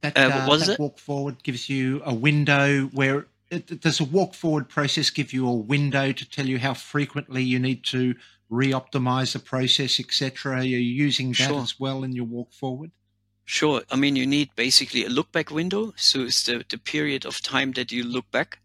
That, 0.00 0.16
uh, 0.16 0.46
is 0.52 0.66
that 0.66 0.74
it? 0.74 0.78
walk 0.78 0.98
forward 0.98 1.42
gives 1.42 1.68
you 1.68 2.02
a 2.04 2.14
window 2.14 2.86
where 2.86 3.26
it, 3.54 3.80
does 3.80 4.00
a 4.00 4.04
walk 4.04 4.34
forward 4.34 4.68
process 4.68 5.10
give 5.10 5.32
you 5.32 5.48
a 5.48 5.54
window 5.54 6.12
to 6.12 6.30
tell 6.30 6.46
you 6.46 6.58
how 6.58 6.74
frequently 6.74 7.42
you 7.42 7.58
need 7.58 7.84
to 7.86 8.14
re-optimize 8.50 9.32
the 9.32 9.38
process, 9.38 9.98
etc. 9.98 10.58
Are 10.58 10.62
you 10.62 10.78
using 10.78 11.28
that 11.30 11.36
sure. 11.48 11.62
as 11.62 11.78
well 11.78 12.04
in 12.04 12.12
your 12.12 12.24
walk 12.24 12.52
forward? 12.52 12.90
Sure. 13.44 13.82
I 13.90 13.96
mean, 13.96 14.16
you 14.16 14.26
need 14.26 14.50
basically 14.56 15.04
a 15.04 15.08
look 15.08 15.30
back 15.32 15.50
window. 15.50 15.92
So 15.96 16.22
it's 16.22 16.44
the, 16.44 16.64
the 16.68 16.78
period 16.78 17.26
of 17.26 17.42
time 17.42 17.72
that 17.72 17.92
you 17.92 18.04
look 18.04 18.30
back. 18.30 18.58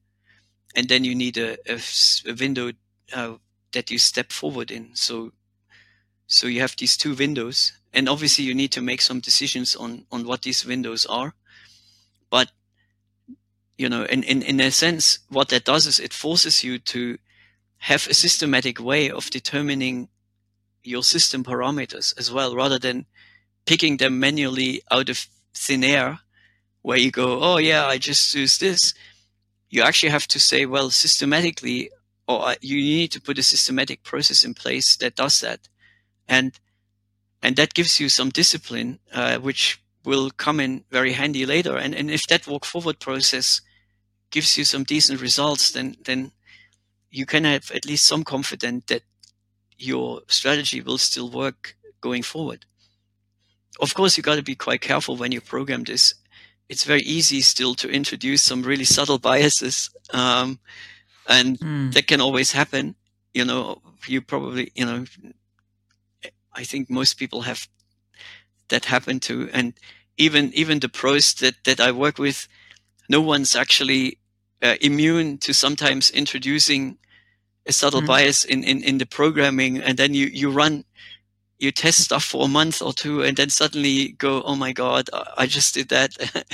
And 0.75 0.87
then 0.87 1.03
you 1.03 1.15
need 1.15 1.37
a, 1.37 1.57
a, 1.67 1.79
a 2.27 2.33
window 2.33 2.71
uh, 3.13 3.35
that 3.73 3.91
you 3.91 3.97
step 3.97 4.31
forward 4.31 4.71
in. 4.71 4.91
So, 4.93 5.31
so 6.27 6.47
you 6.47 6.61
have 6.61 6.75
these 6.77 6.95
two 6.95 7.15
windows 7.15 7.73
and 7.91 8.07
obviously 8.07 8.45
you 8.45 8.53
need 8.53 8.71
to 8.73 8.81
make 8.81 9.01
some 9.01 9.19
decisions 9.19 9.75
on, 9.75 10.05
on 10.11 10.25
what 10.25 10.43
these 10.43 10.65
windows 10.65 11.05
are. 11.07 11.33
But, 12.29 12.51
you 13.79 13.87
know, 13.87 14.03
in, 14.03 14.23
in, 14.23 14.41
in 14.41 14.59
a 14.59 14.71
sense, 14.71 15.19
what 15.29 15.47
that 15.49 15.63
does 15.63 15.87
is 15.87 16.01
it 16.01 16.13
forces 16.13 16.65
you 16.65 16.79
to 16.79 17.17
have 17.77 18.05
a 18.07 18.13
systematic 18.13 18.77
way 18.77 19.09
of 19.09 19.29
determining 19.29 20.09
your 20.83 21.01
system 21.01 21.45
parameters 21.45 22.13
as 22.19 22.29
well, 22.29 22.53
rather 22.53 22.77
than 22.77 23.05
picking 23.65 23.95
them 23.95 24.19
manually 24.19 24.81
out 24.91 25.07
of 25.07 25.27
thin 25.53 25.85
air 25.85 26.19
where 26.81 26.97
you 26.97 27.09
go, 27.09 27.39
oh 27.41 27.55
yeah, 27.55 27.85
I 27.85 27.97
just 27.97 28.33
use 28.35 28.57
this. 28.57 28.93
You 29.69 29.81
actually 29.83 30.09
have 30.09 30.27
to 30.27 30.39
say, 30.41 30.65
well, 30.65 30.89
systematically, 30.89 31.89
or 32.27 32.55
you 32.59 32.75
need 32.75 33.13
to 33.13 33.21
put 33.21 33.37
a 33.37 33.43
systematic 33.43 34.03
process 34.03 34.43
in 34.43 34.55
place 34.55 34.97
that 34.97 35.15
does 35.15 35.39
that. 35.39 35.69
And, 36.27 36.59
and 37.41 37.55
that 37.55 37.73
gives 37.73 37.97
you 37.97 38.09
some 38.09 38.29
discipline, 38.29 38.99
uh, 39.13 39.37
which 39.37 39.81
will 40.03 40.31
come 40.31 40.59
in 40.59 40.83
very 40.91 41.13
handy 41.13 41.45
later. 41.45 41.77
And, 41.77 41.95
and 41.95 42.11
if 42.11 42.23
that 42.27 42.45
walk 42.45 42.65
forward 42.65 42.99
process 42.99 43.61
gives 44.31 44.57
you 44.57 44.63
some 44.63 44.83
decent 44.83 45.21
results, 45.21 45.71
then, 45.71 45.95
then 46.05 46.31
you 47.09 47.25
can 47.25 47.43
have 47.43 47.71
at 47.71 47.85
least 47.85 48.05
some 48.05 48.23
confidence 48.23 48.85
that 48.87 49.03
your 49.77 50.21
strategy 50.27 50.81
will 50.81 50.97
still 50.97 51.29
work 51.29 51.75
going 52.01 52.23
forward. 52.23 52.65
Of 53.79 53.93
course, 53.93 54.17
you 54.17 54.23
got 54.23 54.35
to 54.35 54.43
be 54.43 54.55
quite 54.55 54.81
careful 54.81 55.15
when 55.15 55.31
you 55.31 55.41
program 55.41 55.83
this. 55.83 56.15
It's 56.67 56.83
very 56.83 57.01
easy 57.01 57.41
still 57.41 57.75
to 57.75 57.89
introduce 57.89 58.41
some 58.41 58.61
really 58.61 58.83
subtle 58.83 59.19
biases. 59.29 59.89
Um, 60.13 60.59
and 61.27 61.59
mm. 61.59 61.93
that 61.93 62.07
can 62.07 62.19
always 62.19 62.51
happen. 62.51 62.95
You 63.33 63.45
know, 63.45 63.81
you 64.07 64.21
probably, 64.21 64.71
you 64.75 64.85
know, 64.85 65.05
I 66.53 66.63
think 66.63 66.89
most 66.89 67.13
people 67.13 67.43
have 67.43 67.67
that 68.69 68.85
happen 68.85 69.19
to, 69.21 69.49
and 69.53 69.73
even 70.17 70.51
even 70.53 70.79
the 70.79 70.89
pros 70.89 71.33
that 71.35 71.63
that 71.63 71.79
I 71.79 71.91
work 71.91 72.17
with, 72.17 72.47
no 73.09 73.21
one's 73.21 73.55
actually 73.55 74.17
uh, 74.61 74.75
immune 74.81 75.37
to 75.39 75.53
sometimes 75.53 76.11
introducing 76.11 76.97
a 77.65 77.73
subtle 77.73 78.01
mm. 78.01 78.07
bias 78.07 78.45
in, 78.45 78.63
in 78.63 78.83
in 78.83 78.97
the 78.97 79.05
programming, 79.05 79.79
and 79.79 79.97
then 79.97 80.13
you 80.13 80.27
you 80.27 80.49
run 80.49 80.85
you 81.59 81.71
test 81.71 81.99
stuff 81.99 82.23
for 82.23 82.45
a 82.45 82.47
month 82.47 82.81
or 82.81 82.93
two 82.93 83.21
and 83.21 83.35
then 83.35 83.49
suddenly 83.49 84.13
go, 84.13 84.41
oh 84.43 84.55
my 84.55 84.71
God, 84.71 85.09
I 85.37 85.45
just 85.45 85.73
did 85.73 85.89
that. 85.89 86.15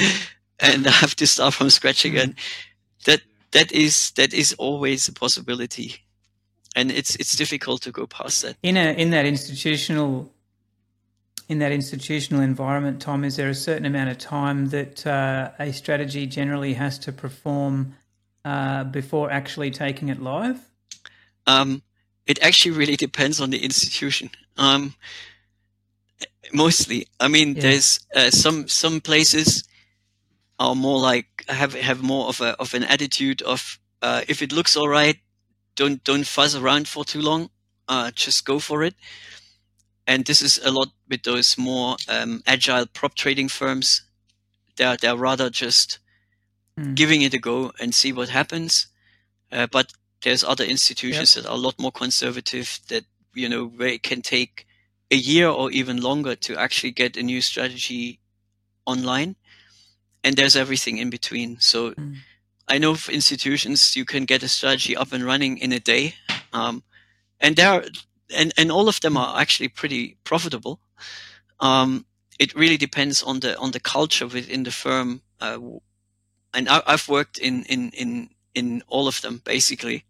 and 0.60 0.88
I 0.88 0.92
have 0.92 1.16
to 1.18 1.28
start 1.28 1.54
from 1.54 1.70
scratch 1.70 2.04
hmm. 2.04 2.10
again. 2.10 2.36
That 3.06 3.22
that 3.52 3.72
is 3.72 4.12
that 4.12 4.34
is 4.34 4.54
always 4.54 5.08
a 5.08 5.14
possibility, 5.14 5.96
and 6.76 6.92
it's 6.92 7.16
it's 7.16 7.36
difficult 7.36 7.82
to 7.84 7.92
go 7.92 8.08
past 8.08 8.42
that. 8.42 8.58
In 8.64 8.78
a 8.78 8.94
in 8.94 9.12
that 9.12 9.26
institutional 9.26 10.32
in 11.48 11.60
that 11.60 11.72
institutional 11.72 12.42
environment, 12.42 13.02
Tom, 13.02 13.24
is 13.24 13.36
there 13.36 13.50
a 13.50 13.56
certain 13.56 13.86
amount 13.86 14.10
of 14.10 14.18
time 14.18 14.68
that 14.70 15.06
uh, 15.06 15.52
a 15.60 15.72
strategy 15.72 16.26
generally 16.26 16.74
has 16.74 16.98
to 17.00 17.12
perform 17.12 17.96
uh, 18.44 18.84
before 18.86 19.32
actually 19.32 19.72
taking 19.72 20.10
it 20.10 20.22
live? 20.22 20.60
Um, 21.46 21.84
it 22.26 22.42
actually 22.42 22.72
really 22.72 22.96
depends 22.96 23.40
on 23.40 23.52
the 23.52 23.64
institution. 23.64 24.32
Um, 24.58 24.96
mostly, 26.52 27.08
I 27.20 27.28
mean, 27.28 27.56
yeah. 27.56 27.62
there's 27.62 28.00
uh, 28.16 28.32
some 28.32 28.68
some 28.68 29.02
places 29.02 29.64
are 30.58 30.76
more 30.76 31.00
like 31.00 31.46
have 31.48 31.74
have 31.74 32.02
more 32.02 32.28
of 32.28 32.42
a 32.42 32.60
of 32.60 32.74
an 32.74 32.84
attitude 32.84 33.42
of 33.44 33.80
uh, 34.02 34.22
if 34.28 34.42
it 34.42 34.52
looks 34.52 34.76
all 34.76 34.90
right, 34.90 35.18
don't 35.76 36.04
don't 36.04 36.26
fuzz 36.26 36.56
around 36.56 36.88
for 36.88 37.06
too 37.06 37.22
long. 37.22 37.50
Uh, 37.88 38.10
just 38.12 38.46
go 38.46 38.58
for 38.58 38.84
it. 38.84 38.96
And 40.08 40.26
this 40.26 40.42
is 40.42 40.60
a 40.64 40.72
lot 40.72 40.90
with 41.10 41.24
those 41.24 41.58
more 41.58 41.98
um, 42.08 42.44
agile 42.46 42.86
prop 42.86 43.16
trading 43.16 43.50
firms. 43.50 44.04
They're 44.78 44.98
they're 44.98 45.18
rather 45.18 45.50
just 45.50 46.00
mm. 46.80 46.96
giving 46.96 47.22
it 47.22 47.34
a 47.34 47.40
go 47.40 47.72
and 47.80 47.94
see 47.94 48.14
what 48.14 48.30
happens. 48.30 48.88
Uh, 49.52 49.68
but 49.72 49.94
there's 50.24 50.44
other 50.44 50.64
institutions 50.64 51.36
yep. 51.36 51.44
that 51.44 51.50
are 51.50 51.56
a 51.56 51.60
lot 51.60 51.80
more 51.80 51.92
conservative 51.92 52.80
that 52.90 53.06
you 53.34 53.50
know 53.50 53.66
where 53.66 53.90
it 53.90 54.04
can 54.04 54.22
take 54.22 54.68
a 55.12 55.16
year 55.16 55.48
or 55.48 55.72
even 55.72 56.02
longer 56.02 56.36
to 56.36 56.58
actually 56.58 56.92
get 56.92 57.18
a 57.18 57.24
new 57.24 57.42
strategy 57.42 58.20
online 58.86 59.36
and 60.26 60.36
there's 60.36 60.56
everything 60.56 60.98
in 60.98 61.12
between. 61.12 61.60
So 61.60 61.92
mm. 61.92 62.16
I 62.68 62.80
know 62.80 62.96
for 62.96 63.12
institutions 63.12 63.96
you 63.96 64.06
can 64.06 64.26
get 64.26 64.44
a 64.44 64.48
strategy 64.48 64.98
up 64.98 65.14
and 65.14 65.24
running 65.24 65.60
in 65.60 65.72
a 65.72 65.80
day, 65.80 66.16
um, 66.52 66.84
and 67.40 67.56
there 67.56 67.70
are, 67.70 67.84
and 68.34 68.54
and 68.58 68.72
all 68.72 68.88
of 68.88 69.00
them 69.02 69.18
are 69.18 69.40
actually 69.40 69.70
pretty 69.70 70.18
profitable. 70.24 70.80
Um, 71.60 72.06
it 72.40 72.56
really 72.56 72.78
depends 72.78 73.24
on 73.24 73.40
the 73.40 73.58
on 73.58 73.72
the 73.72 73.80
culture 73.80 74.28
within 74.28 74.64
the 74.64 74.72
firm, 74.72 75.22
uh, 75.40 75.60
and 76.54 76.70
I, 76.70 76.82
have 76.88 77.08
worked 77.08 77.38
in 77.38 77.64
in 77.66 77.92
in 77.92 78.30
in 78.54 78.84
all 78.88 79.08
of 79.08 79.22
them 79.22 79.42
basically. 79.44 80.06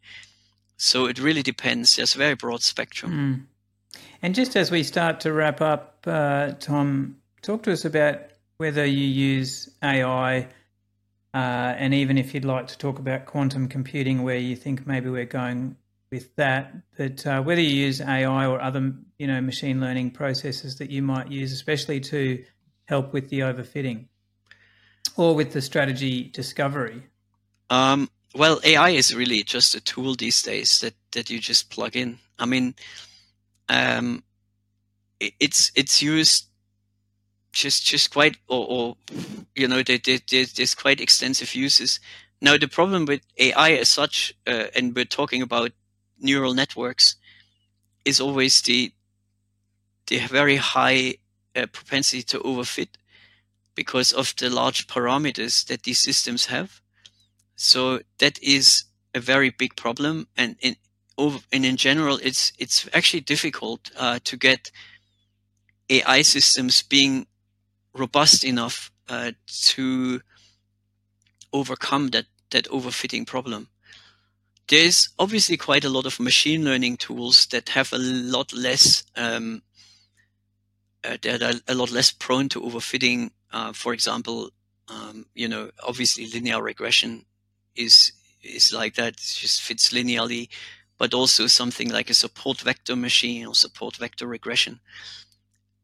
So 0.78 1.06
it 1.06 1.20
really 1.20 1.44
depends. 1.44 1.96
There's 1.96 2.16
a 2.16 2.18
very 2.18 2.36
broad 2.36 2.62
spectrum. 2.62 3.12
Mm. 3.12 4.00
And 4.22 4.36
just 4.36 4.56
as 4.56 4.72
we 4.72 4.84
start 4.84 5.20
to 5.22 5.32
wrap 5.32 5.62
up, 5.62 6.04
uh, 6.06 6.52
Tom, 6.60 7.18
talk 7.42 7.64
to 7.64 7.72
us 7.72 7.86
about 7.86 8.20
whether 8.58 8.86
you 8.86 9.06
use 9.06 9.70
AI, 9.84 10.48
uh, 11.34 11.76
and 11.78 11.94
even 11.94 12.18
if 12.18 12.34
you'd 12.34 12.46
like 12.46 12.68
to 12.68 12.78
talk 12.78 13.00
about 13.00 13.26
quantum 13.26 13.68
computing, 13.68 14.24
where 14.24 14.38
you 14.38 14.56
think 14.56 14.88
maybe 14.88 15.10
we're 15.10 15.26
going 15.26 15.76
with 16.12 16.36
that, 16.36 16.74
but 16.98 17.26
uh, 17.26 17.42
whether 17.42 17.62
you 17.62 17.76
use 17.86 18.02
AI 18.02 18.46
or 18.46 18.62
other, 18.62 18.94
you 19.18 19.28
know, 19.28 19.42
machine 19.42 19.80
learning 19.82 20.12
processes 20.12 20.78
that 20.78 20.90
you 20.90 21.02
might 21.02 21.32
use, 21.32 21.52
especially 21.52 22.00
to 22.00 22.44
help 22.86 23.14
with 23.14 23.30
the 23.30 23.40
overfitting 23.40 24.06
or 25.18 25.36
with 25.36 25.52
the 25.52 25.62
strategy 25.62 26.24
discovery. 26.24 27.04
Um, 27.70 28.10
well, 28.36 28.60
AI 28.64 28.90
is 28.90 29.16
really 29.16 29.44
just 29.44 29.76
a 29.76 29.82
tool 29.82 30.16
these 30.16 30.42
days 30.42 30.80
that, 30.80 30.94
that 31.12 31.30
you 31.30 31.40
just 31.40 31.70
plug 31.70 31.96
in. 31.96 32.20
I 32.38 32.46
mean, 32.46 32.76
um, 33.70 34.24
it, 35.20 35.34
it's 35.40 35.72
it's 35.76 36.02
used 36.02 36.48
just 37.54 37.86
just 37.86 38.12
quite 38.12 38.38
or, 38.48 38.68
or 38.70 38.98
you 39.56 39.68
know 39.68 39.82
there, 39.82 40.00
there, 40.06 40.20
there's 40.30 40.76
quite 40.76 41.02
extensive 41.02 41.56
uses. 41.56 42.00
Now 42.42 42.58
the 42.58 42.68
problem 42.68 43.06
with 43.06 43.22
AI 43.38 43.72
as 43.72 43.90
such, 43.90 44.36
uh, 44.46 44.66
and 44.76 44.94
we're 44.96 45.06
talking 45.06 45.42
about 45.42 45.72
neural 46.20 46.54
networks, 46.54 47.16
is 48.04 48.20
always 48.20 48.62
the 48.62 48.92
the 50.08 50.20
very 50.28 50.58
high 50.58 51.16
uh, 51.56 51.66
propensity 51.72 52.22
to 52.22 52.40
overfit 52.40 52.90
because 53.74 54.14
of 54.14 54.34
the 54.38 54.50
large 54.50 54.88
parameters 54.88 55.66
that 55.66 55.84
these 55.84 56.00
systems 56.00 56.46
have. 56.46 56.82
So 57.56 58.02
that 58.20 58.42
is 58.42 58.84
a 59.14 59.20
very 59.20 59.50
big 59.50 59.76
problem, 59.76 60.28
and 60.38 60.56
in 60.60 60.76
over 61.18 61.40
and 61.52 61.66
in 61.66 61.78
general, 61.78 62.20
it's 62.22 62.52
it's 62.60 62.88
actually 62.94 63.22
difficult 63.22 63.92
uh, 63.98 64.20
to 64.26 64.38
get 64.38 64.72
AI 65.90 66.22
systems 66.22 66.84
being 66.84 67.28
robust 67.94 68.44
enough 68.44 68.92
uh, 69.08 69.32
to 69.48 70.22
overcome 71.54 72.10
that 72.10 72.26
that 72.50 72.66
overfitting 72.66 73.26
problem. 73.26 73.70
There's 74.68 75.10
obviously 75.20 75.58
quite 75.58 75.86
a 75.86 75.90
lot 75.90 76.06
of 76.06 76.20
machine 76.20 76.66
learning 76.66 76.98
tools 76.98 77.46
that 77.48 77.70
have 77.70 77.94
a 77.94 77.98
lot 77.98 78.52
less 78.54 79.04
um, 79.16 79.62
uh, 81.04 81.18
that 81.22 81.44
are 81.44 81.60
a 81.68 81.76
lot 81.76 81.92
less 81.92 82.12
prone 82.12 82.50
to 82.50 82.62
overfitting. 82.62 83.30
Uh, 83.52 83.74
for 83.74 83.94
example, 83.94 84.50
um, 84.88 85.26
you 85.36 85.48
know, 85.48 85.70
obviously 85.84 86.28
linear 86.28 86.62
regression 86.62 87.26
is 87.76 88.12
is 88.42 88.74
like 88.74 88.96
that. 88.96 89.14
It 89.14 89.18
just 89.18 89.62
fits 89.62 89.92
linearly, 89.94 90.50
but 90.98 91.14
also 91.14 91.48
something 91.48 91.90
like 91.90 92.10
a 92.10 92.16
support 92.16 92.62
vector 92.62 92.96
machine 92.96 93.46
or 93.46 93.56
support 93.56 93.98
vector 93.98 94.28
regression 94.28 94.80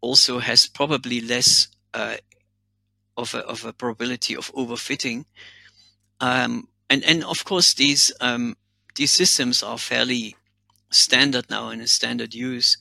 also 0.02 0.40
has 0.40 0.66
probably 0.66 1.22
less 1.22 1.68
uh, 1.94 2.16
of 3.16 3.36
a 3.36 3.40
of 3.40 3.66
a 3.66 3.74
probability 3.74 4.36
of 4.36 4.52
overfitting. 4.54 5.26
Um, 6.20 6.68
and 6.90 7.04
and 7.04 7.24
of 7.24 7.46
course 7.46 7.74
these 7.74 8.12
um, 8.22 8.56
these 8.96 9.12
systems 9.12 9.64
are 9.64 9.78
fairly 9.78 10.36
standard 10.90 11.50
now 11.50 11.70
in 11.70 11.82
a 11.82 11.88
standard 11.88 12.34
use, 12.34 12.78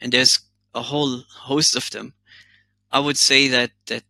and 0.00 0.12
there's 0.12 0.40
a 0.74 0.82
whole 0.82 1.22
host 1.30 1.76
of 1.76 1.90
them. 1.90 2.14
I 2.90 3.00
would 3.00 3.16
say 3.16 3.48
that 3.48 3.72
that 3.86 4.04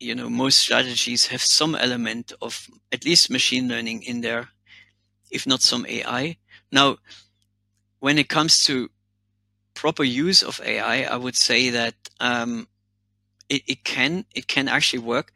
you 0.00 0.14
know 0.14 0.28
most 0.28 0.58
strategies 0.58 1.26
have 1.28 1.42
some 1.42 1.74
element 1.74 2.32
of 2.42 2.68
at 2.92 3.04
least 3.04 3.30
machine 3.30 3.68
learning 3.68 4.02
in 4.02 4.20
there, 4.20 4.48
if 5.30 5.46
not 5.46 5.62
some 5.62 5.86
AI. 5.88 6.36
Now, 6.72 6.98
when 8.00 8.18
it 8.18 8.28
comes 8.28 8.62
to 8.64 8.90
proper 9.74 10.04
use 10.04 10.42
of 10.42 10.60
AI, 10.64 11.02
I 11.02 11.16
would 11.16 11.36
say 11.36 11.70
that 11.70 11.94
um, 12.20 12.68
it, 13.48 13.62
it 13.66 13.84
can 13.84 14.24
it 14.34 14.46
can 14.46 14.68
actually 14.68 15.00
work. 15.00 15.32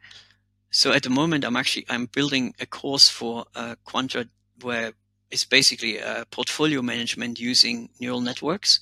So 0.71 0.91
at 0.91 1.03
the 1.03 1.09
moment, 1.09 1.45
I'm 1.45 1.55
actually 1.55 1.85
I'm 1.89 2.05
building 2.05 2.53
a 2.59 2.65
course 2.65 3.09
for 3.09 3.45
uh, 3.55 3.75
Quantra 3.85 4.29
where 4.61 4.93
it's 5.31 5.45
basically 5.45 5.97
a 5.97 6.25
portfolio 6.31 6.81
management 6.81 7.39
using 7.39 7.89
neural 7.99 8.21
networks 8.21 8.79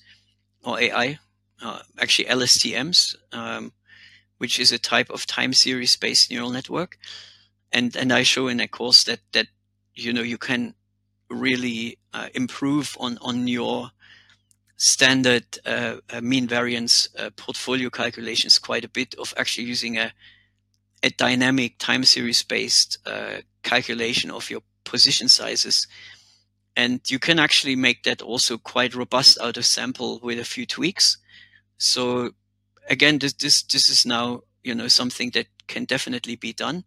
or 0.63 0.79
AI, 0.79 1.19
uh, 1.61 1.79
actually 1.99 2.25
LSTMs, 2.25 3.15
um, 3.31 3.73
which 4.37 4.59
is 4.59 4.71
a 4.71 4.79
type 4.79 5.09
of 5.09 5.25
time 5.25 5.53
series 5.53 5.95
based 5.95 6.31
neural 6.31 6.49
network. 6.49 6.97
And 7.71 7.95
and 7.95 8.13
I 8.13 8.23
show 8.23 8.47
in 8.47 8.59
a 8.59 8.67
course 8.67 9.03
that 9.05 9.19
that 9.33 9.47
you 9.93 10.13
know 10.13 10.21
you 10.21 10.37
can 10.37 10.73
really 11.29 11.97
uh, 12.13 12.29
improve 12.33 12.95
on 12.99 13.17
on 13.21 13.47
your 13.47 13.91
standard 14.77 15.45
uh, 15.65 15.97
uh, 16.11 16.21
mean 16.21 16.47
variance 16.47 17.09
uh, 17.17 17.29
portfolio 17.35 17.89
calculations 17.89 18.59
quite 18.59 18.85
a 18.85 18.89
bit 18.89 19.15
of 19.15 19.33
actually 19.35 19.65
using 19.65 19.97
a, 19.97 20.13
a 21.03 21.09
dynamic 21.09 21.77
time 21.79 22.03
series 22.03 22.43
based 22.43 22.99
calculation 23.63 24.31
of 24.31 24.49
your 24.49 24.61
position 24.85 25.27
sizes. 25.27 25.87
And 26.77 27.01
you 27.09 27.19
can 27.19 27.39
actually 27.39 27.75
make 27.75 28.03
that 28.03 28.21
also 28.21 28.57
quite 28.57 28.95
robust 28.95 29.37
out 29.41 29.57
of 29.57 29.65
sample 29.65 30.21
with 30.23 30.39
a 30.39 30.45
few 30.45 30.65
tweaks. 30.65 31.17
So 31.77 32.31
again, 32.89 33.19
this, 33.19 33.33
this, 33.33 33.63
this 33.63 33.89
is 33.89 34.05
now, 34.05 34.43
you 34.63 34.73
know, 34.73 34.87
something 34.87 35.31
that 35.31 35.47
can 35.67 35.85
definitely 35.85 36.37
be 36.37 36.53
done. 36.53 36.85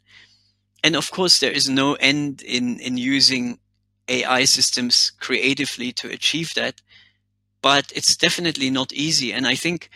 And 0.82 0.96
of 0.96 1.10
course, 1.10 1.40
there 1.40 1.52
is 1.52 1.68
no 1.68 1.94
end 1.94 2.40
in, 2.40 2.80
in 2.80 2.96
using 2.96 3.58
AI 4.08 4.44
systems 4.44 5.12
creatively 5.20 5.92
to 5.92 6.08
achieve 6.08 6.54
that 6.54 6.80
but 7.62 7.92
it's 7.94 8.16
definitely 8.16 8.70
not 8.70 8.92
easy. 8.92 9.32
And 9.32 9.46
I 9.46 9.54
think, 9.54 9.90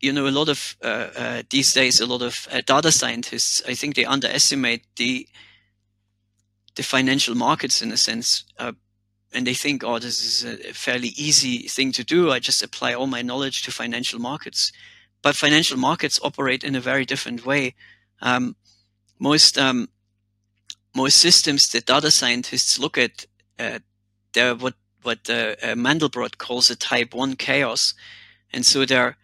you 0.00 0.12
know, 0.12 0.26
a 0.26 0.30
lot 0.30 0.48
of 0.48 0.76
uh, 0.82 1.08
uh, 1.16 1.42
these 1.50 1.72
days, 1.72 2.00
a 2.00 2.06
lot 2.06 2.22
of 2.22 2.46
uh, 2.52 2.60
data 2.66 2.92
scientists, 2.92 3.62
I 3.66 3.74
think 3.74 3.96
they 3.96 4.04
underestimate 4.04 4.84
the 4.96 5.26
the 6.78 6.84
financial 6.84 7.34
markets 7.34 7.82
in 7.82 7.90
a 7.90 7.96
sense, 7.96 8.44
uh, 8.56 8.72
and 9.34 9.44
they 9.44 9.52
think, 9.52 9.82
oh, 9.82 9.98
this 9.98 10.22
is 10.22 10.44
a 10.44 10.72
fairly 10.72 11.08
easy 11.08 11.66
thing 11.66 11.90
to 11.92 12.04
do. 12.04 12.30
I 12.30 12.38
just 12.38 12.62
apply 12.62 12.94
all 12.94 13.08
my 13.08 13.20
knowledge 13.20 13.62
to 13.62 13.72
financial 13.72 14.20
markets, 14.20 14.72
but 15.20 15.34
financial 15.34 15.76
markets 15.76 16.20
operate 16.22 16.62
in 16.62 16.76
a 16.76 16.80
very 16.80 17.04
different 17.04 17.44
way. 17.44 17.74
Um, 18.22 18.54
most 19.18 19.58
um, 19.58 19.88
most 20.94 21.16
systems 21.16 21.68
that 21.70 21.86
data 21.86 22.12
scientists 22.12 22.78
look 22.78 22.96
at, 22.96 23.26
uh, 23.58 23.80
they're 24.32 24.54
what 24.54 24.74
what 25.02 25.28
uh, 25.28 25.56
uh, 25.60 25.74
Mandelbrot 25.74 26.38
calls 26.38 26.70
a 26.70 26.76
type 26.76 27.12
one 27.12 27.34
chaos, 27.34 27.92
and 28.52 28.64
so 28.64 28.84
they're 28.84 29.16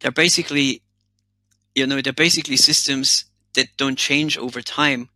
they're 0.00 0.12
basically, 0.24 0.82
you 1.74 1.86
know, 1.86 2.02
they're 2.02 2.12
basically 2.12 2.58
systems 2.58 3.24
that 3.54 3.68
don't 3.78 3.96
change 3.96 4.36
over 4.36 4.60
time. 4.60 5.08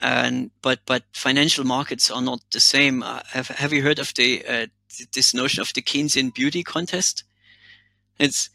And 0.00 0.50
but 0.62 0.80
but 0.86 1.02
financial 1.12 1.64
markets 1.64 2.10
are 2.10 2.22
not 2.22 2.40
the 2.52 2.60
same. 2.60 3.02
Uh, 3.02 3.20
have 3.28 3.48
Have 3.48 3.72
you 3.72 3.82
heard 3.82 3.98
of 3.98 4.14
the 4.14 4.44
uh, 4.46 4.66
this 5.12 5.34
notion 5.34 5.60
of 5.60 5.72
the 5.74 5.82
Keynesian 5.82 6.32
beauty 6.32 6.62
contest? 6.62 7.24
It's 8.18 8.50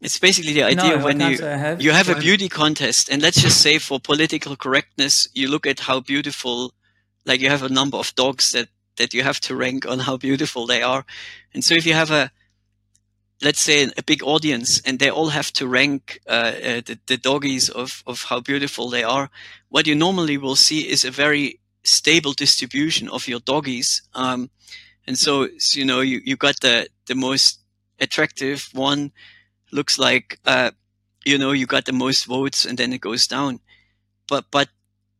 it's 0.00 0.18
basically 0.18 0.52
the 0.52 0.62
idea 0.62 0.96
no, 0.96 1.04
when 1.04 1.20
you 1.20 1.38
have. 1.38 1.80
you 1.80 1.92
have 1.92 2.08
a 2.08 2.16
beauty 2.16 2.48
contest, 2.48 3.08
and 3.08 3.22
let's 3.22 3.40
just 3.40 3.60
say 3.60 3.78
for 3.78 3.98
political 3.98 4.54
correctness, 4.54 5.26
you 5.32 5.48
look 5.48 5.66
at 5.66 5.80
how 5.80 6.00
beautiful, 6.00 6.74
like 7.24 7.40
you 7.40 7.48
have 7.48 7.62
a 7.62 7.68
number 7.68 7.96
of 7.96 8.14
dogs 8.14 8.52
that 8.52 8.68
that 8.96 9.14
you 9.14 9.22
have 9.22 9.40
to 9.40 9.56
rank 9.56 9.86
on 9.86 10.00
how 10.00 10.16
beautiful 10.16 10.66
they 10.66 10.82
are. 10.82 11.04
And 11.52 11.64
so 11.64 11.74
if 11.74 11.86
you 11.86 11.94
have 11.94 12.10
a, 12.10 12.30
let's 13.42 13.60
say 13.60 13.90
a 13.96 14.02
big 14.02 14.22
audience 14.22 14.80
and 14.80 14.98
they 14.98 15.10
all 15.10 15.28
have 15.28 15.52
to 15.52 15.66
rank 15.66 16.20
uh, 16.28 16.30
uh, 16.30 16.80
the, 16.86 16.98
the 17.06 17.16
doggies 17.16 17.68
of, 17.68 18.02
of 18.06 18.24
how 18.24 18.40
beautiful 18.40 18.88
they 18.88 19.02
are, 19.02 19.30
what 19.68 19.86
you 19.86 19.94
normally 19.94 20.38
will 20.38 20.56
see 20.56 20.88
is 20.88 21.04
a 21.04 21.10
very 21.10 21.60
stable 21.82 22.32
distribution 22.32 23.08
of 23.08 23.28
your 23.28 23.40
doggies. 23.40 24.02
Um, 24.14 24.50
and 25.06 25.18
so, 25.18 25.48
so, 25.58 25.78
you 25.78 25.84
know, 25.84 26.00
you, 26.00 26.20
you 26.24 26.36
got 26.36 26.60
the, 26.60 26.88
the 27.06 27.14
most 27.14 27.60
attractive 28.00 28.68
one 28.72 29.12
looks 29.72 29.98
like, 29.98 30.38
uh, 30.46 30.70
you 31.24 31.36
know, 31.38 31.52
you 31.52 31.66
got 31.66 31.84
the 31.84 31.92
most 31.92 32.26
votes 32.26 32.64
and 32.64 32.78
then 32.78 32.92
it 32.92 33.00
goes 33.00 33.26
down. 33.26 33.60
But, 34.28 34.46
but 34.50 34.68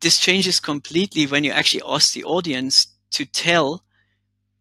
this 0.00 0.18
changes 0.18 0.60
completely 0.60 1.26
when 1.26 1.44
you 1.44 1.50
actually 1.50 1.82
ask 1.86 2.12
the 2.14 2.24
audience 2.24 2.86
to 3.10 3.24
tell 3.26 3.84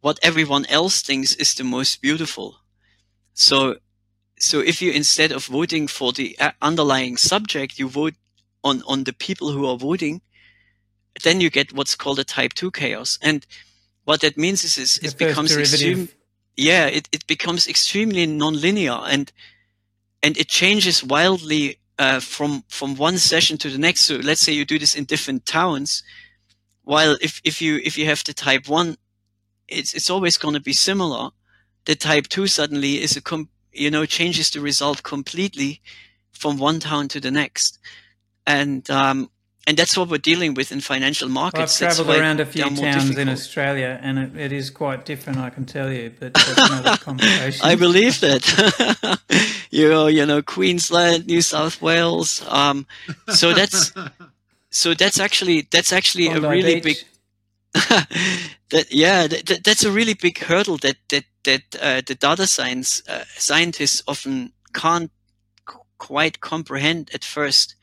what 0.02 0.20
everyone 0.22 0.66
else 0.66 1.02
thinks 1.02 1.36
is 1.36 1.54
the 1.54 1.64
most 1.64 2.02
beautiful. 2.02 2.63
So, 3.34 3.78
so 4.40 4.60
if 4.60 4.82
you 4.82 4.92
instead 4.92 5.32
of 5.32 5.46
voting 5.46 5.88
for 5.88 6.12
the 6.12 6.38
underlying 6.62 7.18
subject, 7.18 7.80
you 7.80 7.90
vote 7.90 8.16
on, 8.64 8.84
on 8.88 9.04
the 9.04 9.14
people 9.14 9.52
who 9.52 9.66
are 9.66 9.78
voting, 9.78 10.22
then 11.24 11.42
you 11.42 11.50
get 11.50 11.74
what's 11.74 11.96
called 11.96 12.20
a 12.20 12.24
type 12.24 12.54
two 12.54 12.72
chaos. 12.72 13.20
And 13.22 13.46
what 14.06 14.22
that 14.22 14.38
means 14.38 14.64
is, 14.64 14.78
is 14.78 14.98
it 15.00 15.18
becomes 15.18 15.56
extreme. 15.56 16.10
Yeah, 16.56 16.86
it, 16.86 17.10
it 17.12 17.26
becomes 17.26 17.68
extremely 17.68 18.28
nonlinear 18.28 19.08
and, 19.10 19.32
and 20.22 20.38
it 20.38 20.48
changes 20.48 21.04
wildly 21.04 21.80
uh, 22.00 22.20
from 22.20 22.64
from 22.70 22.96
one 22.96 23.18
session 23.18 23.58
to 23.60 23.70
the 23.70 23.78
next. 23.78 24.02
So 24.02 24.16
let's 24.16 24.42
say 24.42 24.54
you 24.54 24.66
do 24.66 24.80
this 24.80 24.96
in 24.96 25.06
different 25.06 25.46
towns, 25.46 26.04
while 26.84 27.18
if, 27.22 27.42
if 27.44 27.62
you 27.62 27.80
if 27.84 27.98
you 27.98 28.06
have 28.06 28.24
the 28.24 28.34
type 28.34 28.68
one, 28.68 28.98
it's 29.68 29.94
it's 29.94 30.10
always 30.10 30.38
going 30.38 30.54
to 30.54 30.60
be 30.60 30.74
similar. 30.74 31.32
The 31.86 31.96
type 31.96 32.28
two 32.28 32.48
suddenly 32.48 33.02
is 33.02 33.18
a 33.18 33.22
com- 33.22 33.50
you 33.72 33.92
know 33.92 34.06
changes 34.06 34.50
the 34.52 34.62
result 34.62 35.04
completely 35.04 35.82
from 36.32 36.58
one 36.58 36.80
town 36.80 37.08
to 37.10 37.20
the 37.20 37.32
next, 37.32 37.80
and 38.46 38.90
um, 38.90 39.30
and 39.66 39.78
that's 39.78 39.98
what 39.98 40.10
we're 40.10 40.18
dealing 40.18 40.54
with 40.54 40.72
in 40.72 40.82
financial 40.82 41.30
markets. 41.30 41.80
Well, 41.80 41.90
I've 41.90 41.96
travelled 41.96 42.18
around 42.18 42.40
a 42.40 42.46
few 42.46 42.64
towns 42.64 42.80
difficult. 42.80 43.18
in 43.18 43.30
Australia, 43.30 44.00
and 44.02 44.20
it, 44.20 44.36
it 44.36 44.52
is 44.52 44.70
quite 44.70 45.06
different, 45.06 45.40
I 45.40 45.50
can 45.50 45.66
tell 45.66 45.92
you. 45.92 46.12
But 46.20 46.34
that's 46.34 46.70
another 46.70 46.98
conversation. 47.02 47.66
I 47.66 47.76
believe 47.76 48.20
that. 48.20 49.20
you 49.72 49.90
know, 49.90 50.08
you 50.08 50.26
know, 50.26 50.42
Queensland, 50.42 51.28
New 51.28 51.42
South 51.42 51.82
Wales. 51.82 52.46
Um, 52.50 52.86
so 53.30 53.54
that's 53.54 53.94
so 54.70 54.94
that's 54.94 55.20
actually 55.20 55.68
that's 55.72 55.94
actually 55.94 56.28
Bondi 56.28 56.46
a 56.46 56.50
really 56.50 56.76
Beach. 56.76 56.84
big 56.84 56.98
that 57.74 58.88
yeah 58.92 59.28
that, 59.28 59.62
that's 59.64 59.84
a 59.84 59.92
really 59.92 60.14
big 60.14 60.38
hurdle 60.38 60.78
that 60.78 60.98
that 61.10 61.26
that 61.44 61.64
uh, 61.82 62.02
the 62.06 62.16
data 62.16 62.48
science 62.48 63.02
uh, 63.08 63.24
scientists 63.36 64.04
often 64.08 64.54
can't 64.74 65.12
quite 65.98 66.40
comprehend 66.40 67.10
at 67.14 67.24
first 67.24 67.76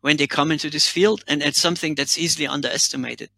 when 0.00 0.16
they 0.16 0.26
come 0.26 0.52
into 0.52 0.70
this 0.70 0.88
field 0.88 1.24
and 1.26 1.42
it's 1.42 1.60
something 1.60 1.94
that's 1.94 2.18
easily 2.18 2.46
underestimated. 2.46 3.30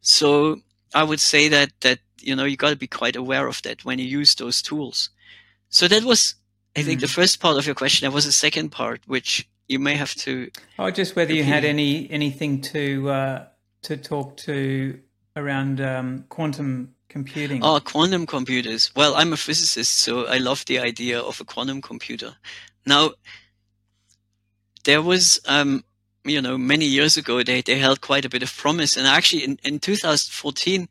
So 0.00 0.60
i 0.94 1.02
would 1.02 1.20
say 1.20 1.48
that 1.48 1.70
that 1.80 1.98
you 2.20 2.36
know 2.36 2.44
you 2.44 2.56
got 2.56 2.70
to 2.70 2.76
be 2.76 2.86
quite 2.86 3.16
aware 3.16 3.46
of 3.48 3.60
that 3.62 3.84
when 3.84 3.98
you 3.98 4.06
use 4.06 4.34
those 4.34 4.62
tools. 4.62 5.10
So 5.68 5.88
that 5.88 6.04
was 6.04 6.34
i 6.76 6.82
think 6.82 6.98
mm. 6.98 7.02
the 7.02 7.08
first 7.08 7.40
part 7.40 7.56
of 7.58 7.66
your 7.66 7.74
question. 7.74 8.04
There 8.04 8.14
was 8.14 8.26
a 8.26 8.32
second 8.32 8.70
part 8.70 9.00
which 9.06 9.48
you 9.68 9.78
may 9.78 9.96
have 9.96 10.14
to 10.26 10.50
oh 10.78 10.90
just 10.90 11.16
whether 11.16 11.32
you 11.32 11.44
had 11.44 11.64
any 11.64 12.10
anything 12.10 12.60
to 12.72 13.10
uh, 13.10 13.44
to 13.82 13.96
talk 13.96 14.36
to 14.48 14.98
around 15.36 15.80
um, 15.80 16.24
quantum 16.28 16.94
computing. 17.08 17.62
Oh 17.62 17.80
quantum 17.80 18.26
computers. 18.26 18.90
Well 18.94 19.14
i'm 19.14 19.32
a 19.32 19.36
physicist 19.36 19.94
so 19.94 20.26
i 20.26 20.38
love 20.38 20.64
the 20.66 20.78
idea 20.78 21.20
of 21.20 21.40
a 21.40 21.44
quantum 21.44 21.80
computer. 21.80 22.34
Now 22.86 23.12
there 24.84 25.02
was 25.02 25.40
um, 25.46 25.84
you 26.24 26.40
know 26.40 26.56
many 26.58 26.84
years 26.84 27.16
ago 27.16 27.42
they, 27.42 27.62
they 27.62 27.78
held 27.78 28.00
quite 28.00 28.24
a 28.24 28.28
bit 28.28 28.42
of 28.42 28.56
promise. 28.56 28.96
And 28.96 29.06
actually 29.06 29.44
in, 29.44 29.58
in 29.64 29.78
2014 29.78 30.88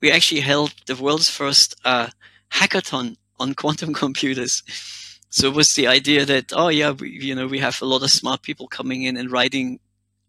we 0.00 0.10
actually 0.10 0.40
held 0.40 0.74
the 0.86 0.96
world's 0.96 1.30
first 1.30 1.76
uh, 1.84 2.08
hackathon 2.50 3.16
on 3.38 3.54
quantum 3.62 3.94
computers. 3.94 4.62
So 5.30 5.48
it 5.48 5.54
was 5.54 5.74
the 5.74 5.86
idea 5.86 6.24
that 6.24 6.52
oh 6.54 6.68
yeah 6.68 6.90
we, 6.90 7.10
you 7.10 7.34
know 7.34 7.46
we 7.46 7.58
have 7.60 7.80
a 7.80 7.86
lot 7.86 8.02
of 8.02 8.10
smart 8.10 8.42
people 8.42 8.66
coming 8.66 9.02
in 9.02 9.16
and 9.16 9.30
writing 9.30 9.78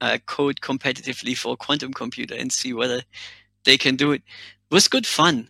uh, 0.02 0.18
code 0.26 0.60
competitively 0.62 1.38
for 1.38 1.54
a 1.54 1.58
quantum 1.58 1.94
computer 1.94 2.36
and 2.36 2.52
see 2.52 2.74
whether 2.74 3.02
they 3.66 3.78
can 3.78 3.96
do 3.96 4.12
it, 4.12 4.22
was 4.72 4.88
good 4.88 5.06
fun. 5.06 5.50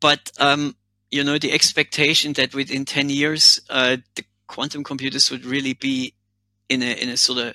But 0.00 0.30
um, 0.38 0.76
you 1.10 1.24
know 1.24 1.38
the 1.38 1.52
expectation 1.52 2.34
that 2.34 2.54
within 2.54 2.84
10 2.84 3.10
years 3.10 3.60
uh, 3.68 3.96
the 4.14 4.24
quantum 4.46 4.84
computers 4.84 5.30
would 5.30 5.44
really 5.44 5.74
be 5.74 6.14
in 6.68 6.82
a 6.82 6.92
in 6.92 7.08
a 7.08 7.16
sort 7.16 7.38
of 7.38 7.54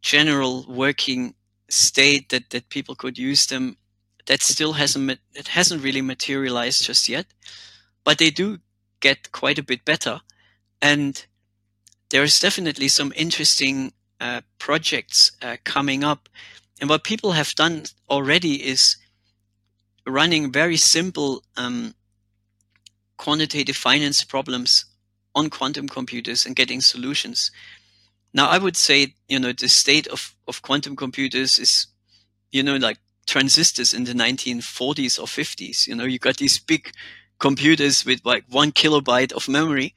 general 0.00 0.64
working 0.68 1.34
state 1.68 2.28
that 2.30 2.50
that 2.50 2.68
people 2.68 2.94
could 2.94 3.18
use 3.18 3.46
them 3.46 3.76
that 4.26 4.42
still 4.42 4.74
hasn't 4.74 5.18
it 5.34 5.48
hasn't 5.48 5.82
really 5.82 6.02
materialized 6.02 6.84
just 6.84 7.08
yet. 7.08 7.26
But 8.04 8.18
they 8.18 8.30
do 8.30 8.58
get 9.00 9.32
quite 9.32 9.58
a 9.58 9.62
bit 9.62 9.84
better. 9.84 10.20
And 10.80 11.24
there's 12.10 12.40
definitely 12.40 12.88
some 12.88 13.12
interesting 13.16 13.92
uh, 14.20 14.42
projects 14.58 15.32
uh, 15.42 15.56
coming 15.64 16.04
up 16.04 16.28
and 16.82 16.90
what 16.90 17.04
people 17.04 17.32
have 17.32 17.54
done 17.54 17.84
already 18.10 18.56
is 18.68 18.98
running 20.06 20.52
very 20.52 20.76
simple 20.76 21.42
um, 21.56 21.94
quantitative 23.16 23.76
finance 23.76 24.22
problems 24.24 24.84
on 25.34 25.48
quantum 25.48 25.88
computers 25.88 26.44
and 26.44 26.54
getting 26.54 26.82
solutions 26.82 27.50
now, 28.34 28.48
I 28.48 28.58
would 28.58 28.76
say, 28.76 29.14
you 29.28 29.38
know, 29.38 29.52
the 29.52 29.68
state 29.68 30.06
of, 30.06 30.34
of 30.48 30.62
quantum 30.62 30.96
computers 30.96 31.58
is, 31.58 31.86
you 32.50 32.62
know, 32.62 32.76
like 32.76 32.98
transistors 33.26 33.92
in 33.92 34.04
the 34.04 34.14
1940s 34.14 35.18
or 35.18 35.26
50s. 35.26 35.86
You 35.86 35.94
know, 35.94 36.04
you 36.04 36.18
got 36.18 36.38
these 36.38 36.58
big 36.58 36.90
computers 37.38 38.04
with 38.04 38.20
like 38.24 38.44
one 38.48 38.72
kilobyte 38.72 39.32
of 39.32 39.48
memory. 39.48 39.94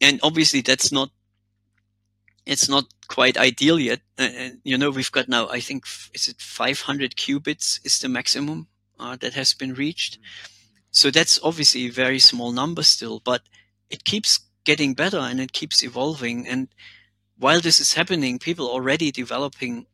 And 0.00 0.20
obviously 0.22 0.60
that's 0.60 0.92
not, 0.92 1.10
it's 2.44 2.68
not 2.68 2.84
quite 3.12 3.36
ideal 3.36 3.78
yet. 3.78 4.00
And, 4.16 4.58
you 4.64 4.78
know, 4.78 4.90
we've 4.90 5.12
got 5.12 5.28
now, 5.28 5.46
I 5.50 5.60
think, 5.60 5.84
is 6.14 6.28
it 6.28 6.40
500 6.40 7.14
qubits 7.14 7.78
is 7.84 7.98
the 7.98 8.08
maximum 8.08 8.68
uh, 8.98 9.16
that 9.16 9.34
has 9.34 9.52
been 9.52 9.74
reached. 9.74 10.18
So 10.90 11.10
that's 11.10 11.38
obviously 11.42 11.86
a 11.86 11.90
very 11.90 12.18
small 12.18 12.52
number 12.52 12.82
still, 12.82 13.20
but 13.22 13.42
it 13.90 14.04
keeps 14.04 14.40
getting 14.64 14.94
better 14.94 15.18
and 15.18 15.40
it 15.40 15.52
keeps 15.52 15.82
evolving. 15.82 16.48
And 16.48 16.68
while 17.36 17.60
this 17.60 17.80
is 17.80 17.92
happening, 17.92 18.38
people 18.38 18.66
are 18.68 18.72
already 18.72 19.10
developing 19.10 19.86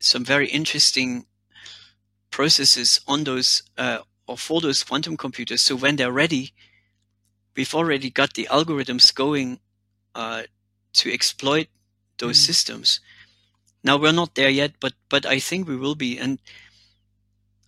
some 0.00 0.24
very 0.24 0.48
interesting 0.48 1.26
processes 2.30 3.00
on 3.06 3.24
those 3.24 3.62
uh, 3.76 3.98
or 4.26 4.38
for 4.38 4.62
those 4.62 4.82
quantum 4.82 5.18
computers. 5.18 5.60
So 5.60 5.76
when 5.76 5.96
they're 5.96 6.10
ready, 6.10 6.54
we've 7.54 7.74
already 7.74 8.08
got 8.08 8.32
the 8.32 8.48
algorithms 8.50 9.14
going 9.14 9.60
uh, 10.14 10.44
to 10.94 11.12
exploit 11.12 11.68
those 12.18 12.38
mm. 12.38 12.46
systems. 12.46 13.00
Now 13.84 13.96
we're 13.96 14.12
not 14.12 14.34
there 14.34 14.50
yet, 14.50 14.72
but 14.80 14.94
but 15.08 15.24
I 15.26 15.38
think 15.38 15.68
we 15.68 15.76
will 15.76 15.94
be. 15.94 16.18
And 16.18 16.40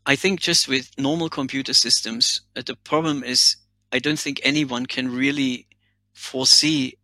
I 0.07 0.17
think 0.17 0.41
just 0.41 0.69
with 0.69 0.91
normal 0.99 1.29
computer 1.29 1.75
systems, 1.75 2.41
uh, 2.57 2.63
the 2.65 2.77
problem 2.77 3.23
is 3.23 3.57
I 3.93 3.99
don't 3.99 4.19
think 4.19 4.41
anyone 4.43 4.87
can 4.87 5.15
really 5.15 5.67
foresee 6.13 6.99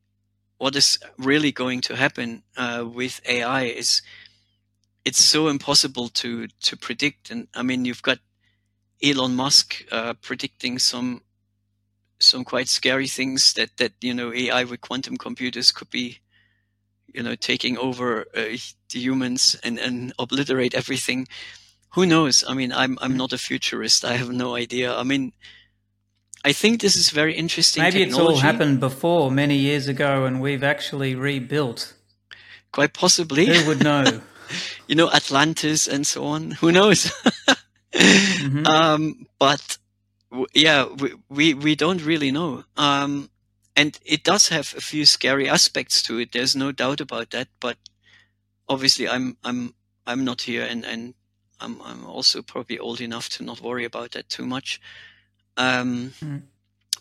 what 0.59 0.77
is 0.77 0.99
really 1.19 1.53
going 1.53 1.81
to 1.83 1.97
happen 1.97 2.43
uh, 2.57 2.85
with 2.87 3.21
AI 3.27 3.65
is 3.65 4.03
it's 5.05 5.23
so 5.23 5.49
impossible 5.49 6.09
to 6.09 6.49
to 6.49 6.77
predict. 6.77 7.31
And 7.31 7.49
I 7.55 7.63
mean, 7.63 7.85
you've 7.85 8.03
got 8.03 8.19
Elon 9.03 9.37
Musk 9.37 9.85
uh, 9.93 10.15
predicting 10.15 10.79
some 10.79 11.21
some 12.19 12.45
quite 12.45 12.69
scary 12.69 13.09
things 13.09 13.53
that 13.55 13.77
that 13.77 13.93
you 14.01 14.15
know 14.15 14.33
AI 14.33 14.65
with 14.65 14.81
quantum 14.81 15.17
computers 15.17 15.73
could 15.73 15.91
be 15.91 16.21
you 17.15 17.23
know 17.23 17.35
taking 17.35 17.79
over 17.79 18.27
uh, 18.35 18.57
the 18.93 18.99
humans 18.99 19.57
and 19.63 19.79
and 19.79 20.13
obliterate 20.19 20.75
everything. 20.75 21.27
Who 21.95 22.07
knows? 22.07 22.45
I 22.47 22.55
mean, 22.55 22.73
I'm 22.73 22.99
I'm 23.01 23.17
not 23.17 23.33
a 23.33 23.39
futurist. 23.39 24.05
I 24.05 24.17
have 24.17 24.31
no 24.31 24.57
idea. 24.57 24.95
I 24.95 25.05
mean, 25.05 25.33
I 26.45 26.53
think 26.53 26.81
this 26.81 26.97
is 26.97 27.11
very 27.11 27.35
interesting. 27.35 27.83
Maybe 27.83 28.01
technology. 28.01 28.35
it's 28.35 28.43
all 28.43 28.53
happened 28.53 28.81
before 28.81 29.31
many 29.31 29.57
years 29.57 29.89
ago, 29.89 30.27
and 30.27 30.41
we've 30.41 30.65
actually 30.65 31.15
rebuilt. 31.15 31.95
Quite 32.73 32.93
possibly. 32.93 33.47
Who 33.47 33.69
would 33.69 33.83
know? 33.83 34.21
you 34.89 34.95
know, 34.95 35.11
Atlantis 35.11 35.87
and 35.87 36.07
so 36.07 36.25
on. 36.25 36.51
Who 36.53 36.73
knows? 36.73 37.05
mm-hmm. 37.95 38.67
um, 38.67 39.27
but 39.39 39.79
w- 40.31 40.47
yeah, 40.55 40.87
we, 40.87 41.15
we, 41.29 41.55
we 41.55 41.75
don't 41.77 42.05
really 42.05 42.31
know. 42.31 42.65
Um, 42.77 43.31
and 43.77 43.99
it 44.05 44.23
does 44.23 44.49
have 44.49 44.75
a 44.77 44.81
few 44.81 45.05
scary 45.05 45.49
aspects 45.49 46.03
to 46.05 46.19
it. 46.19 46.33
There's 46.33 46.55
no 46.55 46.73
doubt 46.73 47.01
about 47.01 47.31
that. 47.31 47.49
But 47.61 47.77
obviously, 48.69 49.09
I'm 49.09 49.37
I'm 49.45 49.75
I'm 50.07 50.25
not 50.25 50.43
here, 50.43 50.65
and 50.65 50.85
and 50.85 51.15
I'm 51.61 51.81
I'm 51.83 52.05
also 52.07 52.43
probably 52.43 52.79
old 52.79 53.01
enough 53.01 53.29
to 53.31 53.45
not 53.45 53.61
worry 53.61 53.85
about 53.85 54.13
that 54.13 54.29
too 54.29 54.47
much. 54.47 54.81
Um, 55.57 56.13
mm. 56.21 56.43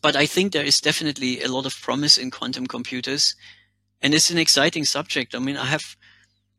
But 0.01 0.15
I 0.15 0.25
think 0.25 0.51
there 0.51 0.65
is 0.65 0.81
definitely 0.81 1.41
a 1.41 1.47
lot 1.47 1.65
of 1.65 1.79
promise 1.79 2.17
in 2.17 2.31
quantum 2.31 2.67
computers, 2.67 3.35
and 4.01 4.13
it's 4.13 4.31
an 4.31 4.37
exciting 4.37 4.85
subject. 4.85 5.35
I 5.35 5.39
mean, 5.39 5.57
I 5.57 5.65
have 5.65 5.95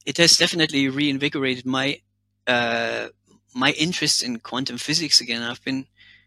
it 0.06 0.18
has 0.18 0.36
definitely 0.36 0.88
reinvigorated 0.88 1.66
my 1.66 2.00
uh, 2.46 3.08
my 3.54 3.72
interest 3.72 4.22
in 4.22 4.38
quantum 4.38 4.78
physics 4.78 5.20
again. 5.20 5.42
I've 5.42 5.64
been 5.64 5.86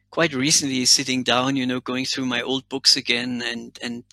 quite 0.10 0.34
recently 0.34 0.86
sitting 0.86 1.24
down, 1.24 1.56
you 1.56 1.66
know, 1.66 1.80
going 1.80 2.06
through 2.06 2.26
my 2.26 2.42
old 2.42 2.68
books 2.70 2.96
again 2.96 3.42
and 3.46 3.78
and 3.82 4.04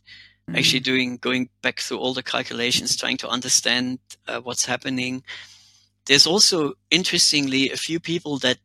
mm. 0.48 0.58
actually 0.58 0.80
doing 0.80 1.16
going 1.18 1.48
back 1.62 1.80
through 1.80 1.98
all 1.98 2.14
the 2.14 2.22
calculations, 2.22 2.96
trying 2.96 3.16
to 3.18 3.28
understand 3.28 3.98
uh, 4.26 4.40
what's 4.40 4.64
happening. 4.64 5.22
There's 6.06 6.26
also 6.26 6.74
interestingly 6.90 7.70
a 7.70 7.76
few 7.76 7.98
people 7.98 8.38
that 8.38 8.58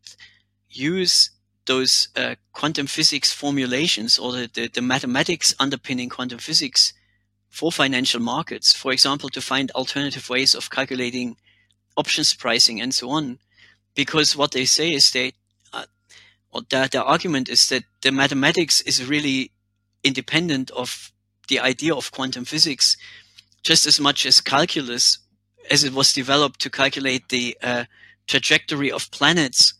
use 0.69 1.29
those 1.65 2.09
uh, 2.15 2.35
quantum 2.51 2.87
physics 2.87 3.31
formulations 3.31 4.17
or 4.17 4.31
the, 4.31 4.49
the, 4.53 4.67
the, 4.67 4.81
mathematics 4.81 5.53
underpinning 5.59 6.09
quantum 6.09 6.39
physics 6.39 6.93
for 7.49 7.71
financial 7.71 8.19
markets, 8.19 8.73
for 8.73 8.91
example, 8.91 9.29
to 9.29 9.41
find 9.41 9.69
alternative 9.71 10.29
ways 10.29 10.55
of 10.55 10.69
calculating 10.69 11.37
options 11.95 12.33
pricing 12.33 12.81
and 12.81 12.93
so 12.93 13.09
on. 13.09 13.37
Because 13.95 14.35
what 14.35 14.51
they 14.51 14.65
say 14.65 14.91
is 14.91 15.11
they, 15.11 15.33
their, 16.69 16.87
their 16.87 17.03
argument 17.03 17.49
is 17.49 17.69
that 17.69 17.83
the 18.01 18.11
mathematics 18.11 18.81
is 18.81 19.05
really 19.05 19.51
independent 20.03 20.71
of 20.71 21.11
the 21.47 21.59
idea 21.59 21.93
of 21.93 22.11
quantum 22.11 22.45
physics 22.45 22.97
just 23.63 23.85
as 23.85 23.99
much 23.99 24.25
as 24.25 24.41
calculus 24.41 25.19
as 25.69 25.83
it 25.83 25.93
was 25.93 26.13
developed 26.13 26.59
to 26.61 26.69
calculate 26.69 27.29
the 27.29 27.57
uh, 27.61 27.83
trajectory 28.27 28.91
of 28.91 29.11
planets 29.11 29.73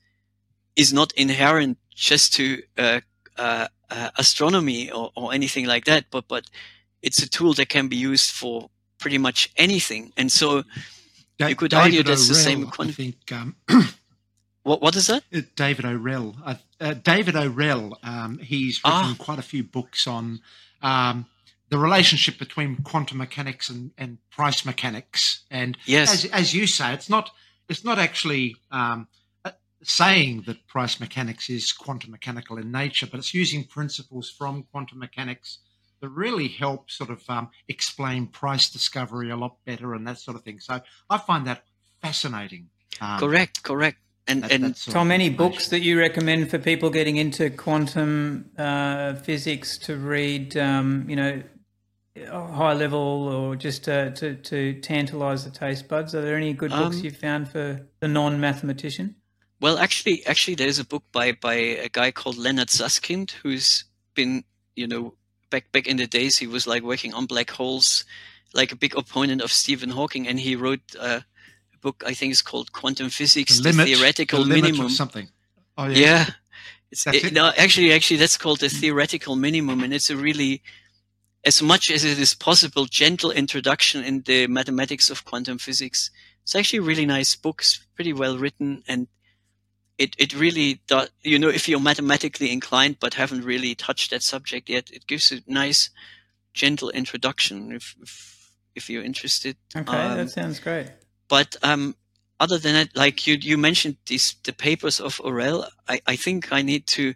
is 0.75 0.93
not 0.93 1.11
inherent 1.13 1.77
just 1.95 2.33
to 2.33 2.61
uh, 2.77 3.01
uh, 3.37 3.67
uh, 3.89 4.09
astronomy 4.17 4.91
or, 4.91 5.11
or, 5.15 5.33
anything 5.33 5.65
like 5.65 5.85
that, 5.85 6.05
but 6.11 6.27
but 6.27 6.45
it's 7.01 7.23
a 7.23 7.29
tool 7.29 7.53
that 7.53 7.69
can 7.69 7.87
be 7.87 7.95
used 7.95 8.31
for 8.31 8.69
pretty 8.99 9.17
much 9.17 9.49
anything. 9.57 10.11
And 10.15 10.31
so 10.31 10.63
you 11.39 11.55
could 11.55 11.71
David 11.71 11.83
argue 11.83 12.03
that's 12.03 12.27
the 12.27 12.35
same. 12.35 12.67
Quant- 12.67 12.91
I 12.91 12.93
think. 12.93 13.31
Um, 13.31 13.55
what 14.63 14.81
what 14.81 14.95
is 14.95 15.07
that? 15.07 15.23
Uh, 15.33 15.41
David 15.55 15.85
Orrell. 15.85 16.35
Uh, 16.43 16.55
uh, 16.79 16.93
David 16.93 17.35
Orrell. 17.35 17.93
Um, 18.03 18.39
he's 18.39 18.83
written 18.83 18.99
ah. 19.11 19.15
quite 19.17 19.39
a 19.39 19.43
few 19.43 19.63
books 19.63 20.07
on 20.07 20.41
um, 20.81 21.25
the 21.69 21.77
relationship 21.77 22.37
between 22.37 22.77
quantum 22.77 23.19
mechanics 23.19 23.69
and, 23.69 23.91
and 23.97 24.17
price 24.31 24.65
mechanics. 24.65 25.43
And 25.49 25.77
yes. 25.85 26.25
as, 26.25 26.31
as 26.31 26.53
you 26.53 26.67
say, 26.67 26.93
it's 26.93 27.09
not 27.09 27.31
it's 27.69 27.83
not 27.83 27.99
actually 27.99 28.55
um, 28.71 29.07
uh, 29.45 29.51
saying 29.83 30.43
that 30.47 30.67
price 30.67 30.99
mechanics 30.99 31.49
is 31.49 31.71
quantum 31.71 32.11
mechanical 32.11 32.57
in 32.57 32.71
nature, 32.71 33.07
but 33.07 33.19
it's 33.19 33.33
using 33.33 33.63
principles 33.63 34.29
from 34.29 34.63
quantum 34.71 34.99
mechanics 34.99 35.59
that 36.01 36.09
really 36.09 36.47
help 36.47 36.89
sort 36.89 37.09
of 37.09 37.21
um, 37.29 37.49
explain 37.67 38.25
price 38.25 38.69
discovery 38.69 39.29
a 39.29 39.35
lot 39.35 39.57
better 39.65 39.93
and 39.93 40.07
that 40.07 40.17
sort 40.17 40.35
of 40.35 40.43
thing. 40.43 40.59
So 40.59 40.81
I 41.09 41.17
find 41.17 41.45
that 41.45 41.63
fascinating. 42.01 42.69
Um, 43.01 43.19
correct, 43.19 43.63
correct. 43.63 43.97
And, 44.29 44.43
that, 44.43 44.51
and 44.51 44.75
Tom, 44.75 45.11
any 45.11 45.29
books 45.29 45.69
that 45.69 45.81
you 45.81 45.99
recommend 45.99 46.49
for 46.49 46.59
people 46.59 46.89
getting 46.89 47.17
into 47.17 47.49
quantum 47.49 48.51
uh, 48.57 49.15
physics 49.15 49.77
to 49.79 49.97
read? 49.97 50.55
Um, 50.55 51.05
you 51.09 51.15
know, 51.15 51.41
high 52.27 52.73
level 52.73 52.99
or 52.99 53.55
just 53.55 53.85
to, 53.85 54.11
to, 54.11 54.35
to 54.35 54.73
tantalize 54.81 55.45
the 55.45 55.51
taste 55.51 55.87
buds? 55.87 56.13
Are 56.15 56.21
there 56.21 56.35
any 56.35 56.53
good 56.53 56.71
books 56.71 56.97
um, 56.97 57.03
you've 57.03 57.17
found 57.17 57.49
for 57.49 57.85
the 57.99 58.07
non 58.07 58.39
mathematician? 58.39 59.15
Well, 59.61 59.77
actually, 59.77 60.25
actually, 60.25 60.55
there's 60.55 60.79
a 60.79 60.85
book 60.85 61.03
by 61.11 61.33
by 61.33 61.55
a 61.55 61.89
guy 61.89 62.11
called 62.11 62.37
Leonard 62.37 62.69
Susskind 62.69 63.31
who's 63.43 63.83
been, 64.15 64.43
you 64.75 64.87
know, 64.87 65.15
back 65.49 65.71
back 65.71 65.87
in 65.87 65.97
the 65.97 66.07
days 66.07 66.37
he 66.37 66.47
was 66.47 66.65
like 66.65 66.81
working 66.81 67.13
on 67.13 67.25
black 67.25 67.49
holes, 67.49 68.05
like 68.53 68.71
a 68.71 68.77
big 68.77 68.95
opponent 68.95 69.41
of 69.41 69.51
Stephen 69.51 69.89
Hawking, 69.89 70.27
and 70.27 70.39
he 70.39 70.55
wrote 70.55 70.95
uh, 70.97 71.19
a 71.19 71.23
book 71.81 72.03
I 72.05 72.13
think 72.13 72.31
is 72.31 72.41
called 72.41 72.71
Quantum 72.71 73.09
Physics, 73.09 73.57
the, 73.57 73.63
limit, 73.63 73.87
the 73.87 73.95
theoretical 73.95 74.43
the 74.43 74.49
minimum. 74.49 74.89
something. 74.89 75.29
Oh 75.77 75.85
yeah. 75.85 75.97
yeah. 75.97 76.25
It's, 76.91 77.05
it, 77.05 77.25
it? 77.25 77.33
No, 77.33 77.51
actually, 77.55 77.93
actually, 77.93 78.17
that's 78.17 78.37
called 78.37 78.61
the 78.61 78.69
theoretical 78.69 79.35
minimum, 79.35 79.83
and 79.83 79.93
it's 79.93 80.09
a 80.09 80.17
really 80.17 80.63
as 81.45 81.61
much 81.61 81.89
as 81.89 82.03
it 82.03 82.19
is 82.19 82.33
possible, 82.33 82.85
gentle 82.85 83.31
introduction 83.31 84.03
in 84.03 84.21
the 84.23 84.47
mathematics 84.47 85.09
of 85.09 85.23
quantum 85.25 85.57
physics. 85.57 86.11
It's 86.43 86.55
actually 86.55 86.79
a 86.79 86.83
really 86.83 87.05
nice 87.05 87.35
book. 87.35 87.61
It's 87.61 87.85
pretty 87.95 88.13
well 88.13 88.37
written 88.37 88.83
and 88.87 89.07
it, 89.97 90.15
it 90.17 90.33
really 90.33 90.81
does, 90.87 91.09
you 91.21 91.39
know, 91.39 91.49
if 91.49 91.67
you're 91.67 91.79
mathematically 91.79 92.51
inclined 92.51 92.97
but 92.99 93.13
haven't 93.13 93.43
really 93.43 93.75
touched 93.75 94.11
that 94.11 94.23
subject 94.23 94.69
yet, 94.69 94.89
it 94.91 95.07
gives 95.07 95.31
a 95.31 95.41
nice, 95.45 95.89
gentle 96.53 96.89
introduction 96.89 97.71
if, 97.71 97.95
if, 98.01 98.51
if 98.75 98.89
you're 98.89 99.03
interested. 99.03 99.57
Okay, 99.75 99.97
um, 99.97 100.17
that 100.17 100.29
sounds 100.29 100.59
great. 100.59 100.87
But, 101.29 101.55
um, 101.63 101.95
other 102.39 102.57
than 102.57 102.73
that, 102.73 102.95
like 102.95 103.27
you, 103.27 103.35
you 103.35 103.57
mentioned 103.57 103.97
these, 104.07 104.35
the 104.43 104.53
papers 104.53 104.99
of 104.99 105.17
Orrell, 105.17 105.69
I, 105.87 106.01
I 106.07 106.15
think 106.15 106.51
I 106.51 106.61
need 106.61 106.87
to, 106.87 107.13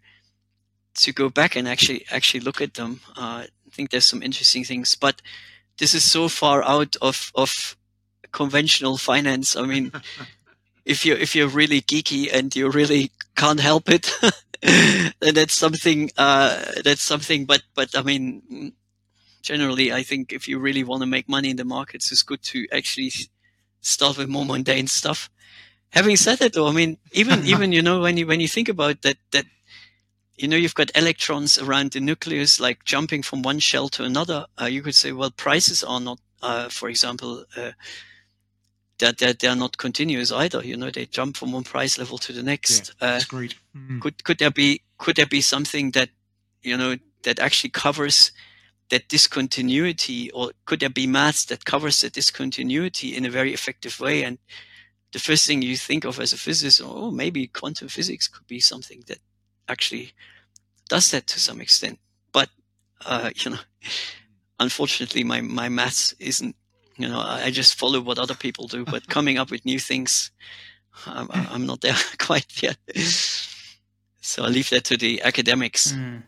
to 0.95 1.11
go 1.11 1.29
back 1.29 1.55
and 1.55 1.67
actually, 1.67 2.05
actually 2.11 2.41
look 2.41 2.61
at 2.61 2.75
them. 2.75 3.01
Uh, 3.17 3.45
think 3.73 3.89
there's 3.89 4.07
some 4.07 4.23
interesting 4.23 4.63
things, 4.63 4.95
but 4.95 5.21
this 5.77 5.93
is 5.93 6.09
so 6.09 6.29
far 6.29 6.63
out 6.63 6.95
of, 7.01 7.31
of 7.35 7.75
conventional 8.31 8.97
finance. 8.97 9.55
I 9.55 9.63
mean, 9.63 9.91
if 10.85 11.05
you 11.05 11.15
if 11.15 11.35
you're 11.35 11.47
really 11.47 11.81
geeky 11.81 12.29
and 12.33 12.55
you 12.55 12.69
really 12.69 13.11
can't 13.35 13.59
help 13.59 13.89
it, 13.89 14.11
then 14.61 15.33
that's 15.33 15.55
something. 15.55 16.11
Uh, 16.17 16.63
that's 16.83 17.03
something. 17.03 17.45
But 17.45 17.63
but 17.73 17.97
I 17.97 18.01
mean, 18.03 18.73
generally, 19.41 19.91
I 19.91 20.03
think 20.03 20.31
if 20.31 20.47
you 20.47 20.59
really 20.59 20.83
want 20.83 21.01
to 21.01 21.07
make 21.07 21.27
money 21.27 21.49
in 21.49 21.57
the 21.57 21.65
markets, 21.65 22.11
it's 22.11 22.23
good 22.23 22.43
to 22.43 22.67
actually 22.71 23.11
start 23.83 24.17
with 24.17 24.27
more 24.27 24.45
mundane 24.45 24.87
stuff. 24.87 25.29
Having 25.89 26.17
said 26.17 26.39
that, 26.39 26.53
though, 26.53 26.67
I 26.67 26.71
mean, 26.71 26.97
even 27.11 27.45
even 27.45 27.71
you 27.71 27.83
know 27.83 27.99
when 28.01 28.17
you 28.17 28.25
when 28.25 28.39
you 28.39 28.47
think 28.47 28.67
about 28.67 29.03
that 29.03 29.17
that 29.31 29.45
you 30.37 30.47
know 30.47 30.57
you've 30.57 30.75
got 30.75 30.91
electrons 30.95 31.59
around 31.59 31.91
the 31.91 31.99
nucleus 31.99 32.59
like 32.59 32.83
jumping 32.83 33.21
from 33.21 33.41
one 33.41 33.59
shell 33.59 33.89
to 33.89 34.03
another 34.03 34.45
uh, 34.59 34.65
you 34.65 34.81
could 34.81 34.95
say 34.95 35.11
well 35.11 35.31
prices 35.31 35.83
are 35.83 35.99
not 35.99 36.19
uh, 36.41 36.69
for 36.69 36.89
example 36.89 37.45
uh, 37.55 37.71
that 38.99 39.17
they're, 39.17 39.33
they're, 39.33 39.55
not 39.55 39.77
continuous 39.77 40.31
either 40.31 40.63
you 40.65 40.75
know 40.75 40.89
they 40.89 41.05
jump 41.05 41.37
from 41.37 41.51
one 41.51 41.63
price 41.63 41.97
level 41.97 42.17
to 42.17 42.33
the 42.33 42.43
next 42.43 42.93
yeah, 42.99 43.11
that's 43.11 43.25
great 43.25 43.55
mm. 43.75 44.01
could 44.01 44.23
could 44.23 44.39
there 44.39 44.51
be 44.51 44.81
could 44.97 45.15
there 45.15 45.27
be 45.27 45.41
something 45.41 45.91
that 45.91 46.09
you 46.61 46.75
know 46.75 46.95
that 47.23 47.39
actually 47.39 47.69
covers 47.69 48.31
that 48.93 49.09
discontinuity 49.09 50.31
or 50.31 50.51
could 50.65 50.79
there 50.79 50.89
be 51.01 51.07
maths 51.07 51.45
that 51.45 51.65
covers 51.65 51.99
the 51.99 52.09
discontinuity 52.09 53.15
in 53.17 53.25
a 53.25 53.35
very 53.39 53.53
effective 53.53 53.99
way 53.99 54.23
and 54.23 54.37
the 55.11 55.19
first 55.19 55.45
thing 55.45 55.61
you 55.61 55.77
think 55.77 56.05
of 56.05 56.19
as 56.19 56.33
a 56.33 56.37
physicist 56.37 56.81
oh 56.83 57.11
maybe 57.11 57.47
quantum 57.47 57.87
physics 57.87 58.27
could 58.27 58.47
be 58.47 58.59
something 58.59 59.03
that 59.07 59.19
actually 59.67 60.13
does 60.89 61.11
that 61.11 61.27
to 61.27 61.39
some 61.39 61.61
extent. 61.61 61.99
But 62.31 62.49
uh, 63.05 63.31
you 63.35 63.51
know, 63.51 63.59
unfortunately, 64.59 65.23
my 65.23 65.41
my 65.41 65.69
maths 65.69 66.13
isn't. 66.19 66.55
You 66.95 67.09
know, 67.09 67.19
I 67.19 67.49
just 67.49 67.73
follow 67.73 67.99
what 68.01 68.19
other 68.19 68.35
people 68.35 68.67
do. 68.67 68.85
But 68.85 69.07
coming 69.15 69.39
up 69.39 69.49
with 69.49 69.65
new 69.65 69.79
things, 69.79 70.29
I'm, 71.07 71.27
I'm 71.31 71.65
not 71.65 71.81
there 71.81 71.97
quite 72.19 72.61
yet. 72.61 72.77
So 74.21 74.43
I 74.43 74.47
leave 74.47 74.69
that 74.69 74.83
to 74.85 74.97
the 74.97 75.23
academics. 75.23 75.91
Mm. 75.91 76.21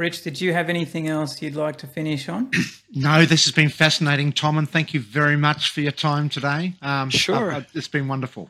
Rich, 0.00 0.22
did 0.22 0.40
you 0.40 0.54
have 0.54 0.70
anything 0.70 1.08
else 1.08 1.42
you'd 1.42 1.56
like 1.56 1.76
to 1.76 1.86
finish 1.86 2.26
on? 2.30 2.50
no, 2.94 3.26
this 3.26 3.44
has 3.44 3.52
been 3.52 3.68
fascinating, 3.68 4.32
Tom, 4.32 4.56
and 4.56 4.66
thank 4.66 4.94
you 4.94 5.00
very 5.00 5.36
much 5.36 5.72
for 5.72 5.82
your 5.82 5.92
time 5.92 6.30
today. 6.30 6.72
Um, 6.80 7.10
sure, 7.10 7.52
I, 7.52 7.58
I, 7.58 7.66
it's 7.74 7.86
been 7.86 8.08
wonderful. 8.08 8.48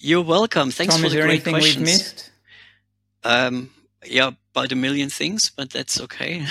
You're 0.00 0.24
welcome. 0.24 0.72
Thanks 0.72 0.94
Tom, 0.94 1.04
for 1.04 1.08
the 1.08 1.22
great 1.22 1.44
questions. 1.44 1.76
We've 1.76 1.84
missed? 1.84 2.30
Um, 3.22 3.70
yeah, 4.04 4.32
about 4.50 4.72
a 4.72 4.74
million 4.74 5.08
things, 5.08 5.52
but 5.54 5.70
that's 5.70 6.00
okay. 6.00 6.44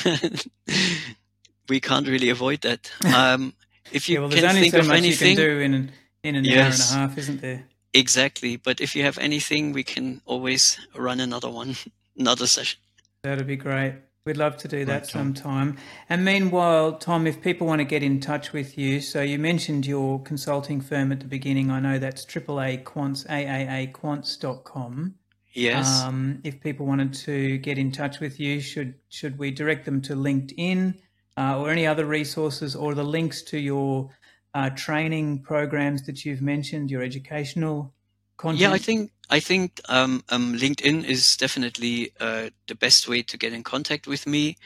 we 1.70 1.82
can't 1.82 2.08
really 2.08 2.30
avoid 2.30 2.62
that. 2.62 2.90
Um, 3.14 3.54
if 3.92 4.08
you 4.08 4.16
yeah, 4.16 4.22
well, 4.22 4.30
can 4.30 4.46
only 4.46 4.62
think 4.62 4.76
so 4.76 4.80
of 4.80 4.88
much 4.88 4.98
anything, 4.98 5.32
you 5.32 5.36
can 5.36 5.46
do 5.46 5.60
in 5.60 5.74
an, 5.74 5.92
in 6.24 6.36
an 6.36 6.46
yes, 6.46 6.94
hour 6.94 7.02
and 7.02 7.06
a 7.06 7.10
half, 7.10 7.18
isn't 7.18 7.42
there? 7.42 7.66
Exactly. 7.94 8.56
But 8.56 8.80
if 8.80 8.96
you 8.96 9.04
have 9.04 9.18
anything, 9.18 9.74
we 9.74 9.84
can 9.84 10.22
always 10.26 10.80
run 10.96 11.20
another 11.20 11.50
one, 11.50 11.76
another 12.18 12.48
session. 12.48 12.80
That'd 13.24 13.46
be 13.46 13.58
great. 13.58 13.96
We'd 14.26 14.38
love 14.38 14.58
to 14.58 14.68
do 14.68 14.86
that 14.86 14.92
right, 14.92 15.06
sometime. 15.06 15.78
And 16.10 16.26
meanwhile, 16.26 16.94
Tom, 16.94 17.28
if 17.28 17.44
people 17.44 17.68
want 17.68 17.78
to 17.82 17.86
get 17.86 18.02
in 18.02 18.20
touch 18.20 18.54
with 18.54 18.76
you, 18.76 19.00
so 19.00 19.22
you 19.22 19.38
mentioned 19.38 19.86
your 19.86 20.20
consulting 20.24 20.82
firm 20.82 21.12
at 21.12 21.20
the 21.20 21.28
beginning. 21.28 21.70
I 21.70 21.80
know 21.80 22.00
that's 22.00 22.26
AAA 22.26 22.82
Quants, 22.82 23.28
AAAQuants.com. 23.28 25.14
Yes. 25.54 26.02
Um, 26.02 26.42
if 26.44 26.60
people 26.60 26.88
wanted 26.88 27.14
to 27.14 27.60
get 27.60 27.78
in 27.78 27.92
touch 27.92 28.20
with 28.20 28.40
you, 28.40 28.62
should 28.62 28.96
should 29.10 29.38
we 29.38 29.52
direct 29.52 29.86
them 29.86 30.02
to 30.02 30.16
LinkedIn 30.16 30.96
uh, 31.38 31.60
or 31.60 31.70
any 31.70 31.86
other 31.86 32.06
resources, 32.06 32.76
or 32.76 32.96
the 32.96 33.04
links 33.04 33.44
to 33.44 33.60
your 33.60 34.10
uh, 34.56 34.72
training 34.72 35.44
programs 35.44 36.02
that 36.08 36.26
you've 36.26 36.42
mentioned, 36.42 36.90
your 36.90 37.04
educational 37.04 37.94
content? 38.38 38.62
Yeah, 38.62 38.72
I 38.72 38.80
think 38.80 39.12
I 39.30 39.40
think 39.40 39.82
um, 39.90 40.24
um, 40.30 40.54
LinkedIn 40.56 41.04
is 41.04 41.36
definitely 41.38 42.12
uh, 42.20 42.50
the 42.68 42.76
best 42.76 43.08
way 43.08 43.24
to 43.24 43.38
get 43.38 43.54
in 43.54 43.64
contact 43.64 44.08
with 44.08 44.28
me. 44.28 44.58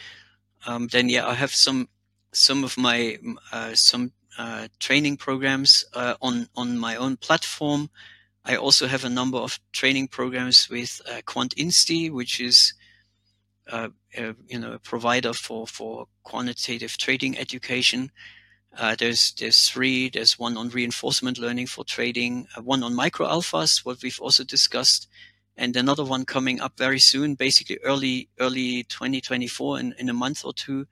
Um, 0.65 0.87
then, 0.87 1.09
yeah, 1.09 1.27
I 1.27 1.33
have 1.33 1.53
some 1.53 1.89
some 2.33 2.63
of 2.63 2.77
my 2.77 3.17
uh, 3.51 3.73
some 3.73 4.11
uh, 4.37 4.67
training 4.79 5.17
programs 5.17 5.85
uh, 5.93 6.15
on 6.21 6.47
on 6.55 6.77
my 6.77 6.95
own 6.95 7.17
platform. 7.17 7.89
I 8.45 8.55
also 8.57 8.87
have 8.87 9.05
a 9.05 9.09
number 9.09 9.37
of 9.37 9.59
training 9.71 10.09
programs 10.09 10.69
with 10.69 11.01
uh, 11.09 11.21
QuantInsti, 11.25 12.11
which 12.11 12.39
is 12.41 12.73
uh, 13.71 13.89
a, 14.17 14.35
you 14.47 14.59
know 14.59 14.73
a 14.73 14.79
provider 14.79 15.33
for 15.33 15.67
for 15.67 16.07
quantitative 16.23 16.97
trading 16.97 17.37
education. 17.37 18.11
Uh, 18.77 18.95
there's 18.97 19.33
there's 19.33 19.67
three. 19.67 20.09
There's 20.09 20.37
one 20.37 20.55
on 20.55 20.69
reinforcement 20.69 21.37
learning 21.37 21.67
for 21.67 21.83
trading, 21.83 22.47
uh, 22.55 22.61
one 22.61 22.83
on 22.83 22.93
micro 22.93 23.27
alphas, 23.27 23.83
what 23.85 24.01
we've 24.03 24.19
also 24.21 24.43
discussed, 24.43 25.07
and 25.57 25.75
another 25.75 26.03
one 26.05 26.25
coming 26.25 26.61
up 26.61 26.77
very 26.77 26.99
soon, 26.99 27.35
basically 27.35 27.79
early 27.83 28.29
early 28.39 28.83
2024 28.83 29.79
in, 29.79 29.95
in 29.97 30.09
a 30.09 30.13
month 30.13 30.45
or 30.45 30.53
two, 30.53 30.85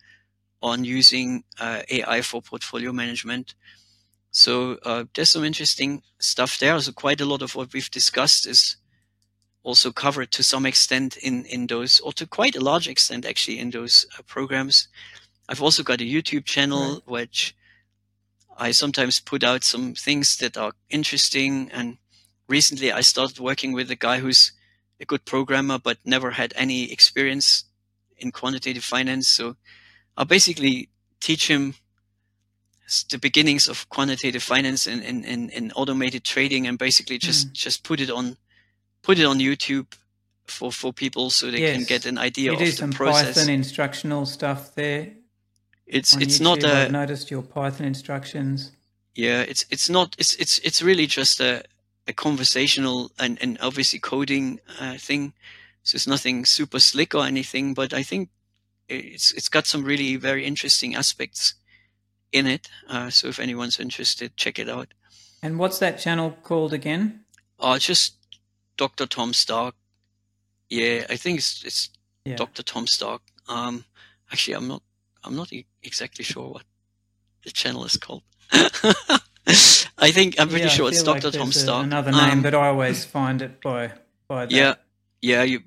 on 0.61 0.83
using 0.83 1.43
uh, 1.59 1.83
AI 1.89 2.21
for 2.21 2.41
portfolio 2.41 2.91
management. 2.91 3.53
So 4.31 4.77
uh, 4.83 5.05
there's 5.15 5.29
some 5.29 5.43
interesting 5.43 6.01
stuff 6.19 6.59
there. 6.59 6.79
So 6.79 6.91
quite 6.91 7.21
a 7.21 7.25
lot 7.25 7.41
of 7.41 7.55
what 7.55 7.73
we've 7.73 7.89
discussed 7.91 8.47
is 8.47 8.77
also 9.63 9.91
covered 9.91 10.31
to 10.31 10.43
some 10.43 10.65
extent 10.65 11.17
in 11.17 11.45
in 11.45 11.67
those, 11.67 11.99
or 11.99 12.11
to 12.13 12.25
quite 12.25 12.55
a 12.55 12.63
large 12.63 12.87
extent 12.87 13.25
actually 13.25 13.59
in 13.59 13.69
those 13.69 14.05
uh, 14.17 14.23
programs. 14.23 14.87
I've 15.49 15.61
also 15.61 15.83
got 15.83 16.01
a 16.01 16.03
YouTube 16.03 16.45
channel 16.45 16.93
right. 16.93 17.07
which 17.07 17.55
I 18.57 18.71
sometimes 18.71 19.19
put 19.19 19.43
out 19.43 19.63
some 19.63 19.93
things 19.93 20.37
that 20.37 20.57
are 20.57 20.73
interesting. 20.89 21.69
And 21.71 21.97
recently 22.47 22.91
I 22.91 23.01
started 23.01 23.39
working 23.39 23.71
with 23.73 23.91
a 23.91 23.95
guy 23.95 24.19
who's 24.19 24.51
a 24.99 25.05
good 25.05 25.25
programmer 25.25 25.77
but 25.77 25.99
never 26.03 26.31
had 26.31 26.53
any 26.55 26.91
experience 26.91 27.65
in 28.17 28.31
quantitative 28.31 28.83
finance. 28.83 29.27
So 29.27 29.55
I'll 30.17 30.25
basically 30.25 30.89
teach 31.19 31.47
him 31.47 31.75
the 33.09 33.19
beginnings 33.19 33.67
of 33.67 33.87
quantitative 33.89 34.41
finance 34.41 34.87
and, 34.87 35.03
and, 35.03 35.25
and, 35.25 35.51
and 35.53 35.73
automated 35.75 36.23
trading 36.23 36.65
and 36.65 36.79
basically 36.79 37.17
just, 37.17 37.49
mm. 37.49 37.53
just 37.53 37.83
put 37.83 37.99
it 37.99 38.09
on 38.09 38.37
put 39.03 39.19
it 39.19 39.25
on 39.25 39.39
YouTube 39.39 39.87
for, 40.45 40.71
for 40.71 40.91
people 40.91 41.29
so 41.29 41.49
they 41.51 41.59
yes. 41.59 41.75
can 41.75 41.85
get 41.85 42.05
an 42.05 42.17
idea 42.17 42.45
you 42.45 42.53
of 42.53 42.59
do 42.59 42.65
the 42.65 42.71
some 42.71 42.91
process. 42.91 43.35
Python 43.35 43.49
instructional 43.49 44.25
stuff 44.25 44.75
there. 44.75 45.13
It's 45.87 46.15
on 46.15 46.21
it's 46.21 46.39
YouTube. 46.39 46.43
not 46.43 46.63
I've 46.65 46.91
noticed 46.91 47.31
your 47.31 47.41
Python 47.41 47.87
instructions. 47.87 48.71
yeah. 49.15 49.41
It's 49.41 49.65
it's 49.69 49.89
not 49.89 50.15
it's 50.19 50.33
it's 50.35 50.59
it's 50.59 50.81
really 50.81 51.07
just 51.07 51.39
a 51.39 51.63
a 52.07 52.13
conversational 52.13 53.11
and 53.19 53.37
and 53.41 53.57
obviously 53.61 53.99
coding 53.99 54.59
uh, 54.79 54.97
thing. 54.97 55.33
So 55.83 55.95
it's 55.95 56.07
nothing 56.07 56.45
super 56.45 56.79
slick 56.79 57.15
or 57.15 57.25
anything, 57.25 57.73
but 57.73 57.93
I 57.93 58.03
think 58.03 58.29
it's 58.89 59.31
it's 59.31 59.49
got 59.49 59.65
some 59.67 59.83
really 59.85 60.15
very 60.17 60.45
interesting 60.45 60.95
aspects 60.95 61.53
in 62.31 62.45
it. 62.47 62.69
Uh, 62.89 63.09
so 63.09 63.27
if 63.29 63.39
anyone's 63.39 63.79
interested, 63.79 64.35
check 64.35 64.59
it 64.59 64.69
out. 64.69 64.93
And 65.41 65.57
what's 65.59 65.79
that 65.79 65.99
channel 65.99 66.31
called 66.43 66.73
again? 66.73 67.21
Uh, 67.59 67.79
just 67.79 68.15
Dr. 68.75 69.05
Tom 69.07 69.31
Starke. 69.31 69.75
Yeah, 70.69 71.05
I 71.09 71.15
think 71.17 71.37
it's 71.39 71.63
it's 71.63 71.89
Yeah. 72.25 72.35
Dr. 72.35 72.63
Tom 72.63 72.85
Starke. 72.87 73.21
Um, 73.47 73.85
actually, 74.31 74.55
I'm 74.55 74.67
not 74.67 74.81
I'm 75.23 75.35
not 75.35 75.51
e- 75.53 75.65
exactly 75.83 76.23
sure 76.23 76.49
what 76.53 76.63
the 77.43 77.51
channel 77.51 77.85
is 77.85 77.97
called. 77.97 78.23
I 79.97 80.11
think 80.11 80.39
I'm 80.39 80.49
pretty 80.49 80.65
Yeah, 80.65 80.69
sure 80.69 80.89
it's 80.89 81.05
like 81.05 81.21
Dr. 81.21 81.37
Tom 81.37 81.49
Starke. 81.51 81.83
Another 81.83 82.11
name, 82.11 82.31
Um, 82.31 82.41
but 82.41 82.53
I 82.53 82.67
always 82.67 83.05
find 83.05 83.41
it 83.41 83.61
by 83.61 83.91
by 84.27 84.45
that. 84.45 84.51
yeah, 84.51 84.75
yeah, 85.21 85.43
you 85.43 85.61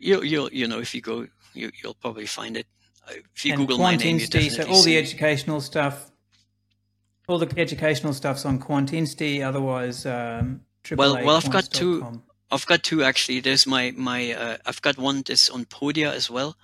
you 0.00 0.22
you 0.22 0.48
you 0.52 0.66
know 0.66 0.78
if 0.80 0.94
you 0.94 1.00
go 1.02 1.26
you 1.54 1.70
you'll 1.82 1.94
probably 1.94 2.26
find 2.26 2.56
it. 2.56 2.66
Uh, 3.06 3.12
If 3.34 3.44
you 3.44 3.52
and 3.52 3.60
Google 3.60 3.78
my 3.78 3.90
Quant 3.96 4.04
name, 4.04 4.18
you 4.18 4.26
Insti, 4.26 4.50
so 4.50 4.64
all 4.68 4.82
the 4.82 4.96
educational 4.96 5.60
stuff, 5.60 6.10
all 7.28 7.38
the 7.38 7.48
educational 7.60 8.14
stuff's 8.14 8.44
on 8.44 8.58
QuantInsti. 8.58 9.42
Otherwise, 9.46 10.06
um, 10.06 10.62
Well- 10.90 11.14
well, 11.24 11.36
I've 11.36 11.50
got 11.50 11.70
two- 11.70 12.22
I've 12.50 12.66
got 12.66 12.82
two 12.82 13.02
actually. 13.04 13.40
There's 13.40 13.66
my 13.66 13.92
my 13.96 14.32
uh, 14.32 14.56
I've 14.64 14.80
got 14.80 14.96
one 14.98 15.22
that's 15.22 15.50
on 15.50 15.64
Podia 15.66 16.12
as 16.12 16.30
well. 16.30 16.56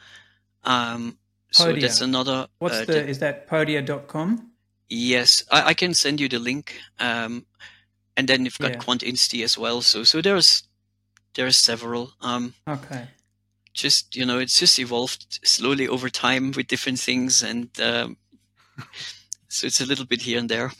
Um, 0.64 1.18
so 1.52 1.72
Podia. 1.72 1.80
that's 1.82 2.00
another. 2.00 2.48
What's 2.58 2.80
uh, 2.80 2.84
the? 2.86 3.06
Is 3.06 3.18
that 3.20 3.48
Podia.com? 3.48 4.50
Yes, 4.88 5.44
I, 5.50 5.68
I 5.68 5.74
can 5.74 5.94
send 5.94 6.20
you 6.20 6.28
the 6.28 6.38
link. 6.38 6.78
Um, 6.98 7.46
and 8.16 8.28
then 8.28 8.44
you've 8.44 8.58
got 8.58 8.72
Yeah. 8.72 8.78
QuantInsti 8.78 9.42
as 9.44 9.56
well. 9.56 9.80
So 9.82 10.04
so 10.04 10.20
there's 10.20 10.64
there's 11.34 11.56
several. 11.56 12.12
Um, 12.20 12.54
Okay. 12.68 13.06
just 13.72 14.14
you 14.16 14.26
know, 14.26 14.38
it's 14.38 14.58
just 14.58 14.78
evolved 14.78 15.38
slowly 15.44 15.88
over 15.88 16.10
time 16.10 16.52
with 16.52 16.66
different 16.66 17.00
things, 17.00 17.42
and 17.42 17.68
um, 17.80 18.16
so 19.48 19.66
it's 19.66 19.80
a 19.80 19.86
little 19.86 20.04
bit 20.04 20.22
here 20.22 20.38
and 20.38 20.48
there. 20.48 20.72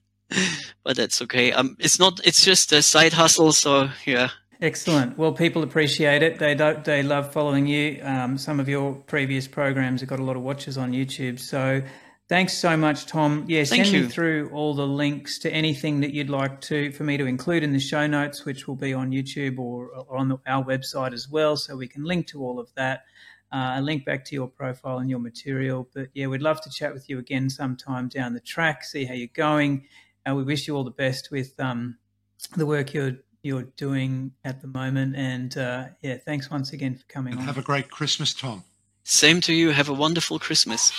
but 0.84 0.96
that's 0.96 1.22
okay. 1.22 1.52
Um, 1.52 1.76
it's 1.78 1.98
not. 1.98 2.20
It's 2.24 2.44
just 2.44 2.72
a 2.72 2.82
side 2.82 3.14
hustle. 3.14 3.52
So 3.52 3.88
yeah, 4.04 4.30
Excellent. 4.60 5.18
Well, 5.18 5.32
people 5.32 5.62
appreciate 5.62 6.22
it. 6.22 6.38
They 6.38 6.54
don't. 6.54 6.84
They 6.84 7.02
love 7.02 7.32
following 7.32 7.66
you. 7.66 8.00
Um, 8.02 8.38
some 8.38 8.58
of 8.58 8.68
your 8.68 8.94
previous 8.94 9.46
programs 9.46 10.00
have 10.00 10.08
got 10.08 10.18
a 10.18 10.22
lot 10.24 10.36
of 10.36 10.42
watches 10.42 10.78
on 10.78 10.92
YouTube. 10.92 11.38
So, 11.38 11.82
thanks 12.28 12.56
so 12.56 12.76
much, 12.76 13.06
Tom. 13.06 13.44
Yeah, 13.48 13.64
Thank 13.64 13.86
send 13.86 14.04
me 14.04 14.08
through 14.08 14.50
all 14.50 14.74
the 14.74 14.86
links 14.86 15.38
to 15.40 15.52
anything 15.52 16.00
that 16.00 16.14
you'd 16.14 16.30
like 16.30 16.60
to 16.62 16.90
for 16.92 17.04
me 17.04 17.18
to 17.18 17.26
include 17.26 17.64
in 17.64 17.72
the 17.72 17.80
show 17.80 18.06
notes, 18.06 18.46
which 18.46 18.66
will 18.66 18.76
be 18.76 18.94
on 18.94 19.10
YouTube 19.10 19.58
or, 19.58 19.88
or 19.88 20.16
on 20.16 20.28
the, 20.28 20.38
our 20.46 20.64
website 20.64 21.12
as 21.12 21.28
well, 21.28 21.56
so 21.56 21.76
we 21.76 21.88
can 21.88 22.04
link 22.04 22.26
to 22.28 22.42
all 22.42 22.58
of 22.58 22.72
that. 22.76 23.04
Uh, 23.52 23.74
a 23.76 23.80
link 23.80 24.04
back 24.04 24.24
to 24.24 24.34
your 24.34 24.48
profile 24.48 24.98
and 24.98 25.08
your 25.08 25.20
material. 25.20 25.88
But 25.94 26.08
yeah, 26.14 26.26
we'd 26.26 26.42
love 26.42 26.60
to 26.62 26.70
chat 26.70 26.92
with 26.92 27.08
you 27.08 27.18
again 27.18 27.48
sometime 27.48 28.08
down 28.08 28.32
the 28.32 28.40
track, 28.40 28.82
see 28.84 29.04
how 29.04 29.14
you're 29.14 29.28
going. 29.28 29.86
And 30.24 30.36
we 30.36 30.42
wish 30.42 30.66
you 30.66 30.74
all 30.74 30.82
the 30.82 30.90
best 30.90 31.28
with 31.30 31.54
um, 31.60 31.98
the 32.56 32.66
work 32.66 32.92
you're 32.92 33.18
you're 33.46 33.68
doing 33.76 34.32
at 34.44 34.60
the 34.60 34.66
moment. 34.68 35.16
And 35.16 35.56
uh, 35.56 35.86
yeah, 36.02 36.16
thanks 36.18 36.50
once 36.50 36.72
again 36.72 36.94
for 36.96 37.04
coming 37.06 37.32
And 37.32 37.40
on. 37.40 37.46
have 37.46 37.58
a 37.58 37.62
great 37.62 37.90
Christmas, 37.90 38.34
Tom. 38.34 38.64
same 39.04 39.40
to 39.42 39.52
you. 39.54 39.70
Have 39.70 39.88
a 39.88 39.94
wonderful 39.94 40.38
Christmas. 40.38 40.92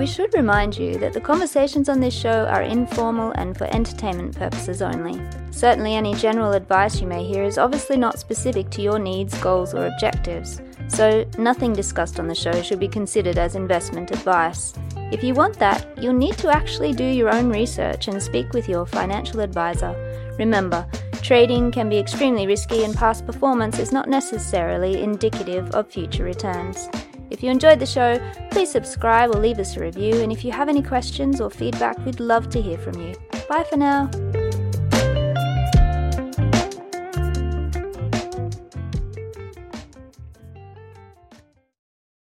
We 0.00 0.06
should 0.06 0.32
remind 0.32 0.78
you 0.78 0.96
that 0.96 1.12
the 1.12 1.20
conversations 1.20 1.90
on 1.90 2.00
this 2.00 2.14
show 2.14 2.46
are 2.46 2.62
informal 2.62 3.32
and 3.32 3.54
for 3.54 3.64
entertainment 3.64 4.34
purposes 4.34 4.80
only. 4.80 5.20
Certainly, 5.50 5.94
any 5.94 6.14
general 6.14 6.52
advice 6.52 7.02
you 7.02 7.06
may 7.06 7.22
hear 7.22 7.44
is 7.44 7.58
obviously 7.58 7.98
not 7.98 8.18
specific 8.18 8.70
to 8.70 8.80
your 8.80 8.98
needs, 8.98 9.38
goals, 9.42 9.74
or 9.74 9.88
objectives, 9.88 10.62
so 10.88 11.26
nothing 11.36 11.74
discussed 11.74 12.18
on 12.18 12.28
the 12.28 12.34
show 12.34 12.62
should 12.62 12.80
be 12.80 12.88
considered 12.88 13.36
as 13.36 13.56
investment 13.56 14.10
advice. 14.10 14.72
If 15.12 15.22
you 15.22 15.34
want 15.34 15.58
that, 15.58 15.86
you'll 16.02 16.14
need 16.14 16.38
to 16.38 16.48
actually 16.48 16.94
do 16.94 17.04
your 17.04 17.28
own 17.28 17.50
research 17.50 18.08
and 18.08 18.22
speak 18.22 18.54
with 18.54 18.70
your 18.70 18.86
financial 18.86 19.40
advisor. 19.40 19.94
Remember, 20.38 20.88
trading 21.20 21.70
can 21.72 21.90
be 21.90 21.98
extremely 21.98 22.46
risky, 22.46 22.84
and 22.84 22.96
past 22.96 23.26
performance 23.26 23.78
is 23.78 23.92
not 23.92 24.08
necessarily 24.08 25.02
indicative 25.02 25.68
of 25.72 25.92
future 25.92 26.24
returns. 26.24 26.88
If 27.30 27.42
you 27.42 27.50
enjoyed 27.50 27.78
the 27.78 27.86
show, 27.86 28.18
please 28.50 28.70
subscribe 28.70 29.30
or 29.30 29.38
leave 29.38 29.58
us 29.58 29.76
a 29.76 29.80
review. 29.80 30.20
And 30.20 30.32
if 30.32 30.44
you 30.44 30.52
have 30.52 30.68
any 30.68 30.82
questions 30.82 31.40
or 31.40 31.50
feedback, 31.50 31.98
we'd 32.04 32.20
love 32.20 32.50
to 32.50 32.60
hear 32.60 32.78
from 32.78 33.00
you. 33.00 33.14
Bye 33.48 33.64
for 33.64 33.76
now. 33.76 34.10